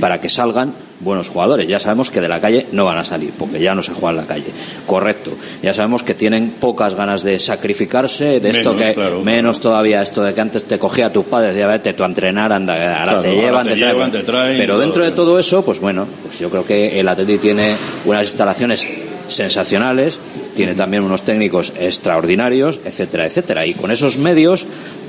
para 0.00 0.20
que 0.20 0.28
salgan 0.28 0.72
buenos 1.00 1.28
jugadores. 1.28 1.68
Ya 1.68 1.78
sabemos 1.78 2.10
que 2.10 2.20
de 2.20 2.26
la 2.28 2.40
calle 2.40 2.66
no 2.72 2.84
van 2.84 2.98
a 2.98 3.04
salir, 3.04 3.30
porque 3.38 3.60
ya 3.60 3.72
no 3.74 3.82
se 3.82 3.92
juega 3.92 4.10
en 4.10 4.16
la 4.16 4.26
calle. 4.26 4.46
Correcto. 4.86 5.30
Ya 5.62 5.72
sabemos 5.72 6.02
que 6.02 6.14
tienen 6.14 6.50
pocas 6.58 6.94
ganas 6.96 7.22
de 7.22 7.38
sacrificarse, 7.38 8.40
de 8.40 8.50
esto 8.50 8.72
Menos, 8.72 8.82
que 8.88 8.94
claro. 8.94 9.22
menos 9.22 9.60
todavía 9.60 10.02
esto 10.02 10.22
de 10.24 10.34
que 10.34 10.40
antes 10.40 10.64
te 10.64 10.78
cogía 10.78 11.12
tu 11.12 11.22
padre, 11.24 11.48
decía, 11.50 11.68
vete 11.68 11.92
tú 11.92 12.02
a 12.02 12.06
entrenar, 12.06 12.52
anda, 12.52 12.74
ahora 12.74 13.04
Claro, 13.04 13.20
te 13.20 13.28
ahora 13.28 13.40
llevan, 13.40 13.62
te 13.66 13.70
te, 13.74 13.76
traen". 13.78 13.94
llevan, 13.94 14.10
te 14.12 14.22
traen, 14.24 14.58
Pero 14.58 14.78
dentro 14.80 15.04
de 15.04 15.10
todo 15.12 15.38
eso, 15.38 15.64
pues 15.64 15.78
bueno, 15.78 16.06
pues 16.24 16.40
yo 16.40 16.50
creo 16.50 16.64
que 16.66 16.98
el 16.98 17.06
Atleti 17.06 17.38
tiene 17.38 17.76
unas 18.04 18.26
instalaciones 18.26 18.84
sensacionales, 19.28 20.18
tiene 20.56 20.74
también 20.74 21.02
unos 21.04 21.22
técnicos 21.22 21.72
extraordinarios, 21.78 22.80
etcétera, 22.84 23.26
etcétera. 23.26 23.66
Y 23.66 23.74
con 23.74 23.90
esos 23.90 24.18
medios 24.18 24.64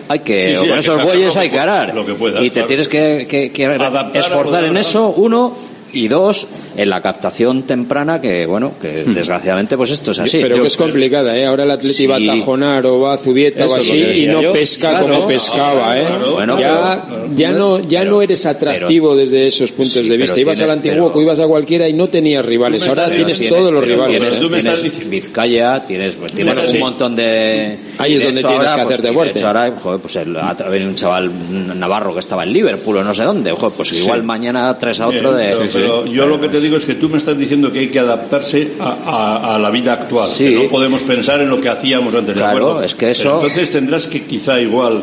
hay 0.10 0.20
que, 0.20 0.42
Sí, 0.42 0.56
sí, 0.56 0.58
o 0.58 0.62
hay 0.64 0.68
con 0.68 0.74
que 0.74 0.80
esos 0.80 0.96
sacar 0.96 1.06
bueyes 1.08 1.38
hay 1.38 1.48
que 1.48 1.54
que 1.54 1.60
arar. 1.60 1.96
lo 1.96 2.06
que 2.06 2.14
puedas, 2.16 2.44
y 2.44 2.50
te 2.50 2.54
claro. 2.56 2.68
tienes 2.68 2.88
que, 2.90 3.26
que- 3.30 3.52
que 3.52 3.78
esforzar 4.20 4.66
en 4.66 4.76
eso, 4.76 5.14
uno. 5.16 5.56
Y 5.92 6.08
dos, 6.08 6.48
en 6.78 6.90
la 6.90 7.02
captación 7.02 7.64
temprana, 7.64 8.22
que 8.22 8.46
bueno, 8.46 8.74
que 8.82 9.04
desgraciadamente 9.06 9.76
pues 9.76 9.90
esto 9.92 10.12
es 10.12 10.20
así. 10.20 10.40
Pero 10.42 10.58
Yo- 10.58 10.62
que 10.64 10.68
es 10.68 10.78
complicada, 10.78 11.38
¿eh? 11.38 11.46
Ahora 11.46 11.64
el 11.64 11.72
Atleti 11.72 12.06
va 12.08 12.16
a 12.18 12.20
Sí. 12.20 12.28
Tajonar 12.28 12.86
o 12.86 13.00
va 13.00 13.14
a 13.14 13.18
Zubieta 13.18 13.64
Eso 13.64 13.74
o 13.74 13.76
así 13.78 13.94
y 13.94 14.28
no 14.28 14.42
yo. 14.42 14.54
pesca 14.54 14.92
Claro. 14.92 15.08
como 15.16 15.28
pescaba, 15.28 15.98
¿eh? 16.00 16.06
Claro. 16.06 16.32
Bueno, 16.34 16.60
ya, 16.60 17.06
pero- 17.10 17.28
ya 17.36 17.52
no, 17.52 17.80
ya 17.80 18.04
no 18.06 18.22
eres 18.22 18.46
atractivo 18.46 19.16
desde 19.16 19.48
esos 19.48 19.72
puntos 19.72 19.94
Sí, 19.94 20.08
de 20.10 20.18
vista. 20.18 20.40
Ibas 20.40 20.62
al 20.62 20.72
Antiguo, 20.72 21.10
pero- 21.10 21.22
ibas 21.24 21.40
a 21.40 21.48
cualquiera 21.48 21.88
y 21.90 21.94
no 21.94 22.08
tenías 22.08 22.46
rivales. 22.46 22.88
Ahora 22.88 23.10
tienes 23.10 23.40
todos 23.50 23.72
los 23.74 23.84
rivales. 23.84 24.20
Tienes, 24.40 24.64
¿eh? 24.66 24.82
tienes 24.82 25.10
Vizcaya, 25.10 25.86
tienes, 25.86 26.16
pues, 26.16 26.32
tienes 26.34 26.54
Bueno, 26.54 26.68
un 26.70 26.74
sí. 26.76 26.80
montón 26.80 27.16
de. 27.16 27.78
Ahí 27.98 28.14
es 28.14 28.20
de 28.22 28.26
donde 28.28 28.42
tienes 28.42 28.46
ahora, 28.60 28.70
que 28.70 28.76
pues, 28.76 28.86
hacerte 28.86 29.08
de 29.08 29.14
fuerte. 29.14 29.44
ahora, 29.44 29.74
joder, 29.78 30.00
pues 30.00 30.16
el, 30.18 30.38
ha 30.38 30.54
venido 30.70 30.90
un 30.90 30.96
chaval 30.96 31.32
navarro 31.80 32.14
que 32.14 32.20
estaba 32.20 32.44
en 32.44 32.54
Liverpool 32.54 32.98
o 32.98 33.04
no 33.04 33.14
sé 33.14 33.24
dónde. 33.24 33.52
Joder, 33.52 33.74
pues 33.76 33.90
Sí. 33.90 33.98
igual 34.04 34.24
mañana 34.24 34.78
traes 34.78 35.00
a 35.00 35.08
otro 35.08 35.34
de. 35.34 35.56
Pero, 35.82 36.06
yo 36.06 36.26
lo 36.26 36.40
que 36.40 36.48
te 36.50 36.60
digo 36.60 36.78
es 36.78 36.86
que 36.86 36.96
tú 36.96 37.10
me 37.10 37.18
estás 37.18 37.38
diciendo 37.38 37.72
que 37.72 37.80
hay 37.80 37.88
que 37.90 38.00
adaptarse 38.00 38.74
a, 38.80 38.90
a- 39.06 39.56
a 39.56 39.60
la 39.60 39.70
vida 39.70 39.94
actual. 39.94 40.28
Sí. 40.28 40.46
Que 40.50 40.56
no 40.64 40.70
podemos 40.70 41.02
pensar 41.04 41.42
en 41.42 41.50
lo 41.50 41.60
que 41.62 41.70
hacíamos 41.70 42.14
antes. 42.16 42.36
¿de 42.36 42.42
Claro, 42.42 42.58
acuerdo? 42.70 42.84
es 42.84 42.96
que 42.96 43.12
eso- 43.12 43.24
Pero 43.24 43.48
entonces 43.48 43.72
tendrás 43.72 44.08
que 44.08 44.24
quizá 44.24 44.60
igual 44.62 45.02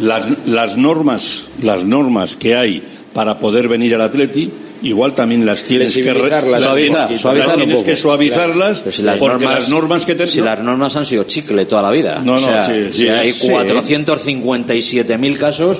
las, 0.00 0.26
las 0.46 0.76
normas 0.76 1.48
las 1.62 1.84
normas 1.84 2.36
que 2.36 2.56
hay 2.56 2.82
para 3.12 3.38
poder 3.38 3.66
venir 3.68 3.94
al 3.96 4.02
Atleti 4.02 4.50
igual 4.80 5.12
también 5.12 5.44
las 5.44 5.64
tienes 5.64 5.92
que 5.92 6.02
re- 6.04 6.10
Flexibilizarlas. 6.12 6.50
las 6.60 6.62
Suavizar, 6.70 7.06
tienes- 7.08 7.20
suavizar 7.20 7.46
las 7.48 7.54
un 7.56 7.60
tienes 7.62 7.76
poco. 7.78 7.86
que 7.90 7.96
suavizarlas 7.96 8.84
si 8.92 9.02
las 9.02 9.18
porque 9.18 9.44
normas- 9.44 9.58
las 9.58 9.68
normas 9.70 10.04
que 10.06 10.14
te 10.14 10.26
Si 10.28 10.40
las 10.40 10.60
normas 10.60 10.94
han 10.94 11.04
sido 11.04 11.24
chicle 11.24 11.64
toda 11.66 11.82
la 11.82 11.90
vida. 11.90 12.20
No, 12.24 12.34
o 12.34 12.40
no, 12.40 12.46
sea, 12.46 12.64
sí, 12.64 12.72
sí, 12.92 12.98
si 12.98 13.08
hay 13.08 13.32
sí. 13.32 13.48
457.000 13.48 15.36
casos 15.36 15.78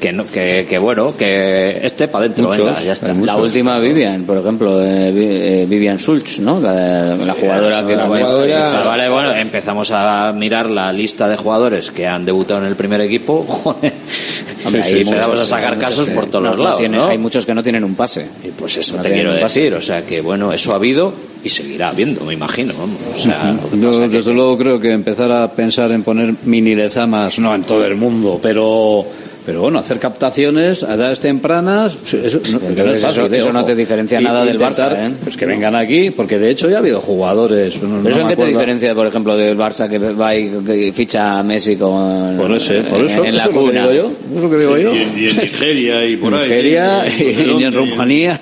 que, 0.00 0.12
no, 0.12 0.24
que, 0.26 0.66
que 0.68 0.78
bueno, 0.78 1.16
que 1.16 1.78
este 1.82 2.08
para 2.08 2.24
adentro, 2.26 2.46
Muchos, 2.48 2.64
venga, 2.66 2.82
ya 2.82 2.92
está. 2.92 3.12
La 3.14 3.36
última 3.36 3.78
Vivian, 3.78 4.22
por 4.24 4.38
ejemplo, 4.38 4.82
eh, 4.84 5.10
Vi- 5.12 5.24
eh, 5.26 5.66
Vivian 5.68 5.98
Schultz, 5.98 6.40
¿no? 6.40 6.60
La, 6.60 7.14
la 7.16 7.34
jugadora 7.34 7.86
que 7.86 7.96
La 7.96 8.06
jugadora- 8.06 8.82
Vale, 8.84 9.08
bueno, 9.08 9.34
empezamos 9.34 9.90
a 9.90 10.32
mirar 10.32 10.70
la 10.70 10.92
lista 10.92 11.28
de 11.28 11.36
jugadores 11.36 11.90
que 11.90 12.06
han 12.06 12.24
debutado 12.24 12.60
en 12.60 12.66
el 12.66 12.76
primer 12.76 13.00
equipo. 13.00 13.44
Joder, 13.48 13.92
Hombre, 14.64 14.82
ahí 14.82 14.94
hay 14.94 15.00
empezamos 15.02 15.28
muchos 15.28 15.40
a 15.52 15.56
sacar 15.56 15.74
que- 15.74 15.84
casos 15.84 16.08
por 16.08 16.26
todos 16.26 16.42
no- 16.44 16.50
los 16.50 16.58
no 16.58 16.64
lados. 16.64 16.80
tienen- 16.80 17.00
¿no? 17.00 17.06
Hay 17.08 17.18
muchos 17.18 17.44
que 17.46 17.54
no 17.54 17.62
tienen 17.62 17.84
un 17.84 17.94
pase. 17.94 18.26
Y 18.44 18.48
pues 18.48 18.76
eso 18.76 18.96
No 18.96 19.02
te 19.02 19.08
tienen 19.10 19.26
quiero 19.26 19.42
decir, 19.44 19.74
o 19.74 19.80
sea 19.80 20.04
que 20.04 20.20
bueno, 20.20 20.52
eso 20.52 20.72
ha 20.72 20.76
habido 20.76 21.12
y 21.44 21.48
seguirá 21.48 21.88
habiendo, 21.90 22.22
me 22.24 22.34
imagino, 22.34 22.74
vamos. 22.78 22.96
O 23.14 23.18
sea, 23.18 23.52
lo 23.52 23.70
que 23.70 23.80
Yo, 23.80 23.90
pasa 23.92 24.02
que- 24.08 24.16
desde 24.16 24.34
luego 24.34 24.58
creo 24.58 24.80
que 24.80 24.92
empezar 24.92 25.30
a 25.30 25.48
pensar 25.50 25.90
en 25.92 26.02
poner 26.02 26.34
mini 26.44 26.74
lezamas, 26.74 27.38
no 27.38 27.54
en 27.54 27.62
todo 27.62 27.84
el 27.86 27.94
mundo, 27.94 28.40
pero 28.42 29.06
pero 29.48 29.62
bueno, 29.62 29.78
hacer 29.78 29.98
captaciones 29.98 30.82
a 30.82 30.92
edades 30.92 31.20
tempranas, 31.20 31.94
eso, 32.12 32.38
no, 32.52 32.58
Entonces 32.68 32.84
no 32.84 32.90
es 32.92 32.98
eso- 32.98 33.06
fácil, 33.06 33.32
¿eh? 33.32 33.38
eso 33.38 33.50
no 33.50 33.64
te 33.64 33.74
diferencia 33.74 34.20
Y- 34.20 34.24
nada 34.24 34.44
del 34.44 34.56
intentar, 34.56 34.92
Barça, 34.94 35.06
¿eh? 35.08 35.14
Pues 35.24 35.38
que 35.38 35.46
vengan 35.46 35.74
aquí, 35.74 36.10
porque 36.10 36.38
de 36.38 36.50
hecho 36.50 36.68
ya 36.68 36.76
ha 36.76 36.78
habido 36.80 37.00
jugadores. 37.00 37.82
no- 37.82 37.88
no 37.88 38.02
¿Pero 38.02 38.14
eso 38.14 38.20
en 38.24 38.28
qué 38.28 38.36
te 38.36 38.44
diferencia, 38.44 38.94
por 38.94 39.06
ejemplo, 39.06 39.38
del 39.38 39.56
Barça 39.56 39.88
que 39.88 39.98
va 39.98 40.36
y 40.36 40.50
que 40.66 40.92
ficha 40.92 41.38
a 41.38 41.42
Messi 41.42 41.76
con, 41.76 42.36
Por 42.36 42.54
eso, 42.54 42.74
por 42.90 43.00
en- 43.00 43.06
eso, 43.06 43.24
en 43.24 43.36
la 43.38 43.42
eso 43.44 43.48
es 43.50 43.54
lo 43.56 43.60
cuna? 43.62 43.88
digo 43.88 43.94
yo, 43.94 44.12
es 44.36 44.42
lo 44.42 44.50
que 44.50 44.56
digo 44.58 44.76
Sí, 44.76 44.82
yo. 44.82 44.92
y, 44.92 45.24
y 45.24 45.28
en 45.30 45.36
Nigeria 45.38 46.04
y 46.06 46.16
por 46.18 46.34
ahí. 46.34 46.40
Nigeria 46.42 47.02
y, 47.08 47.22
y, 47.22 47.56
y 47.58 47.64
en 47.64 47.72
Rumanía 47.72 48.38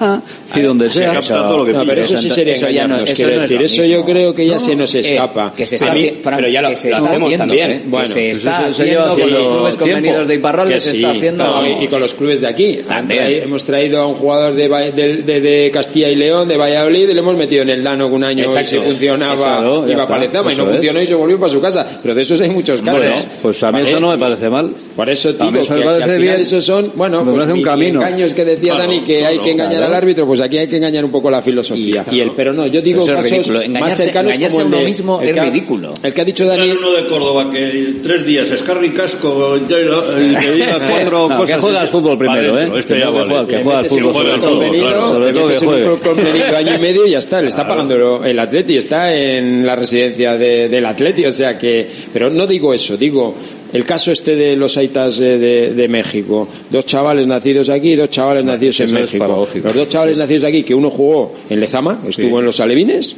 y 0.58 0.62
donde 0.62 0.90
Se 0.90 0.98
sea. 1.00 1.12
capta 1.14 1.46
todo 1.46 1.58
lo 1.58 1.64
que 1.64 1.72
No, 1.72 1.84
pero 1.86 2.02
eso 2.02 2.18
sí 2.18 2.30
sería 2.30 2.54
eso 2.54 2.68
ya 2.70 2.86
no- 2.86 2.96
eso 3.04 3.22
no 3.26 3.28
es 3.30 3.40
decir. 3.40 3.58
lo 3.60 3.66
Eso 3.66 3.84
yo 3.84 4.04
creo 4.04 4.34
que 4.34 4.46
ya 4.46 4.54
No, 4.54 4.58
se 4.58 4.76
nos 4.76 4.94
eh, 4.94 5.00
escapa. 5.00 5.52
que 5.56 5.66
se 5.66 5.76
está 5.76 5.92
mí- 5.92 6.00
haci- 6.02 6.14
Fran, 6.22 6.36
pero 6.36 6.48
ya 6.48 6.62
lo, 6.62 6.68
que 6.70 6.76
se 6.76 6.90
lo 6.90 6.96
está 6.96 7.08
hacemos 7.10 7.26
haciendo, 7.26 7.46
también. 7.46 7.70
¿eh? 7.70 7.80
Que 7.82 7.88
Bueno, 7.88 8.06
se 8.06 8.12
pues 8.14 8.38
está 8.38 8.56
se 8.58 8.82
haciendo 8.82 9.00
con 9.08 9.30
los 9.30 9.46
clubes 9.46 9.76
tiempo. 9.76 9.78
convenidos 9.94 10.28
de 10.28 10.34
Iparralde, 10.34 10.74
Que 10.74 10.80
se 10.80 10.90
sí, 10.92 10.96
está 10.98 11.10
haciendo, 11.10 11.44
no, 11.46 11.82
y- 11.82 11.86
con 11.88 12.00
los 12.00 12.14
clubes 12.14 12.40
de 12.40 12.46
aquí. 12.48 12.78
También. 12.86 13.20
Trae- 13.24 13.42
hemos 13.44 13.64
traído 13.64 14.00
a 14.02 14.06
un 14.06 14.14
jugador 14.14 14.54
de, 14.54 14.68
de, 14.92 15.16
de- 15.22 15.40
de 15.40 15.70
Castilla 15.72 16.08
y 16.08 16.14
León, 16.16 16.48
de 16.48 16.56
Valladolid, 16.56 17.08
y 17.08 17.12
le 17.14 17.20
hemos 17.20 17.36
metido 17.36 17.62
en 17.62 17.70
el 17.70 17.82
Dano 17.82 18.08
que 18.08 18.14
un 18.14 18.24
año 18.24 18.44
Exacto. 18.44 18.76
y 18.76 18.78
si 18.78 18.84
funcionaba, 18.84 19.84
ya 19.86 19.92
iba 19.92 20.06
para 20.06 20.20
Lezama, 20.22 20.52
y 20.52 20.56
no 20.56 20.66
funcionó 20.66 21.00
y 21.02 21.06
se 21.06 21.14
volvió 21.14 21.38
para 21.38 21.52
su 21.52 21.60
casa. 21.60 21.86
Pero 22.02 22.14
de 22.14 22.22
esos 22.22 22.40
hay 22.40 22.50
muchos 22.50 22.80
casos. 22.82 23.00
Bueno, 23.00 23.16
pues 23.42 23.62
a 23.62 23.72
mí 23.72 23.80
eso 23.82 24.00
no 24.00 24.10
me 24.10 24.18
parece 24.18 24.48
mal. 24.50 24.70
Por 24.97 25.10
eso 25.10 25.32
digo 25.35 25.52
que, 25.52 25.60
que 25.68 25.73
al 25.85 26.02
final 26.02 26.18
bien. 26.18 26.40
esos 26.40 26.64
son, 26.64 26.90
bueno, 26.94 27.23
pues 27.23 27.35
parece 27.36 27.52
un 27.52 27.59
mi- 27.59 27.64
camino. 27.64 28.01
engaños 28.01 28.32
que 28.35 28.44
decía 28.47 28.73
Claro, 28.74 28.90
Dani 28.90 29.01
que 29.05 29.16
hay 29.18 29.35
claro, 29.35 29.43
que 29.43 29.51
engañar 29.52 29.73
claro. 29.77 29.86
al 29.86 29.94
árbitro, 29.94 30.27
pues 30.27 30.40
aquí 30.40 30.56
hay 30.59 30.68
que 30.68 30.77
engañar 30.78 31.05
un 31.05 31.10
poco 31.10 31.31
la 31.31 31.43
filosofía. 31.43 32.05
Y, 32.10 32.20
el, 32.20 32.31
pero 32.31 32.52
no, 32.55 32.66
yo 32.66 32.81
digo 32.81 33.02
Eso 33.05 33.12
es 33.18 33.31
casos 33.31 33.68
más 33.68 33.94
cercanos 33.97 34.32
como 34.39 34.60
el 34.62 34.70
de- 34.70 34.85
mismo 34.86 35.20
el 35.20 35.28
es 35.28 35.35
que 35.35 35.40
ha- 35.40 35.44
ridículo. 35.44 35.93
El 36.02 36.14
que 36.14 36.20
ha 36.20 36.24
dicho 36.24 36.47
Dani... 36.47 36.70
Uno 36.70 36.93
de 36.93 37.06
Córdoba 37.06 37.51
que 37.52 37.97
tres 38.02 38.24
días 38.27 38.51
escarri 38.51 38.90
casco 38.90 39.56
y 39.59 39.66
que 40.36 40.51
diga 40.52 40.78
cuatro 40.89 41.28
No, 41.28 41.36
cosas. 41.36 41.56
que 41.56 41.60
juega 41.60 41.81
al 41.82 41.89
fútbol 41.89 42.16
primero, 42.18 42.59
¿eh? 42.59 42.70
Este 42.78 42.94
Que 42.94 43.01
ya 43.01 43.06
no, 43.06 43.12
que 43.12 43.18
vale. 43.18 43.28
juega- 43.31 43.47
que 43.47 43.62
juega 43.62 43.78
al 43.81 43.86
fútbol 43.86 44.14
sobre 44.14 45.32
todo, 45.32 45.51
que 45.97 46.09
convenido 46.09 46.56
año 46.56 46.74
y 46.74 46.81
medio 46.81 47.06
y 47.06 47.10
ya 47.10 47.18
está, 47.18 47.43
le 47.43 47.48
está 47.48 47.66
pagando 47.68 48.24
el 48.24 48.39
Atleti, 48.39 48.77
está 48.77 49.14
en 49.14 49.66
la 49.66 49.77
residencia 49.77 50.36
de- 50.39 50.68
del 50.68 50.86
Atleti, 50.86 51.24
o 51.27 51.32
sea 51.32 51.59
que, 51.59 51.86
pero 52.12 52.31
no 52.31 52.47
digo 52.47 52.73
eso, 52.73 52.97
digo 52.97 53.35
el 53.72 53.84
caso 53.84 54.12
este 54.12 54.36
de 54.36 54.56
los 54.56 54.76
aitas 54.76 55.18
de, 55.18 55.38
de- 55.38 55.74
de 55.74 55.88
México, 55.88 56.48
dos 56.70 56.86
chavales 56.86 57.26
nacidos 57.26 57.68
aquí 57.68 57.93
y 57.93 57.97
dos 57.97 58.10
chavales 58.10 58.44
nacidos 58.44 58.80
en 58.80 58.86
México. 59.02 59.24
Los 59.68 59.74
dos 59.76 59.88
chavales 59.88 60.18
nacidos 60.18 60.44
aquí, 60.44 60.62
que 60.62 60.74
uno 60.74 60.90
jugó 60.90 61.32
en 61.51 61.60
Lezama, 61.60 62.01
estuvo 62.09 62.38
en 62.40 62.44
los 62.47 62.60
Alevines, 62.60 63.14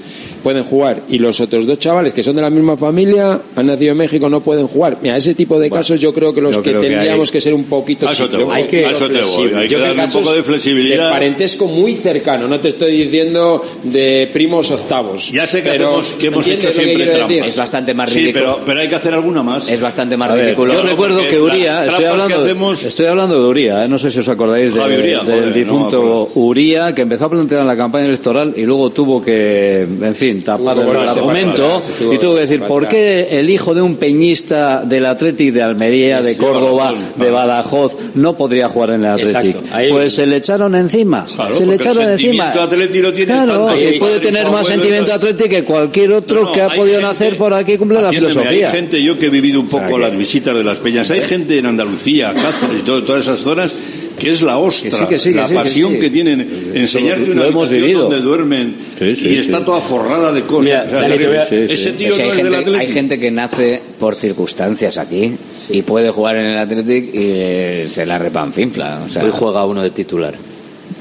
pueden 0.49 0.65
jugar 0.65 1.03
y 1.11 1.19
los 1.19 1.39
otros 1.41 1.67
dos 1.67 1.79
chavales 1.79 2.15
que 2.15 2.23
son 2.23 2.35
de 2.35 2.41
la 2.41 2.49
misma 2.49 2.75
familia 2.79 3.39
han 3.55 3.67
nacido 3.67 3.93
en 3.93 3.99
México 3.99 4.31
no 4.31 4.41
pueden 4.41 4.67
jugar. 4.67 4.97
Mira, 5.03 5.15
ese 5.19 5.35
tipo 5.35 5.61
de 5.61 5.69
casos 5.71 6.01
yo 6.01 6.15
creo 6.15 6.33
que 6.33 6.41
los 6.41 6.57
que 6.57 6.73
tendríamos 6.73 7.29
hay- 7.29 7.33
que 7.35 7.41
ser 7.43 7.53
un 7.53 7.65
poquito 7.65 8.09
A 8.09 8.13
eso 8.13 8.27
voy, 8.31 8.47
hay 8.51 8.65
que, 8.65 8.87
a 8.87 8.91
eso 8.93 9.09
te 9.09 9.13
voy, 9.13 9.23
flexibles. 9.25 9.55
hay 9.57 9.63
que 9.69 9.73
Yo 9.75 9.79
creo 9.79 9.89
darle 9.95 10.05
un 10.07 10.11
poco 10.25 10.33
de 10.35 10.43
flexibilidad. 10.43 11.05
De 11.09 11.11
parentesco 11.13 11.67
muy 11.67 11.95
cercano, 11.97 12.49
no 12.49 12.59
te 12.61 12.69
estoy 12.69 12.93
diciendo 12.97 13.63
de 13.83 14.31
primos 14.33 14.71
octavos. 14.71 15.31
Ya 15.33 15.47
sé 15.47 15.63
que, 15.63 15.69
pero, 15.69 15.99
hacemos, 15.99 16.13
que 16.19 16.27
hemos 16.29 16.39
¿entiendes 16.47 16.65
hecho 16.65 16.73
siempre 16.73 16.95
quiero 16.97 17.13
trampas. 17.13 17.29
decir? 17.29 17.45
Es 17.49 17.57
bastante 17.59 17.93
más 17.95 18.11
Sí, 18.11 18.19
ridículo. 18.21 18.45
pero, 18.55 18.65
pero 18.65 18.81
hay 18.81 18.89
que 18.89 18.95
hacer 18.95 19.13
alguna 19.13 19.43
más. 19.43 19.69
Es 19.71 19.81
bastante 19.83 20.17
más 20.17 20.33
ver, 20.33 20.45
ridículo. 20.47 20.73
yo 20.73 20.81
recuerdo 20.83 21.21
que 21.29 21.39
Uría, 21.39 21.85
estoy 21.85 22.05
hablando, 22.07 22.43
hacemos- 22.43 22.85
estoy 22.87 23.05
hablando 23.07 23.43
de 23.43 23.49
Uría, 23.51 23.85
¿eh? 23.85 23.89
no 23.89 23.99
sé 23.99 24.11
si 24.11 24.21
os 24.21 24.29
acordáis 24.29 24.73
de- 24.73 24.81
Javi 24.81 24.95
Uría, 24.97 25.19
del 25.19 25.27
joder, 25.27 25.47
no 25.49 25.53
difunto 25.55 25.97
acuerdo. 25.99 26.29
Uría, 26.37 26.95
que 26.95 27.03
empezó 27.03 27.27
a 27.27 27.31
plantear 27.31 27.61
en 27.61 27.67
la 27.67 27.77
campaña 27.77 28.07
electoral 28.07 28.55
y 28.57 28.63
luego 28.63 28.89
tuvo 28.91 29.23
que, 29.23 29.83
en 29.83 30.15
fin, 30.15 30.38
tapar 30.43 30.77
Tuvo 30.77 30.93
que 30.93 30.99
el 30.99 31.09
argumento 31.09 31.81
y 32.13 32.19
tuvo 32.19 32.35
que 32.35 32.41
decir, 32.41 32.63
¿por 32.63 32.89
qué 32.89 33.29
el 33.39 33.51
hijo 33.51 33.75
de 33.75 33.83
un 33.83 33.97
peñista 33.97 34.83
del 34.85 35.07
Athletic 35.07 35.53
de 35.53 35.63
Almería, 35.63 36.21
de 36.21 36.37
Córdoba, 36.37 36.95
de. 37.17 37.31
Badajoz, 37.31 37.97
no 38.15 38.37
podría 38.37 38.69
jugar 38.69 38.91
en 38.91 39.01
el 39.05 39.07
Athletic? 39.07 39.57
Pues 39.91 40.15
se 40.15 40.27
le 40.27 40.37
echaron 40.37 40.75
encima, 40.75 41.27
se 41.27 41.67
le 41.67 41.75
echaron 41.77 42.11
encima. 42.11 42.53
Claro, 42.53 43.77
y 43.79 43.99
puede 43.99 44.21
tener 44.21 44.51
más 44.51 44.67
sentimiento. 44.67 45.13
Athletic 45.13 45.49
que 45.49 45.65
cualquier 45.65 46.13
otro 46.13 46.53
que 46.53 46.63
ha 46.63 46.69
podido 46.69 46.97
gente- 46.97 47.03
nacer 47.03 47.37
por 47.37 47.53
aquí 47.53 47.77
cumple 47.77 48.01
la 48.01 48.11
filosofía. 48.11 48.69
Hay 48.69 48.77
gente, 48.77 49.03
yo 49.03 49.19
que 49.19 49.27
he 49.27 49.31
vivido 49.31 49.61
un 49.61 49.69
poco 49.69 49.99
las 49.99 50.17
visitas 50.17 50.55
de 50.55 50.65
las 50.65 50.79
peñas, 50.79 51.11
hay 51.11 51.23
gente 51.23 51.59
en 51.59 51.67
Andalucía, 51.67 52.35
Cáceres 52.35 52.85
todas 52.85 53.23
esas 53.23 53.41
zonas 53.41 53.75
que 54.19 54.31
es 54.31 54.43
la 54.43 54.59
ostra, 54.59 54.91
Que 54.91 54.97
sí, 54.97 55.05
que 55.09 55.19
sí, 55.19 55.31
que 55.31 55.37
la 55.37 55.47
sí, 55.49 55.55
que 55.55 55.59
pasión 55.61 55.93
sí. 55.95 55.99
que 56.01 56.11
tienen, 56.11 56.71
enseñarte 56.75 57.31
una 57.31 57.47
hemos 57.47 57.69
habitación 57.69 57.81
vivido. 57.83 58.03
donde 58.03 58.21
duermen 58.21 58.75
Sí, 58.99 59.17
sí, 59.17 59.29
y 59.29 59.37
está 59.39 59.59
sí. 59.59 59.65
toda 59.65 59.81
forrada 59.81 60.33
de 60.33 60.43
cosas. 60.43 60.65
Mira, 60.65 60.85
O 60.87 60.91
sea, 60.91 61.01
Dani, 61.03 61.17
te 61.17 61.27
voy 61.29 61.37
a- 61.37 61.47
sí, 61.47 61.57
sí. 61.69 61.73
ese 61.75 61.93
tío 61.93 62.09
no 62.09 62.15
hay, 62.15 62.21
es 62.21 62.27
del 62.29 62.37
gente, 62.37 62.57
Atlético. 62.57 62.77
hay 62.81 62.89
gente 62.93 63.19
que 63.21 63.31
nace 63.31 63.83
por 63.99 64.15
circunstancias 64.17 64.99
aquí 64.99 65.35
y 65.71 65.83
puede 65.83 66.11
jugar 66.11 66.37
en 66.37 66.47
el 66.47 66.59
Athletic 66.59 67.15
y 67.15 67.89
se 67.89 68.05
la 68.07 68.19
repanfinfla. 68.19 69.03
O 69.07 69.09
sea, 69.09 69.25
Hoy 69.25 69.31
juega 69.33 69.65
uno 69.65 69.83
de 69.83 69.91
titular. 69.91 70.35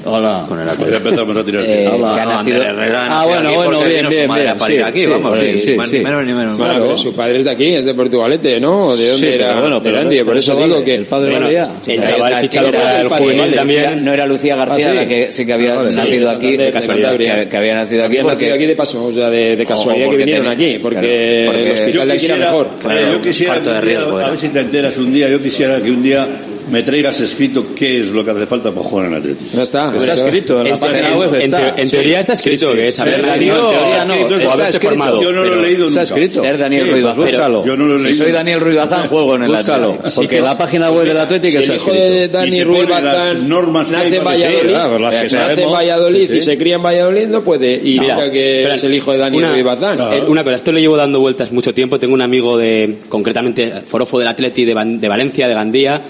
Hola. 0.04 0.44
Con 0.48 0.58
el 0.60 0.66
Ya 0.66 0.72
Athletic. 0.72 0.96
empezamos 0.96 1.36
a 1.36 1.44
tirar. 1.44 1.64
Eh, 1.66 1.88
Hola. 1.92 2.14
que 2.14 2.20
ha 2.20 2.24
No, 2.24 2.30
nacido- 2.32 2.62
Ah, 3.10 3.24
bueno, 3.26 3.52
bueno, 3.54 3.80
bien, 3.80 4.08
bien, 4.08 4.30
bien, 4.32 4.56
sí, 4.66 4.78
aquí, 4.80 5.00
sí, 5.00 5.06
vamos, 5.06 5.38
sí, 5.38 5.44
y 5.44 5.60
sí, 5.60 5.76
sí. 5.84 5.96
ni 5.96 6.04
menos 6.04 6.24
ni 6.24 6.32
menos. 6.32 6.56
Bueno, 6.56 6.74
pero 6.80 6.96
su 6.96 7.14
padre 7.14 7.38
es 7.38 7.44
de 7.44 7.50
aquí, 7.50 7.74
es 7.74 7.84
de 7.84 7.94
Portugalete, 7.94 8.60
¿no? 8.60 8.96
¿De 8.96 9.08
dónde 9.10 9.26
Sí, 9.28 9.34
era? 9.34 9.48
pero 9.48 9.60
bueno, 9.62 9.82
pero 9.82 9.96
de 9.96 10.00
Andy, 10.02 10.18
el- 10.18 10.24
por 10.24 10.36
eso 10.36 10.54
digo 10.56 10.68
padre- 10.76 10.84
que 10.84 10.94
el 10.94 11.04
padre 11.04 11.30
bueno, 11.30 11.46
valía. 11.46 11.64
El 11.86 12.04
chaval 12.04 12.32
era- 12.32 12.40
fichado 12.40 12.68
era 12.68 12.78
para 12.80 13.00
el 13.00 13.08
juvenil 13.08 13.54
también. 13.54 14.04
no 14.04 14.12
era 14.14 14.26
Lucía 14.26 14.56
García 14.56 14.86
Ah, 14.86 14.90
sí. 14.90 14.96
la 14.96 15.06
que 15.06 15.32
sí 15.32 15.46
que 15.46 15.52
había 15.52 15.74
Ah, 15.74 15.82
nacido 15.92 16.30
aquí, 16.30 16.56
de 16.56 16.70
casualidad. 16.70 17.16
que, 17.16 17.56
había 17.56 17.74
nacido 17.74 18.04
aquí 18.04 18.18
nacido 18.18 18.54
aquí 18.54 18.66
de 18.66 18.76
paso, 18.76 19.04
o 19.04 19.12
sea, 19.12 19.30
de, 19.30 19.64
casualidad 19.66 20.04
que 20.04 20.10
porque 20.10 20.24
vinieron 20.24 20.46
aquí, 20.46 20.78
porque, 20.80 21.44
el 21.44 21.52
Yo 21.92 22.02
hospital 22.02 22.08
de 22.08 22.14
aquí 22.14 22.26
era 22.26 22.36
mejor. 22.36 22.66
eh, 22.90 23.08
yo 23.12 23.20
quisiera 23.20 23.54
a 23.54 23.56
era. 23.58 24.28
ver 24.30 24.38
si 24.38 24.48
te 24.48 24.60
enteras 24.60 24.96
un 24.98 25.12
día, 25.12 25.28
yo 25.28 25.42
quisiera 25.42 25.80
que 25.82 25.90
un 25.90 26.02
día 26.02 26.26
me 26.70 26.82
traigas 26.82 27.20
escrito 27.20 27.66
qué 27.74 28.00
es 28.00 28.10
lo 28.10 28.24
que 28.24 28.30
hace 28.30 28.46
falta 28.46 28.70
para 28.70 28.86
jugar 28.86 29.06
en 29.06 29.14
Atlético. 29.14 29.50
Ya 29.54 29.62
está. 29.62 29.96
Está 29.96 30.14
escrito 30.14 30.58
en 30.58 30.64
la 30.64 30.70
En- 30.70 30.78
página 30.80 31.08
en- 31.12 31.18
web. 31.18 31.34
en 31.34 31.40
está. 31.42 31.58
teo- 31.58 31.82
en 31.82 31.90
teoría 31.90 32.20
está 32.20 32.32
escrito, 32.34 32.72
que 32.72 32.88
es 32.88 32.96
sí, 32.96 33.02
nacido 33.02 33.56
no, 33.56 33.68
o 33.68 33.70
teoría 33.70 34.04
no, 34.04 34.12
haberse 34.14 34.46
está 34.46 34.68
escrito. 34.68 34.88
formado. 34.88 35.22
Yo 35.22 35.32
no 35.32 35.44
lo 35.44 35.54
he 35.54 35.62
leído 35.62 35.86
Está 35.88 36.00
nunca. 36.00 36.14
escrito. 36.14 36.40
ser 36.42 36.58
Daniel 36.58 36.84
Sí, 36.84 36.90
Ruiz 36.90 37.04
Bazán. 37.04 37.64
Yo 37.64 37.76
no 37.76 37.86
lo 37.86 37.94
he 37.96 37.98
Si 37.98 38.04
leído. 38.04 38.24
soy 38.24 38.32
Daniel 38.32 38.60
Ruiz 38.60 38.76
Bazán, 38.76 39.08
juego 39.08 39.34
en 39.36 39.42
el 39.44 39.54
Athletic. 39.54 40.12
porque 40.14 40.40
la 40.40 40.58
página 40.58 40.90
web 40.90 41.04
del 41.06 41.18
Atlético 41.18 41.52
Si 41.52 41.58
está 41.58 41.72
el 41.74 41.78
hijo 41.80 41.92
de 41.92 42.06
escrito. 42.24 42.38
Dani 42.38 42.64
Ruiz 42.64 42.88
Bazán 42.88 43.48
normas 43.48 43.88
que 43.88 43.96
hay 43.96 44.02
nace 44.04 44.16
en 44.16 44.24
para 44.24 44.36
que 44.36 44.42
Valladolid, 44.42 44.62
sí, 44.62 44.68
claro, 44.68 44.98
las 44.98 45.14
que 45.14 45.22
nace 45.36 45.62
en. 45.62 45.70
Valladolid 45.70 46.30
y 46.32 46.42
se 46.42 46.58
cría 46.58 46.74
en 46.76 46.82
Valladolid, 46.82 47.26
no 47.28 47.42
puede. 47.42 47.74
Y 47.82 47.98
Mira, 48.00 48.30
que 48.30 48.64
es 48.74 48.84
el 48.84 48.94
hijo 48.94 49.12
de 49.12 49.18
Dani 49.18 49.36
una- 49.38 49.52
Ruiz 49.52 49.64
Bazán. 49.64 49.98
eh, 50.12 50.22
una 50.26 50.44
cosa, 50.44 50.56
esto 50.56 50.72
lo 50.72 50.78
llevo 50.78 50.96
dando 50.96 51.20
vueltas 51.20 51.52
mucho 51.52 51.72
tiempo. 51.74 51.98
Tengo 51.98 52.14
un 52.14 52.22
amigo 52.22 52.56
de, 52.58 52.96
concretamente, 53.08 53.72
forofo 53.86 54.18
del 54.18 54.28
Atleti 54.28 54.64
de 54.64 54.74
Valencia, 55.08 55.48
de 55.48 55.54
Gandía, 55.54 56.00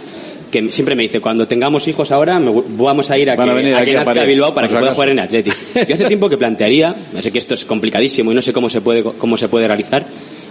que 0.51 0.73
siempre 0.73 0.95
me 0.95 1.03
dice, 1.03 1.21
cuando 1.21 1.47
tengamos 1.47 1.87
hijos 1.89 2.11
ahora, 2.11 2.39
me 2.39 2.51
vamos 2.77 3.11
a 3.11 3.19
ir 3.19 3.31
a 3.31 3.37
que, 3.37 3.43
a 3.51 3.55
a 3.77 3.85
que 3.85 3.93
nazca 3.95 4.05
Bilbao 4.27 4.55
para 4.55 4.69
que 4.69 4.75
pueda 4.81 4.95
jugar 4.95 5.09
en 5.11 5.19
Atleti. 5.21 5.51
Yo 5.89 5.95
hace 5.95 6.05
tiempo 6.07 6.29
que 6.29 6.37
plantearía, 6.39 6.95
sé 7.23 7.31
que 7.33 7.39
esto 7.39 7.55
es 7.55 7.65
complicadísimo 7.65 8.33
y 8.33 8.35
no 8.35 8.43
sé 8.43 8.53
cómo 8.53 8.69
se 8.71 8.81
puede, 8.81 9.03
cómo 9.03 9.37
se 9.37 9.49
puede 9.49 9.67
realizar, 9.67 10.05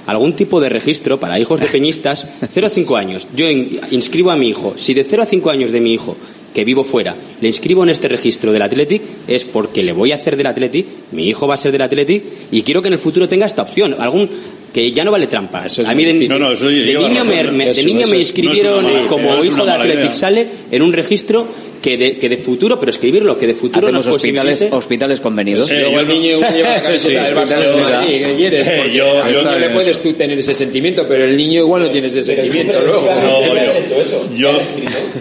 algún 0.06 0.34
tipo 0.34 0.62
de 0.62 0.70
registro 0.70 1.20
para 1.20 1.40
hijos 1.40 1.60
de 1.60 1.66
peñistas 1.68 2.26
0 2.50 2.68
a 2.68 2.70
5 2.70 2.96
años. 2.98 3.28
Yo 3.36 3.50
in- 3.50 3.80
inscribo 3.92 4.32
a 4.32 4.36
mi 4.38 4.50
hijo. 4.50 4.74
Si 4.78 4.94
de 4.94 5.04
0 5.04 5.24
a 5.24 5.26
5 5.26 5.50
años 5.50 5.72
de 5.72 5.82
mi 5.82 5.94
hijo 5.94 6.16
que 6.54 6.64
vivo 6.64 6.84
fuera, 6.84 7.14
le 7.42 7.48
inscribo 7.50 7.84
en 7.84 7.90
este 7.90 8.08
registro 8.08 8.52
del 8.52 8.62
Athletic, 8.64 9.02
es 9.28 9.44
porque 9.44 9.84
le 9.84 9.92
voy 9.92 10.12
a 10.12 10.16
hacer 10.16 10.36
del 10.38 10.48
Athletic, 10.48 10.88
mi 11.12 11.28
hijo 11.28 11.46
va 11.48 11.54
a 11.54 11.58
ser 11.58 11.72
del 11.72 11.82
Athletic, 11.84 12.24
y 12.52 12.64
quiero 12.64 12.82
que 12.82 12.88
en 12.88 12.94
el 12.94 13.00
futuro 13.00 13.28
tenga 13.30 13.46
esta 13.46 13.62
opción. 13.62 13.96
Algún 14.00 14.28
que 14.78 14.92
ya 14.92 15.04
no 15.04 15.10
vale 15.12 15.26
trampa. 15.26 15.66
Eso 15.66 15.82
es 15.82 15.88
a 15.88 15.96
mí 15.96 16.06
de. 16.06 16.28
No, 16.28 16.38
no, 16.38 16.52
eso 16.52 16.68
de 16.68 16.76
lleva 16.86 17.08
niño, 17.10 17.26
me, 17.26 17.42
razón. 17.42 17.58
me- 17.58 17.66
de 17.66 17.72
Eso- 17.72 17.82
niño 17.84 18.06
me 18.06 18.18
inscribieron 18.20 18.84
no 18.84 18.90
mala 18.94 19.08
como 19.08 19.44
hijo 19.44 19.66
de 19.66 19.72
Athletic 19.72 20.00
idea. 20.02 20.14
sale 20.14 20.48
en 20.70 20.82
un 20.84 20.94
registro 20.94 21.48
que 21.82 21.98
de, 21.98 22.18
que 22.18 22.30
de 22.30 22.38
futuro, 22.38 22.80
pero 22.80 22.92
escribirlo, 22.92 23.40
que 23.40 23.48
de 23.48 23.56
futuro 23.56 23.88
Hacemos 23.88 24.06
nos 24.06 24.16
hospitales, 24.18 24.60
posibilite- 24.62 24.74
hospitales 24.78 25.20
convenidos. 25.20 25.72
Eh, 25.72 25.80
Luego 25.82 25.92
yo 25.94 26.00
el 26.02 26.08
no- 26.08 26.14
niño 26.14 26.32
igual 26.38 26.54
lleva 26.54 26.70
la 26.70 26.84
camiseta 26.84 27.24
del 27.26 27.36
Barça 27.36 27.64
yo- 27.64 27.78
Madrid, 27.80 28.24
¿qué 28.24 28.36
quieres? 28.36 28.68
Eh, 28.68 28.84
yo- 28.94 29.24
al 29.24 29.34
yo- 29.34 29.44
niño 29.44 29.58
le 29.60 29.70
puedes 29.72 30.00
tú 30.04 30.14
tener 30.14 30.38
ese 30.38 30.54
sentimiento, 30.54 31.06
pero 31.08 31.24
el 31.26 31.36
niño 31.36 31.62
igual 31.62 31.82
no 31.82 31.90
tiene 31.90 32.06
ese 32.06 32.22
sentimiento 32.24 32.80
luego. 32.86 33.08
No, 33.24 33.42
yo, 34.36 34.52
yo, 34.52 34.60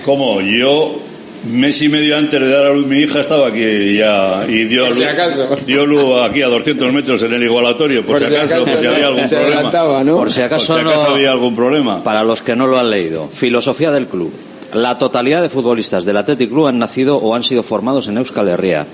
¿cómo? 0.05 0.43
Yo, 0.43 1.01
mes 1.45 1.81
y 1.83 1.89
medio 1.89 2.17
antes 2.17 2.41
de 2.41 2.49
dar 2.49 2.67
a 2.67 2.73
luz 2.73 2.87
mi 2.87 2.99
hija 2.99 3.21
estaba 3.21 3.49
aquí 3.49 3.97
ya, 3.97 4.45
y 4.49 4.65
dio, 4.65 4.93
si 4.93 5.01
luz- 5.01 5.09
acaso. 5.09 5.57
dio 5.67 5.87
luz 5.87 6.23
aquí 6.29 6.43
a 6.43 6.49
200 6.49 6.93
metros 6.93 7.23
en 7.23 7.35
el 7.35 7.43
igualatorio, 7.43 8.05
por, 8.05 8.19
si 8.19 8.25
acaso, 8.35 8.65
por 8.65 8.79
si 8.81 8.87
había 8.87 9.07
algún 9.09 9.29
se 9.29 9.37
problema. 9.37 10.03
¿no? 10.05 10.17
Por 10.17 10.31
si 10.33 10.41
acaso, 10.43 10.67
Por 10.75 10.83
si 10.83 10.87
acaso 10.87 11.05
no- 11.09 11.15
había 11.15 11.31
algún 11.33 11.55
problema. 11.55 12.03
Para 12.03 12.23
los 12.25 12.43
que 12.43 12.57
no 12.57 12.67
lo 12.67 12.79
han 12.79 12.91
leído, 12.91 13.29
filosofía 13.33 13.91
del 13.91 14.07
club. 14.07 14.33
La 14.77 14.99
totalidad 14.99 15.41
de 15.41 15.49
futbolistas 15.49 16.05
del 16.05 16.19
Athletic 16.19 16.51
Club 16.51 16.67
han 16.67 16.79
nacido 16.79 17.17
o 17.17 17.35
han 17.35 17.43
sido 17.43 17.63
formados 17.63 18.09
en 18.09 18.19
Euskal 18.19 18.47
Herria. 18.47 18.87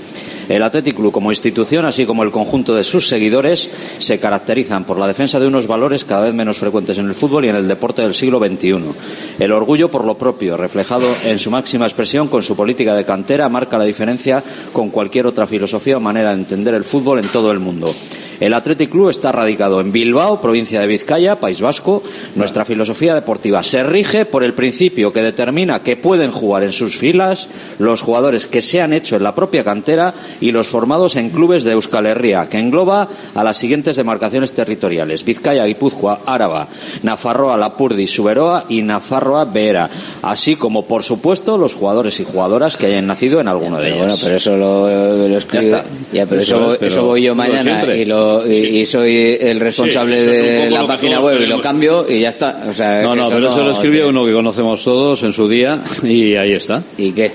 El 0.49 0.63
Athletic 0.63 0.95
Club 0.95 1.11
como 1.11 1.33
institución, 1.33 1.85
así 1.85 2.07
como 2.07 2.23
el 2.23 2.31
conjunto 2.31 2.77
de 2.77 2.85
sus 2.85 3.09
seguidores, 3.09 3.69
se 3.99 4.21
caracterizan 4.21 4.85
por 4.85 4.97
la 4.97 5.09
defensa 5.09 5.41
de 5.41 5.49
unos 5.49 5.67
valores 5.67 6.05
cada 6.05 6.21
vez 6.21 6.35
menos 6.35 6.59
frecuentes 6.59 6.99
en 6.99 7.09
el 7.09 7.17
fútbol 7.17 7.47
y 7.47 7.49
en 7.49 7.57
el 7.57 7.67
deporte 7.67 8.01
del 8.01 8.15
siglo 8.15 8.39
XXI. 8.39 8.77
El 9.41 9.51
orgullo 9.51 9.91
por 9.91 10.05
lo 10.05 10.17
propio, 10.17 10.57
reflejado 10.57 11.09
en 11.25 11.41
su 11.41 11.51
máxima 11.51 11.87
expresión 11.87 12.29
con 12.29 12.45
su 12.45 12.55
política 12.55 12.95
de 12.95 13.05
cantera, 13.05 13.49
marca 13.49 13.77
la 13.77 13.85
diferencia 13.85 14.41
con 14.73 14.91
cualquier 14.91 15.27
otra 15.27 15.49
filosofía 15.49 15.97
o 15.97 16.01
manera 16.01 16.29
de 16.29 16.43
entender 16.43 16.75
el 16.75 16.85
fútbol 16.85 17.19
en 17.19 17.27
todo 17.27 17.51
el 17.51 17.59
mundo. 17.59 17.93
El 18.43 18.55
Athletic 18.55 18.91
Club 18.91 19.09
está 19.09 19.31
radicado 19.31 19.81
en 19.81 19.93
Bilbao, 19.93 20.41
provincia 20.41 20.81
de 20.81 20.89
Vizcaya, 20.89 21.39
País 21.39 21.61
Vasco. 21.61 22.03
Nuestra 22.35 22.65
filosofía 22.65 23.15
deportiva 23.15 23.63
se 23.63 23.85
rige 23.85 24.25
por 24.25 24.43
el 24.43 24.53
principio 24.53 25.13
que 25.13 25.23
determina 25.23 25.85
que 25.85 25.97
pueden 25.97 26.33
jugar 26.33 26.65
en 26.65 26.73
sus 26.73 26.97
filas 26.97 27.49
los 27.79 28.03
jugadores 28.03 28.49
que 28.49 28.61
se 28.61 28.83
han 28.83 28.95
hecho 28.95 29.15
en 29.15 29.23
la 29.23 29.37
propia 29.37 29.63
cantera 29.63 30.13
y 30.41 30.51
los 30.51 30.67
formados 30.67 31.15
en 31.15 31.31
clubes 31.31 31.63
de 31.63 31.71
Euskal 31.71 32.07
Herria, 32.07 32.49
que 32.49 32.59
engloba 32.59 33.07
a 33.33 33.45
las 33.45 33.59
siguientes 33.59 33.95
demarcaciones 33.95 34.51
territoriales: 34.51 35.25
Vizcaya, 35.25 35.65
Guipúzcoa, 35.65 36.23
Áraba, 36.27 36.67
Nafarroa, 37.05 37.57
Lapurdi, 37.57 38.09
Suberoa 38.09 38.65
y 38.69 38.83
Nafarroa, 38.83 39.45
Beera, 39.45 39.89
así 40.23 40.57
como, 40.57 40.87
por 40.87 41.05
supuesto, 41.05 41.57
los 41.57 41.75
jugadores 41.75 42.19
y 42.19 42.25
jugadoras 42.25 42.77
que 42.77 42.87
hayan 42.87 43.07
nacido 43.07 43.41
en 43.41 43.47
alguno 43.47 43.79
de 43.79 43.91
ellos. 43.91 43.99
Bueno, 43.99 44.15
pero 44.21 44.35
eso 44.35 44.57
lo, 44.57 45.29
lo. 45.29 45.39
Ya 45.39 45.61
está. 45.61 45.85
Ya, 46.13 46.27
pero 46.27 46.41
Eso 46.41 46.57
eso, 46.57 46.73
es, 46.73 46.79
pero 46.79 46.91
eso 46.91 47.05
voy 47.05 47.23
yo 47.23 47.37
mañana 47.37 47.95
y, 47.95 48.05
lo, 48.05 48.32
y, 48.47 48.81
y 48.81 48.87
soy 48.87 49.37
el 49.41 49.61
responsable 49.61 50.19
Sí, 50.19 50.31
es 50.31 50.65
de 50.65 50.71
la 50.71 50.87
página 50.87 51.21
web 51.21 51.41
y 51.41 51.47
lo 51.47 51.61
cambio 51.61 52.07
y 52.09 52.21
ya 52.21 52.29
está. 52.31 52.65
O 52.69 52.73
sea, 52.73 53.03
No, 53.03 53.15
no, 53.15 53.29
pero 53.29 53.49
eso 53.49 53.63
lo 53.63 53.71
escribió 53.73 54.09
uno 54.09 54.25
que 54.25 54.33
conocemos 54.33 54.83
todos 54.85 55.23
en 55.23 55.33
su 55.33 55.49
día 55.49 55.81
y 56.03 56.35
ahí 56.37 56.53
está. 56.55 56.83
¿Y 56.99 57.13
qué? 57.13 57.31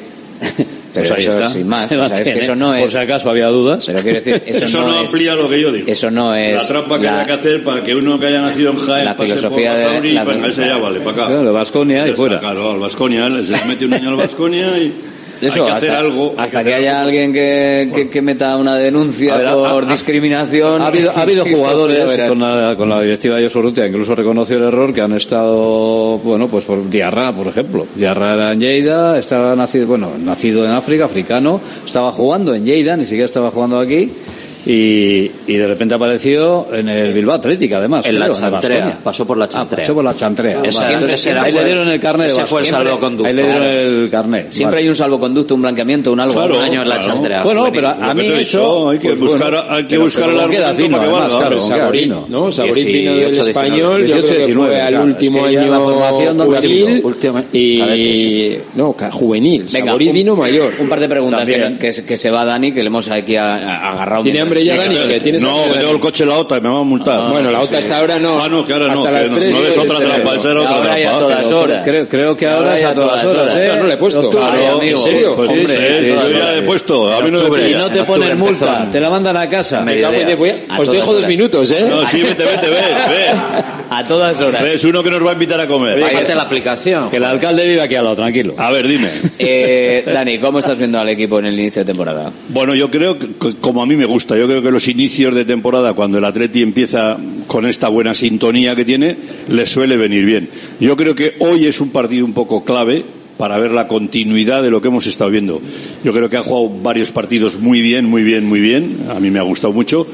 Pero 0.93 1.09
Pues 1.09 1.11
ahí 1.11 1.23
eso 1.25 1.31
está. 1.35 1.49
sin 1.49 1.67
más. 1.67 1.87
Se 1.87 1.95
o 1.95 1.99
sea, 1.99 2.05
es 2.05 2.11
mantiene. 2.11 2.39
que 2.39 2.43
eso 2.43 2.55
no 2.55 2.67
Por 2.69 2.77
es. 2.79 2.91
si 2.91 2.97
acaso 2.97 3.29
había 3.29 3.47
dudas. 3.49 3.83
Pero 3.85 3.99
quiero 4.01 4.15
decir, 4.19 4.41
eso, 4.47 4.65
Eso 4.65 4.79
no, 4.81 4.87
no, 4.87 4.93
es. 4.95 4.99
amplía 5.01 5.35
lo 5.35 5.47
que 5.47 5.61
yo 5.61 5.71
digo. 5.71 5.85
Eso 5.87 6.09
no 6.09 6.33
es. 6.33 6.55
la 6.55 6.67
trampa 6.67 6.97
que 6.99 7.05
la- 7.05 7.19
hay 7.19 7.25
que 7.27 7.31
hacer 7.33 7.63
para 7.63 7.83
que 7.83 7.93
uno 7.95 8.19
que 8.19 8.25
haya 8.27 8.41
nacido 8.41 8.71
en 8.71 8.77
Jaén 8.79 9.05
la 9.05 9.15
pase 9.15 9.29
filosofía 9.35 9.71
por 9.73 10.01
de- 10.01 10.13
la- 10.13 10.21
y 10.23 10.25
para 10.25 10.47
ese 10.47 10.65
ya 10.65 10.77
vale, 10.77 10.99
para 11.01 11.11
acá. 11.11 11.27
Claro, 11.27 11.85
Ya 11.87 12.07
y 12.07 12.13
fuera. 12.13 12.39
Claro, 12.39 12.71
al 12.71 12.79
Vasconia, 12.79 13.29
se 13.43 13.51
le 13.51 13.65
mete 13.65 13.85
un 13.85 13.93
año 13.93 14.09
al 14.09 14.15
Vasconia 14.15 14.75
y 14.79 14.91
Eso, 15.41 15.63
hay 15.63 15.69
que 15.71 15.75
hacer 15.77 15.91
hasta, 15.91 15.99
algo. 16.01 16.33
hasta 16.37 16.63
que 16.63 16.73
haya 16.73 17.01
alguien 17.01 17.31
que, 17.33 17.89
que, 17.93 18.09
que 18.09 18.21
meta 18.21 18.57
una 18.57 18.75
denuncia 18.75 19.37
ver, 19.37 19.51
por 19.53 19.83
ha- 19.83 19.91
discriminación. 19.91 20.81
Ha 20.81 20.87
habido, 20.87 21.11
ha 21.15 21.21
habido 21.21 21.45
jugadores 21.51 22.11
con 22.27 22.39
la, 22.39 22.75
con 22.77 22.89
la 22.89 23.01
directiva 23.01 23.35
de 23.37 23.43
Yosorrutia, 23.43 23.87
incluso 23.87 24.15
reconoció 24.15 24.57
el 24.57 24.63
error, 24.63 24.93
que 24.93 25.01
han 25.01 25.13
estado, 25.13 26.17
bueno, 26.19 26.47
pues 26.47 26.63
por 26.65 26.89
Diarra, 26.89 27.31
por 27.33 27.47
ejemplo. 27.47 27.85
Diarra 27.95 28.33
era 28.33 28.51
en 28.53 28.59
Lleida, 28.61 29.17
estaba 29.17 29.55
nacido, 29.55 29.87
bueno, 29.87 30.11
nacido 30.23 30.65
en 30.65 30.71
África, 30.71 31.05
africano, 31.05 31.59
estaba 31.85 32.11
jugando 32.11 32.53
en 32.55 32.65
Lleida, 32.65 32.97
ni 32.97 33.05
siquiera 33.05 33.25
estaba 33.25 33.51
jugando 33.51 33.79
aquí. 33.79 34.11
Y, 34.67 35.31
y 35.47 35.53
de 35.55 35.65
repente 35.67 35.95
apareció 35.95 36.67
en 36.73 36.89
el 36.89 37.13
Bilbao 37.13 37.35
Atlético, 37.35 37.75
además. 37.77 38.05
En 38.05 38.19
la 38.19 38.31
Chantrea, 38.31 38.99
pasó 39.03 39.25
por 39.25 39.37
la 39.37 39.45
Ah, 39.45 39.49
Chantrea. 39.49 39.79
pasó 39.81 39.93
por 39.95 40.03
la 40.03 40.13
chantrea. 40.13 40.59
Ese- 40.63 40.77
Vale. 40.77 41.13
ese 41.13 41.29
era- 41.31 41.43
ahí 41.43 41.53
le 41.53 41.63
dieron 41.65 41.87
el 41.87 41.99
carnet. 41.99 42.27
ese 42.27 42.45
fue 42.45 42.61
el 42.61 42.65
salvoconducto. 42.67 43.27
Ahí 43.27 43.33
le 43.33 43.43
dieron 43.43 43.63
el 43.63 44.09
carnet. 44.11 44.51
Siempre 44.51 44.75
Vale. 44.75 44.83
hay 44.83 44.89
un 44.89 44.95
salvoconducto, 44.95 45.55
un 45.55 45.61
blanqueamiento, 45.61 46.11
un 46.11 46.19
algo. 46.19 46.33
Claro, 46.33 46.57
un 46.57 46.63
año 46.63 46.81
en 46.81 46.89
la 46.89 46.95
claro. 46.97 47.13
chantera. 47.13 47.43
Bueno, 47.43 47.61
juvenil. 47.61 47.81
pero 47.81 48.03
a 48.09 48.13
mí 48.13 48.25
eso... 48.27 48.89
hay 48.89 48.99
que 48.99 49.07
pues 49.09 49.31
buscar- 49.31 49.51
bueno, 49.51 49.73
hay 49.73 49.83
que 49.83 49.89
pero- 49.89 50.01
buscar 50.03 50.25
pero 50.25 50.41
el 53.27 53.29
18, 53.31 53.47
español, 53.49 54.01
yo 54.01 54.15
18, 54.15 54.27
creo 54.27 54.37
que 54.39 54.45
19, 54.47 54.67
fue 54.69 54.81
al 54.81 54.99
último 54.99 55.45
año 55.45 55.65
la 55.65 55.79
formación 55.79 56.37
no 56.37 56.45
juvenil 56.45 57.01
Última- 57.03 57.43
y 57.53 58.57
no, 58.75 58.95
juvenil. 59.11 59.65
Vino 60.17 60.35
mayor. 60.35 60.73
Un 60.79 60.89
par 60.89 60.99
de 60.99 61.07
preguntas 61.09 61.47
que, 61.47 62.17
se 62.17 62.31
va 62.31 62.43
Dani, 62.43 62.71
que 62.71 62.81
le 62.81 62.87
hemos 62.87 63.09
aquí 63.09 63.35
agarrado. 63.35 64.23
¿Tiene 64.23 64.39
hambre 64.41 64.56
ya, 64.65 64.75
Dani? 64.77 64.97
¿O 64.97 65.07
qué? 65.07 65.19
¿Tienes 65.19 65.41
No, 65.41 65.55
que 65.55 65.69
tengo 65.69 65.75
Dani? 65.75 65.89
el 65.91 65.99
coche 65.99 66.23
en 66.23 66.29
la 66.29 66.35
OTA 66.37 66.57
y 66.57 66.61
me 66.61 66.69
van 66.69 66.77
a 66.79 66.83
multar. 66.83 67.31
Bueno, 67.31 67.51
la 67.51 67.61
OTA 67.61 67.77
hasta 67.79 67.97
ahora 67.97 68.19
no. 68.19 68.41
Ah, 68.43 68.47
no, 68.49 68.65
que 68.65 68.73
ahora 68.73 68.87
no, 68.93 69.03
Hasta 69.05 69.23
que 69.23 69.29
no, 69.29 69.59
no 69.59 69.65
es 69.67 69.77
otra 69.77 69.97
trampa, 69.99 70.35
esa 70.35 70.51
era 70.51 70.59
otra 70.61 70.75
Ahora 70.75 70.99
y 70.99 71.03
a 71.03 71.07
trampa. 71.09 71.19
todas 71.25 71.51
horas. 71.51 71.81
Creo, 71.83 72.07
creo 72.09 72.37
que 72.37 72.45
ahora 72.47 72.57
Ahora 72.57 72.75
es 72.79 72.83
a 72.85 72.93
todas 72.93 73.21
todas 73.21 73.25
horas. 73.35 73.55
¿eh? 73.55 73.67
No, 73.69 73.75
no 73.77 73.87
le 73.87 73.93
he 73.93 73.97
puesto. 73.97 74.29
Claro. 74.29 74.81
¿En 74.81 74.97
serio? 74.97 75.35
Pues 75.35 75.49
Hombre, 75.49 75.67
sí, 75.67 75.73
sí, 75.75 76.05
sí, 76.05 76.11
yo 76.13 76.21
sí, 76.29 76.33
ya 76.37 76.51
sí. 76.53 76.57
he 76.57 76.61
puesto. 76.63 77.13
A 77.13 77.21
mí 77.21 77.31
no 77.31 77.49
me 77.49 77.69
Y 77.69 77.73
no 77.75 77.89
te 77.91 77.99
En 77.99 78.05
ponen 78.05 78.37
multa, 78.37 78.87
te 78.91 78.99
la 78.99 79.09
mandan 79.09 79.37
a 79.37 79.47
casa. 79.49 79.85
Os 80.77 80.87
todas 80.87 80.91
dejo 80.91 81.13
dos 81.13 81.27
minutos, 81.27 81.71
¿eh? 81.71 81.85
No, 81.89 82.07
sí, 82.07 82.21
vete, 82.21 82.43
vete, 82.45 82.67
ve, 82.67 82.75
ve. 82.75 83.27
A 83.89 84.05
todas 84.07 84.39
horas. 84.39 84.61
Ves 84.63 84.83
uno 84.85 85.01
que 85.03 85.09
nos 85.09 85.25
va 85.25 85.31
a 85.31 85.33
invitar 85.33 85.59
a 85.59 85.67
comer. 85.67 85.99
Bájate 85.99 86.35
la 86.35 86.43
aplicación. 86.43 87.09
Que 87.09 87.17
el 87.17 87.23
alcalde 87.23 87.67
vive 87.67 87.81
aquí 87.81 87.95
al 87.95 88.03
lado, 88.03 88.15
tranquilo. 88.15 88.53
A 88.57 88.71
ver, 88.71 88.87
dime. 88.87 89.09
Eh, 89.39 90.03
Dani, 90.05 90.39
¿cómo 90.39 90.59
estás 90.59 90.77
viendo 90.77 90.99
al 90.99 91.09
equipo 91.09 91.39
en 91.39 91.45
el 91.45 91.59
inicio 91.59 91.83
de 91.83 91.87
temporada? 91.87 92.31
Bueno, 92.49 92.75
yo 92.75 92.89
creo 92.91 93.17
que, 93.17 93.27
que- 93.27 93.55
como 93.61 93.81
a 93.81 93.85
mí 93.85 93.95
me 93.95 94.05
gusta, 94.05 94.37
yo 94.37 94.47
creo 94.47 94.61
que 94.61 94.71
los 94.71 94.87
inicios 94.87 95.33
de 95.35 95.45
temporada, 95.45 95.93
cuando 95.93 96.17
el 96.17 96.25
Atleti 96.25 96.61
empieza 96.61 97.17
con 97.47 97.65
esta 97.65 97.87
buena 97.87 98.13
sintonía 98.13 98.75
que 98.75 98.83
tiene, 98.85 99.15
le 99.49 99.65
suele 99.65 99.97
venir 99.97 100.25
bien. 100.25 100.49
Yo 100.79 100.95
creo 100.97 101.15
que 101.15 101.35
hoy 101.39 101.65
es 101.65 101.79
un 101.81 101.89
partido 101.91 102.25
un 102.25 102.33
poco 102.33 102.65
clave 102.65 103.03
para 103.37 103.59
ver 103.59 103.69
la 103.71 103.87
continuidad 103.87 104.63
de 104.63 104.71
lo 104.71 104.81
que 104.81 104.87
hemos 104.87 105.05
estado 105.05 105.29
viendo. 105.29 105.61
Yo 106.03 106.11
creo 106.11 106.27
que 106.29 106.37
ha 106.37 106.41
jugado 106.43 106.69
varios 106.81 107.11
partidos 107.11 107.59
muy 107.59 107.81
bien, 107.81 108.05
muy 108.05 108.23
bien, 108.23 108.45
muy 108.45 108.59
bien. 108.59 108.97
A 109.15 109.19
mí 109.19 109.29
me 109.29 109.37
ha 109.37 109.43
gustado 109.43 109.71
mucho. 109.73 110.07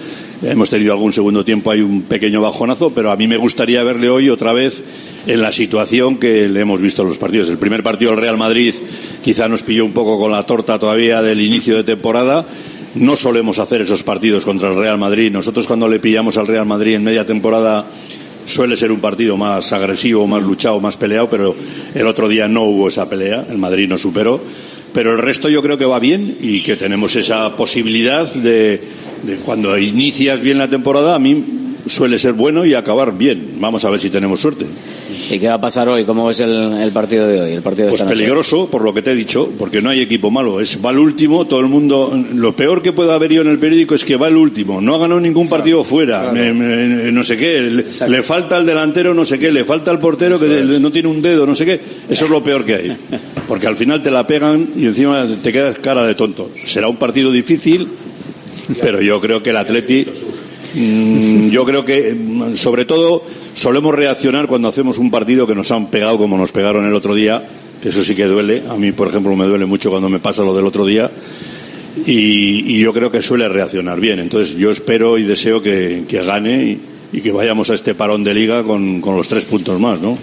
Hemos 0.45 0.69
tenido 0.69 0.91
algún 0.91 1.13
segundo 1.13 1.45
tiempo, 1.45 1.71
hay 1.71 1.79
un 1.79 2.01
pequeño 2.01 2.41
bajonazo, 2.41 2.89
pero 2.89 3.11
a 3.11 3.15
mí 3.15 3.29
me 3.29 3.37
gustaría 3.37 3.81
verle 3.81 4.09
hoy 4.09 4.29
otra 4.29 4.51
vez 4.51 4.83
en 5.25 5.41
la 5.41 5.53
situación 5.53 6.17
que 6.17 6.49
le 6.49 6.59
hemos 6.59 6.81
visto 6.81 7.01
en 7.01 7.07
los 7.07 7.17
partidos. 7.17 7.49
El 7.49 7.57
primer 7.57 7.81
partido 7.81 8.11
del 8.11 8.19
Real 8.19 8.37
Madrid 8.37 8.75
quizá 9.23 9.47
nos 9.47 9.63
pilló 9.63 9.85
un 9.85 9.93
poco 9.93 10.19
con 10.19 10.31
la 10.31 10.43
torta 10.43 10.77
todavía 10.77 11.21
del 11.21 11.39
inicio 11.39 11.77
de 11.77 11.85
temporada. 11.85 12.45
No 12.95 13.15
solemos 13.15 13.57
hacer 13.57 13.81
esos 13.81 14.03
partidos 14.03 14.43
contra 14.43 14.69
el 14.69 14.77
Real 14.77 14.97
Madrid. 14.97 15.31
Nosotros 15.31 15.65
cuando 15.65 15.87
le 15.87 15.99
pillamos 15.99 16.35
al 16.35 16.47
Real 16.47 16.65
Madrid 16.65 16.95
en 16.95 17.05
media 17.05 17.25
temporada 17.25 17.85
suele 18.45 18.75
ser 18.75 18.91
un 18.91 18.99
partido 18.99 19.37
más 19.37 19.71
agresivo, 19.71 20.27
más 20.27 20.43
luchado, 20.43 20.81
más 20.81 20.97
peleado, 20.97 21.29
pero 21.29 21.55
el 21.95 22.05
otro 22.05 22.27
día 22.27 22.49
no 22.49 22.63
hubo 22.63 22.89
esa 22.89 23.07
pelea, 23.07 23.45
el 23.49 23.59
Madrid 23.59 23.87
nos 23.87 24.01
superó. 24.01 24.41
Pero 24.93 25.11
el 25.11 25.17
resto 25.17 25.49
yo 25.49 25.61
creo 25.61 25.77
que 25.77 25.85
va 25.85 25.99
bien 25.99 26.37
y 26.41 26.61
que 26.61 26.75
tenemos 26.75 27.15
esa 27.15 27.55
posibilidad 27.55 28.31
de, 28.33 28.79
de 29.23 29.35
cuando 29.43 29.77
inicias 29.77 30.39
bien 30.39 30.57
la 30.57 30.69
temporada, 30.69 31.15
a 31.15 31.19
mí 31.19 31.43
suele 31.87 32.19
ser 32.19 32.33
bueno 32.33 32.65
y 32.65 32.73
acabar 32.73 33.17
bien. 33.17 33.55
Vamos 33.59 33.83
a 33.85 33.89
ver 33.89 33.99
si 33.99 34.09
tenemos 34.09 34.39
suerte. 34.39 34.65
¿Y 35.31 35.39
qué 35.39 35.47
va 35.47 35.55
a 35.55 35.61
pasar 35.61 35.87
hoy? 35.89 36.03
¿Cómo 36.05 36.25
ves 36.27 36.39
el, 36.39 36.51
el 36.51 36.91
partido 36.91 37.27
de 37.27 37.41
hoy? 37.41 37.51
El 37.53 37.61
partido 37.61 37.85
de 37.85 37.91
Pues 37.91 38.01
esta 38.01 38.11
noche? 38.11 38.23
peligroso, 38.23 38.67
por 38.69 38.83
lo 38.83 38.93
que 38.93 39.01
te 39.01 39.11
he 39.11 39.15
dicho, 39.15 39.49
porque 39.57 39.81
no 39.81 39.89
hay 39.89 40.01
equipo 40.01 40.31
malo. 40.31 40.59
Es 40.59 40.77
va 40.83 40.91
el 40.91 40.97
último, 40.99 41.45
todo 41.45 41.59
el 41.59 41.67
mundo. 41.67 42.17
Lo 42.35 42.55
peor 42.55 42.81
que 42.81 42.91
puede 42.93 43.13
haber 43.13 43.31
yo 43.31 43.41
en 43.41 43.47
el 43.49 43.59
periódico 43.59 43.95
es 43.95 44.05
que 44.05 44.15
va 44.17 44.27
el 44.27 44.37
último. 44.37 44.81
No 44.81 44.95
ha 44.95 44.97
ganado 44.99 45.19
ningún 45.19 45.47
partido 45.49 45.83
fuera. 45.83 46.31
me- 46.31 46.53
me- 46.53 47.11
no 47.11 47.23
sé 47.23 47.37
qué. 47.37 47.61
Le, 47.61 48.09
le 48.09 48.23
falta 48.23 48.55
al 48.57 48.65
delantero, 48.65 49.13
no 49.13 49.25
sé 49.25 49.37
qué. 49.39 49.51
Le 49.51 49.65
falta 49.65 49.91
al 49.91 49.99
portero 49.99 50.39
que 50.39 50.47
le- 50.47 50.79
no 50.79 50.91
tiene 50.91 51.07
un 51.09 51.21
dedo, 51.21 51.45
no 51.45 51.55
sé 51.55 51.65
qué. 51.65 51.79
Eso 52.09 52.25
es 52.25 52.31
lo 52.31 52.43
peor 52.43 52.65
que 52.65 52.75
hay. 52.75 52.97
Porque 53.47 53.67
al 53.67 53.75
final 53.75 54.01
te 54.01 54.11
la 54.11 54.25
pegan 54.25 54.69
y 54.75 54.85
encima 54.85 55.25
te 55.43 55.51
quedas 55.51 55.79
cara 55.79 56.05
de 56.05 56.15
tonto. 56.15 56.49
Será 56.65 56.87
un 56.87 56.95
partido 56.97 57.31
difícil, 57.31 57.87
pero 58.81 59.01
yo 59.01 59.19
creo 59.21 59.43
que 59.43 59.51
el 59.51 59.57
Atleti. 59.57 60.05
Mm, 60.73 61.49
Yo 61.49 61.65
creo 61.65 61.85
que, 61.85 62.13
mm, 62.13 62.55
sobre 62.55 62.85
todo, 62.85 63.23
solemos 63.53 63.95
reaccionar 63.95 64.47
cuando 64.47 64.67
hacemos 64.67 64.97
un 64.97 65.11
partido 65.11 65.47
que 65.47 65.55
nos 65.55 65.71
han 65.71 65.87
pegado 65.87 66.17
como 66.17 66.37
nos 66.37 66.51
pegaron 66.51 66.85
el 66.85 66.95
otro 66.95 67.15
día, 67.15 67.43
que 67.81 67.89
eso 67.89 68.03
sí 68.03 68.15
que 68.15 68.25
duele. 68.25 68.63
A 68.69 68.75
mí, 68.75 68.91
por 68.91 69.07
ejemplo, 69.07 69.35
me 69.35 69.45
duele 69.45 69.65
mucho 69.65 69.89
cuando 69.89 70.09
me 70.09 70.19
pasa 70.19 70.43
lo 70.43 70.55
del 70.55 70.65
otro 70.65 70.85
día. 70.85 71.09
Y, 72.05 72.79
yo 72.79 72.91
creo 72.91 73.11
que 73.11 73.21
suele 73.21 73.47
reaccionar 73.47 73.99
bien. 73.99 74.19
Entonces, 74.19 74.55
yo 74.57 74.71
espero 74.71 75.17
y 75.17 75.23
deseo 75.23 75.61
que, 75.61 76.03
gane 76.09 76.79
y, 77.11 77.21
que 77.21 77.31
vayamos 77.31 77.69
a 77.69 77.75
este 77.75 77.93
parón 77.93 78.23
de 78.23 78.33
liga 78.33 78.63
con 78.63 79.01
los 79.01 79.27
tres 79.27 79.45
puntos 79.45 79.79
más, 79.79 80.01
¿no? 80.01 80.17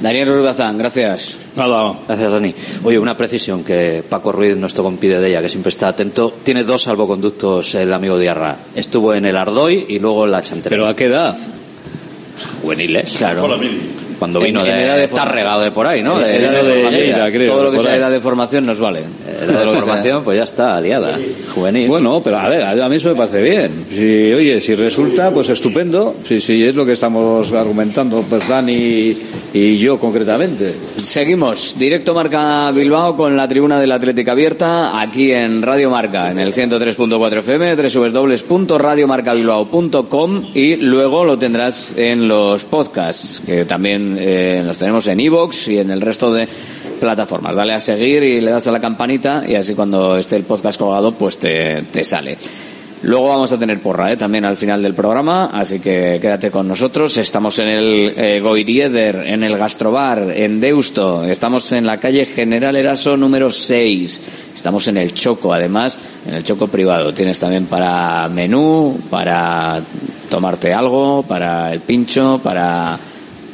Daniel 0.00 0.28
Urbazán, 0.28 0.76
gracias. 0.76 1.38
Nada. 1.56 1.94
Gracias, 2.06 2.32
Dani. 2.32 2.54
Oye, 2.84 2.98
una 2.98 3.16
precisión 3.16 3.64
que 3.64 4.04
Paco 4.08 4.30
Ruiz, 4.30 4.56
nuestro 4.56 4.84
compide 4.84 5.20
de 5.20 5.28
ella, 5.28 5.42
que 5.42 5.48
siempre 5.48 5.70
está 5.70 5.88
atento, 5.88 6.34
tiene 6.42 6.64
dos 6.64 6.82
salvoconductos 6.82 7.74
el 7.74 7.92
amigo 7.92 8.18
Diarra. 8.18 8.56
Estuvo 8.74 9.14
en 9.14 9.24
el 9.24 9.36
Ardoy 9.36 9.86
y 9.88 9.98
luego 9.98 10.26
en 10.26 10.32
la 10.32 10.42
Chantera. 10.42 10.70
¿Pero 10.70 10.86
a 10.86 10.94
qué 10.94 11.04
edad? 11.06 11.36
Juveniles, 12.62 13.14
claro. 13.18 13.58
Cuando 14.18 14.40
vino 14.40 14.64
En- 14.64 14.70
en 14.72 14.76
de, 14.78 14.84
edad 14.86 14.96
de 14.96 15.04
está 15.04 15.16
formación. 15.18 15.38
regado 15.44 15.60
de 15.62 15.70
por 15.72 15.86
ahí, 15.86 16.02
¿no? 16.02 16.18
En 16.20 16.26
edad 16.44 16.62
de 16.62 16.72
formación. 16.74 17.00
Lleida, 17.02 17.30
creo, 17.30 17.52
Todo 17.52 17.62
lo 17.64 17.70
que 17.72 17.78
sea 17.78 17.92
ahí. 17.92 17.98
edad 17.98 18.10
de 18.10 18.20
formación 18.20 18.66
nos 18.66 18.80
vale. 18.80 19.00
Edad 19.46 19.64
de 19.66 19.72
formación, 19.80 20.24
pues 20.24 20.38
ya 20.38 20.44
está, 20.44 20.76
aliada. 20.78 21.18
Juvenil. 21.54 21.88
Bueno, 21.88 22.20
pero 22.24 22.38
a 22.38 22.48
ver, 22.48 22.62
a 22.64 22.88
mí 22.88 22.96
eso 22.96 23.10
me 23.10 23.14
parece 23.16 23.42
bien. 23.42 23.84
Si, 23.90 24.32
oye, 24.32 24.60
si 24.60 24.74
resulta, 24.74 25.30
pues 25.30 25.48
estupendo. 25.50 26.14
Si, 26.26 26.40
si 26.40 26.64
es 26.64 26.74
lo 26.74 26.86
que 26.86 26.92
estamos 26.92 27.52
argumentando, 27.52 28.24
pues 28.28 28.48
Dani 28.48 29.14
y 29.52 29.78
yo 29.78 29.98
concretamente. 29.98 30.72
Seguimos, 30.96 31.76
directo 31.78 32.14
Marca 32.14 32.70
Bilbao 32.72 33.14
con 33.16 33.36
la 33.36 33.46
tribuna 33.46 33.78
del 33.78 33.92
Atlética 33.92 34.32
abierta 34.32 34.98
aquí 35.00 35.30
en 35.32 35.60
Radio 35.62 35.90
Marca, 35.90 36.30
en 36.30 36.38
el 36.38 36.52
103.4 36.54 37.38
FM, 37.38 37.76
www.radiomarcabilbao.com 37.76 40.42
y 40.54 40.76
luego 40.76 41.24
lo 41.24 41.38
tendrás 41.38 41.94
en 41.96 42.28
los 42.28 42.64
podcasts, 42.64 43.42
que 43.46 43.64
también 43.64 44.05
eh, 44.18 44.62
los 44.64 44.78
tenemos 44.78 45.06
en 45.06 45.20
iVoox 45.20 45.68
y 45.68 45.78
en 45.78 45.90
el 45.90 46.00
resto 46.00 46.32
de 46.32 46.46
plataformas. 47.00 47.54
Dale 47.54 47.74
a 47.74 47.80
seguir 47.80 48.22
y 48.22 48.40
le 48.40 48.50
das 48.50 48.66
a 48.66 48.72
la 48.72 48.80
campanita 48.80 49.44
y 49.46 49.54
así 49.54 49.74
cuando 49.74 50.16
esté 50.16 50.36
el 50.36 50.44
podcast 50.44 50.78
colgado 50.78 51.12
pues 51.12 51.38
te, 51.38 51.82
te 51.92 52.04
sale. 52.04 52.36
Luego 53.02 53.28
vamos 53.28 53.52
a 53.52 53.58
tener 53.58 53.80
porra 53.80 54.10
¿eh? 54.10 54.16
también 54.16 54.46
al 54.46 54.56
final 54.56 54.82
del 54.82 54.94
programa, 54.94 55.50
así 55.52 55.78
que 55.80 56.18
quédate 56.20 56.50
con 56.50 56.66
nosotros. 56.66 57.16
Estamos 57.18 57.58
en 57.58 57.68
el 57.68 58.14
eh, 58.16 58.40
Goirieder, 58.40 59.22
en 59.26 59.44
el 59.44 59.58
Gastrobar, 59.58 60.32
en 60.34 60.60
Deusto. 60.60 61.22
Estamos 61.24 61.70
en 61.72 61.86
la 61.86 61.98
calle 61.98 62.24
General 62.24 62.74
Eraso 62.74 63.16
número 63.16 63.50
6. 63.50 64.22
Estamos 64.56 64.88
en 64.88 64.96
el 64.96 65.12
Choco, 65.12 65.52
además, 65.52 65.98
en 66.26 66.34
el 66.34 66.42
Choco 66.42 66.68
privado. 66.68 67.12
Tienes 67.12 67.38
también 67.38 67.66
para 67.66 68.28
menú, 68.30 68.98
para 69.10 69.82
tomarte 70.30 70.72
algo, 70.72 71.22
para 71.22 71.72
el 71.72 71.80
pincho, 71.80 72.40
para 72.42 72.98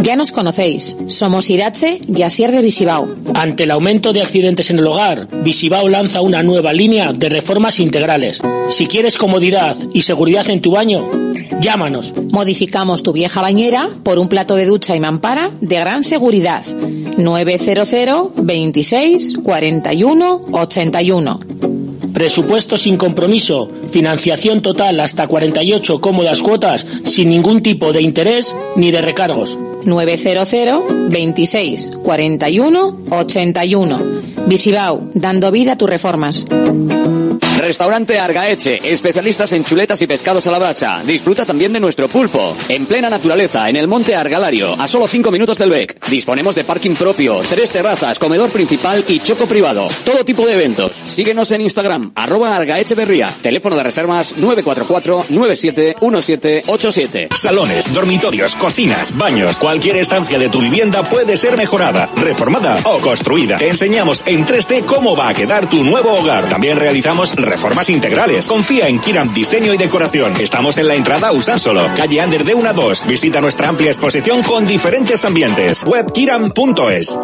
Ya 0.00 0.16
nos 0.16 0.32
conocéis. 0.32 0.96
Somos 1.06 1.50
Irache 1.50 2.00
y 2.08 2.22
Asier 2.22 2.50
de 2.52 2.62
Visibao. 2.62 3.08
Ante 3.34 3.64
el 3.64 3.70
aumento 3.70 4.12
de 4.12 4.22
accidentes 4.22 4.70
en 4.70 4.78
el 4.78 4.86
hogar, 4.86 5.28
Visibao 5.42 5.88
lanza 5.88 6.20
una 6.22 6.42
nueva 6.42 6.72
línea 6.72 7.12
de 7.12 7.28
reformas 7.28 7.80
integrales. 7.80 8.40
Si 8.68 8.86
quieres 8.86 9.18
comodidad 9.18 9.76
y 9.92 10.02
seguridad 10.02 10.48
en 10.50 10.60
tu 10.60 10.72
baño, 10.72 11.08
llámanos. 11.60 12.14
Modificamos 12.30 13.02
tu 13.02 13.12
vieja 13.12 13.42
bañera 13.42 13.90
por 14.02 14.18
un 14.18 14.28
plato 14.28 14.56
de 14.56 14.66
ducha 14.66 14.96
y 14.96 15.00
mampara 15.00 15.50
de 15.60 15.76
gran 15.76 16.04
seguridad. 16.04 16.64
900 17.16 18.30
26 18.36 19.38
41 19.42 20.40
81. 20.52 21.40
Presupuesto 22.12 22.76
sin 22.76 22.96
compromiso, 22.96 23.70
financiación 23.90 24.60
total 24.60 25.00
hasta 25.00 25.26
48 25.26 26.00
cómodas 26.00 26.42
cuotas 26.42 26.86
sin 27.04 27.30
ningún 27.30 27.62
tipo 27.62 27.92
de 27.92 28.02
interés 28.02 28.54
ni 28.76 28.90
de 28.90 29.00
recargos. 29.00 29.58
900 29.84 31.08
26 31.08 31.92
41 32.02 32.98
81. 33.10 34.00
Visibao, 34.46 35.00
dando 35.14 35.50
vida 35.50 35.72
a 35.72 35.78
tus 35.78 35.88
reformas. 35.88 36.44
Restaurante 37.62 38.18
Argaeche, 38.18 38.80
especialistas 38.82 39.52
en 39.52 39.62
chuletas 39.62 40.02
y 40.02 40.08
pescados 40.08 40.44
a 40.48 40.50
la 40.50 40.58
brasa. 40.58 41.00
Disfruta 41.06 41.46
también 41.46 41.72
de 41.72 41.78
nuestro 41.78 42.08
pulpo. 42.08 42.56
En 42.68 42.86
plena 42.86 43.08
naturaleza, 43.08 43.70
en 43.70 43.76
el 43.76 43.86
monte 43.86 44.16
Argalario, 44.16 44.72
a 44.72 44.88
solo 44.88 45.06
5 45.06 45.30
minutos 45.30 45.58
del 45.58 45.70
BEC. 45.70 46.04
Disponemos 46.08 46.56
de 46.56 46.64
parking 46.64 46.96
propio, 46.96 47.40
tres 47.48 47.70
terrazas, 47.70 48.18
comedor 48.18 48.50
principal 48.50 49.04
y 49.06 49.20
choco 49.20 49.46
privado. 49.46 49.86
Todo 50.04 50.24
tipo 50.24 50.44
de 50.44 50.54
eventos. 50.54 51.04
Síguenos 51.06 51.52
en 51.52 51.60
Instagram, 51.60 52.10
arroba 52.16 52.56
Argaecheverría. 52.56 53.32
Teléfono 53.40 53.76
de 53.76 53.84
reservas 53.84 54.34
944-971787. 54.38 57.32
Salones, 57.32 57.94
dormitorios, 57.94 58.56
cocinas, 58.56 59.16
baños, 59.16 59.58
cualquier 59.58 59.98
estancia 59.98 60.36
de 60.36 60.48
tu 60.48 60.60
vivienda 60.60 61.04
puede 61.04 61.36
ser 61.36 61.56
mejorada, 61.56 62.08
reformada 62.16 62.76
o 62.86 62.98
construida. 62.98 63.58
Te 63.58 63.68
enseñamos 63.68 64.24
en 64.26 64.44
3D 64.44 64.84
cómo 64.84 65.14
va 65.14 65.28
a 65.28 65.34
quedar 65.34 65.70
tu 65.70 65.84
nuevo 65.84 66.12
hogar. 66.14 66.48
También 66.48 66.76
realizamos 66.76 67.36
reformas 67.52 67.90
integrales. 67.90 68.46
Confía 68.46 68.88
en 68.88 68.98
Kiram 68.98 69.32
Diseño 69.34 69.74
y 69.74 69.76
Decoración. 69.76 70.32
Estamos 70.40 70.78
en 70.78 70.88
la 70.88 70.94
entrada 70.94 71.32
Usánsolo, 71.32 71.86
calle 71.96 72.20
Ander 72.20 72.44
de 72.44 72.54
1 72.54 72.68
a 72.68 72.72
2. 72.72 73.06
Visita 73.06 73.42
nuestra 73.42 73.68
amplia 73.68 73.90
exposición 73.90 74.42
con 74.42 74.66
diferentes 74.66 75.24
ambientes. 75.24 75.84
Webkiram.es. 75.84 77.18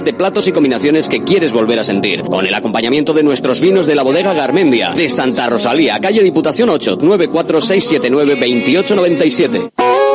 de 0.00 0.14
platos 0.14 0.48
y 0.48 0.52
combinaciones 0.52 1.06
que 1.08 1.22
quieres 1.22 1.52
volver 1.52 1.78
a 1.78 1.84
sentir. 1.84 2.22
Con 2.22 2.46
el 2.46 2.54
acompañamiento 2.54 3.12
de 3.12 3.22
nuestros 3.22 3.60
vinos 3.60 3.84
de 3.86 3.94
la 3.94 4.02
bodega 4.02 4.32
Garmendia, 4.32 4.92
de 4.92 5.10
Santa 5.10 5.50
Rosalía, 5.50 6.00
calle 6.00 6.22
Diputación 6.22 6.70
8, 6.70 6.96
946792897. 6.98 9.72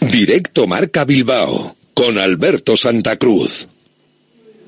Directo 0.00 0.66
Marca 0.66 1.04
Bilbao 1.04 1.76
con 1.92 2.18
Alberto 2.18 2.76
Santa 2.76 3.16
Cruz. 3.16 3.68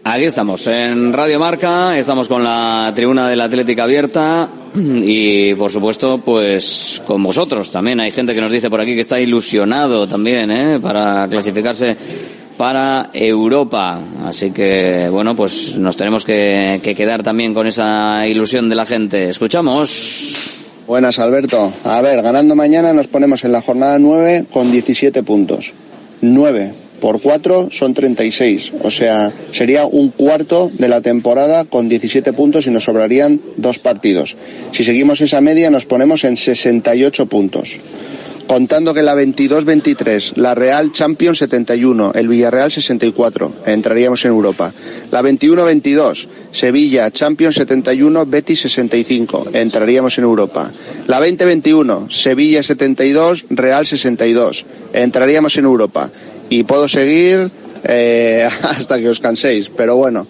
Aquí 0.04 0.24
estamos, 0.24 0.66
en 0.66 1.12
Radio 1.12 1.38
Marca, 1.38 1.96
estamos 1.96 2.28
con 2.28 2.42
la 2.42 2.92
tribuna 2.94 3.28
de 3.28 3.36
la 3.36 3.44
Atlética 3.44 3.84
abierta 3.84 4.48
y, 4.74 5.54
por 5.54 5.70
supuesto, 5.70 6.18
pues 6.18 7.00
con 7.06 7.22
vosotros 7.22 7.70
también. 7.70 8.00
Hay 8.00 8.10
gente 8.10 8.34
que 8.34 8.40
nos 8.40 8.50
dice 8.50 8.68
por 8.68 8.80
aquí 8.80 8.94
que 8.94 9.00
está 9.00 9.20
ilusionado 9.20 10.06
también, 10.06 10.50
¿eh? 10.50 10.80
Para 10.80 11.26
clasificarse 11.28 11.96
para 12.58 13.10
Europa. 13.12 14.00
Así 14.24 14.50
que, 14.50 15.08
bueno, 15.10 15.34
pues 15.34 15.78
nos 15.78 15.96
tenemos 15.96 16.24
que 16.24 16.94
quedar 16.96 17.22
también 17.22 17.54
con 17.54 17.66
esa 17.66 18.26
ilusión 18.26 18.68
de 18.68 18.74
la 18.74 18.86
gente. 18.86 19.30
Escuchamos. 19.30 20.61
Buenas, 20.86 21.20
Alberto. 21.20 21.72
A 21.84 22.00
ver, 22.00 22.22
ganando 22.22 22.56
mañana 22.56 22.92
nos 22.92 23.06
ponemos 23.06 23.44
en 23.44 23.52
la 23.52 23.62
jornada 23.62 23.98
9 23.98 24.46
con 24.52 24.72
17 24.72 25.22
puntos. 25.22 25.72
9 26.20 26.72
por 27.00 27.20
4 27.20 27.68
son 27.70 27.94
36. 27.94 28.72
O 28.82 28.90
sea, 28.90 29.32
sería 29.52 29.86
un 29.86 30.10
cuarto 30.10 30.70
de 30.72 30.88
la 30.88 31.00
temporada 31.00 31.64
con 31.64 31.88
17 31.88 32.32
puntos 32.32 32.66
y 32.66 32.70
nos 32.70 32.84
sobrarían 32.84 33.40
dos 33.56 33.78
partidos. 33.78 34.36
Si 34.72 34.82
seguimos 34.82 35.20
esa 35.20 35.40
media 35.40 35.70
nos 35.70 35.86
ponemos 35.86 36.24
en 36.24 36.36
68 36.36 37.26
puntos. 37.26 37.78
Contando 38.46 38.92
que 38.92 39.02
la 39.02 39.14
22-23, 39.14 40.36
la 40.36 40.54
Real 40.54 40.92
Champions 40.92 41.38
71, 41.38 42.12
el 42.14 42.28
Villarreal 42.28 42.70
64, 42.70 43.52
entraríamos 43.66 44.24
en 44.24 44.32
Europa. 44.32 44.72
La 45.10 45.22
21-22, 45.22 46.26
Sevilla 46.50 47.10
Champions 47.10 47.54
71, 47.54 48.26
Betis 48.26 48.60
65, 48.60 49.46
entraríamos 49.54 50.18
en 50.18 50.24
Europa. 50.24 50.70
La 51.06 51.20
20-21, 51.20 52.10
Sevilla 52.10 52.62
72, 52.62 53.46
Real 53.50 53.86
62, 53.86 54.66
entraríamos 54.92 55.56
en 55.56 55.64
Europa. 55.64 56.10
Y 56.50 56.64
puedo 56.64 56.88
seguir 56.88 57.50
eh, 57.84 58.46
hasta 58.62 58.98
que 58.98 59.08
os 59.08 59.20
canséis, 59.20 59.70
pero 59.74 59.96
bueno, 59.96 60.26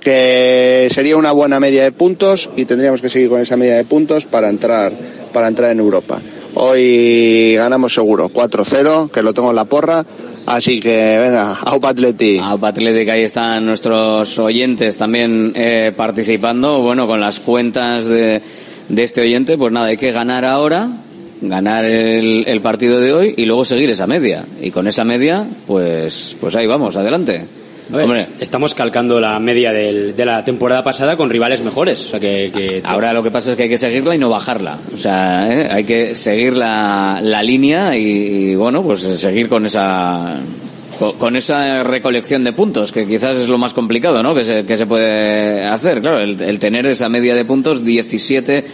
que 0.00 0.88
sería 0.92 1.16
una 1.16 1.32
buena 1.32 1.58
media 1.58 1.82
de 1.82 1.90
puntos 1.90 2.50
y 2.56 2.66
tendríamos 2.66 3.00
que 3.00 3.10
seguir 3.10 3.30
con 3.30 3.40
esa 3.40 3.56
media 3.56 3.76
de 3.76 3.84
puntos 3.84 4.26
para 4.26 4.48
entrar, 4.48 4.92
para 5.32 5.48
entrar 5.48 5.72
en 5.72 5.80
Europa. 5.80 6.20
Hoy 6.54 7.54
ganamos 7.56 7.92
seguro, 7.92 8.28
4-0, 8.28 9.10
que 9.10 9.22
lo 9.22 9.34
tengo 9.34 9.50
en 9.50 9.56
la 9.56 9.64
porra. 9.64 10.04
Así 10.46 10.78
que 10.78 11.18
venga, 11.18 11.54
Aupa 11.54 11.88
Atleti. 11.88 12.38
Aupa 12.38 12.68
Athletic, 12.68 13.08
ahí 13.08 13.22
están 13.22 13.64
nuestros 13.64 14.38
oyentes 14.38 14.96
también 14.96 15.52
eh, 15.54 15.92
participando. 15.96 16.80
Bueno, 16.80 17.06
con 17.06 17.20
las 17.20 17.40
cuentas 17.40 18.04
de, 18.06 18.40
de 18.88 19.02
este 19.02 19.22
oyente, 19.22 19.58
pues 19.58 19.72
nada, 19.72 19.86
hay 19.86 19.96
que 19.96 20.12
ganar 20.12 20.44
ahora 20.44 20.88
ganar 21.40 21.84
el, 21.84 22.44
el 22.46 22.60
partido 22.60 23.00
de 23.00 23.12
hoy 23.12 23.34
y 23.36 23.44
luego 23.44 23.64
seguir 23.64 23.90
esa 23.90 24.06
media. 24.06 24.44
Y 24.60 24.70
con 24.70 24.86
esa 24.86 25.04
media, 25.04 25.46
pues, 25.66 26.36
pues 26.40 26.54
ahí 26.56 26.66
vamos, 26.66 26.96
adelante. 26.96 27.46
Hombre, 27.92 28.26
estamos 28.40 28.74
calcando 28.74 29.20
la 29.20 29.38
media 29.40 29.72
del- 29.72 30.16
de 30.16 30.24
la 30.24 30.44
temporada 30.44 30.82
pasada 30.82 31.16
con 31.16 31.28
rivales 31.30 31.62
mejores. 31.62 32.06
O 32.06 32.08
sea 32.10 32.20
que, 32.20 32.50
que- 32.54 32.80
ahora 32.84 33.12
lo 33.12 33.22
que 33.22 33.30
pasa 33.30 33.50
es 33.50 33.56
que 33.56 33.64
hay 33.64 33.68
que 33.68 33.78
seguirla 33.78 34.14
y 34.14 34.18
no 34.18 34.30
bajarla. 34.30 34.78
O 34.94 34.96
sea, 34.98 35.52
¿eh? 35.52 35.68
hay 35.70 35.84
que 35.84 36.14
seguir 36.14 36.56
la, 36.56 37.20
la 37.22 37.42
línea 37.42 37.96
y, 37.96 38.02
y, 38.52 38.54
bueno, 38.54 38.82
pues 38.82 39.00
seguir 39.00 39.48
con 39.48 39.66
esa 39.66 40.36
con, 40.98 41.12
con 41.18 41.36
esa 41.36 41.82
recolección 41.82 42.42
de 42.44 42.52
puntos, 42.52 42.92
que 42.92 43.06
quizás 43.06 43.36
es 43.36 43.48
lo 43.48 43.58
más 43.58 43.74
complicado, 43.74 44.22
¿no? 44.22 44.34
Que 44.34 44.44
se, 44.44 44.64
que 44.64 44.76
se 44.76 44.86
puede 44.86 45.64
hacer, 45.66 46.00
claro, 46.00 46.20
el, 46.20 46.40
el 46.40 46.58
tener 46.58 46.86
esa 46.86 47.08
media 47.08 47.34
de 47.34 47.44
puntos 47.44 47.84
17 47.84 48.64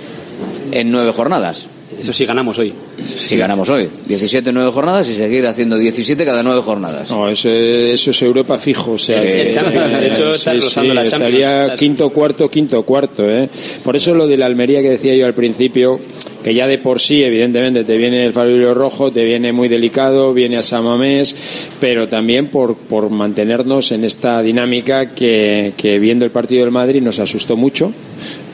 en 0.72 0.90
nueve 0.90 1.12
jornadas. 1.12 1.68
Eso 2.00 2.12
sí 2.12 2.24
ganamos 2.24 2.58
hoy. 2.58 2.72
Si 3.16 3.36
ganamos 3.36 3.68
hoy. 3.68 3.88
17 4.06 4.48
en 4.48 4.54
nueve 4.54 4.70
jornadas 4.72 5.08
y 5.10 5.14
seguir 5.14 5.46
haciendo 5.46 5.76
17 5.76 6.24
cada 6.24 6.42
nueve 6.42 6.62
jornadas. 6.62 7.10
No, 7.10 7.28
eso, 7.28 7.50
es- 7.50 7.94
eso 8.00 8.10
es 8.10 8.22
Europa 8.22 8.58
fijo. 8.58 8.92
O 8.92 8.98
sea, 8.98 9.20
Sí, 9.20 9.28
que- 9.28 9.42
es 9.42 9.54
Champions. 9.54 10.00
De 10.00 10.08
hecho, 10.08 10.34
está 10.34 10.54
rozando 10.54 10.94
la 10.94 11.06
Champions. 11.06 11.34
Estaría 11.34 11.74
quinto, 11.76 12.08
cuarto, 12.10 12.50
quinto, 12.50 12.82
cuarto. 12.82 13.28
¿eh? 13.30 13.48
Por 13.84 13.96
eso 13.96 14.14
lo 14.14 14.26
de 14.26 14.36
la 14.36 14.46
Almería 14.46 14.80
que 14.82 14.90
decía 14.90 15.14
yo 15.14 15.26
al 15.26 15.34
principio, 15.34 16.00
que 16.42 16.54
ya 16.54 16.66
de 16.66 16.78
por 16.78 17.00
sí, 17.00 17.22
evidentemente, 17.22 17.84
te 17.84 17.98
viene 17.98 18.24
el 18.24 18.32
farolillo 18.32 18.72
rojo, 18.72 19.10
te 19.12 19.24
viene 19.24 19.52
muy 19.52 19.68
delicado, 19.68 20.32
viene 20.32 20.56
a 20.56 20.62
Samamés, 20.62 21.34
pero 21.80 22.08
también 22.08 22.46
por, 22.48 22.76
por 22.76 23.10
mantenernos 23.10 23.92
en 23.92 24.04
esta 24.04 24.40
dinámica 24.40 25.10
que, 25.14 25.74
que 25.76 25.98
viendo 25.98 26.24
el 26.24 26.30
partido 26.30 26.64
del 26.64 26.72
Madrid 26.72 27.02
nos 27.02 27.18
asustó 27.18 27.56
mucho. 27.58 27.92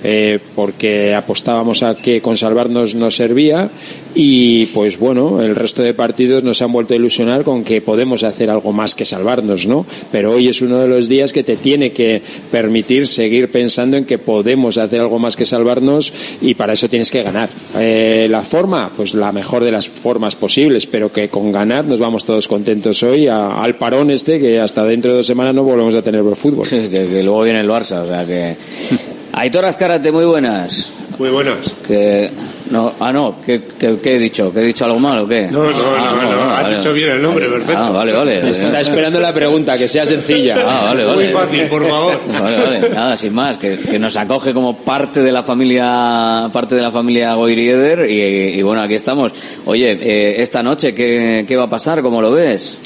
Eh, 0.08 0.38
porque 0.54 1.14
apostábamos 1.14 1.82
a 1.82 1.96
que 1.96 2.20
con 2.20 2.36
salvarnos 2.36 2.94
nos 2.94 3.16
servía 3.16 3.68
y 4.14 4.66
pues 4.66 4.98
bueno, 5.00 5.42
el 5.42 5.56
resto 5.56 5.82
de 5.82 5.94
partidos 5.94 6.44
nos 6.44 6.62
han 6.62 6.70
vuelto 6.72 6.94
a 6.94 6.96
ilusionar 6.96 7.42
con 7.42 7.64
que 7.64 7.80
podemos 7.80 8.22
hacer 8.22 8.48
algo 8.50 8.72
más 8.72 8.94
que 8.94 9.04
salvarnos, 9.04 9.66
¿no? 9.66 9.84
Pero 10.12 10.30
hoy 10.32 10.46
es 10.48 10.62
uno 10.62 10.78
de 10.78 10.86
los 10.86 11.08
días 11.08 11.32
que 11.32 11.42
te 11.42 11.56
tiene 11.56 11.90
que 11.90 12.22
permitir 12.52 13.08
seguir 13.08 13.50
pensando 13.50 13.96
en 13.96 14.04
que 14.04 14.18
podemos 14.18 14.78
hacer 14.78 15.00
algo 15.00 15.18
más 15.18 15.34
que 15.34 15.44
salvarnos 15.44 16.12
y 16.40 16.54
para 16.54 16.74
eso 16.74 16.88
tienes 16.88 17.10
que 17.10 17.22
ganar. 17.24 17.50
Eh, 17.76 18.28
la 18.30 18.42
forma, 18.42 18.90
pues 18.96 19.12
la 19.12 19.32
mejor 19.32 19.64
de 19.64 19.72
las 19.72 19.88
formas 19.88 20.36
posibles, 20.36 20.86
pero 20.86 21.12
que 21.12 21.28
con 21.28 21.50
ganar 21.50 21.84
nos 21.84 21.98
vamos 21.98 22.24
todos 22.24 22.46
contentos 22.46 23.02
hoy 23.02 23.26
a- 23.26 23.60
al 23.60 23.74
parón 23.74 24.10
este 24.12 24.38
que 24.38 24.60
hasta 24.60 24.84
dentro 24.84 25.10
de 25.10 25.16
dos 25.18 25.26
semanas 25.26 25.54
no 25.54 25.64
volvemos 25.64 25.94
a 25.96 26.02
tener 26.02 26.22
fútbol. 26.36 26.68
que, 26.70 26.88
que 26.88 27.22
luego 27.24 27.42
viene 27.42 27.60
el 27.60 27.68
Barça, 27.68 28.02
o 28.02 28.06
sea 28.06 28.24
que... 28.24 28.56
Aitor 29.36 29.64
Azcárate, 29.66 30.10
muy 30.10 30.24
buenas. 30.24 30.90
Muy 31.18 31.30
buenas. 31.30 31.72
Que... 31.86 32.30
No, 32.70 32.92
ah, 32.98 33.12
no, 33.12 33.36
¿qué, 33.46 33.62
qué, 33.78 33.96
qué 34.02 34.16
he 34.16 34.18
dicho? 34.18 34.52
¿Que 34.52 34.58
he 34.60 34.64
dicho 34.64 34.84
algo 34.84 34.98
malo 34.98 35.22
o 35.22 35.28
qué? 35.28 35.46
No, 35.48 35.70
no, 35.70 35.94
Ah, 35.94 36.18
no, 36.20 36.34
no, 36.34 36.42
has 36.50 36.62
vale. 36.64 36.76
dicho 36.76 36.92
bien 36.92 37.10
el 37.12 37.22
nombre, 37.22 37.48
perfecto. 37.48 37.80
Ah, 37.80 37.90
vale, 37.90 38.12
vale. 38.12 38.50
Está 38.50 38.80
esperando 38.80 39.20
la 39.20 39.32
pregunta, 39.32 39.78
que 39.78 39.88
sea 39.88 40.04
sencilla. 40.04 40.56
Ah, 40.66 40.84
vale, 40.86 41.04
vale. 41.04 41.24
Muy 41.26 41.32
fácil, 41.32 41.62
por 41.68 41.86
favor. 41.88 42.20
Vale, 42.40 42.56
vale, 42.56 42.88
nada, 42.90 43.16
sin 43.16 43.32
más, 43.34 43.56
que, 43.56 43.78
que 43.78 43.98
nos 44.00 44.16
acoge 44.16 44.52
como 44.52 44.78
parte 44.78 45.20
de 45.20 45.30
la 45.30 45.44
familia, 45.44 46.48
parte 46.52 46.74
de 46.74 46.82
la 46.82 46.90
familia 46.90 47.34
Goirieder 47.34 48.10
y, 48.10 48.58
y 48.58 48.62
bueno, 48.62 48.82
aquí 48.82 48.94
estamos. 48.94 49.32
Oye, 49.66 49.92
eh, 50.00 50.42
esta 50.42 50.60
noche, 50.62 50.92
¿qué, 50.92 51.44
¿qué 51.46 51.56
va 51.56 51.64
a 51.64 51.70
pasar? 51.70 52.02
¿Cómo 52.02 52.20
lo 52.20 52.32
ves? 52.32 52.78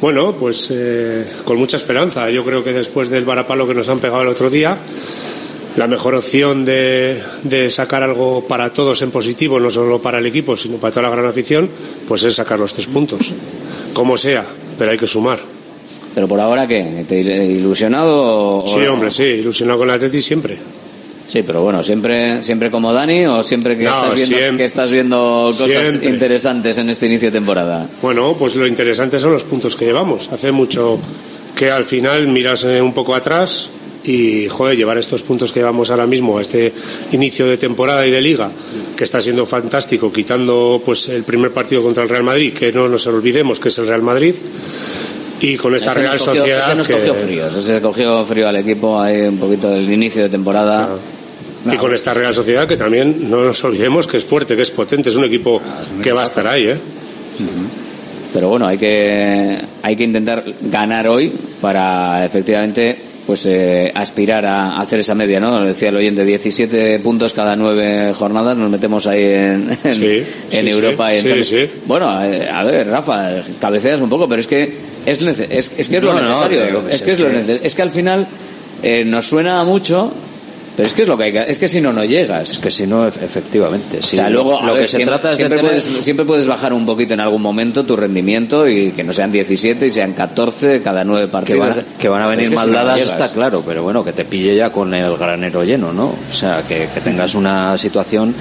Bueno, 0.00 0.32
pues 0.32 0.70
eh, 0.72 1.26
con 1.44 1.58
mucha 1.58 1.76
esperanza. 1.76 2.30
Yo 2.30 2.42
creo 2.44 2.64
que 2.64 2.72
después 2.72 3.10
del 3.10 3.24
varapalo 3.24 3.66
que 3.68 3.74
nos 3.74 3.88
han 3.90 3.98
pegado 3.98 4.22
el 4.22 4.28
otro 4.28 4.48
día, 4.50 4.76
la 5.76 5.86
mejor 5.86 6.14
opción 6.14 6.64
de, 6.64 7.20
de 7.42 7.70
sacar 7.70 8.02
algo 8.02 8.46
para 8.46 8.72
todos 8.72 9.02
en 9.02 9.10
positivo, 9.10 9.60
no 9.60 9.70
solo 9.70 10.00
para 10.00 10.18
el 10.18 10.26
equipo, 10.26 10.56
sino 10.56 10.76
para 10.78 10.92
toda 10.94 11.08
la 11.08 11.14
gran 11.16 11.26
afición, 11.26 11.68
pues 12.08 12.22
es 12.24 12.34
sacar 12.34 12.58
los 12.58 12.72
tres 12.72 12.86
puntos. 12.86 13.32
Como 13.92 14.16
sea, 14.16 14.44
pero 14.78 14.90
hay 14.90 14.98
que 14.98 15.06
sumar. 15.06 15.38
Pero 16.14 16.26
por 16.28 16.40
ahora, 16.40 16.66
¿qué? 16.66 17.04
¿Te 17.06 17.20
ilusionado 17.20 18.58
o- 18.58 18.66
Sí, 18.66 18.86
hombre, 18.86 19.10
sí, 19.10 19.22
ilusionado 19.24 19.78
con 19.80 19.88
el 19.90 19.94
Atleti 19.96 20.22
siempre. 20.22 20.56
Sí, 21.26 21.42
pero 21.42 21.62
bueno, 21.62 21.82
siempre, 21.82 22.42
siempre 22.42 22.70
como 22.70 22.92
Dani 22.92 23.26
o 23.26 23.42
siempre 23.42 23.76
que, 23.76 23.84
No, 23.84 23.90
estás, 23.90 24.14
viendo, 24.14 24.36
siempre. 24.36 24.56
que 24.58 24.64
estás 24.64 24.92
viendo 24.92 25.48
cosas 25.52 25.68
Siempre. 25.88 26.08
interesantes 26.10 26.78
en 26.78 26.88
este 26.88 27.06
inicio 27.06 27.28
de 27.30 27.38
temporada. 27.38 27.86
Bueno, 28.00 28.34
pues 28.38 28.54
lo 28.54 28.66
interesante 28.66 29.18
son 29.18 29.32
los 29.32 29.42
puntos 29.44 29.74
que 29.76 29.84
llevamos. 29.86 30.30
Hace 30.32 30.52
mucho 30.52 30.98
que 31.56 31.70
al 31.70 31.84
final 31.84 32.28
miras 32.28 32.62
eh, 32.64 32.80
un 32.80 32.92
poco 32.94 33.14
atrás 33.14 33.68
y, 34.06 34.48
joder, 34.48 34.76
llevar 34.76 34.98
estos 34.98 35.22
puntos 35.22 35.52
que 35.52 35.60
llevamos 35.60 35.90
ahora 35.90 36.06
mismo 36.06 36.38
a 36.38 36.42
este 36.42 36.72
inicio 37.12 37.46
de 37.46 37.56
temporada 37.56 38.06
y 38.06 38.10
de 38.10 38.20
liga, 38.20 38.50
que 38.96 39.04
está 39.04 39.20
siendo 39.20 39.44
fantástico, 39.46 40.12
quitando 40.12 40.80
pues 40.84 41.08
el 41.08 41.24
primer 41.24 41.50
partido 41.52 41.82
contra 41.82 42.02
el 42.04 42.08
Real 42.08 42.22
Madrid, 42.22 42.52
que 42.54 42.72
no 42.72 42.88
nos 42.88 43.06
olvidemos 43.06 43.58
que 43.60 43.68
es 43.68 43.78
el 43.78 43.88
Real 43.88 44.02
Madrid, 44.02 44.34
y 45.40 45.56
con 45.56 45.74
esta 45.74 45.90
Ese 45.90 46.00
Real 46.00 46.18
cogió- 46.18 46.34
Sociedad 46.34 46.66
ese 46.68 46.74
nos 46.76 46.86
que- 46.86 46.92
cogió 46.94 47.14
frío, 47.14 47.46
ese 47.48 47.80
cogió 47.82 48.24
frío 48.24 48.48
al 48.48 48.56
equipo 48.56 48.98
ahí 49.00 49.22
un 49.22 49.38
poquito 49.38 49.68
del 49.70 49.90
inicio 49.92 50.22
de 50.22 50.28
temporada. 50.28 50.88
y 51.70 51.76
con 51.78 51.92
esta 51.92 52.14
Real 52.14 52.32
Sociedad 52.32 52.68
que 52.68 52.76
también 52.76 53.28
no 53.28 53.42
nos 53.42 53.64
olvidemos 53.64 54.06
que 54.06 54.18
es 54.18 54.24
fuerte, 54.24 54.54
que 54.54 54.62
es 54.62 54.70
potente, 54.70 55.10
es 55.10 55.16
un 55.16 55.24
equipo 55.24 55.60
que 56.00 56.12
va 56.12 56.22
a 56.22 56.26
estar 56.26 56.46
ahí, 56.46 56.68
¿eh? 56.68 56.78
Pero 58.32 58.48
bueno, 58.50 58.66
hay 58.66 58.78
que, 58.78 59.58
hay 59.82 59.96
que 59.96 60.04
intentar 60.04 60.44
ganar 60.62 61.08
hoy 61.08 61.32
para 61.60 62.24
efectivamente 62.24 62.96
pues 63.26 63.44
eh, 63.46 63.90
aspirar 63.94 64.46
a 64.46 64.78
hacer 64.80 65.00
esa 65.00 65.14
media, 65.14 65.40
¿no? 65.40 65.64
Decía 65.64 65.88
el 65.88 65.96
oyente, 65.96 66.24
17 66.24 67.00
puntos 67.00 67.32
cada 67.32 67.56
nueve 67.56 68.12
jornadas, 68.14 68.56
nos 68.56 68.70
metemos 68.70 69.06
ahí 69.08 69.24
en, 69.24 69.76
en, 69.84 69.94
Sí, 69.94 70.22
en 70.52 70.64
sí, 70.64 70.70
Europa. 70.70 71.08
sí, 71.08 71.14
y 71.14 71.16
en 71.16 71.22
sí, 71.22 71.28
Champions. 71.28 71.48
sí. 71.48 71.80
Bueno, 71.86 72.24
eh, 72.24 72.48
a 72.48 72.64
ver, 72.64 72.86
Rafa, 72.86 73.30
cabeceas 73.60 74.00
un 74.00 74.08
poco, 74.08 74.28
pero 74.28 74.40
es 74.40 74.46
que 74.46 74.72
es, 75.04 75.20
nece- 75.22 75.48
es, 75.50 75.72
es 75.76 75.88
que 75.88 75.96
es 75.96 76.02
lo 76.02 76.12
No, 76.14 76.20
necesario. 76.22 76.88
es, 76.88 76.94
es 76.96 77.02
que 77.02 77.12
es, 77.12 77.18
lo 77.18 77.28
nece- 77.30 77.60
es 77.62 77.74
que 77.74 77.82
al 77.82 77.90
final 77.90 78.26
eh, 78.82 79.04
nos 79.04 79.26
suena 79.26 79.64
mucho, 79.64 80.12
pero 80.76 80.86
es 80.86 80.92
que 80.94 81.02
es 81.02 81.08
lo 81.08 81.16
que 81.16 81.24
hay 81.24 81.32
que, 81.32 81.44
es 81.50 81.58
que 81.58 81.68
si 81.68 81.80
no, 81.80 81.92
no 81.92 82.04
llegas. 82.04 82.50
Es 82.50 82.58
que 82.58 82.70
si 82.70 82.86
no, 82.86 83.06
efectivamente. 83.06 83.98
o 83.98 84.02
sea, 84.02 84.28
luego, 84.28 84.60
lo 84.60 84.72
a 84.72 84.74
que 84.74 84.80
ver, 84.80 84.88
se 84.88 84.96
siempre, 84.96 85.18
trata 85.18 85.32
es 85.32 85.38
de 85.38 85.44
siempre 85.44 85.58
tener- 85.58 85.82
puedes, 85.82 86.04
siempre 86.04 86.24
puedes 86.26 86.46
bajar 86.46 86.72
un 86.72 86.84
poquito 86.86 87.14
en 87.14 87.20
algún 87.20 87.40
momento 87.42 87.84
tu 87.84 87.96
rendimiento 87.96 88.68
y 88.68 88.90
que 88.92 89.02
no 89.02 89.12
sean 89.12 89.32
17 89.32 89.86
y 89.86 89.90
sean 89.90 90.12
14 90.12 90.82
cada 90.82 91.02
nueve 91.04 91.26
que 91.26 91.32
partidos. 91.32 91.68
van, 91.68 91.78
a, 91.80 91.98
que 91.98 92.08
van 92.08 92.22
a 92.22 92.26
venir 92.28 92.44
Es 92.44 92.50
que 92.50 92.56
mal 92.56 92.66
si 92.66 92.72
no, 92.72 92.94
está 92.96 93.28
claro, 93.30 93.62
pero 93.66 93.82
bueno, 93.82 94.04
que 94.04 94.12
te 94.12 94.24
pille 94.24 94.54
ya 94.54 94.70
con 94.70 94.92
el 94.94 95.16
granero 95.16 95.64
lleno, 95.64 95.92
¿no? 95.92 96.06
O 96.28 96.32
sea, 96.32 96.62
que, 96.66 96.88
que 96.92 97.00
tengas 97.00 97.34
una 97.34 97.76
situación 97.78 98.34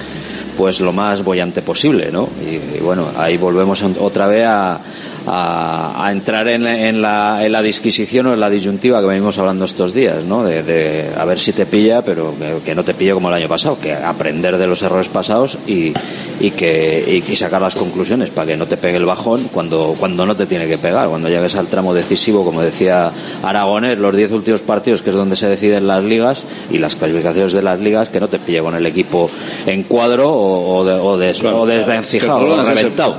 pues 0.57 0.79
lo 0.79 0.93
más 0.93 1.23
bollante 1.23 1.61
posible, 1.61 2.09
¿no? 2.11 2.29
Y, 2.41 2.77
y 2.77 2.79
bueno, 2.81 3.09
ahí 3.17 3.35
volvemos 3.37 3.81
otra 3.99 4.25
vez 4.27 4.45
a, 4.45 4.79
a, 5.27 6.05
a 6.05 6.11
entrar 6.11 6.47
en, 6.47 6.65
en 6.67 7.01
la, 7.01 7.45
en 7.45 7.51
la 7.51 7.61
disquisición 7.61 8.27
o 8.27 8.33
en 8.33 8.39
la 8.39 8.49
disyuntiva 8.49 8.99
que 9.01 9.07
venimos 9.07 9.37
hablando 9.37 9.65
estos 9.65 9.93
días, 9.93 10.23
¿no? 10.23 10.43
De, 10.43 10.63
de 10.63 11.09
a 11.17 11.25
ver 11.25 11.39
si 11.39 11.51
te 11.53 11.65
pilla, 11.65 12.01
pero 12.03 12.33
que, 12.37 12.63
que 12.63 12.75
no 12.75 12.83
te 12.83 12.93
pille 12.93 13.13
como 13.13 13.29
el 13.29 13.35
año 13.35 13.47
pasado, 13.47 13.77
que 13.79 13.93
aprender 13.93 14.57
de 14.57 14.67
los 14.67 14.81
errores 14.83 15.07
pasados 15.09 15.57
y, 15.67 15.93
y 16.39 16.51
que 16.51 17.21
y, 17.27 17.31
y 17.31 17.35
sacar 17.35 17.61
las 17.61 17.75
conclusiones 17.75 18.29
para 18.29 18.47
que 18.47 18.57
no 18.57 18.67
te 18.67 18.77
pegue 18.77 18.97
el 18.97 19.05
bajón 19.05 19.49
cuando, 19.53 19.95
cuando 19.99 20.25
no 20.25 20.35
te 20.35 20.45
tiene 20.45 20.67
que 20.67 20.77
pegar, 20.77 21.07
cuando 21.09 21.29
llegues 21.29 21.55
al 21.55 21.67
tramo 21.67 21.93
decisivo, 21.93 22.43
como 22.45 22.61
decía 22.61 23.11
Aragonés, 23.43 23.97
los 23.97 24.15
10 24.15 24.31
últimos 24.31 24.61
partidos, 24.61 25.01
que 25.01 25.09
es 25.09 25.15
donde 25.15 25.35
se 25.35 25.47
deciden 25.47 25.87
las 25.87 26.03
ligas 26.03 26.43
y 26.71 26.77
las 26.77 26.95
clasificaciones 26.95 27.53
de 27.53 27.61
las 27.61 27.79
ligas, 27.79 28.09
que 28.09 28.19
no 28.19 28.27
te 28.27 28.39
pille 28.39 28.61
con 28.61 28.75
el 28.75 28.85
equipo 28.85 29.29
en 29.65 29.83
cuadro 29.83 30.29
o, 30.31 30.77
o, 30.77 30.85
de- 30.85 30.93
o 30.99 31.17
des- 31.17 31.43
o 31.43 31.65
desvencijado, 31.65 32.37
El 32.39 32.43
o 32.43 32.47
problema, 32.47 32.61
es. 32.63 32.67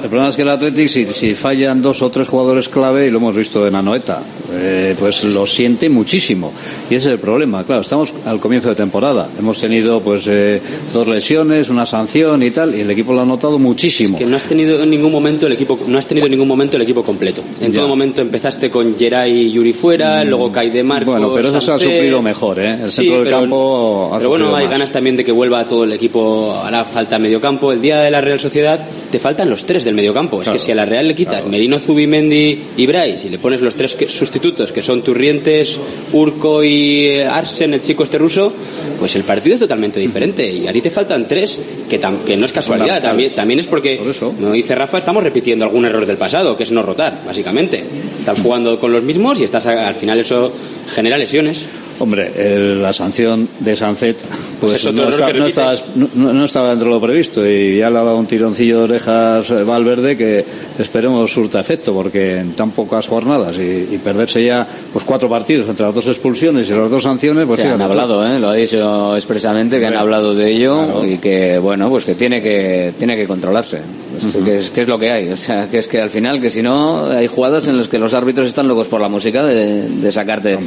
El 0.03 0.09
problema 0.09 0.29
es 0.31 0.37
que 0.37 0.43
el 0.43 0.49
Athletic, 0.51 0.89
si, 0.89 1.07
si 1.07 1.35
fallan 1.35 1.83
dos 1.83 1.96
o 2.03 2.11
tres 2.11 2.29
jugadores 2.29 2.69
clave, 2.69 3.07
y 3.07 3.11
lo 3.11 3.19
hemos 3.19 3.35
visto 3.37 3.67
en 3.67 3.75
Anoeta, 3.75 4.23
eh, 4.53 4.95
pues 4.99 5.25
lo 5.25 5.47
siente 5.47 5.89
muchísimo. 5.89 6.53
Y 6.91 6.95
ese 6.95 7.09
es 7.09 7.13
el 7.15 7.19
problema. 7.19 7.65
Claro, 7.65 7.83
estamos 7.83 8.13
al 8.25 8.41
comienzo 8.41 8.69
de 8.69 8.75
temporada. 8.75 9.29
Hemos 9.39 9.59
tenido 9.61 10.01
pues 10.01 10.25
eh, 10.27 10.61
dos 10.93 11.07
lesiones, 11.09 11.69
una 11.69 11.87
sanción 11.87 12.43
y 12.43 12.51
tal, 12.51 12.75
y 12.75 12.81
el 12.81 12.91
equipo 12.91 13.13
lo 13.13 13.21
ha 13.23 13.25
notado 13.27 13.59
muchísimo. 13.59 14.19
que 14.19 14.27
no 14.27 14.37
has 14.37 14.45
tenido 14.45 14.83
en 14.83 14.91
ningún 14.91 15.13
momento 15.13 15.47
el 15.47 15.53
equipo 15.53 15.79
no 15.87 15.99
has 15.99 16.07
tenido 16.07 16.27
en 16.27 16.33
ningún 16.33 16.49
momento 16.49 16.77
el 16.77 16.83
equipo 16.83 17.03
completo 17.03 17.43
en 17.61 17.73
Ya. 17.73 17.79
todo 17.81 17.89
momento 17.89 18.21
empezaste 18.21 18.71
con 18.71 18.97
Geray 18.99 19.33
y 19.47 19.53
Yuri 19.53 19.73
fuera 19.73 20.25
luego 20.25 20.51
Caide 20.53 20.83
Marcos 20.83 21.13
Bueno, 21.19 21.33
pero 21.35 21.49
eso 21.49 21.61
se 21.61 21.73
ha 21.73 21.79
suplido 21.79 22.23
mejor, 22.23 22.59
¿eh? 22.59 22.79
El 22.85 22.91
Sí, 22.91 22.97
centro 23.03 23.15
del 23.17 23.25
pero- 23.25 23.41
campo 23.41 24.11
ha 24.13 24.19
pero 24.19 24.29
bueno 24.31 24.55
hay 24.57 24.65
más. 24.65 24.73
ganas 24.73 24.93
también 24.93 25.17
de 25.17 25.25
que 25.25 25.33
vuelva 25.33 25.67
todo 25.69 25.85
el 25.85 25.93
equipo 25.93 26.55
hará 26.65 26.85
falta 26.85 27.19
medio 27.19 27.41
campo 27.41 27.73
el 27.73 27.81
día 27.81 28.01
de 28.01 28.11
la 28.11 28.21
Real 28.21 28.41
Sociedad 28.41 28.81
te 29.11 29.19
faltan 29.19 29.49
los 29.51 29.65
tres 29.65 29.85
del 29.85 29.95
medio 29.95 30.13
campo 30.15 30.39
es 30.39 30.45
Claro, 30.45 30.59
que 30.59 30.65
si 30.65 30.73
a 30.73 30.75
la 30.75 30.85
Real 30.85 31.07
le 31.09 31.15
quitas 31.15 31.45
Merino 31.47 31.79
Zubimendi 31.79 32.59
y 32.77 32.87
Bryce 32.87 33.29
y 33.29 33.31
le 33.31 33.39
pones 33.39 33.61
los 33.61 33.75
tres 33.75 33.95
que- 33.95 34.09
sustitutos 34.09 34.73
que 34.73 34.83
son 34.83 35.03
Turrientes 35.03 35.79
Urco 36.13 36.63
y 36.65 37.07
eh, 37.07 37.27
Arsen 37.27 37.75
el 37.75 37.83
chico 37.83 38.05
este 38.05 38.19
ruso 38.19 38.53
pues 38.99 39.15
el 39.17 39.23
partido 39.25 39.55
es 39.55 39.61
totalmente 39.61 40.01
diferente. 40.01 40.51
Y 40.51 40.67
a 40.67 40.73
ti 40.73 40.81
te 40.81 40.91
faltan 40.91 41.29
tres 41.29 41.59
que, 41.89 42.01
tam- 42.01 42.25
que 42.25 42.37
no 42.37 42.47
es 42.47 42.53
casualidad. 42.53 43.03
También, 43.03 43.33
también 43.35 43.61
es 43.61 43.67
porque 43.67 43.99
como 44.21 44.53
dice 44.53 44.75
Rafa 44.75 44.99
estamos 44.99 45.23
repitiendo 45.23 45.65
algún 45.65 45.85
error 45.85 46.07
del 46.07 46.17
pasado 46.17 46.57
que 46.57 46.63
es 46.63 46.73
no 46.73 46.83
rotar 46.83 47.23
básicamente. 47.27 47.83
Estás 48.19 48.41
jugando 48.41 48.79
con 48.79 48.93
los 48.93 49.03
mismos 49.03 49.41
y 49.41 49.45
estás 49.45 49.67
a- 49.67 49.87
al 49.89 49.95
final 49.95 50.19
eso 50.21 50.53
genera 50.93 51.19
lesiones 51.19 51.65
Hombre, 51.99 52.31
el- 52.37 52.83
la 52.83 52.93
sanción 52.93 53.49
de 53.61 53.75
Sancet 53.75 54.17
pues, 54.61 54.73
Pues 54.83 54.95
no, 54.95 55.03
está- 55.09 55.33
no 55.33 55.47
estaba, 55.47 55.75
no- 56.15 56.33
no 56.35 56.45
estaba 56.45 56.71
dentro 56.71 56.89
de 56.89 56.95
lo 56.95 57.01
previsto 57.01 57.47
y 57.49 57.79
ya 57.79 57.89
le 57.91 57.99
ha 57.99 58.03
dado 58.03 58.19
un 58.19 58.27
tironcillo 58.27 58.79
de 58.79 58.85
orejas 58.85 59.51
eh, 59.51 59.63
Valverde 59.65 60.17
que 60.17 60.45
esperemos 60.79 61.33
surta 61.33 61.59
efecto 61.61 61.95
porque 61.95 62.39
en 62.41 62.53
tan 62.53 62.71
pocas 62.73 63.07
jornadas 63.07 63.57
y, 63.59 63.95
y 63.95 64.01
perderse 64.05 64.45
ya 64.45 64.67
pues 64.93 65.05
cuatro 65.05 65.29
partidos 65.29 65.69
entre 65.69 65.87
las 65.87 65.95
dos 65.95 66.07
expulsiones 66.09 66.69
y 66.69 66.73
las 66.73 66.91
dos 66.91 67.03
sanciones 67.03 67.47
pues 67.47 67.61
han 67.75 67.81
hablado, 67.81 68.27
¿eh? 68.27 68.39
lo 68.39 68.49
ha 68.51 68.55
dicho 68.55 69.17
expresamente, 69.17 69.79
que 69.81 69.87
han 69.87 69.97
hablado 69.97 70.35
de 70.35 70.51
ello 70.53 71.05
y 71.05 71.19
que, 71.19 71.59
bueno, 71.59 71.89
pues 71.89 72.05
que 72.05 72.15
tiene 72.15 72.43
que, 72.43 72.93
tiene 72.99 73.17
que 73.17 73.27
controlarse. 73.27 73.81
Pues 74.21 74.37
que, 74.45 74.57
es, 74.57 74.71
que 74.71 74.81
es 74.83 74.89
lo 74.89 74.99
que 74.99 75.11
hay. 75.11 75.29
O 75.29 75.37
sea, 75.37 75.69
que 75.69 75.79
es 75.79 75.89
que 75.89 76.01
al 76.01 76.11
final, 76.11 76.41
que 76.41 76.51
si 76.51 76.63
no, 76.63 77.07
hay 77.07 77.27
jugadas 77.27 77.69
en 77.69 77.77
las 77.77 77.89
que 77.89 77.99
los 77.99 78.15
árbitros 78.15 78.47
están 78.47 78.69
locos 78.69 78.89
por 78.89 79.01
la 79.01 79.09
música 79.09 79.45
de, 79.45 79.89
de 79.89 80.13
sacarte 80.13 80.59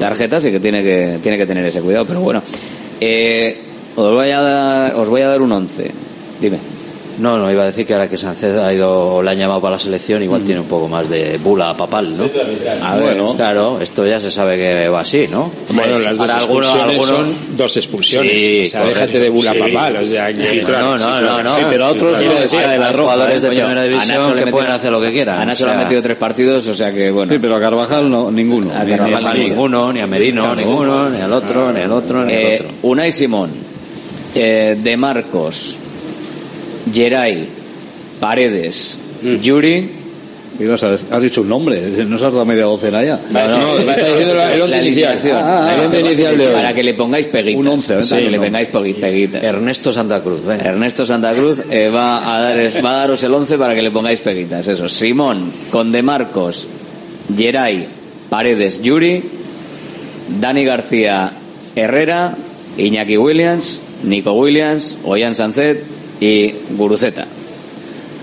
tarjetas 0.00 0.44
y 0.44 0.50
que 0.50 0.60
tiene 0.60 0.82
que 0.82 1.18
tiene 1.22 1.38
que 1.38 1.46
tener 1.46 1.64
ese 1.66 1.80
cuidado. 1.80 2.04
Pero 2.06 2.20
bueno, 2.20 2.42
eh, 3.00 3.58
os, 3.96 4.12
voy 4.12 4.30
a 4.30 4.40
dar, 4.40 4.94
os 4.94 5.08
voy 5.08 5.22
a 5.22 5.28
dar 5.28 5.42
un 5.42 5.52
11. 5.52 5.90
Dime. 6.40 6.73
No, 7.18 7.38
no, 7.38 7.50
iba 7.50 7.62
a 7.62 7.66
decir 7.66 7.86
que 7.86 7.92
ahora 7.94 8.08
que 8.08 8.16
Sánchez 8.16 8.56
ha 8.56 8.72
ido, 8.72 9.14
o 9.16 9.22
le 9.22 9.30
han 9.30 9.38
llamado 9.38 9.60
para 9.60 9.76
la 9.76 9.78
selección, 9.78 10.22
igual 10.22 10.42
tiene 10.42 10.60
un 10.60 10.66
poco 10.66 10.88
más 10.88 11.08
de 11.08 11.38
bula 11.38 11.76
papal, 11.76 12.16
¿no? 12.16 12.24
A 12.84 12.96
ver, 12.96 13.16
claro, 13.36 13.78
esto 13.80 14.04
ya 14.06 14.18
se 14.18 14.30
sabe 14.30 14.56
que 14.56 14.88
va 14.88 15.00
así, 15.00 15.28
¿no? 15.30 15.50
Bueno, 15.70 15.98
las 15.98 16.16
dos 16.16 16.20
Ahora 16.28 16.36
alguno- 16.38 16.60
expulsiones 16.66 17.00
alguno- 17.00 17.06
son 17.34 17.56
dos 17.56 17.76
expulsiones. 17.76 18.32
Sí, 18.32 18.62
o 18.62 18.66
sea, 18.66 18.80
correcto. 18.80 19.00
déjate 19.00 19.20
de 19.20 19.28
bula 19.30 19.52
Sí. 19.52 19.58
papal. 19.60 19.96
O 19.96 20.04
sea, 20.04 20.32
que, 20.34 20.46
Sí, 20.50 20.60
claro, 20.60 20.98
no, 20.98 21.20
no, 21.20 21.20
no, 21.20 21.42
no. 21.42 21.56
Sí, 21.56 21.62
pero 21.70 21.84
a 21.84 21.88
otros 21.90 22.18
Quiero 22.18 22.34
no 22.34 22.40
decir, 22.40 22.58
decir, 22.60 22.70
hay 22.82 22.94
jugadores 22.94 23.42
de 23.42 23.48
primera 23.48 23.80
a 23.80 23.84
división 23.84 24.18
Nacho 24.18 24.34
le 24.34 24.44
que 24.44 24.50
pueden 24.50 24.70
hacer 24.72 24.90
lo 24.92 25.00
que 25.00 25.12
quieran. 25.12 25.38
A 25.40 25.44
Nacho 25.46 25.64
o 25.64 25.66
le 25.68 25.72
han 25.74 25.78
metido 25.80 26.02
tres 26.02 26.16
partidos, 26.16 26.66
o 26.66 26.74
sea 26.74 26.92
que 26.92 27.10
bueno. 27.10 27.32
Sí, 27.32 27.38
pero 27.40 27.56
a 27.56 27.60
Carvajal 27.60 28.10
no, 28.10 28.30
ninguno. 28.30 28.72
A 28.74 28.82
Ni- 28.84 28.96
Carvajal 28.96 29.38
ni 29.38 29.44
ninguno, 29.44 29.92
ni 29.92 30.00
a 30.00 30.06
Merino, 30.06 30.42
Claro. 30.42 30.56
ninguno, 30.56 31.10
ni 31.10 31.20
al 31.20 31.32
otro, 31.32 31.72
ni 31.72 31.80
al 31.80 31.92
otro, 31.92 32.24
ni 32.24 32.32
al 32.34 32.38
Eh, 32.40 32.54
otro. 32.60 32.68
Unai 32.82 33.12
Simón, 33.12 33.50
eh, 34.34 34.76
De 34.82 34.96
Marcos, 34.96 35.78
Geray, 36.92 37.46
Paredes, 38.20 38.98
Yuri. 39.42 40.02
Ibas 40.60 40.84
a 40.84 40.92
dec- 40.94 41.10
has 41.10 41.20
dicho 41.20 41.40
un 41.40 41.48
nombre, 41.48 41.80
no 42.06 42.16
se 42.16 42.26
has 42.26 42.32
dado 42.32 42.44
media 42.44 42.62
docena 42.62 43.02
ya. 43.02 43.18
No, 43.32 43.48
no, 43.48 43.76
está 43.76 44.06
diciendo 44.06 44.34
la- 44.34 44.54
el 44.54 44.60
once 44.62 44.86
inicial. 44.86 45.18
Ah, 45.32 45.66
ah, 45.68 45.74
el 45.74 45.80
once 45.86 45.98
inicial 46.00 46.38
de 46.38 46.46
hoy. 46.46 46.54
Para 46.54 46.72
que 46.72 46.82
le 46.84 46.94
pongáis 46.94 47.26
peguitas. 47.26 47.60
Un 47.60 47.66
once, 47.68 47.92
para 47.94 48.04
sí, 48.04 48.14
que 48.16 48.30
le 48.30 48.36
no. 48.38 48.44
pongáis 48.44 48.68
pegui- 48.70 48.94
peguitas. 48.94 49.42
Ernesto 49.42 49.90
Santa 49.90 50.20
Cruz, 50.22 50.44
venga. 50.46 50.62
Ernesto 50.62 51.04
Santa 51.04 51.32
Cruz 51.32 51.64
eh, 51.68 51.88
va, 51.88 52.36
a 52.36 52.40
dar, 52.40 52.84
va 52.84 52.90
a 52.90 52.96
daros 52.98 53.24
el 53.24 53.34
11 53.34 53.58
para 53.58 53.74
que 53.74 53.82
le 53.82 53.90
pongáis 53.90 54.20
peguitas. 54.20 54.68
Eso. 54.68 54.88
Simón, 54.88 55.50
con 55.72 55.90
De 55.90 56.02
Marcos, 56.02 56.68
Geray, 57.36 57.88
Paredes, 58.30 58.80
Yuri, 58.80 59.24
Dani 60.40 60.64
García, 60.64 61.32
Herrera, 61.74 62.36
Iñaki 62.78 63.16
Williams, 63.16 63.80
Nico 64.04 64.34
Williams, 64.34 64.98
Ollán 65.04 65.34
Sancet 65.34 65.82
y 66.20 66.54
Guruceta. 66.76 67.26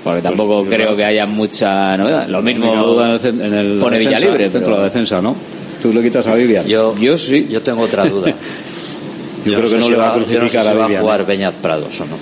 Porque 0.04 0.22
tampoco 0.22 0.66
creo 0.66 0.96
que 0.96 1.06
haya 1.06 1.26
mucha 1.28 1.96
novedad. 1.96 2.28
Lo 2.28 2.42
mismo 2.42 2.74
en 3.04 3.10
el, 3.12 3.42
en 3.42 3.54
el 3.54 3.80
pone 3.80 4.00
defensa, 4.00 4.20
Villalibre. 4.20 4.44
centro 4.50 4.62
pero- 4.62 4.76
de 4.76 4.78
la 4.82 4.84
defensa, 4.86 5.22
¿no? 5.22 5.36
Tú 5.82 5.94
le 5.94 6.02
quitas 6.02 6.26
a 6.28 6.36
Vivian. 6.36 6.66
Yo, 6.66 6.96
yo 6.96 7.18
sí. 7.18 7.48
Yo 7.50 7.62
tengo 7.62 7.84
otra 7.84 8.06
duda. 8.06 8.34
Yo 9.46 9.58
creo 9.58 9.70
que 9.72 9.78
no 9.78 9.90
le 9.90 9.96
va 9.96 10.14
a 10.14 10.14
yo 10.14 10.20
no 10.20 10.26
sé 10.26 10.38
crucificar 10.38 10.64
si 10.64 10.70
a 10.70 10.74
va 10.74 10.86
Vivian, 10.86 11.00
a 11.00 11.04
jugar 11.04 11.22
¿eh? 11.22 11.24
Beñat 11.28 11.56
Prados 11.56 12.00
o 12.02 12.06
no. 12.06 12.16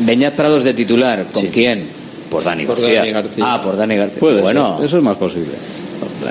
Beñat 0.00 0.34
Prados 0.34 0.62
de 0.62 0.72
titular. 0.72 1.26
¿Con 1.32 1.46
quién? 1.48 1.84
Por 2.30 2.44
Dani 2.44 2.64
Por 2.64 2.76
García. 2.76 3.00
Dani 3.00 3.10
García. 3.12 3.44
Ah, 3.44 3.60
por 3.60 3.76
Dani 3.76 3.96
García. 3.96 4.20
Puede 4.20 4.40
bueno, 4.40 4.76
ser, 4.76 4.86
eso 4.86 4.98
es 4.98 5.02
más 5.02 5.16
posible. 5.16 5.50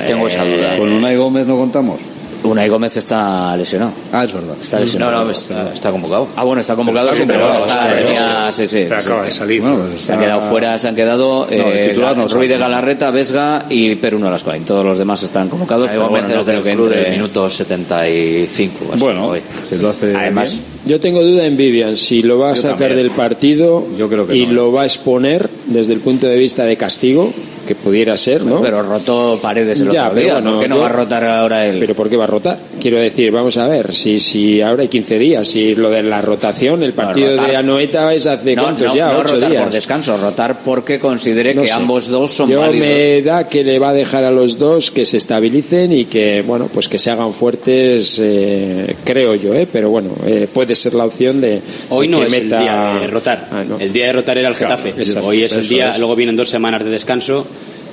Tengo 0.08 0.28
esa 0.28 0.46
duda. 0.46 0.78
Con 0.78 0.90
Unai 0.94 1.18
Gómez 1.18 1.46
no 1.46 1.58
contamos. 1.58 2.00
Unai 2.44 2.70
Gómez 2.70 2.96
está 2.98 3.56
lesionado. 3.58 3.92
Ah, 4.14 4.24
es 4.24 4.34
verdad. 4.34 4.56
Está 4.60 4.80
lesionado. 4.80 5.12
No, 5.12 5.26
no, 5.26 5.32
está, 5.32 5.74
está 5.74 5.92
convocado. 5.92 6.28
Ah, 6.38 6.44
bueno, 6.46 6.62
está 6.62 6.76
convocado, 6.76 7.08
Está 7.12 7.20
sí, 7.22 7.28
pero 7.28 7.42
convocado, 7.42 7.66
está- 7.66 7.84
sí, 7.98 8.04
tenía- 8.04 8.52
sí, 8.54 8.68
sí, 8.68 8.86
Pero 8.88 9.02
sí. 9.02 9.08
acaba 9.08 9.26
de 9.26 9.32
salir. 9.32 9.62
Bueno, 9.62 9.78
pues 9.90 10.02
Se 10.06 10.14
han 10.14 10.20
quedado 10.20 10.42
fuera, 10.42 10.78
se 10.78 10.88
han 10.88 10.96
quedado 10.96 11.46
No, 11.46 11.52
el 11.52 11.62
eh, 11.78 11.88
titular 11.90 12.16
no 12.18 12.28
Ruiz 12.28 12.50
de. 12.50 12.58
Galarreta, 12.58 13.12
Vesga 13.12 13.66
y 13.70 13.94
Peruno 13.96 14.32
Lascoain. 14.32 14.64
Todos 14.64 14.86
los 14.86 14.98
demás 14.98 15.22
están 15.24 15.50
convocados. 15.50 15.88
Pero 15.90 16.04
Gómez 16.08 16.24
bueno, 16.24 16.28
no 16.28 16.64
que 16.64 16.72
entre- 16.72 17.12
minuto 17.12 17.50
75. 17.50 18.86
o 18.90 18.94
así, 18.94 19.00
Bueno, 19.04 19.28
hoy. 19.28 19.42
lo 19.82 19.90
Además, 20.18 20.52
bien. 20.52 20.64
Yo 20.86 21.00
tengo 21.00 21.22
duda 21.22 21.46
en 21.46 21.58
Vivian, 21.58 21.98
si 21.98 22.24
lo 22.24 22.40
va 22.40 22.52
a 22.52 22.56
Yo 22.56 22.62
sacar 22.62 22.78
también. 22.80 22.98
del 23.00 23.12
partido 23.12 23.86
Yo 23.98 24.08
creo 24.08 24.26
que 24.26 24.36
y 24.36 24.46
no, 24.46 24.52
¿eh? 24.52 24.54
lo 24.54 24.72
va 24.72 24.84
a 24.84 24.86
exponer 24.86 25.50
desde 25.68 25.94
el 25.94 26.00
punto 26.00 26.26
de 26.28 26.38
vista 26.38 26.64
de 26.64 26.78
castigo, 26.78 27.32
que 27.70 27.76
pudiera 27.76 28.18
ser, 28.18 28.44
¿no? 28.44 28.62
pero 28.62 28.82
rotó 28.82 29.38
Paredes 29.40 29.80
el 29.82 29.92
Ya, 29.92 30.06
otro 30.08 30.16
pero 30.16 30.26
día. 30.26 30.34
bueno, 30.34 30.52
¿Por 30.54 30.62
qué 30.64 30.68
no 30.70 30.76
yo- 30.78 30.82
va 30.82 30.88
a 30.88 30.92
rotar 30.92 31.24
ahora 31.24 31.68
él? 31.68 31.78
Pero 31.80 31.94
¿por 31.94 32.10
qué 32.10 32.18
va 32.18 32.24
a 32.24 32.28
rotar? 32.28 32.58
Quiero 32.82 32.98
decir, 32.98 33.30
vamos 33.32 33.56
a 33.58 33.68
ver, 33.68 33.94
si, 33.94 34.20
si 34.20 34.60
ahora 34.62 34.82
hay 34.82 34.88
15 34.88 35.20
días, 35.20 35.48
si 35.48 35.76
lo 35.76 35.92
de 35.92 36.02
la 36.02 36.20
rotación, 36.22 36.82
el 36.82 36.94
partido 36.94 37.36
de 37.36 37.56
Anoeta 37.56 38.12
es 38.14 38.26
hace 38.26 38.56
no, 38.56 38.64
cuántos 38.64 38.88
no, 38.88 38.96
ya, 38.96 39.12
no 39.14 39.20
ocho 39.20 39.36
rotar 39.36 39.50
días. 39.52 39.64
por 39.64 39.72
descanso, 39.74 40.18
rotar 40.18 40.60
porque 40.66 41.00
considere 41.00 41.54
No 41.54 41.62
que 41.62 41.68
sé. 41.68 41.74
ambos 41.74 42.08
dos 42.08 42.32
son 42.34 42.50
Yo 42.50 42.62
válidos. 42.62 42.88
me 42.88 43.22
da 43.22 43.48
que 43.48 43.64
le 43.64 43.78
va 43.78 43.90
a 43.90 43.94
dejar 43.94 44.24
a 44.24 44.32
los 44.32 44.58
dos 44.58 44.90
que 44.90 45.06
se 45.06 45.18
estabilicen 45.18 45.92
y 45.92 46.06
que, 46.06 46.42
bueno, 46.46 46.70
pues 46.74 46.90
que 46.90 46.98
se 46.98 47.12
hagan 47.12 47.34
fuertes, 47.34 48.20
eh, 48.20 48.96
creo 49.04 49.36
yo, 49.36 49.54
¿eh? 49.54 49.68
Pero 49.72 49.90
bueno, 49.92 50.10
eh, 50.26 50.48
puede 50.52 50.76
ser 50.76 50.96
la 50.96 51.06
opción 51.06 51.40
de 51.40 51.62
Hoy 51.90 52.08
no 52.08 52.20
que 52.22 52.26
es 52.26 52.32
meta- 52.32 52.58
el 52.58 52.64
día 52.64 52.98
de 53.02 53.08
rotar. 53.08 53.48
Ah, 53.52 53.64
no. 53.68 53.78
El 53.80 53.94
día 53.94 54.08
de 54.08 54.14
rotar 54.14 54.38
era 54.38 54.50
el 54.50 54.56
Claro, 54.56 54.78
Getafe. 54.78 55.20
Hoy 55.22 55.44
es 55.44 55.56
el 55.56 55.68
día, 55.68 55.92
es. 55.92 56.00
luego 56.00 56.16
vienen 56.16 56.36
dos 56.36 56.50
semanas 56.50 56.84
de 56.84 56.90
descanso. 56.90 57.46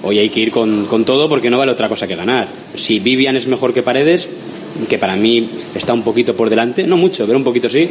Hoy 0.07 0.20
hay 0.20 0.28
que 0.28 0.39
ir 0.39 0.53
con, 0.53 0.87
con 0.87 1.05
todo 1.05 1.28
porque 1.28 1.51
no 1.51 1.59
vale 1.59 1.73
otra 1.73 1.89
cosa 1.89 2.07
que 2.07 2.15
ganar. 2.15 2.47
Si 2.77 3.01
Vivian 3.01 3.35
es 3.35 3.49
mejor 3.49 3.74
que 3.74 3.83
Paredes, 3.83 4.28
que 4.89 4.99
para 4.99 5.16
mí 5.16 5.49
está 5.74 5.95
un 5.95 6.03
poquito 6.03 6.37
por 6.37 6.49
delante, 6.49 6.87
no 6.87 6.97
mucho, 6.97 7.27
pero 7.27 7.37
un 7.37 7.43
poquito 7.43 7.69
sí, 7.69 7.89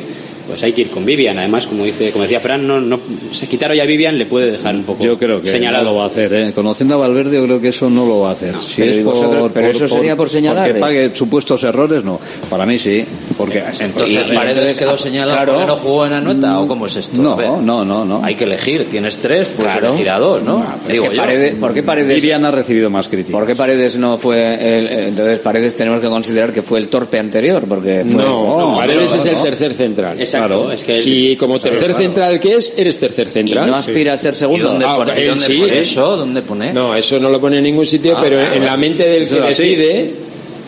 pues 0.47 0.63
hay 0.63 0.73
que 0.73 0.81
ir 0.81 0.89
con 0.89 1.05
Vivian. 1.05 1.37
Además, 1.39 1.67
como 1.67 1.83
dice, 1.85 2.11
como 2.11 2.23
decía 2.23 2.39
Fran, 2.39 2.67
no, 2.67 2.79
no, 2.81 2.99
se 3.31 3.47
quitar 3.47 3.71
hoy 3.71 3.79
a 3.79 3.85
Vivian 3.85 4.17
le 4.17 4.25
puede 4.25 4.51
dejar 4.51 4.75
un 4.75 4.83
poco 4.83 5.03
Yo 5.03 5.17
creo 5.17 5.41
que 5.41 5.49
señalado. 5.49 5.83
no 5.85 5.91
lo 5.91 5.97
va 5.97 6.03
a 6.03 6.07
hacer. 6.07 6.33
¿eh? 6.33 6.51
Conociendo 6.53 6.95
a 6.95 6.97
Valverde, 6.97 7.37
yo 7.37 7.43
creo 7.45 7.61
que 7.61 7.69
eso 7.69 7.89
no 7.89 8.05
lo 8.05 8.19
va 8.21 8.29
a 8.29 8.33
hacer. 8.33 8.55
si 8.61 8.75
pero 8.81 8.91
es 8.91 8.97
¿y 8.97 9.01
por, 9.01 9.13
vosotros- 9.15 9.51
pero 9.53 9.67
eso 9.67 9.87
sería 9.87 10.15
por 10.15 10.29
señalar, 10.29 10.65
Porque 10.65 10.77
¿eh? 10.77 10.81
pague 10.81 11.15
supuestos 11.15 11.63
errores, 11.63 12.03
no. 12.03 12.19
Para 12.49 12.65
mí 12.65 12.77
sí. 12.79 13.03
Porque 13.37 13.59
Entonces, 13.59 14.09
Y- 14.09 14.35
Paredes 14.35 14.57
entonces, 14.57 14.77
quedó 14.77 14.97
señalado 14.97 15.31
claro. 15.37 15.53
porque 15.53 15.67
no 15.67 15.75
jugó 15.75 16.05
en 16.05 16.13
Anoeta, 16.13 16.59
¿o 16.59 16.67
cómo 16.67 16.85
es 16.85 16.95
esto? 16.95 17.21
No, 17.21 17.35
no, 17.61 17.83
no, 17.85 18.05
no. 18.05 18.21
Hay 18.23 18.35
que 18.35 18.45
elegir, 18.45 18.85
tienes 18.89 19.17
tres, 19.17 19.49
pues 19.55 19.67
Claro. 19.71 19.89
elegir 19.89 20.09
a 20.09 20.19
dos, 20.19 20.41
¿no? 20.43 20.65
Es 20.87 20.93
Digo 20.93 21.09
que 21.09 21.15
yo. 21.15 21.21
Paredes- 21.21 21.55
¿Por 21.55 21.73
qué 21.73 21.83
Paredes 21.83 22.15
Vivian 22.21 22.45
ha 22.45 22.51
recibido 22.51 22.89
más 22.89 23.07
críticas. 23.07 23.39
¿Por 23.39 23.45
qué 23.47 23.55
Paredes 23.55 23.97
no 23.97 24.17
fue 24.17 24.41
el, 24.55 24.87
eh, 24.87 25.07
entonces 25.09 25.39
Paredes 25.39 25.75
tenemos 25.75 25.99
que 25.99 26.07
considerar 26.07 26.51
que 26.53 26.61
fue 26.61 26.79
el 26.79 26.87
torpe 26.87 27.19
anterior 27.19 27.63
porque 27.67 28.03
fue 28.09 28.23
No, 28.23 28.71
No, 28.71 28.77
Paredes 28.77 29.11
no, 29.11 29.17
es 29.17 29.25
el 29.25 29.33
no. 29.33 29.43
tercer 29.43 29.73
central. 29.73 30.19
Exacto, 30.35 30.71
es 30.71 30.83
que 30.83 30.97
él- 30.97 31.07
Y 31.07 31.35
como 31.35 31.59
tercer 31.59 31.93
central 31.95 32.39
que 32.39 32.55
es, 32.55 32.73
eres 32.77 32.97
tercer 32.99 33.27
y 33.27 33.31
central. 33.31 33.67
no 33.67 33.75
aspira 33.75 34.13
a 34.13 34.17
ser 34.17 34.33
¿Y 34.33 34.37
segundo. 34.37 34.67
dónde 34.69 34.85
Ah, 34.87 34.95
pone, 34.97 35.21
y 35.21 35.25
dónde 35.25 35.45
sí, 35.45 35.57
pone 35.59 35.73
¿eh? 35.73 35.79
eso? 35.79 36.17
¿Dónde 36.17 36.41
pone? 36.41 36.73
No, 36.73 36.95
eso 36.95 37.19
no 37.19 37.29
lo 37.29 37.39
pone 37.39 37.57
en 37.57 37.63
ningún 37.63 37.85
sitio, 37.85 38.15
Ah, 38.17 38.21
pero 38.23 38.37
claro. 38.39 38.55
en 38.55 38.65
la 38.65 38.77
mente 38.77 39.03
del 39.07 39.27
que 39.27 39.41
decide, 39.41 40.11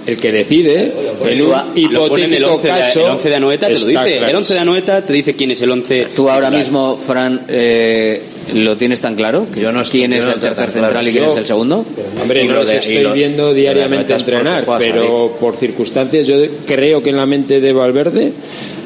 el 0.07 0.17
que 0.17 0.31
decide, 0.31 0.93
en 1.25 1.41
un 1.41 1.53
el 1.75 1.81
hipotético 1.83 2.51
11 2.53 2.67
de, 2.67 2.73
caso. 2.73 2.99
el 3.05 3.11
11 3.11 3.29
de 3.29 3.35
Anoeta 3.35 3.67
te 3.67 3.73
lo 3.73 3.79
dice. 3.79 3.91
claro. 3.91 4.27
El 4.29 4.35
11 4.37 4.53
de 4.53 4.59
Anoeta 4.59 5.01
te 5.05 5.13
dice 5.13 5.33
quién 5.35 5.51
es 5.51 5.61
el 5.61 5.71
11. 5.71 6.07
Tú 6.15 6.29
ahora 6.29 6.49
mismo, 6.49 6.95
Fran, 6.97 7.41
eh, 7.49 8.21
¿lo 8.55 8.77
tienes 8.77 9.01
tan 9.01 9.15
claro? 9.15 9.47
Yo 9.59 9.69
no 9.73 9.81
estoy- 9.81 9.99
¿Quién 9.99 10.13
es 10.13 10.25
no 10.25 10.31
el 10.33 10.39
tercer 10.39 10.55
tan 10.55 10.71
claro. 10.71 10.87
central 10.87 11.07
y 11.09 11.11
quién 11.11 11.25
Yo- 11.25 11.31
es 11.31 11.37
el 11.37 11.45
segundo? 11.45 11.85
Hombre, 12.21 12.41
Y 12.43 12.47
no 12.47 12.53
lo 12.53 12.59
los 12.61 12.71
y 12.71 12.75
estoy 12.77 12.99
lo- 12.99 13.11
viendo 13.13 13.53
diariamente 13.53 14.13
entrenar, 14.13 14.65
pero 14.79 15.35
por 15.41 15.57
circunstancias 15.57 16.25
yo 16.25 16.37
creo 16.65 17.03
que 17.03 17.09
en 17.09 17.17
la 17.17 17.25
mente 17.25 17.59
de 17.59 17.73
Valverde. 17.73 18.31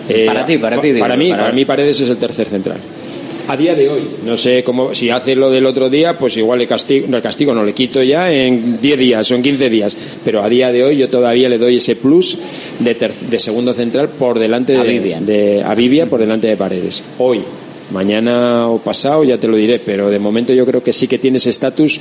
Eh, 0.09 0.25
Para 0.25 0.45
ti, 0.45 0.57
para 0.57 0.79
ti, 0.81 0.91
digo, 0.91 0.99
Para 1.05 1.17
mí, 1.17 1.29
para- 1.29 1.43
para 1.43 1.53
mí 1.55 1.65
Paredes 1.65 1.99
es 1.99 2.09
el 2.09 2.17
tercer 2.17 2.47
central. 2.47 2.77
A 3.47 3.57
día 3.57 3.73
de 3.75 3.89
hoy, 3.89 4.01
no 4.25 4.37
sé 4.37 4.63
cómo, 4.63 4.93
si 4.93 5.09
hace 5.09 5.35
lo 5.35 5.49
del 5.49 5.65
otro 5.65 5.89
día, 5.89 6.17
pues 6.17 6.37
igual 6.37 6.59
le 6.59 6.67
castigo, 6.67 7.07
no, 7.09 7.17
el 7.17 7.23
castigo 7.23 7.53
no 7.53 7.63
le 7.65 7.73
quito 7.73 8.01
ya 8.01 8.31
en 8.31 8.79
10 8.79 8.97
días 8.99 9.29
o 9.31 9.35
en 9.35 9.41
15 9.43 9.69
días, 9.69 9.95
pero 10.23 10.41
a 10.43 10.47
día 10.47 10.71
de 10.71 10.83
hoy 10.83 10.95
yo 10.97 11.09
todavía 11.09 11.49
le 11.49 11.57
doy 11.57 11.77
ese 11.77 11.95
plus 11.95 12.37
de, 12.79 12.95
ter- 12.95 13.13
de 13.13 13.39
segundo 13.39 13.73
central 13.73 14.09
por 14.09 14.37
delante 14.39 14.77
A 14.77 14.83
de, 14.83 14.89
Vivian. 14.89 15.25
de- 15.25 16.05
por 16.09 16.19
delante 16.19 16.47
de 16.47 16.55
Paredes. 16.55 17.01
Hoy, 17.17 17.41
mañana 17.91 18.69
o 18.69 18.77
pasado 18.77 19.23
ya 19.25 19.37
te 19.37 19.47
lo 19.47 19.57
diré, 19.57 19.79
pero 19.79 20.09
de 20.09 20.19
momento 20.19 20.53
yo 20.53 20.65
creo 20.65 20.81
que 20.81 20.93
sí 20.93 21.07
que 21.07 21.17
tiene 21.17 21.37
ese 21.37 21.49
estatus 21.49 21.99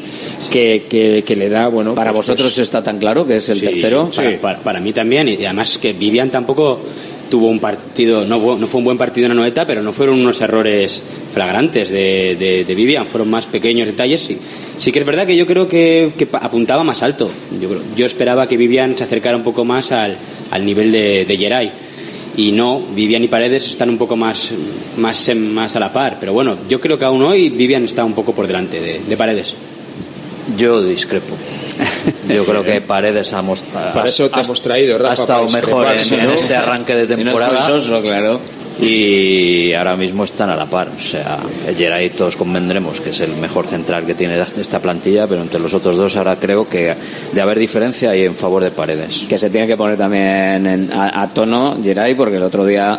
que, 0.53 0.85
que, 0.89 1.25
que 1.27 1.35
le 1.37 1.49
da, 1.49 1.67
bueno, 1.69 1.95
Para 1.95 2.13
pues, 2.13 2.27
vosotros 2.29 2.57
está 2.59 2.81
tan 2.83 2.99
claro 2.99 3.27
que 3.27 3.37
es 3.37 3.49
el 3.49 3.59
Sí, 3.59 3.67
tercero. 3.67 4.09
Para, 4.15 4.39
para- 4.41 4.59
para 4.61 4.81
mí 4.81 4.93
también, 4.93 5.27
y 5.27 5.45
además 5.45 5.79
que 5.79 5.95
Vivian 5.95 6.31
tampoco 6.31 6.79
tuvo 7.31 7.49
un 7.49 7.61
partido, 7.61 8.27
no, 8.27 8.59
no 8.59 8.67
fue 8.67 8.79
un 8.79 8.85
buen 8.85 8.99
partido 8.99 9.27
en 9.27 9.33
Anoeta, 9.33 9.67
pero 9.67 9.83
no 9.83 9.93
fueron 9.93 10.21
unos 10.21 10.41
errores 10.41 11.03
flagrantes 11.33 11.89
de, 11.89 12.37
de, 12.39 12.65
de 12.65 12.75
Vivian, 12.75 13.07
fueron 13.07 13.31
más 13.31 13.47
pequeños 13.47 13.87
detalles. 13.87 14.21
Sí, 14.21 14.37
sí 14.79 14.93
que 14.93 14.99
es 14.99 15.07
verdad 15.07 15.27
que 15.27 15.37
yo 15.37 15.47
creo 15.47 15.67
que, 15.69 16.13
que 16.19 16.29
apuntaba 16.33 16.85
más 16.85 17.03
alto. 17.03 17.31
Yo, 17.61 17.69
creo- 17.71 17.83
yo 17.97 18.05
esperaba 18.07 18.47
que 18.49 18.57
Vivian 18.57 18.99
se 18.99 19.05
acercara 19.05 19.37
un 19.37 19.45
poco 19.45 19.65
más 19.65 19.93
al, 19.93 20.17
al 20.51 20.65
nivel 20.67 20.93
de, 20.93 21.25
de 21.25 21.37
Geray. 21.39 21.73
Y 22.37 22.53
no, 22.53 22.81
Vivian 22.95 23.25
y 23.25 23.29
Paredes 23.29 23.67
están 23.69 23.91
un 23.91 23.99
poco 23.99 24.17
más, 24.17 24.51
más, 24.99 25.31
más 25.35 25.77
a 25.77 25.81
la 25.81 25.93
par. 25.93 26.19
Pero 26.21 26.33
bueno, 26.33 26.57
yo 26.69 26.81
creo 26.81 26.99
que 26.99 27.05
aún 27.05 27.23
hoy 27.23 27.49
Vivian 27.51 27.85
está 27.85 28.05
un 28.05 28.13
poco 28.15 28.33
por 28.35 28.47
delante 28.47 28.81
de, 28.81 29.01
de 29.01 29.17
Paredes. 29.17 29.55
Yo 30.57 30.83
discrepo. 30.83 31.35
Yo 32.29 32.45
creo 32.45 32.63
que 32.63 32.81
Paredes 32.81 33.33
ha 33.33 33.43
mos- 33.43 33.63
Para 33.73 34.07
eso 34.09 34.29
te 34.31 34.41
ha- 34.41 34.43
hemos 34.43 34.63
traído, 34.63 34.99
Rafa, 34.99 35.11
ha 35.11 35.15
estado 35.15 35.47
para 35.47 35.61
mejor 35.67 35.87
en, 35.87 36.31
este 36.31 36.55
arranque 36.57 36.95
de 36.95 37.03
Si 37.03 37.09
no 37.09 37.31
es 37.31 37.37
temporada. 37.39 37.67
Soso, 37.67 38.01
claro. 38.03 38.41
Y 38.81 39.75
ahora 39.75 39.95
mismo 39.97 40.25
están 40.25 40.49
a 40.49 40.57
la 40.57 40.65
par. 40.67 40.89
O 40.89 40.99
sea, 40.99 41.39
Geray 41.77 42.11
todos 42.11 42.37
convendremos 42.37 43.01
que 43.01 43.11
es 43.11 43.21
el 43.21 43.35
mejor 43.37 43.67
central 43.67 44.07
que 44.07 44.15
tiene 44.15 44.41
esta 44.41 44.79
plantilla, 44.81 45.27
pero 45.27 45.43
entre 45.43 45.61
los 45.61 45.75
otros 45.75 45.97
dos 45.97 46.17
ahora 46.17 46.37
creo 46.37 46.67
que 46.69 46.95
de 47.33 47.41
haber 47.41 47.59
diferencia 47.59 48.17
y 48.17 48.25
en 48.25 48.35
favor 48.35 48.63
de 48.65 48.71
Paredes. 48.71 49.27
Que 49.29 49.37
se 49.39 49.51
tiene 49.51 49.67
que 49.67 49.77
poner 49.77 49.97
también 49.99 50.67
en- 50.67 50.91
a, 50.93 51.23
a 51.23 51.29
tono 51.29 51.77
Geray, 51.83 52.15
porque 52.15 52.37
el 52.37 52.43
otro 52.43 52.65
día 52.65 52.99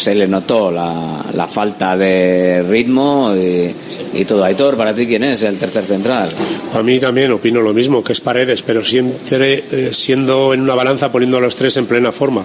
se 0.00 0.14
le 0.14 0.26
notó 0.26 0.70
la, 0.70 1.24
la 1.34 1.46
falta 1.46 1.96
de 1.96 2.62
ritmo 2.62 3.34
y, 3.36 3.74
y 4.14 4.24
todo. 4.24 4.44
Aitor, 4.44 4.76
¿para 4.76 4.94
ti 4.94 5.06
quién 5.06 5.24
es 5.24 5.42
el 5.42 5.58
tercer 5.58 5.84
central? 5.84 6.28
A 6.74 6.82
mí 6.82 6.98
también 6.98 7.30
opino 7.32 7.60
lo 7.60 7.72
mismo, 7.72 8.02
que 8.02 8.12
es 8.12 8.20
Paredes, 8.20 8.62
pero 8.62 8.82
siempre 8.82 9.64
eh, 9.70 9.90
siendo 9.92 10.54
en 10.54 10.60
una 10.60 10.74
balanza 10.74 11.12
poniendo 11.12 11.38
a 11.38 11.40
los 11.40 11.54
tres 11.56 11.76
en 11.76 11.86
plena 11.86 12.12
forma. 12.12 12.44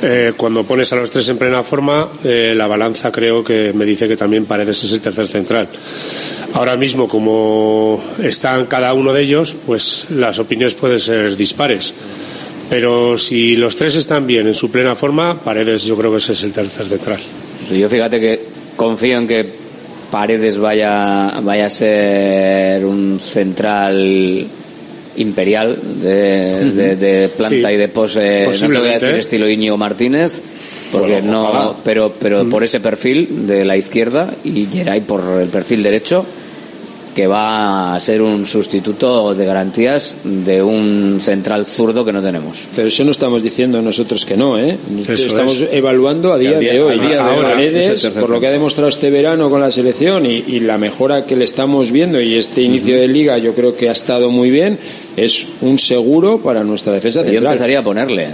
Eh, 0.00 0.32
cuando 0.36 0.62
pones 0.62 0.92
a 0.92 0.96
los 0.96 1.10
tres 1.10 1.28
en 1.28 1.38
plena 1.38 1.62
forma, 1.64 2.08
eh, 2.22 2.54
la 2.56 2.68
balanza 2.68 3.10
creo 3.10 3.42
que 3.42 3.72
me 3.74 3.84
dice 3.84 4.06
que 4.06 4.16
también 4.16 4.46
Paredes 4.46 4.84
es 4.84 4.92
el 4.92 5.00
tercer 5.00 5.26
central. 5.26 5.68
Ahora 6.54 6.76
mismo, 6.76 7.08
como 7.08 8.00
están 8.22 8.66
cada 8.66 8.94
uno 8.94 9.12
de 9.12 9.22
ellos, 9.22 9.56
pues 9.66 10.06
las 10.10 10.38
opiniones 10.38 10.74
pueden 10.74 11.00
ser 11.00 11.36
dispares. 11.36 11.92
Pero 12.70 13.16
si 13.16 13.56
los 13.56 13.76
tres 13.76 13.94
están 13.94 14.26
bien 14.26 14.46
en 14.46 14.54
su 14.54 14.70
plena 14.70 14.94
forma, 14.94 15.40
Paredes 15.42 15.84
yo 15.84 15.96
creo 15.96 16.10
que 16.12 16.18
ese 16.18 16.32
es 16.34 16.42
el 16.42 16.52
tercer 16.52 16.86
central. 16.86 17.18
Yo 17.72 17.88
fíjate 17.88 18.20
que 18.20 18.40
confío 18.76 19.18
en 19.18 19.26
que 19.26 19.46
Paredes 20.10 20.58
vaya, 20.58 21.40
vaya 21.42 21.66
a 21.66 21.70
ser 21.70 22.84
un 22.84 23.18
central 23.20 24.46
imperial 25.16 25.78
de, 26.00 26.70
de- 26.70 26.96
de 26.96 27.28
planta 27.30 27.68
Sí, 27.68 27.74
y 27.74 27.76
de 27.76 27.88
pose, 27.88 28.46
no 28.46 28.52
te 28.70 28.78
voy 28.78 28.88
a 28.88 28.92
decir 28.94 29.08
¿eh? 29.16 29.18
estilo 29.18 29.48
Íñigo 29.48 29.76
Martínez, 29.76 30.40
porque 30.92 31.14
Bueno, 31.14 31.32
no, 31.32 31.48
ojalá. 31.48 31.76
pero, 31.84 32.14
pero 32.20 32.48
por 32.48 32.62
ese 32.62 32.80
perfil 32.80 33.46
de 33.46 33.64
la 33.64 33.76
izquierda 33.76 34.32
y 34.44 34.66
Geray 34.66 35.00
por 35.00 35.22
el 35.42 35.48
perfil 35.48 35.82
derecho, 35.82 36.24
que 37.18 37.26
va 37.26 37.96
a 37.96 37.98
ser 37.98 38.22
un 38.22 38.46
sustituto 38.46 39.34
de 39.34 39.44
garantías 39.44 40.18
de 40.22 40.62
un 40.62 41.18
central 41.20 41.66
zurdo 41.66 42.04
que 42.04 42.12
no 42.12 42.22
tenemos. 42.22 42.68
Pero 42.76 42.86
eso 42.86 43.02
no 43.02 43.10
estamos 43.10 43.42
diciendo 43.42 43.82
nosotros 43.82 44.24
que 44.24 44.36
no, 44.36 44.56
¿eh? 44.56 44.78
Eso 45.00 45.26
estamos 45.26 45.62
es. 45.62 45.68
evaluando 45.72 46.32
a 46.32 46.38
día, 46.38 46.60
de 46.60 46.80
hoy. 46.80 46.96
día 46.96 47.08
de 47.08 47.18
Ahora, 47.18 47.34
ahora, 47.34 47.48
Paredes, 47.54 48.06
por 48.06 48.30
lo 48.30 48.38
que 48.38 48.46
ha 48.46 48.52
demostrado 48.52 48.88
este 48.88 49.10
verano 49.10 49.50
con 49.50 49.60
la 49.60 49.72
selección 49.72 50.26
y, 50.26 50.44
y 50.46 50.60
la 50.60 50.78
mejora 50.78 51.26
que 51.26 51.34
le 51.34 51.44
estamos 51.44 51.90
viendo 51.90 52.20
y 52.20 52.36
este 52.36 52.62
inicio 52.62 52.96
de 52.96 53.08
liga 53.08 53.36
yo 53.38 53.52
creo 53.52 53.76
que 53.76 53.88
ha 53.88 53.92
estado 53.92 54.30
muy 54.30 54.52
bien, 54.52 54.78
es 55.16 55.44
un 55.60 55.80
seguro 55.80 56.38
para 56.38 56.62
nuestra 56.62 56.92
defensa 56.92 57.24
Yo 57.24 57.40
empezaría 57.40 57.80
a 57.80 57.82
ponerle 57.82 58.28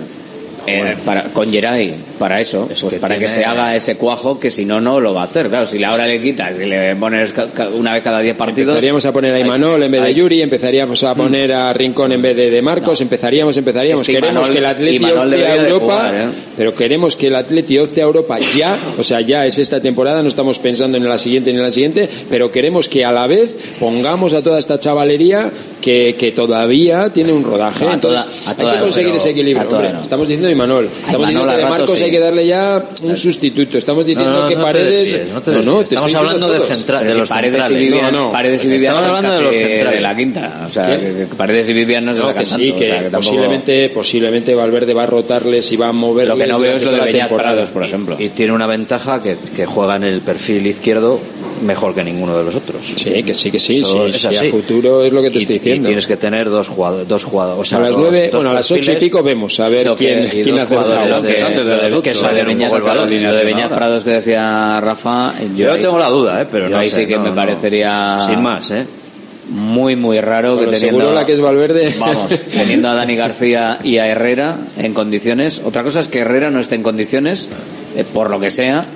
eh, 0.66 0.96
para, 1.04 1.24
con 1.24 1.50
Geray 1.50 1.94
para 2.18 2.40
eso, 2.40 2.66
pues 2.66 2.84
que 2.84 2.98
para 2.98 3.18
que 3.18 3.28
se 3.28 3.44
haga 3.44 3.74
ese 3.74 3.96
cuajo 3.96 4.38
que 4.38 4.50
si 4.50 4.64
no, 4.64 4.80
no 4.80 5.00
lo 5.00 5.12
va 5.14 5.22
a 5.22 5.24
hacer. 5.24 5.48
Claro, 5.48 5.66
si 5.66 5.82
ahora 5.82 6.06
le 6.06 6.20
quitas 6.22 6.52
y 6.60 6.64
le 6.66 6.94
pones 6.96 7.32
una 7.74 7.92
vez 7.92 8.02
cada 8.02 8.20
10 8.20 8.36
partidos. 8.36 8.70
Empezaríamos 8.70 9.04
a 9.06 9.12
poner 9.12 9.34
a 9.34 9.40
Imanol 9.40 9.82
en 9.82 9.90
vez 9.92 10.02
de 10.02 10.14
Yuri, 10.14 10.42
empezaríamos 10.42 11.02
a 11.04 11.14
poner 11.14 11.52
a 11.52 11.72
Rincón 11.72 12.12
en 12.12 12.22
vez 12.22 12.36
de, 12.36 12.50
de 12.50 12.62
Marcos, 12.62 13.00
empezaríamos, 13.00 13.56
empezaríamos. 13.56 14.00
Es 14.02 14.06
que 14.06 14.14
queremos 14.14 14.48
Imanol- 14.48 14.52
que 14.52 14.58
el 14.58 14.66
Atleti 14.66 15.04
opte 15.04 15.46
a 15.46 15.56
Europa, 15.56 15.84
jugar, 15.94 16.14
¿eh? 16.14 16.28
pero 16.56 16.74
queremos 16.74 17.16
que 17.16 17.26
el 17.26 17.36
Atleti 17.36 17.78
opte 17.78 18.00
a 18.00 18.04
Europa 18.04 18.38
ya, 18.56 18.76
o 18.98 19.02
sea, 19.04 19.20
ya 19.20 19.44
es 19.46 19.58
esta 19.58 19.80
temporada, 19.80 20.22
no 20.22 20.28
estamos 20.28 20.58
pensando 20.58 20.96
en 20.98 21.08
la 21.08 21.18
siguiente 21.18 21.50
ni 21.50 21.56
en 21.58 21.62
la 21.64 21.70
siguiente, 21.70 22.08
pero 22.30 22.50
queremos 22.52 22.88
que 22.88 23.04
a 23.04 23.12
la 23.12 23.26
vez 23.26 23.50
pongamos 23.80 24.32
a 24.34 24.42
toda 24.42 24.58
esta 24.58 24.78
chavalería 24.78 25.50
que, 25.80 26.14
que 26.18 26.32
todavía 26.32 27.10
tiene 27.10 27.32
un 27.32 27.44
rodaje. 27.44 27.84
No, 27.84 27.90
a 27.90 27.94
Entonces, 27.94 28.20
toda- 28.24 28.46
a 28.46 28.50
hay 28.50 28.56
toda 28.56 28.74
que 28.74 28.80
conseguir 28.80 29.10
pero 29.10 29.20
ese 29.20 29.30
equilibrio. 29.30 29.68
hombre. 29.68 29.92
no. 29.92 30.02
Estamos 30.02 30.28
diciendo 30.28 30.48
Imanol, 30.54 30.84
estamos 30.86 31.14
Imanol 31.14 31.28
diciendo 31.28 31.52
que 31.52 31.56
de 31.58 31.64
Marcos 31.70 31.96
sí. 31.98 32.04
hay 32.04 32.10
que 32.10 32.18
darle 32.20 32.46
ya 32.46 32.84
un 33.02 33.16
sustituto, 33.16 33.78
estamos 33.78 34.06
diciendo 34.06 34.30
No, 34.32 34.42
no, 34.42 34.48
que 34.48 34.54
no 34.56 34.60
te 34.60 34.66
Paredes. 34.72 35.12
desvíes, 35.12 35.32
no 35.34 35.42
te 35.42 35.50
desvíes. 35.50 35.76
te 35.76 35.94
Estamos 35.94 36.14
hablando 36.14 36.48
de 36.52 36.60
central- 36.60 37.06
de 37.06 37.14
los 37.14 37.28
Paredes 37.28 37.54
y 37.54 37.58
centrales. 37.60 37.78
Vivian, 37.92 38.12
No, 38.12 38.24
no. 38.26 38.32
Paredes 38.32 38.64
y 38.64 38.68
Vivian 38.68 38.94
Estamos 38.94 39.08
hablando 39.16 39.36
de 39.38 39.42
los 39.44 39.54
centrales. 39.54 39.94
de 39.94 40.00
la 40.00 40.16
quinta. 40.16 40.66
O 40.66 40.72
sea, 40.72 40.84
que, 40.98 41.26
Paredes 41.36 41.68
y 41.68 41.72
Vivian 41.72 42.04
no 42.04 42.14
se 42.14 42.20
sacan 42.20 42.36
que 42.36 42.46
sí, 42.46 42.52
tanto, 42.70 42.78
que, 42.78 42.84
o 42.84 42.88
sea, 42.88 42.98
que 42.98 43.10
tampoco- 43.10 43.22
posiblemente, 43.24 43.88
posiblemente 43.90 44.54
Valverde 44.54 44.94
va 44.94 45.02
a 45.02 45.06
rotarles 45.06 45.72
y 45.72 45.76
va 45.76 45.88
a 45.88 45.92
moverles. 45.92 46.36
Lo 46.38 46.44
que 46.44 46.50
no 46.50 46.58
veo 46.58 46.76
es 46.76 46.84
lo 46.84 46.92
de 46.92 47.00
Beñat. 47.00 47.30
Prados, 47.30 47.70
por 47.70 47.84
ejemplo. 47.84 48.16
Y 48.18 48.28
tiene 48.30 48.52
una 48.52 48.66
ventaja 48.66 49.22
que, 49.22 49.36
que 49.54 49.66
juega 49.66 49.96
en 49.96 50.04
el 50.04 50.20
perfil 50.20 50.66
izquierdo 50.66 51.18
mejor 51.62 51.94
que 51.94 52.02
ninguno 52.04 52.36
de 52.36 52.44
los 52.44 52.54
otros. 52.56 52.84
Sí, 52.84 53.22
que 53.22 53.34
sí, 53.34 53.50
que 53.50 53.58
sí, 53.58 53.78
Eso 53.78 54.04
sí, 54.06 54.10
es 54.14 54.20
sí, 54.20 54.26
así. 54.28 54.48
a 54.48 54.50
futuro 54.50 55.04
es 55.04 55.12
lo 55.12 55.22
que 55.22 55.30
te 55.30 55.38
Y- 55.38 55.42
estoy 55.42 55.56
y 55.56 55.58
diciendo. 55.60 55.86
tienes 55.88 56.06
que 56.06 56.16
tener 56.16 56.50
dos 56.50 56.68
jugadores, 56.68 57.08
dos 57.08 57.24
jugadores. 57.24 57.60
O 57.60 57.64
sea, 57.64 57.78
a 57.78 57.82
las 57.82 57.96
nueve, 57.96 58.30
bueno, 58.32 58.50
a 58.50 58.54
las 58.54 58.70
ocho 58.70 58.92
y 58.92 58.96
pico 58.96 59.22
vemos 59.22 59.58
a 59.60 59.68
ver 59.68 59.88
que- 59.90 59.94
quién, 59.96 60.24
y 60.26 60.42
quién 60.42 60.58
hace 60.58 60.74
jugadores 60.76 61.16
el 61.16 61.22
de- 61.22 61.42
antes 61.42 61.64
de 61.66 61.76
las 61.76 61.92
que 61.92 61.96
ocho, 61.98 62.10
eso 62.10 62.28
de 62.28 62.34
de 62.34 62.44
Beñat, 62.44 62.72
y 63.10 63.68
de. 63.68 63.74
Prados 63.74 64.04
que 64.04 64.10
decía 64.10 64.80
Rafa, 64.80 65.32
yo, 65.56 65.64
Yo 65.66 65.72
ahí- 65.72 65.80
tengo 65.80 65.98
la 65.98 66.10
duda, 66.10 66.42
¿eh? 66.42 66.46
pero 66.50 66.68
no 66.68 66.78
ahí 66.78 66.90
sé, 66.90 67.02
sí 67.02 67.06
que 67.06 67.16
no, 67.16 67.22
me 67.24 67.28
no. 67.30 67.34
parecería 67.36 68.16
Sin 68.18 68.42
más, 68.42 68.70
¿eh? 68.70 68.86
muy 69.50 69.94
muy 69.94 70.20
raro 70.22 70.56
Bueno, 70.56 70.70
que 70.70 70.76
teniendo 70.76 71.00
seguro 71.00 71.14
la 71.20 71.26
que 71.26 71.34
es 71.34 71.40
Valverde. 71.40 71.94
vamos 71.98 72.32
teniendo 72.50 72.88
a 72.88 72.94
Dani 72.94 73.14
García 73.14 73.78
y 73.84 73.98
a 73.98 74.06
Herrera 74.06 74.56
en 74.78 74.94
condiciones 74.94 75.60
otra 75.62 75.82
cosa 75.82 76.00
es 76.00 76.08
que 76.08 76.20
Herrera 76.20 76.50
no 76.50 76.60
esté 76.60 76.76
en 76.76 76.82
condiciones 76.82 77.48
eh, 77.94 78.04
por 78.10 78.30
lo 78.30 78.40
que 78.40 78.50
sea 78.50 78.86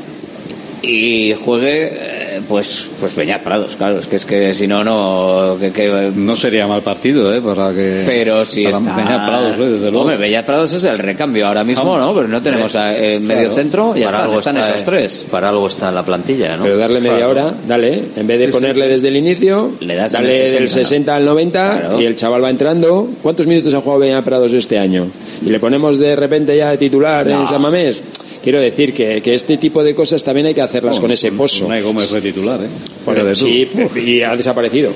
y 0.81 1.35
juegue 1.45 1.89
eh, 1.93 2.08
pues 2.49 2.89
pues 2.99 3.15
Beñat 3.15 3.43
Prados 3.43 3.77
claro 3.77 3.99
es 3.99 4.07
que 4.07 4.17
es 4.17 4.25
que 4.27 4.55
si 4.55 4.67
no 4.67 4.83
no 4.83 5.57
que, 5.61 5.71
que- 5.71 6.11
No 6.17 6.35
sería 6.35 6.67
mal 6.67 6.83
partido, 6.83 7.35
¿eh? 7.35 7.41
Para 7.43 7.73
que. 7.73 8.05
pero 8.07 8.45
si 8.45 8.65
para 8.65 8.79
está 8.79 8.97
Beñat 8.97 9.27
Prados, 9.29 9.59
¿eh? 9.59 9.63
desde 9.71 9.81
luego. 9.91 10.01
hombre 10.01 10.17
Beñat 10.17 10.47
Prados 10.47 10.73
es 10.73 10.85
el 10.85 10.99
recambio 10.99 11.47
ahora 11.47 11.63
mismo 11.65 11.99
no 11.99 12.15
pero 12.15 12.27
no 12.29 12.41
tenemos 12.43 12.75
a- 12.75 12.97
el 12.97 13.21
medio 13.21 13.43
Claro. 13.43 13.55
centro 13.55 13.93
y 13.97 14.01
ya 14.01 14.07
Para 14.07 14.17
están, 14.19 14.25
algo 14.29 14.39
están 14.39 14.57
está, 14.57 14.69
esos 14.71 14.81
eh, 14.81 14.85
tres 14.87 15.27
Para 15.31 15.49
algo 15.51 15.67
está 15.67 15.89
en 15.91 15.95
la 15.95 16.03
plantilla, 16.05 16.57
¿no? 16.57 16.65
Pero 16.65 16.79
darle 16.79 17.01
media 17.01 17.17
Claro. 17.19 17.31
hora, 17.31 17.55
dale, 17.67 18.03
en 18.17 18.27
vez 18.27 18.41
de 18.41 18.47
Sí, 18.47 18.53
ponerle 18.53 18.85
sí. 18.87 18.91
desde 18.93 19.09
el 19.09 19.17
inicio, 19.17 19.73
Le 19.81 19.95
das 19.97 20.13
dale 20.13 20.31
el 20.31 20.37
60, 20.39 20.59
del 20.61 20.69
60 20.71 21.17
al 21.17 21.25
90 21.25 21.79
Claro. 21.81 22.01
y 22.01 22.05
el 22.05 22.17
chaval 22.17 22.43
va 22.45 22.51
entrando. 22.51 23.09
¿Cuántos 23.23 23.47
minutos 23.47 23.75
ha 23.75 23.81
jugado 23.81 24.01
Beñat 24.01 24.25
Prados 24.25 24.53
este 24.53 24.79
año? 24.79 25.07
Y 25.45 25.51
le 25.51 25.61
ponemos 25.61 25.99
de 25.99 26.17
repente 26.17 26.57
ya 26.57 26.71
de 26.71 26.79
titular 26.79 27.27
No. 27.27 27.43
en 27.43 27.47
San 27.47 27.61
Mamés. 27.63 28.01
Quiero 28.49 28.63
decir 28.63 28.95
que, 28.95 29.21
que 29.21 29.35
este 29.35 29.59
tipo 29.59 29.85
de 29.85 29.95
cosas 29.95 30.25
también 30.25 30.47
hay 30.47 30.55
que 30.55 30.63
hacerlas 30.63 30.93
Bueno, 30.93 31.03
con 31.03 31.11
ese 31.11 31.31
pozo. 31.33 31.67
Unai 31.67 31.83
Gómez 31.83 32.07
fue 32.07 32.23
titular, 32.23 32.59
¿eh? 32.65 32.69
Bueno, 33.05 33.35
sí, 33.35 33.69
y 33.95 34.23
ha 34.23 34.35
desaparecido. 34.35 34.91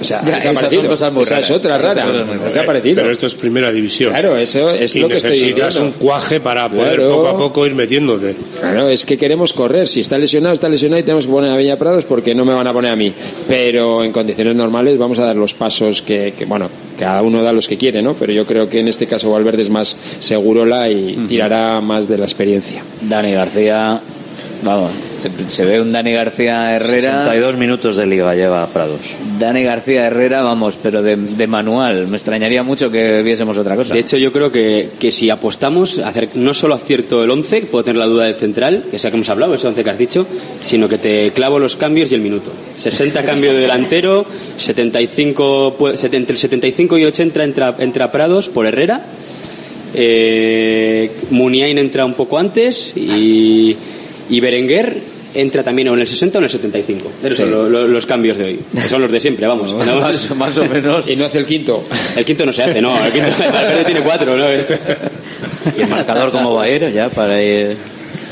O 0.00 0.04
sea, 0.04 0.22
Ya, 0.24 0.34
ha 0.34 0.52
esas 0.52 0.72
son 0.72 0.86
cosas 0.86 1.12
muy 1.12 1.22
Esa 1.22 1.38
es 1.38 1.50
otra 1.50 1.78
rara. 1.78 2.06
Pero 2.82 3.10
esto 3.10 3.26
es 3.26 3.34
primera 3.34 3.72
división. 3.72 4.10
Claro, 4.10 4.36
eso 4.36 4.70
es 4.70 4.94
y 4.94 5.00
lo 5.00 5.08
que 5.08 5.16
estoy 5.16 5.30
necesitas 5.32 5.76
un 5.76 5.92
cuaje 5.92 6.40
para 6.40 6.68
poder 6.68 6.96
Claro. 6.96 7.14
poco 7.16 7.28
a 7.28 7.38
poco 7.38 7.66
ir 7.66 7.74
metiéndote. 7.74 8.34
Claro, 8.60 8.88
es 8.88 9.04
que 9.04 9.16
queremos 9.18 9.52
correr. 9.52 9.88
Si 9.88 10.00
está 10.00 10.18
lesionado, 10.18 10.54
está 10.54 10.68
lesionado 10.68 11.00
y 11.00 11.02
tenemos 11.02 11.26
que 11.26 11.32
poner 11.32 11.50
a 11.50 11.56
Beña 11.56 11.76
Prados 11.76 12.04
porque 12.04 12.34
no 12.34 12.44
me 12.44 12.54
van 12.54 12.66
a 12.66 12.72
poner 12.72 12.92
a 12.92 12.96
mí. 12.96 13.12
Pero 13.48 14.04
en 14.04 14.12
condiciones 14.12 14.54
normales 14.54 14.98
vamos 14.98 15.18
a 15.18 15.24
dar 15.24 15.36
los 15.36 15.54
pasos 15.54 16.02
que, 16.02 16.34
que, 16.38 16.44
bueno, 16.44 16.68
cada 16.98 17.22
uno 17.22 17.42
da 17.42 17.52
los 17.52 17.68
que 17.68 17.76
quiere, 17.76 18.02
¿no? 18.02 18.14
Pero 18.14 18.32
yo 18.32 18.46
creo 18.46 18.68
que 18.68 18.80
en 18.80 18.88
este 18.88 19.06
caso 19.06 19.30
Valverde 19.30 19.62
es 19.62 19.70
más 19.70 19.96
segurola 20.20 20.88
y 20.90 21.26
tirará 21.28 21.80
más 21.80 22.08
de 22.08 22.18
la 22.18 22.24
experiencia. 22.24 22.82
Dani 23.02 23.32
García 23.32 24.00
vamos 24.62 24.90
se, 25.18 25.30
se 25.48 25.64
ve 25.64 25.80
un 25.80 25.92
Dani 25.92 26.12
García 26.12 26.74
Herrera 26.74 27.24
62 27.24 27.56
minutos 27.56 27.96
de 27.96 28.06
liga 28.06 28.34
lleva 28.34 28.66
Prados. 28.66 29.00
Dani 29.38 29.62
García 29.62 30.06
Herrera, 30.06 30.42
vamos, 30.42 30.76
pero 30.82 31.02
de, 31.02 31.16
de 31.16 31.46
manual. 31.46 32.06
Me 32.08 32.16
extrañaría 32.16 32.62
mucho 32.62 32.90
que 32.90 33.22
viésemos 33.22 33.56
otra 33.58 33.76
cosa. 33.76 33.94
De 33.94 34.00
hecho, 34.00 34.16
yo 34.18 34.32
creo 34.32 34.52
que, 34.52 34.90
que 34.98 35.10
si 35.12 35.30
apostamos, 35.30 35.98
a 36.00 36.08
hacer 36.08 36.28
no 36.34 36.52
solo 36.54 36.74
acierto 36.74 37.24
el 37.24 37.30
11, 37.30 37.60
que 37.60 37.66
puedo 37.66 37.84
tener 37.84 37.98
la 37.98 38.06
duda 38.06 38.24
del 38.26 38.34
central, 38.34 38.84
que 38.90 38.98
sea 38.98 39.10
que 39.10 39.16
hemos 39.16 39.28
hablado, 39.30 39.54
ese 39.54 39.66
11 39.68 39.82
que 39.84 39.90
has 39.90 39.98
dicho, 39.98 40.26
sino 40.60 40.88
que 40.88 40.98
te 40.98 41.30
clavo 41.32 41.58
los 41.58 41.76
cambios 41.76 42.12
y 42.12 42.14
el 42.14 42.20
minuto. 42.20 42.50
60 42.82 43.22
cambio 43.24 43.54
de 43.54 43.60
delantero, 43.60 44.26
75, 44.58 45.76
pu- 45.78 45.96
set- 45.96 46.14
entre 46.14 46.34
el 46.34 46.38
75 46.38 46.98
y 46.98 47.04
80 47.04 47.44
entra, 47.44 47.74
entra 47.78 48.12
Prados 48.12 48.48
por 48.48 48.66
Herrera, 48.66 49.06
eh, 49.94 51.10
Muniain 51.30 51.78
entra 51.78 52.04
un 52.04 52.14
poco 52.14 52.38
antes 52.38 52.92
y, 52.96 53.76
y 54.30 54.40
Berenguer 54.40 54.96
entra 55.34 55.62
también 55.62 55.88
o 55.88 55.94
en 55.94 56.00
el 56.00 56.08
60 56.08 56.38
o 56.38 56.40
en 56.40 56.44
el 56.44 56.50
75. 56.50 57.12
Esos 57.22 57.36
Sí. 57.36 57.42
son 57.42 57.50
lo- 57.50 57.68
lo- 57.68 57.86
los 57.86 58.06
cambios 58.06 58.38
de 58.38 58.44
hoy. 58.44 58.60
Que 58.74 58.88
son 58.88 59.02
los 59.02 59.12
de 59.12 59.20
siempre, 59.20 59.46
vamos. 59.46 59.74
¿no? 59.86 60.00
más, 60.00 60.30
más 60.34 60.56
o 60.58 60.64
menos. 60.66 61.08
Y 61.10 61.16
no 61.16 61.26
hace 61.26 61.38
el 61.38 61.46
quinto. 61.46 61.84
El 62.16 62.24
quinto 62.24 62.46
no 62.46 62.52
se 62.52 62.62
hace, 62.62 62.80
no. 62.80 62.92
El 63.04 63.12
quinto 63.12 63.28
tiene 63.84 64.00
cuatro, 64.02 64.36
¿no? 64.36 64.44
¿Y 65.78 65.82
el 65.82 65.88
marcador 65.88 66.30
cómo 66.30 66.54
va 66.54 66.64
a 66.64 66.70
ir 66.70 66.90
ya 66.92 67.08
para 67.10 67.42
ir? 67.42 67.76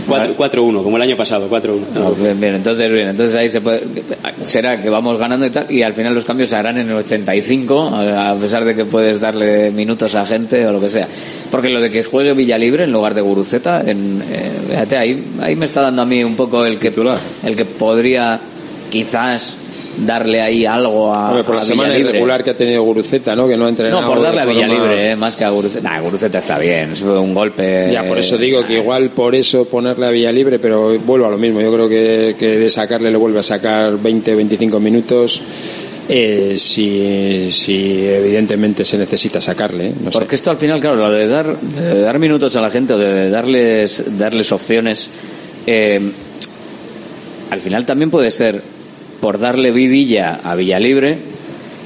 Cuatro- 0.06 0.34
4-1, 0.36 0.82
como 0.82 0.96
el 0.96 1.02
año 1.02 1.16
pasado, 1.16 1.48
4-1. 1.48 1.80
No, 1.94 2.10
bien, 2.12 2.38
bien, 2.40 2.54
entonces 2.56 2.92
bien, 2.92 3.08
entonces 3.08 3.34
ahí 3.36 3.48
se 3.48 3.60
puede, 3.60 3.82
será 4.44 4.80
que 4.80 4.88
vamos 4.90 5.18
ganando 5.18 5.46
y 5.46 5.50
tal, 5.50 5.70
y 5.70 5.82
al 5.82 5.94
final 5.94 6.14
los 6.14 6.24
cambios 6.24 6.50
se 6.50 6.56
harán 6.56 6.78
en 6.78 6.88
el 6.88 6.94
85, 6.96 7.88
a 7.94 8.30
a 8.30 8.34
pesar 8.36 8.64
de 8.64 8.74
que 8.74 8.84
puedes 8.84 9.20
darle 9.20 9.70
minutos 9.70 10.14
a 10.14 10.26
gente 10.26 10.66
o 10.66 10.72
lo 10.72 10.80
que 10.80 10.88
sea. 10.88 11.08
Porque 11.50 11.70
lo 11.70 11.80
de 11.80 11.90
que 11.90 12.02
juegue 12.04 12.32
Villalibre 12.34 12.84
en 12.84 12.92
lugar 12.92 13.14
de 13.14 13.20
Guruceta, 13.20 13.80
en, 13.80 14.22
eh, 14.30 14.50
fíjate, 14.70 14.96
ahí, 14.96 15.24
ahí 15.40 15.56
me 15.56 15.64
está 15.66 15.82
dando 15.82 16.02
a 16.02 16.04
mí 16.04 16.22
un 16.24 16.34
poco 16.36 16.64
el 16.66 16.78
que, 16.78 16.92
el 17.44 17.56
que 17.56 17.64
podría 17.64 18.38
quizás 18.90 19.56
darle 19.98 20.40
ahí 20.40 20.66
algo 20.66 21.12
a, 21.12 21.28
Hombre, 21.28 21.44
por 21.44 21.56
la 21.56 21.62
semana 21.62 21.88
Villalibre. 21.88 22.10
irregular 22.10 22.44
que 22.44 22.50
ha 22.50 22.56
tenido 22.56 22.82
Guruceta, 22.82 23.34
¿no? 23.36 23.46
Que 23.46 23.56
no 23.56 23.66
ha 23.66 23.68
entrenado. 23.68 24.02
No, 24.02 24.06
por 24.08 24.22
darle 24.22 24.40
a 24.40 24.44
Villalibre, 24.44 25.10
eh, 25.10 25.16
más 25.16 25.36
que 25.36 25.44
a 25.44 25.50
Guruceta. 25.50 25.88
Nah, 25.88 26.00
Guruceta 26.00 26.38
está 26.38 26.58
bien, 26.58 26.92
es 26.92 27.02
un 27.02 27.34
golpe. 27.34 27.90
Ya, 27.92 28.04
por 28.04 28.18
eso 28.18 28.36
digo 28.38 28.64
que 28.66 28.74
igual 28.74 29.10
por 29.10 29.34
eso 29.34 29.66
ponerle 29.66 30.06
a 30.06 30.10
Villalibre, 30.10 30.58
pero 30.58 30.98
vuelvo 31.00 31.26
a 31.26 31.30
lo 31.30 31.38
mismo. 31.38 31.60
Yo 31.60 31.72
creo 31.72 31.88
que, 31.88 32.36
que 32.38 32.58
de 32.58 32.70
sacarle 32.70 33.10
le 33.10 33.16
vuelve 33.16 33.40
a 33.40 33.42
sacar 33.42 33.98
20, 33.98 34.34
25 34.34 34.80
minutos. 34.80 35.42
Eh, 36.06 36.56
si, 36.58 37.50
si 37.50 38.06
evidentemente 38.06 38.84
se 38.84 38.98
necesita 38.98 39.40
sacarle, 39.40 39.86
¿eh? 39.86 39.94
sé. 40.04 40.10
Porque 40.12 40.36
esto 40.36 40.50
al 40.50 40.58
final, 40.58 40.78
claro, 40.78 40.96
lo 40.96 41.10
de 41.10 41.26
dar, 41.26 41.58
de 41.58 42.00
dar 42.00 42.18
minutos 42.18 42.54
a 42.56 42.60
la 42.60 42.68
gente 42.68 42.92
o 42.92 42.98
de 42.98 43.30
darles, 43.30 44.04
darles 44.18 44.52
opciones, 44.52 45.08
eh, 45.66 46.00
al 47.50 47.60
final 47.60 47.86
también 47.86 48.10
puede 48.10 48.30
ser 48.30 48.60
por 49.24 49.38
darle 49.38 49.70
vidilla 49.70 50.40
a 50.44 50.54
Villalibre, 50.54 51.16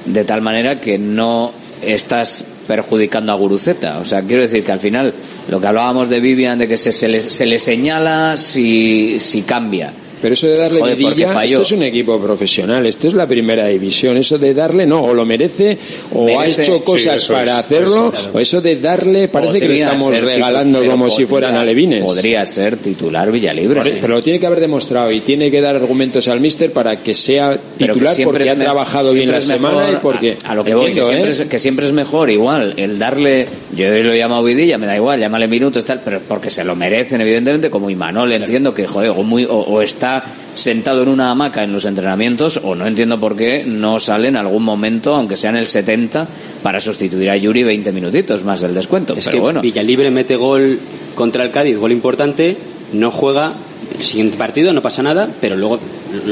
de 0.07 0.25
tal 0.25 0.43
manera 0.43 0.81
que 0.81 0.99
no 0.99 1.53
estás 1.81 2.45
perjudicando 2.67 3.31
a 3.31 3.37
Guruceta. 3.37 4.01
O 4.01 4.05
sea, 4.05 4.23
quiero 4.23 4.43
decir 4.43 4.65
que 4.65 4.73
al 4.73 4.81
final 4.81 5.15
lo 5.49 5.61
que 5.61 5.67
hablábamos 5.69 6.09
de 6.09 6.19
Vivian, 6.19 6.59
de 6.59 6.67
que 6.67 6.77
se, 6.77 6.91
se, 6.91 7.07
le, 7.07 7.21
se 7.21 7.47
le 7.47 7.61
señala 7.61 8.37
si, 8.37 9.21
si 9.21 9.43
cambia. 9.43 9.93
Pero 10.21 10.35
eso 10.35 10.47
de 10.49 10.57
darle 10.57 10.81
Joder, 10.81 10.97
vidilla, 10.97 11.45
esto 11.45 11.63
es 11.63 11.73
un 11.73 11.83
equipo 11.83 12.19
profesional, 12.21 12.85
esto 12.87 13.09
es 13.09 13.15
la 13.15 13.27
primera 13.27 13.67
división. 13.67 14.17
Eso 14.17 14.39
de 14.39 14.55
darle, 14.55 14.87
no, 14.87 15.03
o 15.03 15.15
lo 15.15 15.25
merece, 15.25 15.79
o 16.13 16.25
ha 16.39 16.41
Merece. 16.43 16.63
hecho 16.63 16.77
Sí, 16.79 16.83
cosas 16.85 17.17
eso 17.17 17.33
para 17.35 17.53
es, 17.53 17.59
hacerlo, 17.59 18.13
eso 18.15 18.29
es. 18.31 18.35
o 18.35 18.39
eso 18.41 18.61
de 18.61 18.77
darle, 18.77 19.29
parece 19.29 19.55
que 19.55 19.69
le 19.69 19.75
Podría 19.75 19.87
estamos 19.93 20.21
regalando 20.21 20.85
como 20.85 21.07
si 21.07 21.11
podría- 21.23 21.27
fueran 21.29 21.57
alevines. 21.57 22.05
Podría 22.05 22.45
ser 22.47 22.77
titular 22.79 23.31
Villalibre. 23.31 23.83
Sí. 23.85 23.93
Pero 24.01 24.15
lo 24.15 24.23
tiene 24.23 24.41
que 24.41 24.47
haber 24.47 24.61
demostrado 24.61 25.11
y 25.13 25.21
tiene 25.21 25.51
que 25.51 25.61
dar 25.61 25.77
argumentos 25.77 26.27
al 26.29 26.41
míster 26.41 26.73
para 26.73 26.97
que 26.97 27.15
sea 27.15 27.59
que 27.79 27.87
titular 27.87 28.15
siempre 28.15 28.39
porque 28.39 28.45
es 28.45 28.51
ha 28.51 28.57
trabajado 28.65 29.13
bien 29.13 29.31
la 29.31 29.41
semana 29.41 29.91
y 29.93 29.97
porque 29.97 30.37
a, 30.45 30.53
a 30.53 30.55
lo 30.55 30.65
que 30.65 30.75
voy 30.75 30.93
que 30.95 31.05
siempre, 31.05 31.31
¿eh? 31.31 31.33
es, 31.33 31.41
que 31.43 31.59
siempre 31.59 31.87
es 31.87 31.93
mejor 31.93 32.31
igual 32.31 32.75
el 32.77 32.99
darle 32.99 33.47
yo 33.77 33.89
lo 33.89 34.13
he 34.13 34.19
llamado 34.19 34.43
vidilla 34.43 34.79
me 34.79 34.87
da 34.87 34.97
igual 34.97 35.21
llámale 35.21 35.47
minutos 35.47 35.85
tal 35.85 36.01
pero 36.05 36.21
porque 36.27 36.51
se 36.51 36.65
lo 36.65 36.75
merecen 36.75 37.21
evidentemente 37.21 37.71
como 37.71 37.91
Imanol 37.91 38.33
entiendo 38.33 38.75
que 38.75 38.87
joder 38.87 39.11
o, 39.11 39.23
muy, 39.23 39.45
o, 39.45 39.51
o 39.59 39.83
está 39.83 40.08
sentado 40.55 41.03
en 41.03 41.09
una 41.09 41.31
hamaca 41.31 41.63
en 41.63 41.73
los 41.73 41.85
entrenamientos 41.85 42.61
o 42.63 42.75
no 42.75 42.87
entiendo 42.87 43.19
por 43.21 43.37
qué 43.37 43.65
no 43.65 44.01
sale 44.01 44.29
en 44.29 44.37
algún 44.37 44.65
momento 44.65 45.15
aunque 45.15 45.37
sea 45.37 45.51
en 45.51 45.57
el 45.57 45.69
70 45.69 46.27
para 46.63 46.81
sustituir 46.81 47.31
a 47.31 47.37
Yuri 47.37 47.63
20 47.63 47.93
minutitos 47.93 48.43
más 48.45 48.61
del 48.61 48.75
descuento 48.75 49.15
Es 49.15 49.25
pero 49.27 49.37
que 49.37 49.41
bueno 49.41 49.61
Villalibre 49.63 50.11
mete 50.11 50.35
gol 50.37 50.79
contra 51.15 51.45
el 51.45 51.51
Cádiz, 51.53 51.77
gol 51.77 51.93
importante, 51.93 52.57
no 52.93 53.11
juega 53.11 53.53
el 53.99 54.05
siguiente 54.05 54.37
partido, 54.37 54.73
no 54.73 54.83
pasa 54.83 55.03
nada, 55.03 55.29
pero 55.41 55.57
luego 55.57 55.79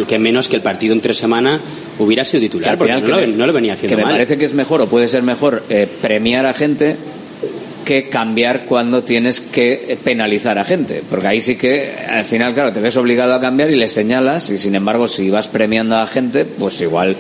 que 0.09 0.19
menos 0.19 0.49
que 0.49 0.57
el 0.57 0.63
partido 0.63 0.93
en 0.95 1.01
tres 1.01 1.17
semanas 1.19 1.61
hubiera 1.99 2.25
sido 2.25 2.41
titular, 2.43 2.77
porque 2.77 2.93
no, 2.95 3.03
que 3.03 3.09
lo, 3.11 3.17
me- 3.19 3.27
no 3.29 3.47
lo 3.47 3.53
venía 3.53 3.73
haciendo 3.75 3.93
que 3.93 3.97
me 3.97 4.03
mal. 4.05 4.13
parece 4.15 4.37
que 4.39 4.45
es 4.45 4.55
mejor 4.55 4.83
o 4.83 4.87
puede 4.89 5.09
ser 5.09 5.23
mejor 5.23 5.63
eh, 5.71 5.89
premiar 6.03 6.47
a 6.47 6.53
gente 6.55 6.97
que 7.87 8.09
cambiar 8.09 8.67
cuando 8.67 9.05
tienes 9.05 9.41
que 9.41 9.97
penalizar 10.03 10.59
a 10.59 10.65
gente 10.65 11.05
porque 11.09 11.29
ahí 11.29 11.41
sí 11.41 11.55
que 11.55 11.95
al 11.95 12.25
final 12.25 12.53
claro 12.53 12.73
te 12.73 12.81
ves 12.81 12.97
obligado 12.97 13.33
a 13.33 13.41
cambiar 13.41 13.71
y 13.71 13.77
le 13.77 13.87
señalas 13.87 14.51
y 14.51 14.59
sin 14.59 14.75
embargo 14.75 15.07
si 15.07 15.31
vas 15.31 15.47
premiando 15.47 15.97
a 15.97 16.05
gente 16.07 16.45
pues 16.45 16.81
igual 16.81 17.17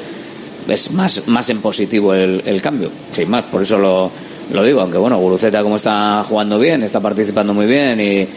es 0.68 0.90
más 0.90 1.28
más 1.28 1.48
en 1.50 1.60
positivo 1.60 2.12
el, 2.14 2.60
cambio 2.60 2.90
sin 3.12 3.30
más 3.30 3.44
por 3.44 3.62
eso 3.62 3.78
lo, 3.78 4.10
lo 4.52 4.64
digo 4.64 4.80
aunque 4.80 4.98
bueno 4.98 5.18
Guruceta 5.18 5.62
como 5.62 5.76
está 5.76 6.24
jugando 6.28 6.58
bien 6.58 6.82
está 6.82 6.98
participando 6.98 7.54
muy 7.54 7.66
bien 7.66 8.00
y 8.00 8.28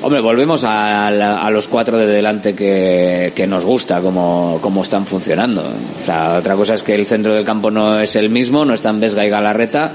Hombre, 0.00 0.20
volvemos 0.20 0.62
a, 0.62 1.08
a 1.08 1.50
los 1.50 1.66
cuatro 1.66 1.98
de 1.98 2.06
delante 2.06 2.54
que, 2.54 3.32
que 3.34 3.48
nos 3.48 3.64
gusta, 3.64 4.00
cómo, 4.00 4.60
cómo 4.62 4.82
están 4.82 5.04
funcionando. 5.06 5.62
O 5.62 6.06
sea, 6.06 6.36
otra 6.38 6.54
cosa 6.54 6.74
es 6.74 6.84
que 6.84 6.94
el 6.94 7.04
centro 7.04 7.34
del 7.34 7.44
campo 7.44 7.68
no 7.72 7.98
es 7.98 8.14
el 8.14 8.30
mismo, 8.30 8.64
no 8.64 8.74
están 8.74 9.00
Vesga 9.00 9.26
y 9.26 9.28
Galarreta, 9.28 9.90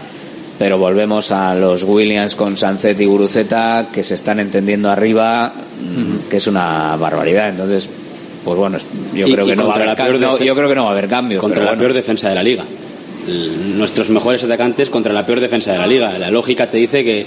pero 0.59 0.77
volvemos 0.77 1.31
a 1.31 1.55
los 1.55 1.83
Williams 1.83 2.35
con 2.35 2.55
Sancet 2.57 2.99
y 3.01 3.05
Guruceta 3.05 3.87
que 3.91 4.03
se 4.03 4.15
están 4.15 4.39
entendiendo 4.39 4.89
arriba, 4.89 5.53
que 6.29 6.37
es 6.37 6.47
una 6.47 6.95
barbaridad. 6.95 7.49
Entonces, 7.49 7.89
pues 8.45 8.57
bueno, 8.57 8.77
yo 9.13 9.27
Y- 9.27 9.33
creo 9.33 9.45
que 9.45 9.55
no 9.55 9.67
va 9.67 9.73
a 9.73 9.75
haber 9.77 9.95
cambio. 9.95 10.19
No, 10.19 10.37
yo 10.39 10.55
creo 10.55 10.69
que 10.69 10.75
no 10.75 10.83
va 10.83 10.89
a 10.89 10.93
haber 10.93 11.07
cambio. 11.07 11.39
contra 11.39 11.63
la 11.63 11.71
bueno. 11.71 11.81
peor 11.81 11.93
defensa 11.93 12.29
de 12.29 12.35
la 12.35 12.43
liga. 12.43 12.63
Nuestros 13.77 14.09
mejores 14.09 14.43
atacantes 14.43 14.89
contra 14.89 15.13
la 15.13 15.25
peor 15.25 15.39
defensa 15.39 15.71
de 15.71 15.77
la 15.77 15.87
liga. 15.87 16.17
La 16.19 16.29
lógica 16.29 16.67
te 16.69 16.77
dice 16.77 17.03
que, 17.05 17.25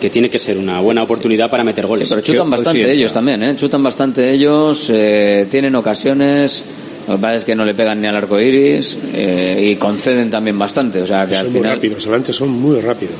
que 0.00 0.10
tiene 0.10 0.28
que 0.28 0.38
ser 0.38 0.58
una 0.58 0.80
buena 0.80 1.02
oportunidad 1.02 1.50
para 1.50 1.64
meter 1.64 1.86
goles. 1.86 2.08
Pero 2.08 2.20
chutan 2.20 2.50
bastante 2.50 2.92
ellos 2.92 3.12
también, 3.12 3.42
¿eh? 3.42 3.56
Chutan 3.56 3.82
bastante 3.82 4.30
ellos, 4.30 4.90
eh, 4.90 5.46
tienen 5.50 5.74
ocasiones, 5.74 6.64
lo 7.08 7.16
que 7.16 7.20
pasa 7.22 7.34
es 7.36 7.44
que 7.44 7.54
no 7.54 7.64
le 7.64 7.74
pegan 7.74 8.00
ni 8.00 8.06
al 8.06 8.16
arco 8.16 8.38
iris 8.38 8.98
eh, 9.14 9.70
y 9.72 9.76
conceden 9.76 10.28
también 10.28 10.58
bastante. 10.58 11.00
O 11.00 11.06
sea, 11.06 11.26
que 11.26 11.36
al 11.36 11.44
Son 11.44 11.52
muy 11.52 11.60
final 11.60 11.74
rápidos, 11.76 12.02
adelante 12.04 12.32
son 12.34 12.50
muy 12.50 12.80
rápidos. 12.80 13.16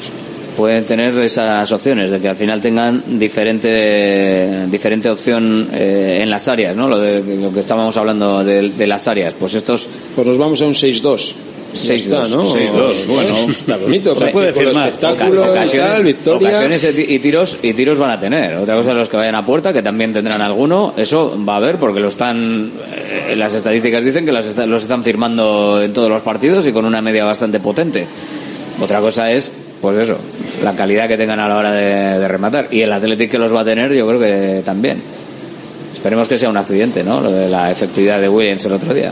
pueden 0.56 0.84
tener 0.84 1.16
esas 1.22 1.72
opciones 1.72 2.10
de 2.10 2.20
que 2.20 2.28
al 2.28 2.36
final 2.36 2.60
tengan 2.60 3.02
diferente 3.18 4.66
diferente 4.66 5.08
opción 5.08 5.68
eh, 5.72 6.20
en 6.22 6.28
las 6.28 6.48
áreas, 6.48 6.76
¿no? 6.76 6.86
Lo, 6.88 6.98
de, 7.00 7.22
lo 7.40 7.52
que 7.52 7.60
estábamos 7.60 7.96
hablando 7.96 8.44
de, 8.44 8.68
de 8.68 8.86
las 8.86 9.08
áreas. 9.08 9.34
Pues 9.34 9.54
estos. 9.54 9.88
Pues 10.14 10.26
nos 10.26 10.36
vamos 10.36 10.60
a 10.60 10.66
un 10.66 10.74
6-2. 10.74 11.47
6-2, 11.78 12.28
¿no? 12.30 12.44
6-2, 12.44 13.06
bueno. 13.06 13.34
Bonito, 13.82 14.12
Hombre, 14.12 14.32
puede. 14.32 14.48
Espectáculo, 14.50 15.50
ocasiones, 15.50 16.84
y 17.08 17.18
tiros 17.18 17.58
y 17.62 17.72
tiros 17.74 17.98
van 17.98 18.10
a 18.10 18.20
tener. 18.20 18.56
Otra 18.56 18.76
cosa 18.76 18.92
los 18.92 19.08
que 19.08 19.16
vayan 19.16 19.34
a 19.34 19.44
puerta, 19.46 19.72
que 19.72 19.82
también 19.82 20.12
tendrán 20.12 20.40
alguno. 20.42 20.94
Eso 20.96 21.36
va 21.48 21.54
a 21.54 21.56
haber 21.58 21.76
porque 21.76 22.00
lo 22.00 22.08
están. 22.08 22.70
eh, 23.28 23.34
las 23.36 23.54
estadísticas 23.54 24.04
dicen 24.04 24.24
que 24.24 24.36
está- 24.38 24.66
los 24.66 24.82
están 24.82 25.02
firmando 25.04 25.80
en 25.82 25.92
todos 25.92 26.10
los 26.10 26.22
partidos 26.22 26.66
y 26.66 26.72
con 26.72 26.84
una 26.84 27.00
media 27.00 27.24
bastante 27.24 27.60
potente. 27.60 28.06
Otra 28.80 29.00
cosa 29.00 29.30
es, 29.32 29.50
pues 29.80 29.96
eso, 29.98 30.16
la 30.62 30.74
calidad 30.74 31.08
que 31.08 31.16
tengan 31.16 31.40
a 31.40 31.48
la 31.48 31.56
hora 31.56 31.72
de, 31.72 32.18
de 32.18 32.28
rematar. 32.28 32.68
Y 32.70 32.80
el 32.82 32.92
Athletic 32.92 33.30
que 33.30 33.38
los 33.38 33.54
va 33.54 33.60
a 33.60 33.64
tener, 33.64 33.92
yo 33.92 34.06
creo 34.06 34.20
que 34.20 34.62
también. 34.64 35.00
Esperemos 35.92 36.28
que 36.28 36.38
sea 36.38 36.48
un 36.48 36.56
accidente, 36.56 37.02
¿no? 37.02 37.20
Lo 37.20 37.30
de 37.32 37.48
la 37.48 37.72
efectividad 37.72 38.20
de 38.20 38.28
Williams 38.28 38.64
el 38.66 38.72
otro 38.72 38.94
día. 38.94 39.10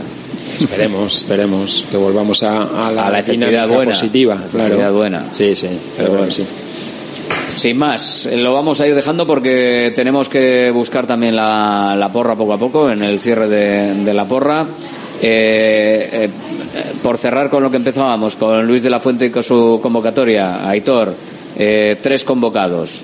Esperemos, 0.59 1.15
esperemos 1.17 1.85
que 1.89 1.97
volvamos 1.97 2.43
a, 2.43 2.63
a 2.87 2.91
la, 2.91 3.07
A 3.07 3.11
la 3.11 3.23
buena. 3.67 3.91
positiva. 3.91 4.41
Claro. 4.51 4.93
buena. 4.93 5.25
Sí, 5.33 5.55
sí, 5.55 5.67
pero 5.97 6.11
bueno, 6.11 6.31
sí. 6.31 6.45
Sin 7.49 7.77
más, 7.77 8.25
eh, 8.25 8.37
lo 8.37 8.53
vamos 8.53 8.81
a 8.81 8.87
ir 8.87 8.93
dejando 8.95 9.25
porque 9.25 9.91
tenemos 9.95 10.29
que 10.29 10.69
buscar 10.71 11.07
también 11.07 11.35
la, 11.35 11.95
la 11.97 12.11
porra 12.11 12.35
poco 12.35 12.53
a 12.53 12.57
poco 12.57 12.89
en 12.91 13.01
el 13.03 13.19
cierre 13.19 13.47
de, 13.47 13.93
de 14.03 14.13
la 14.13 14.25
porra. 14.25 14.65
Eh, 15.21 16.09
eh, 16.11 16.29
por 17.01 17.17
cerrar 17.17 17.49
con 17.49 17.63
lo 17.63 17.71
que 17.71 17.77
empezábamos, 17.77 18.35
con 18.35 18.65
Luis 18.67 18.83
de 18.83 18.89
la 18.89 18.99
Fuente 18.99 19.25
y 19.25 19.29
con 19.31 19.41
su 19.41 19.79
convocatoria, 19.81 20.67
Aitor, 20.69 21.13
eh, 21.57 21.97
tres 22.01 22.23
convocados. 22.23 23.03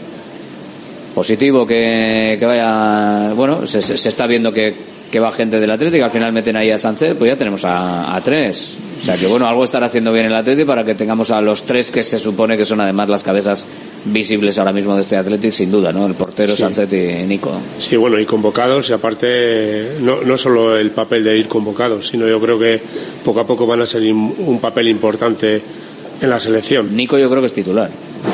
Positivo 1.15 1.65
que, 1.65 2.38
que 2.39 2.45
vaya, 2.45 3.34
bueno, 3.35 3.65
se- 3.67 3.81
se 3.81 4.09
está 4.09 4.25
viendo 4.27 4.51
que, 4.51 4.73
que 5.14 5.19
va 5.19 5.31
gente 5.31 5.60
del 5.60 5.69
Atlético, 5.69 6.06
al 6.06 6.10
final 6.10 6.34
meten 6.34 6.56
ahí 6.57 6.72
a 6.72 6.77
Sánchez, 6.80 7.15
pues 7.19 7.30
ya 7.31 7.38
tenemos 7.38 7.64
a, 7.65 8.15
a 8.15 8.22
tres. 8.22 8.76
O 8.99 9.06
sea 9.06 9.15
que 9.15 9.27
bueno, 9.27 9.45
algo 9.48 9.64
estará 9.64 9.85
haciendo 9.85 10.11
bien 10.11 10.26
el 10.26 10.34
Atlético 10.35 10.65
para 10.65 10.84
que 10.84 10.95
tengamos 10.95 11.30
a 11.30 11.40
los 11.40 11.65
tres 11.65 11.91
que 11.91 12.02
se 12.02 12.18
supone 12.18 12.57
que 12.57 12.65
son 12.65 12.81
además 12.81 13.10
las 13.10 13.22
cabezas 13.22 13.64
visibles 14.06 14.57
ahora 14.57 14.73
mismo 14.73 14.95
de 14.95 15.03
este 15.03 15.15
Atlético, 15.15 15.53
sin 15.53 15.69
duda, 15.69 15.91
¿no? 15.94 16.07
El 16.07 16.15
portero, 16.15 16.56
Sí. 16.56 16.64
Sánchez 16.64 16.91
y 16.94 17.27
Nico. 17.27 17.52
Sí, 17.77 17.95
bueno, 17.95 18.18
y 18.18 18.26
convocados, 18.26 18.90
y 18.90 18.94
aparte, 18.94 19.98
no, 20.02 20.22
no 20.23 20.35
solo 20.35 20.76
el 20.76 20.90
papel 20.90 21.23
de 21.23 21.38
ir 21.38 21.48
convocados, 21.48 22.07
sino 22.07 22.27
yo 22.27 22.40
creo 22.41 22.57
que 22.57 22.81
poco 23.23 23.40
a 23.41 23.45
poco 23.45 23.68
van 23.68 23.81
a 23.81 23.85
ser 23.85 24.02
un 24.11 24.57
papel 24.60 24.88
importante 24.88 25.61
en 26.24 26.30
la 26.30 26.40
selección. 26.40 26.95
Nico 26.95 27.18
yo 27.18 27.30
creo 27.30 27.41
que 27.41 27.48
es 27.48 27.54
titular. 27.54 27.90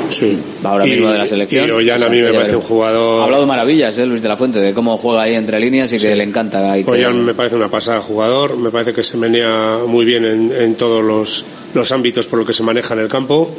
Sí. 0.08 0.38
Va 0.64 0.70
ahora 0.70 0.86
Y- 0.86 0.90
mismo 0.90 1.10
de 1.10 1.18
la 1.18 1.26
selección. 1.26 1.66
y 1.68 1.70
Ollán 1.72 2.02
a 2.02 2.08
mí 2.08 2.20
me 2.22 2.32
parece 2.32 2.56
un 2.56 2.62
jugador- 2.62 3.22
Ha 3.22 3.24
hablado 3.24 3.46
maravillas, 3.46 3.98
¿eh? 3.98 4.06
Luis 4.06 4.22
de 4.22 4.28
la 4.28 4.36
Fuente, 4.36 4.60
de 4.60 4.72
cómo 4.72 4.96
juega 4.96 5.22
ahí 5.22 5.34
entre 5.34 5.58
líneas 5.60 5.92
y 5.92 5.98
que 5.98 6.14
le 6.14 6.22
encanta. 6.24 6.74
Que- 6.74 6.88
Ollán 6.90 7.24
me 7.24 7.34
parece 7.34 7.56
una 7.56 7.68
pasada 7.68 8.00
jugador, 8.00 8.56
me 8.56 8.70
parece 8.70 8.92
que 8.92 9.02
se 9.02 9.16
menea 9.16 9.78
muy 9.86 10.04
bien 10.04 10.24
en, 10.24 10.52
en 10.52 10.74
todos 10.76 11.02
los, 11.04 11.44
los 11.74 11.90
ámbitos 11.92 12.26
por 12.26 12.38
lo 12.38 12.46
que 12.46 12.52
se 12.52 12.62
maneja 12.62 12.94
en 12.94 13.00
el 13.00 13.08
campo. 13.08 13.50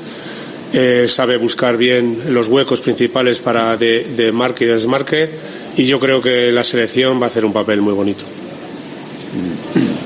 Eh, 0.74 1.06
sabe 1.10 1.36
buscar 1.36 1.76
bien 1.76 2.18
los 2.30 2.48
huecos 2.48 2.80
principales 2.80 3.40
para 3.40 3.76
de, 3.76 4.04
de 4.16 4.32
marque 4.32 4.64
y 4.64 4.68
desmarque 4.68 5.30
y 5.76 5.84
yo 5.84 6.00
creo 6.00 6.22
que 6.22 6.50
la 6.54 6.64
selección 6.64 7.20
va 7.22 7.26
a 7.26 7.28
hacer 7.30 7.44
un 7.44 7.52
papel 7.52 7.82
muy 7.82 7.92
bonito. 7.94 8.24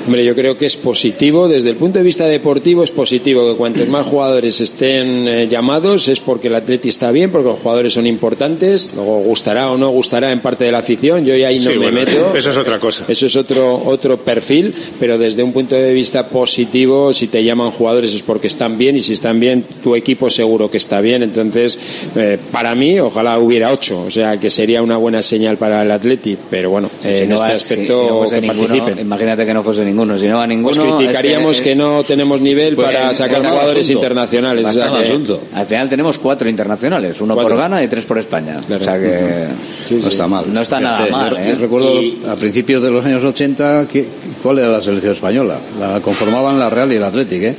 Hombre, 0.05 0.23
yo 0.23 0.35
creo 0.35 0.55
que 0.57 0.67
es 0.67 0.75
positivo, 0.77 1.47
desde 1.47 1.69
el 1.71 1.77
punto 1.77 1.97
de 1.97 2.05
vista 2.05 2.25
deportivo 2.27 2.83
es 2.83 2.91
positivo 2.91 3.49
que 3.51 3.57
cuantos 3.57 3.87
más 3.87 4.05
jugadores 4.05 4.61
estén 4.61 5.27
eh, 5.27 5.47
llamados 5.49 6.07
es 6.07 6.19
porque 6.19 6.47
el 6.47 6.55
Atleti 6.55 6.89
está 6.89 7.11
bien, 7.11 7.31
porque 7.31 7.49
los 7.49 7.57
jugadores 7.59 7.93
son 7.93 8.05
importantes, 8.05 8.91
luego 8.95 9.19
gustará 9.21 9.71
o 9.71 9.77
no 9.77 9.89
gustará 9.89 10.31
en 10.31 10.41
parte 10.41 10.63
de 10.63 10.71
la 10.71 10.77
afición, 10.79 11.25
yo 11.25 11.35
ya 11.35 11.47
ahí 11.47 11.55
no 11.57 11.71
Sí, 11.71 11.79
me 11.79 11.89
bueno, 11.91 11.99
meto. 12.01 12.35
Eso 12.37 12.51
es 12.51 12.57
otra 12.57 12.77
cosa. 12.79 13.05
Eso 13.07 13.25
es 13.25 13.35
otro, 13.35 13.81
otro 13.85 14.17
perfil, 14.17 14.71
pero 14.99 15.17
desde 15.17 15.41
un 15.41 15.51
punto 15.53 15.73
de 15.75 15.91
vista 15.93 16.27
positivo, 16.27 17.11
si 17.11 17.25
te 17.27 17.43
llaman 17.43 17.71
jugadores 17.71 18.13
es 18.13 18.21
porque 18.21 18.45
están 18.47 18.77
bien 18.77 18.97
y 18.97 19.01
si 19.03 19.13
están 19.13 19.39
bien, 19.39 19.63
tu 19.83 19.95
equipo 19.95 20.29
seguro 20.29 20.69
que 20.69 20.77
está 20.77 21.01
bien. 21.01 21.23
Entonces, 21.23 21.79
eh, 22.15 22.37
para 22.51 22.75
mí, 22.75 22.99
ojalá 22.99 23.39
hubiera 23.39 23.71
ocho, 23.73 24.01
o 24.07 24.11
sea 24.11 24.39
que 24.39 24.51
sería 24.51 24.83
una 24.83 24.97
buena 24.97 25.23
señal 25.23 25.57
para 25.57 25.81
el 25.81 25.89
Atleti, 25.89 26.37
pero 26.49 26.69
bueno, 26.69 26.89
Sí, 26.99 27.09
eh, 27.09 27.15
si 27.17 27.23
en 27.23 27.29
no 27.29 27.35
este 27.35 27.47
va- 27.47 27.55
aspecto 27.55 27.99
si 28.01 28.07
no 28.07 28.17
fuese 28.19 28.35
que 28.35 28.41
ninguno, 28.47 28.67
participen. 28.67 28.99
imagínate 28.99 29.45
que 29.47 29.53
no 29.53 29.63
fuese 29.63 29.79
ninguno 29.83 29.94
ninguno. 29.95 30.17
Si 30.17 30.27
no 30.27 30.37
va 30.37 30.47
ninguno. 30.47 30.75
Pues 30.85 30.97
criticaríamos 30.97 31.55
es 31.57 31.61
que, 31.61 31.75
no 31.75 32.03
tenemos 32.03 32.41
nivel 32.41 32.75
Pues, 32.75 32.87
para 32.93 33.13
sacar 33.13 33.37
jugadores 33.39 33.83
asunto. 33.83 33.99
internacionales. 33.99 34.65
o 34.67 34.73
sea 34.73 34.85
Está 34.85 34.97
el 34.97 35.03
que- 35.03 35.09
asunto. 35.09 35.41
Al 35.53 35.65
final 35.65 35.89
tenemos 35.89 36.17
cuatro 36.19 36.49
internacionales, 36.49 37.21
uno 37.21 37.33
Cuatro. 37.33 37.49
por 37.51 37.59
Ghana 37.59 37.83
y 37.83 37.87
tres 37.87 38.05
por 38.05 38.17
España. 38.19 38.57
O 38.69 38.79
sea 38.79 38.99
que 38.99 39.47
no 39.91 40.07
está 40.07 40.27
mal. 40.27 40.53
No 40.53 40.61
está 40.61 40.79
nada 40.79 40.97
Fíjate, 40.97 41.11
mal, 41.11 41.29
yo- 41.31 41.37
¿eh? 41.37 41.49
yo 41.49 41.55
recuerdo 41.59 42.01
Y- 42.01 42.21
a 42.29 42.35
principios 42.35 42.83
de 42.83 42.91
los 42.91 43.05
años 43.05 43.23
80, 43.23 43.85
¿qué- 43.91 44.05
¿cuál 44.43 44.59
era 44.59 44.67
la 44.67 44.81
selección 44.81 45.13
española? 45.13 45.57
La 45.79 45.99
conformaban 46.01 46.59
la 46.59 46.69
Real 46.69 46.91
y 46.91 46.95
el 46.95 47.03
Athletic, 47.03 47.43
¿eh? 47.43 47.55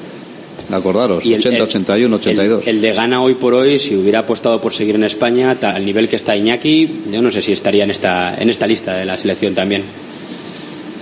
Acordaros, 0.73 1.25
Y 1.25 1.33
el- 1.33 1.39
80, 1.39 1.57
el- 1.59 1.63
81, 1.63 2.17
82. 2.17 2.63
El, 2.67 2.77
el 2.77 2.81
de 2.83 2.93
Ghana 2.93 3.23
hoy 3.23 3.35
por 3.35 3.55
hoy, 3.55 3.79
si 3.79 3.95
hubiera 3.95 4.21
apostado 4.21 4.61
por 4.61 4.75
seguir 4.75 4.97
en 4.97 5.05
España, 5.05 5.55
ta- 5.55 5.71
al 5.77 5.87
nivel 5.87 6.09
que 6.09 6.17
está 6.17 6.37
Iñaki, 6.37 7.03
yo 7.13 7.23
no 7.23 7.31
sé 7.31 7.41
si 7.41 7.53
estaría 7.53 7.85
en 7.85 7.91
esta, 7.91 8.35
en 8.37 8.51
esta 8.51 8.67
lista 8.67 8.97
de 8.97 9.05
la 9.05 9.17
selección 9.17 9.55
también. 9.55 9.83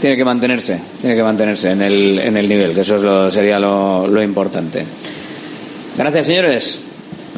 Tiene 0.00 0.16
que 0.16 0.24
mantenerse, 0.24 0.78
tiene 1.00 1.16
que 1.16 1.22
mantenerse 1.22 1.70
en 1.70 1.82
el, 1.82 2.18
en 2.18 2.36
el 2.36 2.48
nivel, 2.48 2.74
que 2.74 2.80
eso 2.82 2.96
es 2.96 3.02
lo- 3.02 3.30
sería 3.30 3.58
lo, 3.58 4.06
lo 4.06 4.22
importante. 4.22 4.84
Gracias, 5.96 6.26
señores. 6.26 6.80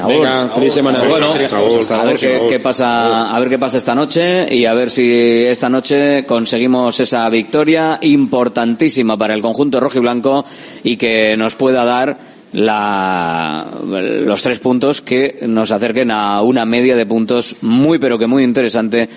Venga, 0.06 0.50
feliz 0.54 0.74
semana. 0.74 0.98
Bueno, 1.08 1.32
Agur, 1.32 1.92
a 1.92 2.04
ver 2.04 2.18
qué 2.18 2.60
pasa, 2.60 3.34
a 3.34 3.40
ver 3.40 3.48
qué 3.48 3.58
pasa 3.58 3.78
esta 3.78 3.94
noche 3.94 4.46
y 4.54 4.66
a 4.66 4.74
ver 4.74 4.90
si 4.90 5.10
esta 5.10 5.70
noche 5.70 6.24
conseguimos 6.26 7.00
esa 7.00 7.26
victoria 7.30 7.98
importantísima 8.02 9.16
para 9.16 9.34
el 9.34 9.40
conjunto 9.40 9.80
rojo 9.80 9.96
y 9.96 10.00
blanco 10.02 10.44
y 10.84 10.96
que 10.98 11.34
nos 11.38 11.54
pueda 11.54 11.84
dar 11.86 12.18
la, 12.52 13.66
los 13.86 14.42
tres 14.42 14.58
puntos 14.58 15.00
que 15.00 15.38
nos 15.48 15.70
acerquen 15.70 16.10
a 16.10 16.42
una 16.42 16.66
media 16.66 16.94
de 16.94 17.06
puntos 17.06 17.56
muy 17.62 17.98
pero 17.98 18.18
que 18.18 18.26
muy 18.26 18.44
interesante 18.44 19.08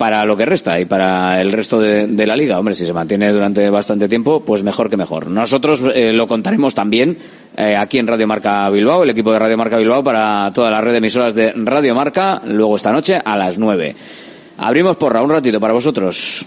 para 0.00 0.24
lo 0.24 0.34
que 0.34 0.46
resta 0.46 0.80
y 0.80 0.86
para 0.86 1.42
el 1.42 1.52
resto 1.52 1.78
de, 1.78 2.26
la 2.26 2.34
liga. 2.34 2.58
Hombre, 2.58 2.74
si 2.74 2.86
se 2.86 2.92
mantiene 2.94 3.30
durante 3.30 3.68
bastante 3.68 4.08
tiempo, 4.08 4.40
pues 4.40 4.62
mejor 4.62 4.88
que 4.88 4.96
mejor. 4.96 5.26
Nosotros 5.26 5.82
eh, 5.94 6.10
lo 6.14 6.26
contaremos 6.26 6.74
también 6.74 7.18
eh, 7.54 7.76
aquí 7.76 7.98
en 7.98 8.06
Radio 8.06 8.26
Marca 8.26 8.70
Bilbao, 8.70 9.02
el 9.02 9.10
equipo 9.10 9.30
de 9.30 9.38
Radio 9.38 9.58
Marca 9.58 9.76
Bilbao 9.76 10.02
para 10.02 10.50
toda 10.54 10.70
la 10.70 10.80
red 10.80 10.92
de 10.92 10.98
emisoras 10.98 11.34
de 11.34 11.52
Radio 11.52 11.94
Marca, 11.94 12.40
luego 12.46 12.76
esta 12.76 12.92
noche 12.92 13.18
a 13.22 13.36
las 13.36 13.58
9. 13.58 13.94
Abrimos 14.56 14.96
porra 14.96 15.22
un 15.22 15.28
ratito 15.28 15.60
para 15.60 15.74
vosotros. 15.74 16.46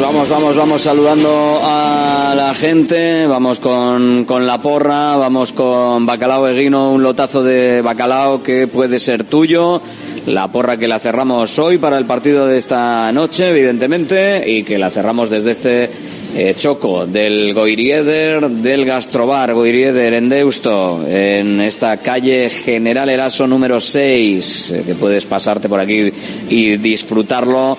vamos, 0.00 0.28
vamos, 0.28 0.56
vamos 0.56 0.82
saludando 0.82 1.60
a 1.62 2.34
la 2.36 2.54
gente, 2.54 3.26
vamos 3.26 3.60
con, 3.60 4.24
con 4.24 4.46
la 4.46 4.60
porra, 4.60 5.16
vamos 5.16 5.52
con 5.52 6.06
bacalao 6.06 6.48
eguino, 6.48 6.92
un 6.92 7.02
lotazo 7.02 7.42
de 7.42 7.82
bacalao 7.82 8.42
que 8.42 8.66
puede 8.66 8.98
ser 8.98 9.24
tuyo, 9.24 9.80
la 10.26 10.48
porra 10.48 10.76
que 10.76 10.88
la 10.88 10.98
cerramos 10.98 11.58
hoy 11.58 11.78
para 11.78 11.98
el 11.98 12.04
partido 12.04 12.46
de 12.46 12.58
esta 12.58 13.10
noche, 13.12 13.50
evidentemente, 13.50 14.48
y 14.50 14.62
que 14.62 14.78
la 14.78 14.90
cerramos 14.90 15.30
desde 15.30 15.50
este 15.50 15.90
eh, 16.36 16.54
choco 16.56 17.06
del 17.06 17.54
Goirieder, 17.54 18.48
del 18.48 18.84
Gastrobar 18.84 19.54
Goirieder 19.54 20.12
en 20.14 20.28
Deusto, 20.28 21.04
en 21.08 21.60
esta 21.60 21.96
calle 21.98 22.48
General 22.50 23.08
Eraso 23.08 23.46
número 23.46 23.80
6, 23.80 24.70
eh, 24.72 24.82
que 24.86 24.94
puedes 24.94 25.24
pasarte 25.24 25.68
por 25.68 25.80
aquí 25.80 26.12
y 26.50 26.76
disfrutarlo. 26.76 27.76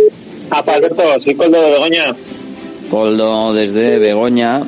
Apa, 0.52 0.74
Alberto, 0.74 1.02
soy 1.20 1.34
Coldo 1.36 1.60
de 1.62 1.72
Begoña. 1.72 2.16
Coldo 2.92 3.54
desde 3.54 3.98
Begoña. 3.98 4.62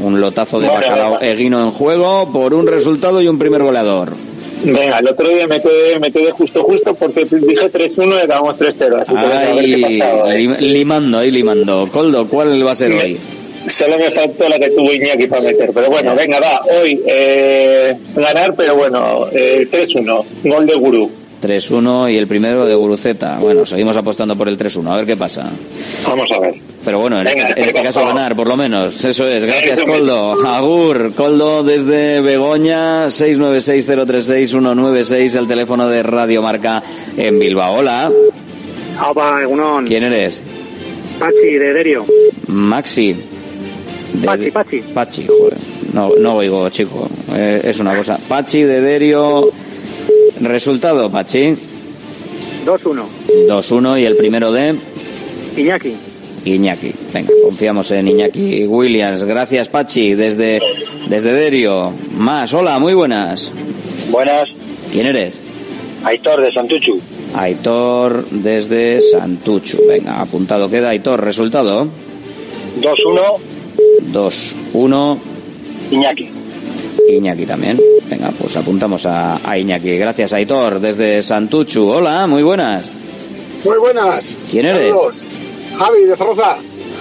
Un 0.00 0.20
lotazo 0.20 0.60
de 0.60 0.68
bacalao 0.68 1.20
eguino 1.20 1.60
en 1.62 1.72
juego 1.72 2.32
por 2.32 2.54
un 2.54 2.66
resultado 2.66 3.20
y 3.20 3.28
un 3.28 3.38
primer 3.38 3.62
goleador. 3.62 4.14
Venga, 4.64 4.98
el 4.98 5.08
otro 5.08 5.28
día 5.28 5.46
me 5.46 5.60
quedé, 5.60 5.98
me 5.98 6.10
quedé 6.10 6.30
justo 6.32 6.62
justo 6.64 6.94
porque 6.94 7.24
dije 7.24 7.70
3-1 7.72 8.16
y 8.18 8.24
acabamos 8.24 8.56
3-0. 8.58 9.00
Así 9.00 9.12
que 9.14 9.20
venga, 9.20 9.40
a 9.50 9.54
ver 9.54 9.64
qué 9.64 9.84
Ahí, 9.84 9.98
pasa 10.00 10.14
hoy. 10.24 10.36
lim- 10.46 10.58
limando, 10.58 11.18
ahí 11.18 11.30
limando. 11.30 11.88
Coldo, 11.92 12.26
¿cuál 12.28 12.66
va 12.66 12.72
a 12.72 12.74
ser 12.74 12.92
hoy? 12.92 13.18
Solo 13.68 13.98
me 13.98 14.10
faltó 14.10 14.48
la 14.48 14.58
que 14.58 14.70
tuvo 14.70 14.92
Iñaki 14.92 15.26
para 15.26 15.42
meter. 15.42 15.70
Pero 15.74 15.88
bueno, 15.90 16.14
venga, 16.14 16.40
va. 16.40 16.60
Hoy 16.80 17.00
eh, 17.06 17.94
ganar, 18.16 18.54
pero 18.56 18.76
bueno, 18.76 19.26
eh, 19.32 19.68
3-1. 19.70 20.24
Gol 20.44 20.66
de 20.66 20.74
Gurú. 20.74 21.10
3-1 21.42 22.12
y 22.12 22.16
el 22.16 22.26
primero 22.26 22.64
de 22.66 22.74
Guruceta. 22.74 23.38
Bueno, 23.38 23.64
seguimos 23.64 23.96
apostando 23.96 24.34
por 24.36 24.48
el 24.48 24.58
3-1, 24.58 24.90
a 24.90 24.96
ver 24.96 25.06
qué 25.06 25.16
pasa. 25.16 25.48
Vamos 26.08 26.28
a 26.32 26.40
ver. 26.40 26.54
Pero 26.88 27.00
bueno, 27.00 27.18
en, 27.18 27.24
Venga, 27.26 27.48
este, 27.48 27.60
en 27.60 27.68
este 27.68 27.82
caso 27.82 28.02
ganar, 28.02 28.34
por 28.34 28.46
lo 28.46 28.56
menos. 28.56 29.04
Eso 29.04 29.28
es. 29.28 29.44
Gracias, 29.44 29.82
Coldo. 29.82 30.32
Agur. 30.46 31.12
Coldo 31.14 31.62
desde 31.62 32.22
Begoña, 32.22 33.08
696-036-196, 33.08 35.34
el 35.38 35.46
teléfono 35.46 35.86
de 35.86 36.02
Radio 36.02 36.40
Marca 36.40 36.82
en 37.14 37.38
Bilbao. 37.38 37.74
Hola. 37.74 38.10
Egunon. 39.42 39.86
¿Quién 39.86 40.04
eres? 40.04 40.40
Pachi, 41.18 41.58
de 41.58 41.74
Derio. 41.74 42.06
Maxi. 42.46 43.14
De- 44.14 44.26
Pachi, 44.26 44.50
Pachi. 44.50 44.80
Pachi, 44.94 45.26
joder. 45.26 45.58
No, 45.92 46.12
no 46.18 46.36
oigo, 46.36 46.70
chico. 46.70 47.06
Eh, 47.34 47.60
es 47.64 47.78
una 47.80 47.94
cosa. 47.94 48.18
Pachi 48.28 48.62
de 48.62 48.80
Derio. 48.80 49.50
Resultado, 50.40 51.10
Pachi. 51.10 51.54
2-1. 52.64 53.02
2-1 53.46 54.00
y 54.00 54.06
el 54.06 54.16
primero 54.16 54.50
de 54.52 54.74
Iñaki. 55.58 55.94
Iñaki. 56.44 56.92
Venga, 57.12 57.30
confiamos 57.44 57.90
en 57.90 58.08
Iñaki 58.08 58.66
Williams. 58.66 59.24
Gracias, 59.24 59.68
Pachi, 59.68 60.14
desde, 60.14 60.60
desde 61.08 61.32
Derio. 61.32 61.92
Más, 62.16 62.52
hola, 62.54 62.78
muy 62.78 62.94
buenas. 62.94 63.52
Buenas, 64.10 64.48
¿Quién 64.92 65.06
eres? 65.06 65.40
Aitor 66.04 66.40
de 66.40 66.52
Santuchu. 66.52 66.98
Aitor 67.34 68.24
desde 68.30 69.00
Santuchu. 69.02 69.78
Venga, 69.86 70.20
apuntado 70.20 70.70
queda 70.70 70.90
Aitor. 70.90 71.22
Resultado 71.22 71.86
2-1, 72.80 73.38
2-1. 74.12 75.18
Iñaki. 75.90 76.28
Iñaki 77.08 77.46
también. 77.46 77.80
Venga, 78.08 78.30
pues 78.38 78.56
apuntamos 78.56 79.04
a, 79.06 79.38
a 79.48 79.58
Iñaki. 79.58 79.96
Gracias, 79.98 80.32
Aitor, 80.32 80.80
desde 80.80 81.22
Santuchu. 81.22 81.88
Hola, 81.90 82.26
muy 82.26 82.42
buenas. 82.42 82.84
Muy 83.64 83.78
buenas. 83.78 84.24
¿Quién 84.50 84.66
eres? 84.66 84.88
Saludos. 84.88 85.14
Javi 85.78 86.06
de 86.06 86.16
Zorroza. 86.16 86.56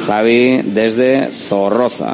Javi 0.06 0.62
desde 0.64 1.32
Zorroza. 1.32 2.14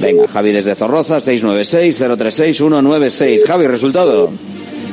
Venga, 0.00 0.28
Javi 0.28 0.52
desde 0.52 0.74
Zorroza, 0.74 1.16
696-036-196. 1.16 3.46
Javi, 3.46 3.66
resultado. 3.66 4.30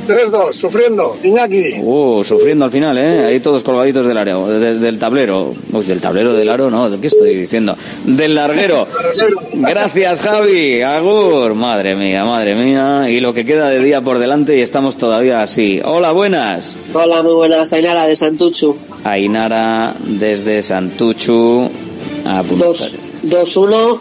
3-2, 0.08 0.54
sufriendo. 0.54 1.18
Iñaki. 1.24 1.76
Uh, 1.82 2.24
sufriendo 2.24 2.66
al 2.66 2.72
final, 2.72 2.98
¿eh? 2.98 3.26
Ahí 3.26 3.40
todos 3.40 3.64
colgaditos 3.64 4.06
del 4.06 4.18
área, 4.18 4.36
de- 4.38 4.80
del 4.80 4.98
tablero. 5.00 5.54
Uy, 5.74 5.84
del 5.86 6.00
tablero 6.02 6.34
del 6.34 6.50
aro, 6.50 6.70
no, 6.70 6.90
¿qué 7.00 7.08
estoy 7.08 7.36
diciendo? 7.36 7.76
Del 8.06 8.36
larguero. 8.36 8.88
Gracias, 9.54 10.20
Javi. 10.22 10.82
Agur. 10.82 11.54
Madre 11.56 11.96
mía, 11.96 12.24
madre 12.26 12.56
mía. 12.56 13.10
Y 13.10 13.20
lo 13.20 13.34
que 13.34 13.46
queda 13.46 13.70
de 13.70 13.80
día 13.80 14.02
por 14.02 14.20
delante 14.20 14.58
y 14.58 14.62
estamos 14.62 14.98
todavía 14.98 15.42
así. 15.42 15.82
Hola, 15.84 16.12
buenas. 16.12 16.74
Hola, 16.94 17.24
muy 17.24 17.34
buenas. 17.34 17.72
Ainara 17.74 18.08
de 18.08 18.16
Santuchu. 18.16 18.76
Ainara 19.04 19.94
desde 20.06 20.62
Santuchu. 20.62 21.70
Apuntar. 22.26 22.70
2-1, 23.24 24.00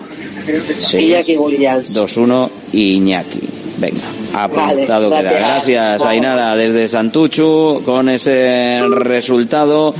Sí. 0.77 0.99
Iñaki 0.99 1.37
Williams. 1.37 1.95
2-1 1.97 2.49
Iñaki. 2.73 3.41
Venga, 3.79 4.01
apuntado 4.35 5.11
Vale, 5.11 5.29
queda. 5.29 5.39
gracias. 5.39 5.85
Gracias, 6.01 6.05
Ainara, 6.07 6.57
desde 6.57 6.89
Santuchu, 6.89 7.83
con 7.85 8.09
ese 8.09 8.81
resultado 8.89 9.95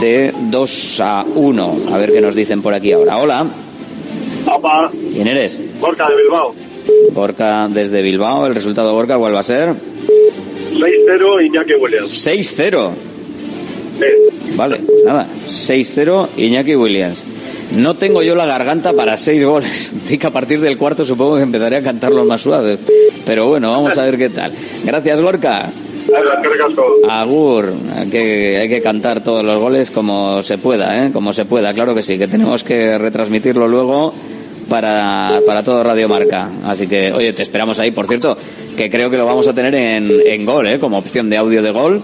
de 0.00 0.32
2 0.50 1.00
a 1.00 1.24
1. 1.34 1.76
A 1.92 1.98
ver 1.98 2.12
qué 2.12 2.20
nos 2.20 2.34
dicen 2.34 2.62
por 2.62 2.74
aquí 2.74 2.92
ahora. 2.92 3.16
Hola, 3.18 3.46
Opa, 4.52 4.90
¿quién 5.12 5.26
eres? 5.26 5.58
Borca 5.80 6.08
de 6.08 6.16
Bilbao. 6.16 6.54
Borca 7.12 7.68
desde 7.68 8.02
Bilbao. 8.02 8.46
¿El 8.46 8.54
resultado, 8.54 8.92
Borca, 8.94 9.18
cuál 9.18 9.34
va 9.34 9.40
a 9.40 9.42
ser? 9.42 9.70
6-0, 10.74 11.46
Iñaki 11.46 11.74
Williams. 11.74 12.26
6-0. 12.26 12.90
Vale, 14.56 14.80
nada. 15.04 15.26
6-0 15.48 16.28
Iñaki 16.36 16.74
Williams. 16.76 17.24
No 17.74 17.94
tengo 17.94 18.22
yo 18.22 18.34
la 18.34 18.46
garganta 18.46 18.92
para 18.92 19.16
seis 19.16 19.44
goles. 19.44 19.92
Así 20.04 20.18
que 20.18 20.26
a 20.26 20.30
partir 20.30 20.60
del 20.60 20.78
cuarto 20.78 21.04
supongo 21.04 21.36
que 21.36 21.42
empezaré 21.42 21.76
a 21.76 21.82
cantarlos 21.82 22.26
más 22.26 22.40
suaves. 22.40 22.78
Pero 23.24 23.48
bueno, 23.48 23.70
vamos 23.70 23.96
a 23.98 24.04
ver 24.04 24.16
qué 24.16 24.28
tal. 24.28 24.52
Gracias, 24.84 25.20
Gorka. 25.20 25.68
Agur, 27.08 27.72
hay 27.96 28.08
que, 28.08 28.58
hay 28.60 28.68
que 28.68 28.80
cantar 28.80 29.22
todos 29.22 29.44
los 29.44 29.60
goles 29.60 29.90
como 29.90 30.42
se 30.42 30.56
pueda, 30.58 31.04
¿eh? 31.04 31.10
Como 31.12 31.32
se 31.32 31.44
pueda, 31.44 31.74
claro 31.74 31.94
que 31.94 32.02
sí, 32.02 32.16
que 32.16 32.28
tenemos 32.28 32.62
que 32.62 32.96
retransmitirlo 32.96 33.66
luego 33.66 34.14
para, 34.68 35.40
para 35.44 35.62
todo 35.62 35.82
Radio 35.82 36.08
Marca. 36.08 36.48
Así 36.64 36.86
que, 36.86 37.12
oye, 37.12 37.32
te 37.32 37.42
esperamos 37.42 37.78
ahí. 37.80 37.90
Por 37.90 38.06
cierto, 38.06 38.36
que 38.76 38.88
creo 38.88 39.10
que 39.10 39.16
lo 39.16 39.26
vamos 39.26 39.48
a 39.48 39.52
tener 39.52 39.74
en, 39.74 40.10
en 40.24 40.44
gol, 40.44 40.68
¿eh? 40.68 40.78
Como 40.78 40.98
opción 40.98 41.28
de 41.28 41.36
audio 41.38 41.60
de 41.60 41.70
gol, 41.72 42.02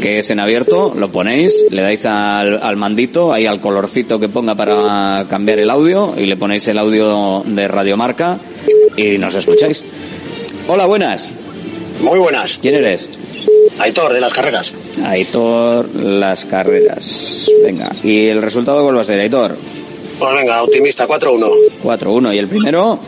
que 0.00 0.18
es 0.18 0.30
en 0.30 0.40
abierto, 0.40 0.92
lo 0.96 1.10
ponéis, 1.10 1.64
le 1.70 1.82
dais 1.82 2.04
al, 2.06 2.62
al 2.62 2.76
mandito, 2.76 3.32
ahí 3.32 3.46
al 3.46 3.60
colorcito 3.60 4.18
que 4.20 4.28
ponga 4.28 4.54
para 4.54 5.26
cambiar 5.28 5.58
el 5.58 5.70
audio, 5.70 6.14
y 6.16 6.26
le 6.26 6.36
ponéis 6.36 6.66
el 6.68 6.78
audio 6.78 7.42
de 7.46 7.68
Radio 7.68 7.96
Marca 7.96 8.38
y 8.96 9.18
nos 9.18 9.34
escucháis. 9.34 9.82
Hola, 10.68 10.86
buenas. 10.86 11.30
Muy 12.00 12.18
buenas. 12.18 12.58
¿Quién 12.60 12.74
eres? 12.76 13.08
Aitor, 13.78 14.12
de 14.12 14.20
las 14.20 14.32
carreras. 14.32 14.72
Aitor, 15.04 15.94
las 15.94 16.44
carreras. 16.44 17.50
Venga, 17.64 17.90
¿y 18.02 18.26
el 18.28 18.40
resultado 18.40 18.82
cuál 18.82 18.96
va 18.96 19.00
a 19.02 19.04
ser, 19.04 19.20
Aitor? 19.20 19.56
Pues 20.18 20.34
venga, 20.34 20.62
optimista, 20.62 21.08
4-1. 21.08 21.50
4-1. 21.82 22.34
¿Y 22.34 22.38
el 22.38 22.48
primero? 22.48 22.98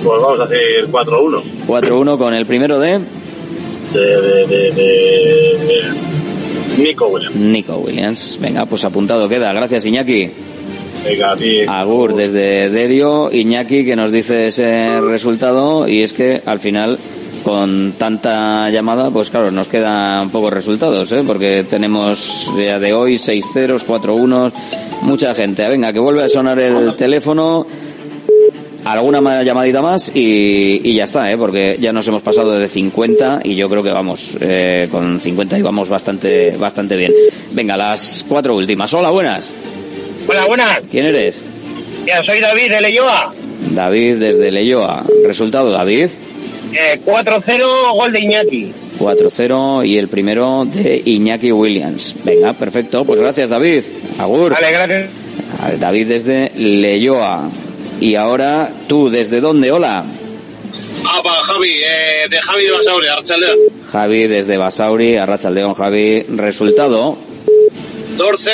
Pues 0.04 0.22
vamos 0.22 0.40
a 0.40 0.44
hacer 0.44 0.88
4-1. 0.92 1.44
4-1 1.68 2.18
con 2.18 2.34
el 2.34 2.46
primero 2.46 2.80
de 2.80 3.00
De, 3.94 4.00
de, 4.00 4.48
de, 4.48 4.72
de, 4.72 5.58
de 5.66 6.84
Nico 6.84 7.08
Williams. 7.08 7.36
Nico 7.36 7.76
Williams. 7.78 8.38
Venga, 8.42 8.66
pues 8.66 8.84
apuntado 8.84 9.30
queda. 9.30 9.54
Gracias, 9.54 9.86
Iñaki. 9.86 10.30
Venga, 11.06 11.36
ti. 11.36 11.62
Agur 11.68 12.16
desde 12.16 12.70
Derio, 12.70 13.30
Iñaki 13.32 13.86
que 13.86 13.96
nos 13.96 14.12
dice 14.12 14.48
ese 14.48 15.00
resultado 15.02 15.88
y 15.88 16.02
es 16.02 16.14
que 16.14 16.42
al 16.46 16.60
final 16.60 16.98
con 17.44 17.94
tanta 17.98 18.70
llamada 18.70 19.10
pues 19.12 19.30
claro 19.30 19.52
nos 19.52 19.68
quedan 19.68 20.30
pocos 20.30 20.54
resultados 20.54 21.12
¿eh? 21.12 21.24
porque 21.26 21.66
tenemos 21.70 22.48
ya 22.58 22.80
de 22.80 22.94
hoy 22.94 23.18
6 23.18 23.46
ceros, 23.54 23.84
4 23.84 24.16
unos, 24.16 24.54
mucha 25.02 25.34
gente. 25.36 25.68
Venga, 25.68 25.92
que 25.94 26.00
vuelve 26.00 26.24
a 26.24 26.30
sonar 26.30 26.58
el 26.60 26.94
teléfono 26.94 27.68
alguna 28.86 29.22
ma- 29.22 29.44
llamadita 29.44 29.82
más 29.82 30.12
y, 30.14 30.82
y 30.84 30.96
ya 30.96 31.06
está, 31.06 31.32
¿eh? 31.32 31.38
porque 31.38 31.78
ya 31.80 31.94
nos 31.94 32.08
hemos 32.08 32.22
pasado 32.22 32.52
de 32.60 32.68
50 32.68 33.42
y 33.44 33.56
yo 33.56 33.70
creo 33.70 33.82
que 33.84 33.92
vamos, 33.92 34.38
eh, 34.42 34.88
con 34.92 35.20
50 35.20 35.58
íbamos 35.60 35.90
bastante, 35.90 36.56
bastante 36.58 36.96
bien. 36.98 37.12
Venga, 37.52 37.78
las 37.78 38.26
cuatro 38.28 38.56
últimas. 38.56 38.94
Hola, 38.94 39.10
buenas. 39.12 39.54
Buenas, 40.28 40.48
buenas. 40.48 40.80
¿Quién 40.92 41.06
eres? 41.06 41.42
Ya, 42.06 42.22
soy 42.24 42.40
David 42.42 42.70
de 42.72 42.82
Leyoa. 42.82 43.34
David 43.74 44.16
desde 44.18 44.52
Leyoa. 44.52 45.04
Resultado, 45.26 45.72
David, 45.72 46.10
Eh, 46.74 47.00
4-0, 47.06 47.94
gol 47.94 48.12
de 48.12 48.20
Iñaki. 48.20 48.74
4-0 49.00 49.86
y 49.86 49.98
el 49.98 50.08
primero 50.08 50.66
de 50.66 51.02
Iñaki 51.06 51.52
Williams. 51.52 52.16
Venga, 52.24 52.54
perfecto. 52.54 53.06
Pues 53.06 53.20
gracias, 53.20 53.50
David. 53.50 53.84
Agur. 54.20 54.52
Vale, 54.52 54.72
gracias. 54.72 55.10
David 55.80 56.08
desde 56.08 56.52
Leyoa. 56.56 57.50
Y 58.00 58.16
ahora 58.16 58.70
tú, 58.88 59.10
¿desde 59.10 59.40
dónde? 59.40 59.72
Hola. 59.72 60.06
Ah, 61.06 61.22
para 61.24 61.42
Javi, 61.44 61.70
eh, 61.70 62.28
de 62.30 62.38
Javi 62.38 62.64
de 62.64 62.72
Basauri, 62.72 63.08
Archaldeón. 63.08 63.58
Javi 63.92 64.28
desde 64.28 64.58
Basauri, 64.58 65.18
Arrachaldeón, 65.18 65.74
Javi. 65.74 66.24
Resultado, 66.30 67.18
2-0 68.18 68.50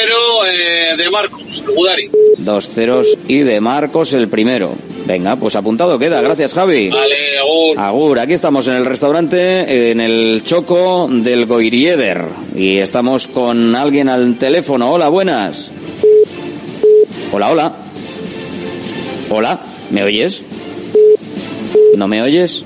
eh, 0.48 0.98
de 0.98 1.10
Marcos, 1.10 1.64
Gudari. 1.76 2.10
dos 2.38 2.68
ceros 2.68 3.18
y 3.28 3.40
de 3.40 3.60
Marcos 3.60 4.14
el 4.14 4.28
primero. 4.30 4.74
Venga, 5.06 5.36
pues 5.36 5.56
apuntado 5.56 5.98
queda. 6.00 6.22
Gracias, 6.22 6.54
Javi. 6.54 6.90
Vale, 6.90 7.38
Agur. 7.40 7.80
Agur, 7.80 8.20
aquí 8.20 8.34
estamos 8.34 8.68
en 8.68 8.76
el 8.76 8.86
restaurante, 8.86 9.92
en 9.92 10.00
el 10.00 10.44
Choco 10.46 11.08
del 11.12 11.46
Goirieder. 11.46 12.26
Y 12.56 12.78
estamos 12.78 13.28
con 13.28 13.76
alguien 13.76 14.08
al 14.08 14.36
teléfono. 14.38 14.92
Hola, 14.92 15.10
buenas. 15.10 15.72
Hola, 17.32 17.50
hola. 17.52 17.74
Hola, 19.32 19.60
¿me 19.92 20.04
oyes? 20.04 20.42
¿No 21.96 22.08
me 22.08 22.22
oyes? 22.22 22.64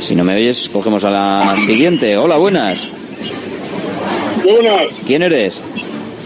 Si 0.00 0.14
no 0.14 0.24
me 0.24 0.34
oyes, 0.36 0.68
cogemos 0.72 1.04
a 1.04 1.10
la 1.10 1.56
siguiente. 1.66 2.16
Hola, 2.16 2.36
buenas. 2.36 2.80
Buenas. 4.44 4.88
¿Quién 5.06 5.22
eres? 5.22 5.60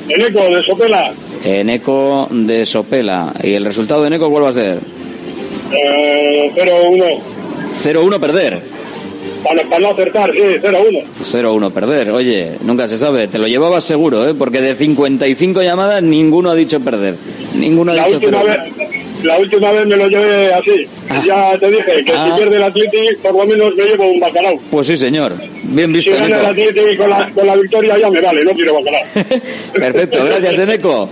Eneco, 0.08 0.40
de 0.54 0.62
Sopela. 0.62 1.12
Eneco 1.44 2.28
de 2.30 2.66
Sopela. 2.66 3.34
¿Y 3.42 3.54
el 3.54 3.64
resultado 3.64 4.02
de 4.02 4.08
Eneco 4.08 4.30
cuál 4.30 4.44
va 4.44 4.48
a 4.50 4.52
ser? 4.52 4.78
Eh, 5.72 6.52
0-1. 6.54 7.18
0-1 7.82 8.20
perder. 8.20 8.60
Para, 9.42 9.62
para 9.64 9.78
no 9.80 9.90
acertar, 9.90 10.32
sí, 10.32 10.38
0-1. 10.38 11.04
0-1 11.22 11.72
perder. 11.72 12.10
Oye, 12.10 12.52
nunca 12.62 12.88
se 12.88 12.96
sabe. 12.98 13.28
Te 13.28 13.38
lo 13.38 13.46
llevabas 13.46 13.84
seguro, 13.84 14.28
¿eh? 14.28 14.34
Porque 14.34 14.60
de 14.60 14.74
55 14.74 15.62
llamadas 15.62 16.02
ninguno 16.02 16.50
ha 16.50 16.54
dicho 16.54 16.80
perder. 16.80 17.14
Ninguno 17.54 17.92
ha 17.92 17.94
La 17.96 18.04
dicho 18.06 18.16
última, 18.16 18.42
0-1. 18.42 18.44
vez, 18.46 19.24
la 19.24 19.38
última 19.38 19.72
vez 19.72 19.86
me 19.86 19.96
lo 19.96 20.08
llevé 20.08 20.52
así. 20.54 20.86
Ya 21.26 21.56
te 21.58 21.70
dije 21.70 22.04
que 22.04 22.12
Ah. 22.12 22.26
si 22.32 22.36
pierde 22.40 22.56
el 22.56 22.62
Atleti, 22.62 22.98
por 23.22 23.34
lo 23.36 23.46
menos 23.46 23.74
me 23.76 23.84
llevo 23.84 24.06
un 24.10 24.20
bacalao. 24.20 24.58
Pues 24.70 24.86
sí, 24.86 24.96
señor. 24.96 25.32
Bien 25.68 25.88
Si 25.88 26.10
visto, 26.10 26.12
gana 26.14 26.40
el. 26.40 26.46
Atleti 26.46 26.96
con 26.96 27.10
la, 27.10 27.30
con 27.34 27.46
la 27.46 27.56
victoria 27.56 27.98
ya 27.98 28.10
me 28.10 28.20
vale, 28.20 28.44
no 28.44 28.52
quiero 28.52 28.74
bacalao. 28.74 29.02
Perfecto, 29.74 30.24
gracias, 30.24 30.58
Eneco. 30.58 31.08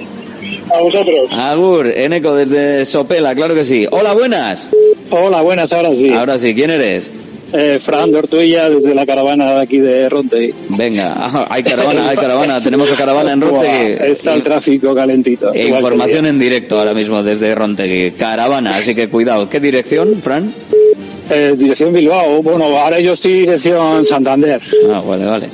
A 0.74 0.80
vosotros. 0.80 1.30
Agur, 1.30 1.86
Eneco 1.88 2.34
desde 2.34 2.84
Sopela, 2.84 3.34
claro 3.34 3.54
que 3.54 3.64
sí. 3.64 3.86
Hola, 3.90 4.12
buenas. 4.14 4.68
Hola, 5.10 5.42
buenas, 5.42 5.72
ahora 5.72 5.94
sí. 5.94 6.10
Ahora 6.10 6.38
sí, 6.38 6.54
¿quién 6.54 6.70
eres? 6.70 7.10
Eh, 7.56 7.78
Fran 7.78 8.10
de 8.10 8.18
Ortuella, 8.18 8.68
desde 8.68 8.94
la 8.96 9.06
caravana 9.06 9.54
de 9.54 9.62
aquí 9.62 9.78
de 9.78 10.08
Ronte. 10.08 10.52
Venga, 10.70 11.12
ah, 11.16 11.46
hay 11.48 11.62
caravana, 11.62 12.08
hay 12.08 12.16
caravana. 12.16 12.60
Tenemos 12.60 12.90
a 12.90 12.96
caravana 12.96 13.32
en 13.32 13.40
Rontegui. 13.40 14.10
Está 14.10 14.34
el 14.34 14.42
tráfico 14.42 14.92
calentito. 14.92 15.54
E 15.54 15.68
información 15.68 16.26
en 16.26 16.38
directo 16.40 16.78
ahora 16.80 16.94
mismo 16.94 17.22
desde 17.22 17.54
Rontegui. 17.54 18.12
Caravana, 18.12 18.76
así 18.76 18.94
que 18.96 19.08
cuidado. 19.08 19.48
¿Qué 19.48 19.60
dirección, 19.60 20.20
Fran? 20.20 20.52
Eh, 21.30 21.54
dirección 21.56 21.92
Bilbao. 21.92 22.42
Bueno, 22.42 22.64
ahora 22.78 23.00
yo 23.00 23.12
estoy 23.12 23.32
dirección 23.40 24.04
Santander. 24.04 24.60
Ah, 24.92 25.02
vale, 25.06 25.24
vale. 25.24 25.48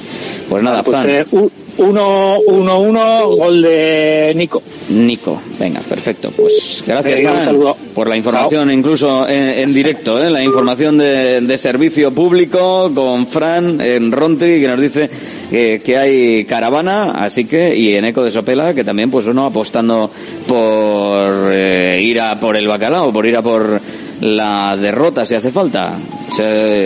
Pues 0.48 0.62
nada, 0.62 0.82
Pues, 0.82 0.96
Fran. 0.98 1.10
eh, 1.10 1.24
u- 1.30 1.50
uno, 1.78 2.38
uno, 2.48 2.80
uno, 2.80 3.28
gol 3.36 3.62
de 3.62 4.32
Nico. 4.36 4.60
Nico, 4.90 5.40
venga, 5.58 5.80
perfecto. 5.80 6.30
Pues 6.36 6.82
gracias, 6.86 7.20
un 7.20 7.26
Fran, 7.62 7.74
por 7.94 8.08
la 8.08 8.16
información, 8.16 8.70
incluso 8.72 9.26
en, 9.28 9.60
en 9.60 9.72
directo, 9.72 10.22
¿eh? 10.22 10.28
la 10.28 10.42
información 10.42 10.98
de, 10.98 11.40
de 11.40 11.56
servicio 11.56 12.12
público 12.12 12.90
con 12.92 13.26
Fran 13.28 13.80
en 13.80 14.10
Rontegui, 14.10 14.60
que 14.60 14.68
nos 14.68 14.80
dice 14.80 15.08
que, 15.48 15.80
que 15.82 15.96
hay 15.96 16.44
caravana, 16.44 17.12
así 17.12 17.44
que, 17.44 17.74
y 17.74 17.94
en 17.94 18.04
Eco 18.06 18.24
de 18.24 18.32
Sopela, 18.32 18.74
que 18.74 18.82
también, 18.84 19.10
pues 19.10 19.26
uno 19.28 19.46
apostando 19.46 20.10
por 20.46 21.52
eh, 21.52 22.00
ir 22.02 22.20
a 22.20 22.38
por 22.38 22.56
el 22.56 22.66
bacalao, 22.66 23.12
por 23.12 23.24
ir 23.24 23.36
a 23.36 23.42
por 23.42 23.80
la 24.20 24.76
derrota 24.76 25.24
si 25.24 25.34
hace 25.34 25.50
falta. 25.50 25.94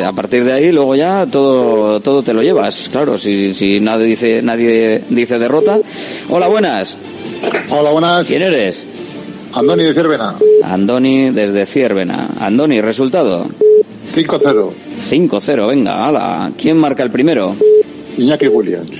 A 0.05 0.13
partir 0.13 0.45
de 0.45 0.53
ahí 0.53 0.73
luego 0.73 0.97
ya 0.97 1.27
todo 1.27 2.01
todo 2.01 2.23
te 2.23 2.33
lo 2.33 2.43
llevas, 2.43 2.89
claro, 2.91 3.19
si, 3.19 3.55
si 3.55 3.79
nadie 3.79 4.07
dice 4.07 4.43
nadie 4.43 5.03
dice 5.09 5.39
derrota. 5.39 5.79
Hola, 6.29 6.49
buenas. 6.49 6.97
Hola, 7.71 7.91
buenas. 7.91 8.27
¿Quién 8.27 8.43
eres? 8.43 8.85
Andoni 9.53 9.85
de 9.85 9.95
Cervena. 9.95 10.35
Andoni 10.65 11.31
desde 11.31 11.67
Ciervena. 11.67 12.29
Andoni, 12.41 12.81
resultado. 12.81 13.47
5-0. 14.15 14.71
5-0, 15.11 15.69
venga, 15.69 16.07
ala. 16.07 16.51
¿Quién 16.59 16.77
marca 16.79 17.03
el 17.03 17.11
primero? 17.11 17.55
Iñaki 18.17 18.49
Williams. 18.49 18.91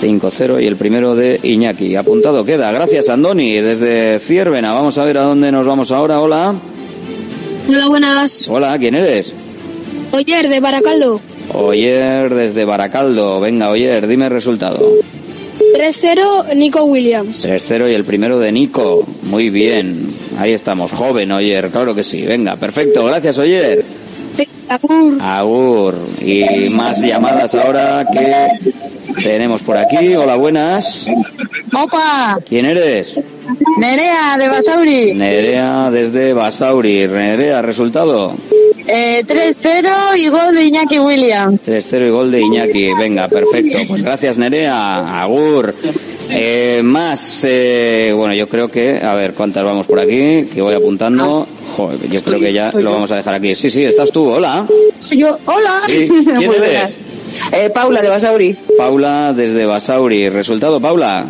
5-0 0.00 0.62
y 0.62 0.66
el 0.66 0.76
primero 0.76 1.14
de 1.14 1.38
Iñaki. 1.42 1.96
Apuntado 1.96 2.44
queda. 2.44 2.72
Gracias, 2.72 3.08
Andoni, 3.10 3.60
desde 3.60 4.18
Ciervena. 4.18 4.72
Vamos 4.72 4.96
a 4.96 5.04
ver 5.04 5.18
a 5.18 5.24
dónde 5.24 5.52
nos 5.52 5.66
vamos 5.66 5.90
ahora. 5.92 6.20
Hola. 6.20 6.54
Hola, 7.72 7.86
buenas. 7.86 8.48
Hola, 8.48 8.76
¿quién 8.80 8.96
eres? 8.96 9.32
Oyer, 10.10 10.48
de 10.48 10.58
Baracaldo. 10.58 11.20
Oyer 11.54 12.34
desde 12.34 12.64
Baracaldo. 12.64 13.38
Venga, 13.38 13.70
Oyer, 13.70 14.08
dime 14.08 14.24
el 14.24 14.32
resultado. 14.32 14.94
3-0, 15.76 16.56
Nico 16.56 16.82
Williams. 16.82 17.46
3-0 17.46 17.88
y 17.88 17.94
el 17.94 18.02
primero 18.02 18.40
de 18.40 18.50
Nico. 18.50 19.06
Muy 19.22 19.50
bien. 19.50 20.04
Ahí 20.36 20.50
estamos. 20.50 20.90
Joven, 20.90 21.30
Oyer. 21.30 21.70
Claro 21.70 21.94
que 21.94 22.02
sí. 22.02 22.22
Venga, 22.22 22.56
perfecto. 22.56 23.04
Gracias, 23.04 23.38
Oyer. 23.38 23.84
Agur. 24.68 25.18
Agur. 25.20 25.94
Y 26.20 26.68
más 26.70 27.00
llamadas 27.00 27.54
ahora 27.54 28.04
que 28.12 28.48
tenemos 29.22 29.62
por 29.62 29.76
aquí. 29.76 30.14
Hola, 30.14 30.36
buenas. 30.36 31.06
Opa, 31.72 32.38
¿Quién 32.48 32.66
eres? 32.66 33.14
Nerea, 33.78 34.36
de 34.38 34.48
Basauri. 34.48 35.14
Nerea 35.14 35.90
desde 35.90 36.32
Basauri. 36.32 37.06
Nerea, 37.08 37.62
resultado. 37.62 38.34
Eh, 38.86 39.22
3-0 39.26 40.16
y 40.16 40.28
gol 40.28 40.54
de 40.54 40.64
Iñaki 40.64 40.98
Williams. 40.98 41.62
3-0 41.66 42.06
y 42.06 42.10
gol 42.10 42.30
de 42.30 42.40
Iñaki. 42.40 42.88
Venga, 42.98 43.28
perfecto. 43.28 43.78
Pues 43.88 44.02
gracias, 44.02 44.38
Nerea. 44.38 45.20
Agur. 45.20 45.74
Eh, 46.30 46.80
más, 46.82 47.44
eh, 47.48 48.12
bueno, 48.14 48.34
yo 48.34 48.48
creo 48.48 48.68
que, 48.68 48.98
a 49.02 49.14
ver, 49.14 49.34
¿cuántas 49.34 49.64
vamos 49.64 49.86
por 49.86 50.00
aquí? 50.00 50.44
Que 50.52 50.60
voy 50.60 50.74
apuntando. 50.74 51.46
Joder, 51.76 52.08
yo 52.10 52.22
creo 52.22 52.40
que 52.40 52.52
ya 52.52 52.70
lo 52.72 52.92
vamos 52.92 53.10
a 53.12 53.16
dejar 53.16 53.34
aquí. 53.34 53.54
Sí, 53.54 53.70
sí, 53.70 53.84
estás 53.84 54.10
tú. 54.10 54.28
Hola. 54.28 54.66
Soy 55.00 55.18
yo. 55.18 55.38
Hola. 55.46 55.82
Sí. 55.86 56.08
¿Quién 56.36 56.52
eres? 56.62 56.96
Eh, 57.52 57.70
Paula, 57.70 58.02
de 58.02 58.08
Basauri. 58.08 58.56
Paula 58.76 59.32
desde 59.32 59.66
Basauri. 59.66 60.28
Resultado, 60.28 60.80
Paula. 60.80 61.26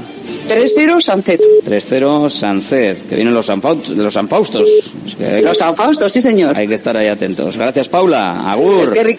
3-0, 0.49 1.01
Sancet. 1.01 1.41
3-0 1.65 2.29
Sanced, 2.29 2.97
que 3.09 3.15
vienen 3.15 3.33
los, 3.35 3.49
Sanfaut- 3.49 3.87
los 3.89 4.13
Sanfaustos. 4.15 4.69
Es 5.07 5.15
que 5.15 5.25
que- 5.25 5.43
Los 5.43 5.59
Sanfaustos, 5.59 6.11
sí, 6.11 6.21
señor. 6.21 6.57
Hay 6.57 6.67
que 6.67 6.75
estar 6.75 6.97
ahí 6.97 7.07
atentos. 7.07 7.57
Gracias, 7.57 7.89
Paula. 7.89 8.51
Agur. 8.51 8.85
Es 8.85 8.91
que 8.91 9.05
ri- 9.05 9.19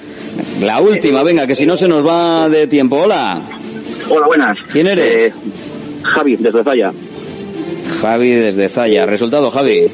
La 0.61 0.79
última, 0.81 1.23
venga, 1.23 1.47
que 1.47 1.55
si 1.55 1.65
no 1.65 1.77
se 1.77 1.87
nos 1.87 2.05
va 2.05 2.49
de 2.49 2.67
tiempo. 2.67 2.97
Hola. 2.97 3.39
Hola, 4.09 4.27
buenas. 4.27 4.57
¿Quién 4.71 4.87
eres? 4.87 5.05
Eh, 5.05 5.33
Javi, 6.03 6.35
desde 6.35 6.63
Zaya. 6.63 6.91
Javi 8.01 8.31
desde 8.31 8.67
Zaya. 8.69 9.05
Resultado, 9.05 9.49
Javi. 9.51 9.87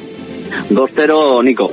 2-0, 0.70 1.42
Nico. 1.44 1.70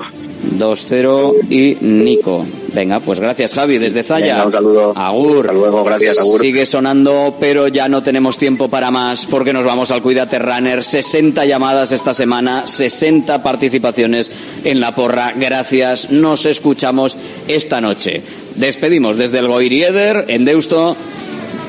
2-0 0.59 1.33
y 1.49 1.77
Nico. 1.81 2.45
Venga, 2.75 2.99
pues 2.99 3.21
gracias, 3.21 3.53
Javi, 3.53 3.77
desde 3.77 4.03
Zaya. 4.03 4.33
Venga, 4.33 4.45
un 4.47 4.51
saludo. 4.51 4.93
Agur. 4.97 5.45
Hasta 5.45 5.53
luego, 5.53 5.83
gracias, 5.85 6.19
agur. 6.19 6.41
Sigue 6.41 6.65
sonando, 6.65 7.37
pero 7.39 7.69
ya 7.69 7.87
no 7.87 8.03
tenemos 8.03 8.37
tiempo 8.37 8.67
para 8.67 8.91
más 8.91 9.25
porque 9.25 9.53
nos 9.53 9.65
vamos 9.65 9.91
al 9.91 10.01
Cuídate 10.01 10.39
Runner. 10.39 10.83
60 10.83 11.45
llamadas 11.45 11.93
esta 11.93 12.13
semana, 12.13 12.67
60 12.67 13.41
participaciones 13.41 14.29
en 14.65 14.81
la 14.81 14.93
porra. 14.93 15.31
Gracias, 15.37 16.11
nos 16.11 16.45
escuchamos 16.45 17.17
esta 17.47 17.79
noche. 17.79 18.21
Despedimos 18.55 19.15
desde 19.15 19.39
el 19.39 19.47
Goirieder, 19.47 20.25
en 20.27 20.43
Deusto, 20.43 20.97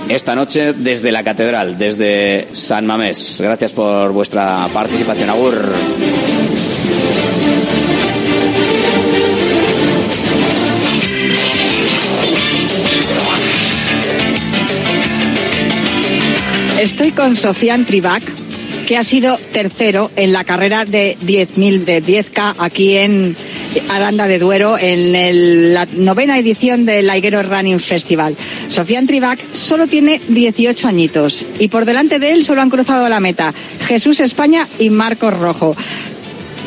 esta 0.09 0.35
noche 0.35 0.73
desde 0.73 1.12
la 1.12 1.23
Catedral, 1.23 1.78
desde 1.78 2.49
San 2.51 2.85
Mamés. 2.85 3.41
Gracias 3.41 3.73
por 3.73 4.11
vuestra 4.11 4.66
participación, 4.73 5.31
Agur. 5.31 5.55
Con 17.27 17.35
Sofian 17.35 17.85
Tribac, 17.85 18.23
que 18.86 18.97
ha 18.97 19.03
sido 19.03 19.36
tercero 19.53 20.12
en 20.15 20.32
la 20.32 20.44
carrera 20.44 20.85
de 20.85 21.16
10.000 21.27 21.85
de 21.85 22.01
10K 22.01 22.55
aquí 22.59 22.97
en 22.97 23.35
Aranda 23.89 24.28
de 24.28 24.39
Duero, 24.39 24.78
en 24.78 25.12
el- 25.16 25.74
la 25.74 25.86
novena 25.86 26.39
edición 26.39 26.85
del 26.86 27.09
Laiguero 27.09 27.43
Running 27.43 27.81
Festival. 27.81 28.36
Sofian 28.69 29.09
Tribac 29.09 29.40
solo 29.53 29.89
tiene 29.89 30.20
18 30.28 30.86
añitos 30.86 31.44
y 31.59 31.66
por 31.66 31.85
delante 31.85 32.20
de 32.20 32.31
él 32.31 32.44
solo 32.44 32.62
han 32.62 32.70
cruzado 32.70 33.09
la 33.09 33.19
meta 33.19 33.53
Jesús 33.89 34.20
España 34.20 34.69
y 34.78 34.90
Marcos 34.90 35.36
Rojo. 35.36 35.74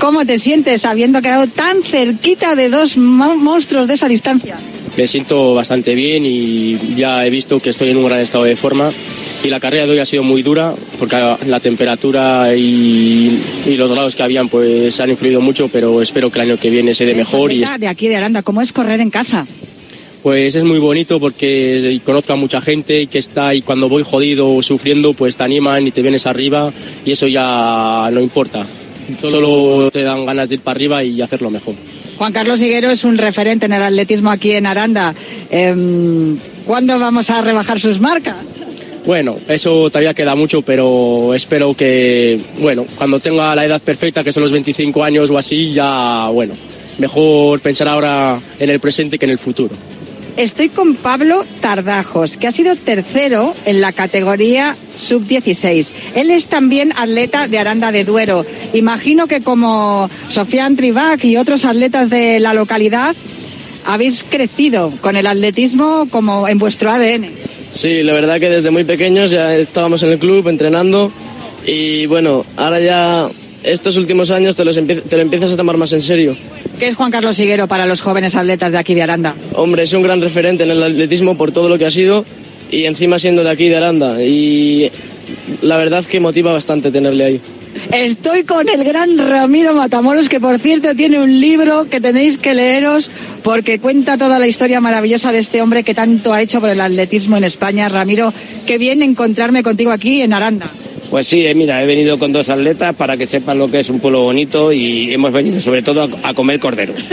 ¿Cómo 0.02 0.26
te 0.26 0.40
sientes 0.40 0.84
habiendo 0.84 1.22
quedado 1.22 1.48
tan 1.48 1.84
cerquita 1.84 2.56
de 2.56 2.68
dos 2.68 2.98
mo- 2.98 3.38
monstruos 3.38 3.88
de 3.88 3.94
esa 3.94 4.10
distancia? 4.10 4.57
Me 5.00 5.08
siento 5.08 5.54
bastante 5.54 5.96
bien 5.96 6.26
y 6.26 6.78
ya 6.98 7.26
he 7.26 7.30
visto 7.30 7.62
que 7.62 7.70
estoy 7.70 7.92
en 7.92 7.96
un 7.96 8.06
gran 8.06 8.20
estado 8.20 8.44
de 8.44 8.58
forma. 8.58 8.90
Y 9.46 9.48
la 9.48 9.62
carrera 9.62 9.86
de 9.86 9.94
hoy 9.94 10.00
ha 10.00 10.06
sido 10.06 10.24
muy 10.24 10.44
dura 10.44 10.74
porque 11.00 11.16
la 11.48 11.62
temperatura 11.62 12.54
y, 12.54 13.40
y 13.66 13.78
los 13.78 13.90
grados 13.90 14.18
que 14.18 14.24
habían 14.24 14.50
pues 14.50 15.00
han 15.00 15.10
influido 15.10 15.40
mucho 15.40 15.70
pero 15.70 16.02
espero 16.02 16.30
que 16.30 16.40
el 16.40 16.50
año 16.50 16.60
que 16.60 16.70
viene 16.70 16.94
se 16.94 17.06
dé 17.06 17.16
mejor 17.16 17.54
y 17.54 17.64
De 17.80 17.88
aquí 17.88 18.10
de 18.10 18.18
Aranda, 18.18 18.42
¿cómo 18.42 18.62
es 18.62 18.74
correr 18.74 19.00
en 19.00 19.10
casa? 19.10 19.48
pues 20.22 20.54
es 20.56 20.66
muy 20.66 20.80
bonito 20.80 21.18
porque 21.18 22.02
conozco 22.04 22.34
a 22.34 22.36
mucha 22.36 22.60
gente 22.60 23.08
que 23.08 23.20
está 23.20 23.56
y 23.56 23.62
cuando 23.62 23.88
voy 23.88 24.04
jodido 24.04 24.54
o 24.54 24.62
sufriendo 24.62 25.14
pues 25.14 25.38
te 25.38 25.46
animan 25.46 25.88
y 25.88 25.92
te 25.92 26.02
vienes 26.02 26.28
arriba 26.28 26.74
y 27.06 27.12
eso 27.12 27.26
ya 27.26 28.10
no 28.12 28.20
importa. 28.20 28.68
Solo 29.22 29.90
te 29.92 30.02
dan 30.02 30.26
ganas 30.26 30.50
de 30.50 30.56
ir 30.56 30.62
para 30.62 30.76
arriba 30.76 31.04
y 31.06 31.22
hacerlo 31.22 31.50
mejor 31.50 31.76
Juan 32.20 32.34
Carlos 32.34 32.62
Higuero 32.62 32.91
es 32.91 33.06
un 33.06 33.18
referente 33.18 33.66
en 33.66 33.72
el 33.72 33.82
atletismo 33.82 34.30
aquí 34.30 34.52
en 34.52 34.66
Aranda. 34.66 35.16
Em, 35.50 36.38
¿Cuándo 36.66 37.00
vamos 37.00 37.30
a 37.30 37.40
rebajar 37.40 37.80
sus 37.80 38.02
marcas? 38.02 38.36
Bueno, 39.06 39.38
eso 39.48 39.90
todavía 39.90 40.14
queda 40.14 40.36
mucho, 40.36 40.62
pero 40.62 41.34
espero 41.34 41.74
que, 41.74 42.38
bueno, 42.60 42.86
cuando 42.98 43.22
tenga 43.22 43.56
la 43.56 43.66
edad 43.66 43.82
perfecta, 43.82 44.22
que 44.22 44.34
son 44.34 44.44
los 44.44 44.52
25 44.52 45.02
años 45.02 45.30
o 45.30 45.38
así, 45.38 45.72
ya, 45.72 46.28
bueno, 46.28 46.56
mejor 46.98 47.62
pensar 47.62 47.88
ahora 47.88 48.38
en 48.60 48.70
el 48.70 48.82
presente 48.82 49.18
que 49.18 49.24
en 49.24 49.32
el 49.32 49.40
futuro. 49.40 49.74
Estoy 50.40 50.70
con 50.70 50.95
Pablo 50.95 51.44
Tardajos, 51.60 52.38
que 52.38 52.48
ha 52.48 52.52
sido 52.52 52.78
tercero 52.78 53.53
en 53.66 53.82
la 53.82 53.91
categoría 53.91 54.74
sub-16. 54.95 55.90
Él 56.16 56.32
es 56.32 56.48
también 56.48 56.94
atleta 56.95 57.49
de 57.49 57.57
Aranda 57.57 57.91
de 57.91 58.06
Duero. 58.06 58.45
Imagino 58.72 59.28
que 59.28 59.41
como 59.41 60.10
Sofian 60.30 60.78
Tribac 60.78 61.26
y 61.26 61.36
otros 61.36 61.66
atletas 61.66 62.10
de 62.10 62.40
la 62.40 62.53
localidad, 62.53 63.18
habéis 63.84 64.24
crecido 64.24 64.94
con 65.02 65.18
el 65.18 65.28
atletismo 65.28 66.07
como 66.10 66.48
en 66.48 66.57
vuestro 66.57 66.90
ADN. 66.90 67.32
Sí, 67.74 68.02
la 68.02 68.14
verdad 68.14 68.40
que 68.40 68.49
desde 68.49 68.72
muy 68.72 68.86
pequeños 68.86 69.32
ya 69.32 69.53
estábamos 69.53 70.03
en 70.03 70.11
el 70.11 70.20
club 70.20 70.48
entrenando 70.48 71.11
y 71.66 72.06
bueno, 72.06 72.45
ahora 72.56 72.80
ya 72.80 73.30
estos 73.64 73.98
últimos 73.98 74.31
años 74.31 74.56
te, 74.56 74.65
los 74.65 74.76
te 74.76 75.15
lo 75.15 75.22
empiezas 75.22 75.52
a 75.52 75.57
tomar 75.57 75.77
más 75.77 75.94
en 75.94 76.02
serio. 76.02 76.38
¿Qué 76.77 76.88
es 76.88 76.95
Juan 76.95 77.11
Carlos 77.11 77.40
Higuero 77.40 77.68
para 77.68 77.86
los 77.86 78.02
jóvenes 78.02 78.36
atletas 78.36 78.72
de 78.72 78.77
aquí 78.77 78.94
de 78.94 79.02
Aranda? 79.02 79.36
Hombre, 79.53 79.84
es 79.84 79.94
un 79.94 80.02
gran 80.02 80.22
referente 80.22 80.64
en 80.64 80.72
el 80.72 80.81
atletismo 80.81 81.38
por 81.38 81.52
todo 81.52 81.69
lo 81.69 81.77
que 81.77 81.86
ha 81.86 81.91
sido 81.91 82.26
y 82.72 82.86
encima 82.86 83.19
siendo 83.19 83.44
de 83.44 83.49
aquí 83.49 83.68
de 83.68 83.77
Aranda 83.77 84.23
y 84.23 84.91
la 85.61 85.77
verdad 85.77 86.06
que 86.06 86.19
motiva 86.19 86.52
bastante 86.52 86.91
tenerle 86.91 87.23
ahí. 87.26 87.41
Estoy 87.91 88.44
con 88.44 88.68
el 88.69 88.84
gran 88.84 89.18
Ramiro 89.18 89.73
Matamoros, 89.73 90.30
que 90.30 90.40
por 90.40 90.60
cierto 90.60 90.95
tiene 90.95 91.22
un 91.22 91.40
libro 91.40 91.88
que 91.90 92.02
tenéis 92.02 92.38
que 92.38 92.53
leeros 92.53 93.10
porque 93.44 93.80
cuenta 93.80 94.18
toda 94.18 94.40
la 94.40 94.48
historia 94.48 94.81
maravillosa 94.81 95.31
de 95.31 95.40
este 95.40 95.61
hombre 95.61 95.84
que 95.84 95.94
tanto 95.94 96.34
ha 96.34 96.41
hecho 96.41 96.60
por 96.60 96.69
el 96.69 96.81
atletismo 96.81 97.38
en 97.38 97.44
España. 97.44 97.90
Ramiro, 97.90 98.34
qué 98.65 98.77
bien 98.77 99.02
encontrarme 99.02 99.64
contigo 99.64 99.91
aquí 99.91 100.22
en 100.22 100.34
Aranda. 100.34 100.69
Pues 101.10 101.27
sí, 101.27 101.45
eh, 101.45 101.56
mira, 101.56 101.81
he 101.84 101.88
venido 101.88 102.19
con 102.19 102.31
dos 102.31 102.49
atletas 102.49 102.95
para 102.95 103.18
que 103.18 103.26
sepan 103.26 103.57
lo 103.57 103.69
que 103.72 103.80
es 103.80 103.90
un 103.90 103.99
pueblo 103.99 104.22
bonito 104.23 104.72
y 104.72 105.11
hemos 105.14 105.31
venido 105.31 105.60
sobre 105.60 105.81
todo 105.81 106.03
a, 106.23 106.30
a 106.30 106.34
comer 106.34 106.60
cordero. 106.60 106.94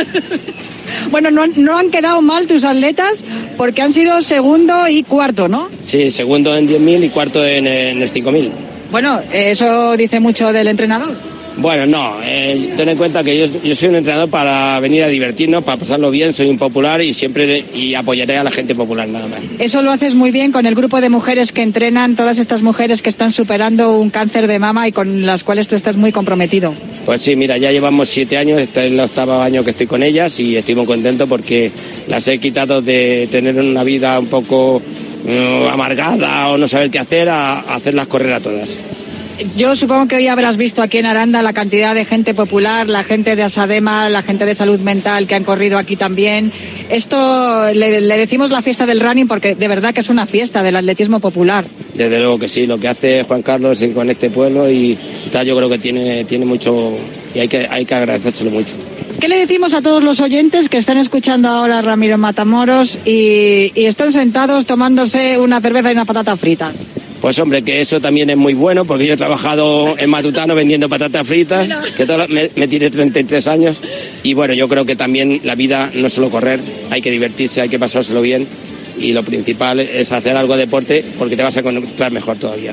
Bueno, 1.10 1.30
no, 1.30 1.42
han- 1.42 1.52
no 1.56 1.76
han 1.78 1.90
quedado 1.90 2.20
mal 2.20 2.46
tus 2.48 2.64
atletas 2.64 3.24
porque 3.56 3.80
han 3.80 3.92
sido 3.92 4.22
segundo 4.22 4.88
y 4.88 5.02
cuarto, 5.04 5.46
¿no? 5.48 5.68
Sí, 5.82 6.10
segundo 6.10 6.56
en 6.56 6.68
10.000 6.68 7.04
y 7.04 7.08
cuarto 7.10 7.46
en, 7.46 7.66
en 7.66 8.02
el 8.02 8.10
5.000. 8.12 8.50
Bueno, 8.90 9.20
eso 9.32 9.96
dice 9.96 10.18
mucho 10.20 10.52
del 10.52 10.66
entrenador. 10.68 11.14
Bueno, 11.58 11.86
no, 11.86 12.18
eh, 12.22 12.74
ten 12.76 12.88
en 12.90 12.98
cuenta 12.98 13.24
que 13.24 13.38
yo, 13.38 13.46
yo 13.62 13.74
soy 13.74 13.88
un 13.88 13.96
entrenador 13.96 14.28
para 14.28 14.78
venir 14.80 15.02
a 15.04 15.08
divertirnos, 15.08 15.64
para 15.64 15.78
pasarlo 15.78 16.10
bien, 16.10 16.34
soy 16.34 16.48
un 16.48 16.58
popular 16.58 17.00
y 17.00 17.14
siempre 17.14 17.64
y 17.74 17.94
apoyaré 17.94 18.36
a 18.36 18.44
la 18.44 18.50
gente 18.50 18.74
popular 18.74 19.08
nada 19.08 19.26
más. 19.26 19.40
Eso 19.58 19.80
lo 19.80 19.90
haces 19.90 20.14
muy 20.14 20.30
bien 20.30 20.52
con 20.52 20.66
el 20.66 20.74
grupo 20.74 21.00
de 21.00 21.08
mujeres 21.08 21.52
que 21.52 21.62
entrenan, 21.62 22.14
todas 22.14 22.38
estas 22.38 22.60
mujeres 22.60 23.00
que 23.00 23.08
están 23.08 23.30
superando 23.30 23.98
un 23.98 24.10
cáncer 24.10 24.46
de 24.46 24.58
mama 24.58 24.86
y 24.86 24.92
con 24.92 25.24
las 25.24 25.44
cuales 25.44 25.66
tú 25.66 25.76
estás 25.76 25.96
muy 25.96 26.12
comprometido. 26.12 26.74
Pues 27.06 27.22
sí, 27.22 27.36
mira, 27.36 27.56
ya 27.56 27.72
llevamos 27.72 28.10
siete 28.10 28.36
años, 28.36 28.60
este 28.60 28.86
es 28.86 28.92
el 28.92 29.00
octavo 29.00 29.40
año 29.40 29.64
que 29.64 29.70
estoy 29.70 29.86
con 29.86 30.02
ellas 30.02 30.38
y 30.38 30.56
estoy 30.56 30.74
muy 30.74 30.86
contento 30.86 31.26
porque 31.26 31.72
las 32.08 32.28
he 32.28 32.38
quitado 32.38 32.82
de 32.82 33.28
tener 33.30 33.56
una 33.56 33.82
vida 33.82 34.18
un 34.18 34.26
poco 34.26 34.82
eh, 35.26 35.68
amargada 35.72 36.50
o 36.50 36.58
no 36.58 36.68
saber 36.68 36.90
qué 36.90 36.98
hacer 36.98 37.30
a, 37.30 37.60
a 37.60 37.76
hacerlas 37.76 38.08
correr 38.08 38.34
a 38.34 38.40
todas. 38.40 38.76
Yo 39.56 39.76
supongo 39.76 40.08
que 40.08 40.16
hoy 40.16 40.28
habrás 40.28 40.56
visto 40.56 40.82
aquí 40.82 40.98
en 40.98 41.06
Aranda 41.06 41.42
la 41.42 41.52
cantidad 41.52 41.94
de 41.94 42.04
gente 42.04 42.32
popular, 42.32 42.88
la 42.88 43.04
gente 43.04 43.36
de 43.36 43.42
Asadema, 43.42 44.08
la 44.08 44.22
gente 44.22 44.46
de 44.46 44.54
salud 44.54 44.80
mental 44.80 45.26
que 45.26 45.34
han 45.34 45.44
corrido 45.44 45.78
aquí 45.78 45.96
también. 45.96 46.50
Esto 46.88 47.70
le, 47.72 48.00
le 48.00 48.16
decimos 48.16 48.50
la 48.50 48.62
fiesta 48.62 48.86
del 48.86 49.00
running 49.00 49.28
porque 49.28 49.54
de 49.54 49.68
verdad 49.68 49.92
que 49.92 50.00
es 50.00 50.08
una 50.08 50.26
fiesta 50.26 50.62
del 50.62 50.76
atletismo 50.76 51.20
popular. 51.20 51.66
Desde 51.94 52.18
luego 52.18 52.38
que 52.38 52.48
sí, 52.48 52.66
lo 52.66 52.78
que 52.78 52.88
hace 52.88 53.24
Juan 53.24 53.42
Carlos 53.42 53.84
con 53.94 54.10
este 54.10 54.30
pueblo 54.30 54.70
y, 54.70 54.92
y 55.26 55.30
tal, 55.30 55.46
yo 55.46 55.56
creo 55.56 55.68
que 55.68 55.78
tiene, 55.78 56.24
tiene 56.24 56.46
mucho 56.46 56.92
y 57.34 57.40
hay 57.40 57.48
que, 57.48 57.66
hay 57.70 57.84
que 57.84 57.94
agradecérselo 57.94 58.50
mucho. 58.50 58.72
¿Qué 59.20 59.28
le 59.28 59.36
decimos 59.36 59.74
a 59.74 59.82
todos 59.82 60.02
los 60.02 60.20
oyentes 60.20 60.68
que 60.68 60.78
están 60.78 60.98
escuchando 60.98 61.48
ahora 61.48 61.78
a 61.78 61.82
Ramiro 61.82 62.16
Matamoros 62.18 62.98
y, 63.04 63.72
y 63.74 63.84
están 63.86 64.12
sentados 64.12 64.66
tomándose 64.66 65.38
una 65.38 65.60
cerveza 65.60 65.90
y 65.90 65.92
unas 65.92 66.06
patatas 66.06 66.38
fritas? 66.38 66.74
Pues 67.26 67.40
hombre, 67.40 67.62
que 67.62 67.80
eso 67.80 68.00
también 68.00 68.30
es 68.30 68.36
muy 68.36 68.54
bueno 68.54 68.84
porque 68.84 69.04
yo 69.04 69.14
he 69.14 69.16
trabajado 69.16 69.98
en 69.98 70.08
Matutano 70.10 70.54
vendiendo 70.54 70.88
patatas 70.88 71.26
fritas, 71.26 71.68
que 71.96 72.06
toda- 72.06 72.28
me, 72.28 72.48
me 72.54 72.68
tiré 72.68 72.88
33 72.88 73.48
años. 73.48 73.78
Y 74.22 74.32
bueno, 74.34 74.54
yo 74.54 74.68
creo 74.68 74.84
que 74.84 74.94
también 74.94 75.40
la 75.42 75.56
vida 75.56 75.90
no 75.92 76.06
es 76.06 76.12
solo 76.12 76.30
correr, 76.30 76.60
hay 76.88 77.02
que 77.02 77.10
divertirse, 77.10 77.60
hay 77.60 77.68
que 77.68 77.80
pasárselo 77.80 78.22
bien. 78.22 78.46
Y 79.00 79.12
lo 79.12 79.24
principal 79.24 79.80
es 79.80 80.12
hacer 80.12 80.36
algo 80.36 80.54
de 80.54 80.66
deporte 80.66 81.04
porque 81.18 81.36
te 81.36 81.42
vas 81.42 81.56
a 81.56 81.60
encontrar 81.60 82.12
mejor 82.12 82.36
todavía. 82.36 82.72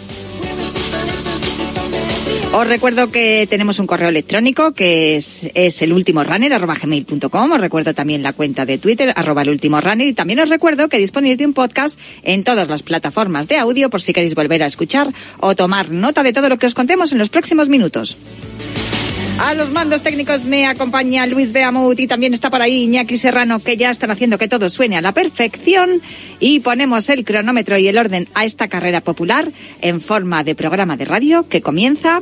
Os 2.53 2.67
recuerdo 2.67 3.09
que 3.09 3.47
tenemos 3.49 3.79
un 3.79 3.87
correo 3.87 4.09
electrónico 4.09 4.73
que 4.73 5.15
es, 5.15 5.49
es 5.53 5.81
el 5.81 5.93
último 5.93 6.21
runner 6.21 6.59
gmail.com. 6.59 7.51
Os 7.53 7.61
recuerdo 7.61 7.93
también 7.93 8.23
la 8.23 8.33
cuenta 8.33 8.65
de 8.65 8.77
Twitter 8.77 9.13
arroba 9.15 9.43
el 9.43 9.49
último 9.49 9.79
runner 9.79 10.05
y 10.05 10.13
también 10.13 10.41
os 10.41 10.49
recuerdo 10.49 10.89
que 10.89 10.97
disponéis 10.97 11.37
de 11.37 11.45
un 11.45 11.53
podcast 11.53 11.97
en 12.23 12.43
todas 12.43 12.67
las 12.67 12.83
plataformas 12.83 13.47
de 13.47 13.57
audio 13.57 13.89
por 13.89 14.01
si 14.01 14.11
queréis 14.11 14.35
volver 14.35 14.63
a 14.63 14.65
escuchar 14.65 15.13
o 15.39 15.55
tomar 15.55 15.91
nota 15.91 16.23
de 16.23 16.33
todo 16.33 16.49
lo 16.49 16.57
que 16.57 16.65
os 16.65 16.73
contemos 16.73 17.13
en 17.13 17.19
los 17.19 17.29
próximos 17.29 17.69
minutos. 17.69 18.17
A 19.39 19.53
los 19.53 19.71
mandos 19.71 20.03
técnicos 20.03 20.43
me 20.43 20.67
acompaña 20.67 21.25
Luis 21.27 21.53
Beamut 21.53 21.97
y 22.01 22.05
también 22.05 22.33
está 22.33 22.49
por 22.49 22.61
ahí 22.61 22.83
Iñaki 22.83 23.17
Serrano 23.17 23.59
que 23.59 23.77
ya 23.77 23.91
están 23.91 24.11
haciendo 24.11 24.37
que 24.37 24.49
todo 24.49 24.69
suene 24.69 24.97
a 24.97 25.01
la 25.01 25.13
perfección 25.13 26.01
y 26.41 26.59
ponemos 26.59 27.09
el 27.09 27.23
cronómetro 27.23 27.77
y 27.77 27.87
el 27.87 27.97
orden 27.97 28.27
a 28.33 28.43
esta 28.43 28.67
carrera 28.67 28.99
popular 28.99 29.49
en 29.81 30.01
forma 30.01 30.43
de 30.43 30.53
programa 30.53 30.97
de 30.97 31.05
radio 31.05 31.47
que 31.47 31.61
comienza 31.61 32.21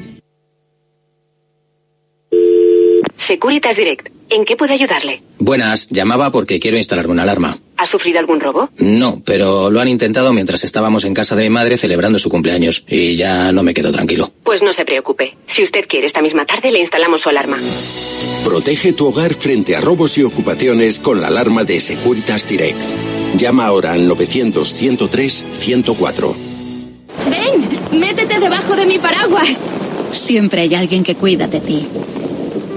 Securitas 3.25 3.75
Direct. 3.77 4.09
¿En 4.29 4.45
qué 4.45 4.55
puede 4.55 4.73
ayudarle? 4.73 5.21
Buenas, 5.39 5.87
llamaba 5.89 6.31
porque 6.31 6.59
quiero 6.59 6.77
instalarme 6.77 7.11
una 7.11 7.23
alarma. 7.23 7.57
¿Ha 7.77 7.85
sufrido 7.85 8.19
algún 8.19 8.39
robo? 8.39 8.69
No, 8.77 9.21
pero 9.25 9.69
lo 9.69 9.79
han 9.79 9.87
intentado 9.87 10.33
mientras 10.33 10.63
estábamos 10.63 11.03
en 11.03 11.13
casa 11.13 11.35
de 11.35 11.43
mi 11.43 11.49
madre 11.49 11.77
celebrando 11.77 12.19
su 12.19 12.29
cumpleaños 12.29 12.83
y 12.87 13.15
ya 13.15 13.51
no 13.51 13.63
me 13.63 13.73
quedo 13.73 13.91
tranquilo. 13.91 14.31
Pues 14.43 14.61
no 14.63 14.71
se 14.73 14.85
preocupe. 14.85 15.35
Si 15.47 15.63
usted 15.63 15.87
quiere, 15.87 16.07
esta 16.07 16.21
misma 16.21 16.45
tarde 16.45 16.71
le 16.71 16.79
instalamos 16.79 17.21
su 17.21 17.29
alarma. 17.29 17.57
Protege 18.43 18.93
tu 18.93 19.07
hogar 19.07 19.33
frente 19.33 19.75
a 19.75 19.81
robos 19.81 20.17
y 20.17 20.23
ocupaciones 20.23 20.99
con 20.99 21.21
la 21.21 21.27
alarma 21.27 21.63
de 21.63 21.79
Securitas 21.79 22.47
Direct. 22.47 22.79
Llama 23.35 23.65
ahora 23.65 23.93
al 23.93 24.07
900-103-104. 24.09 26.33
¡Ven! 27.29 27.99
¡Métete 27.99 28.39
debajo 28.39 28.75
de 28.75 28.85
mi 28.85 28.99
paraguas! 28.99 29.63
Siempre 30.11 30.61
hay 30.61 30.75
alguien 30.75 31.03
que 31.03 31.15
cuida 31.15 31.47
de 31.47 31.59
ti. 31.59 31.87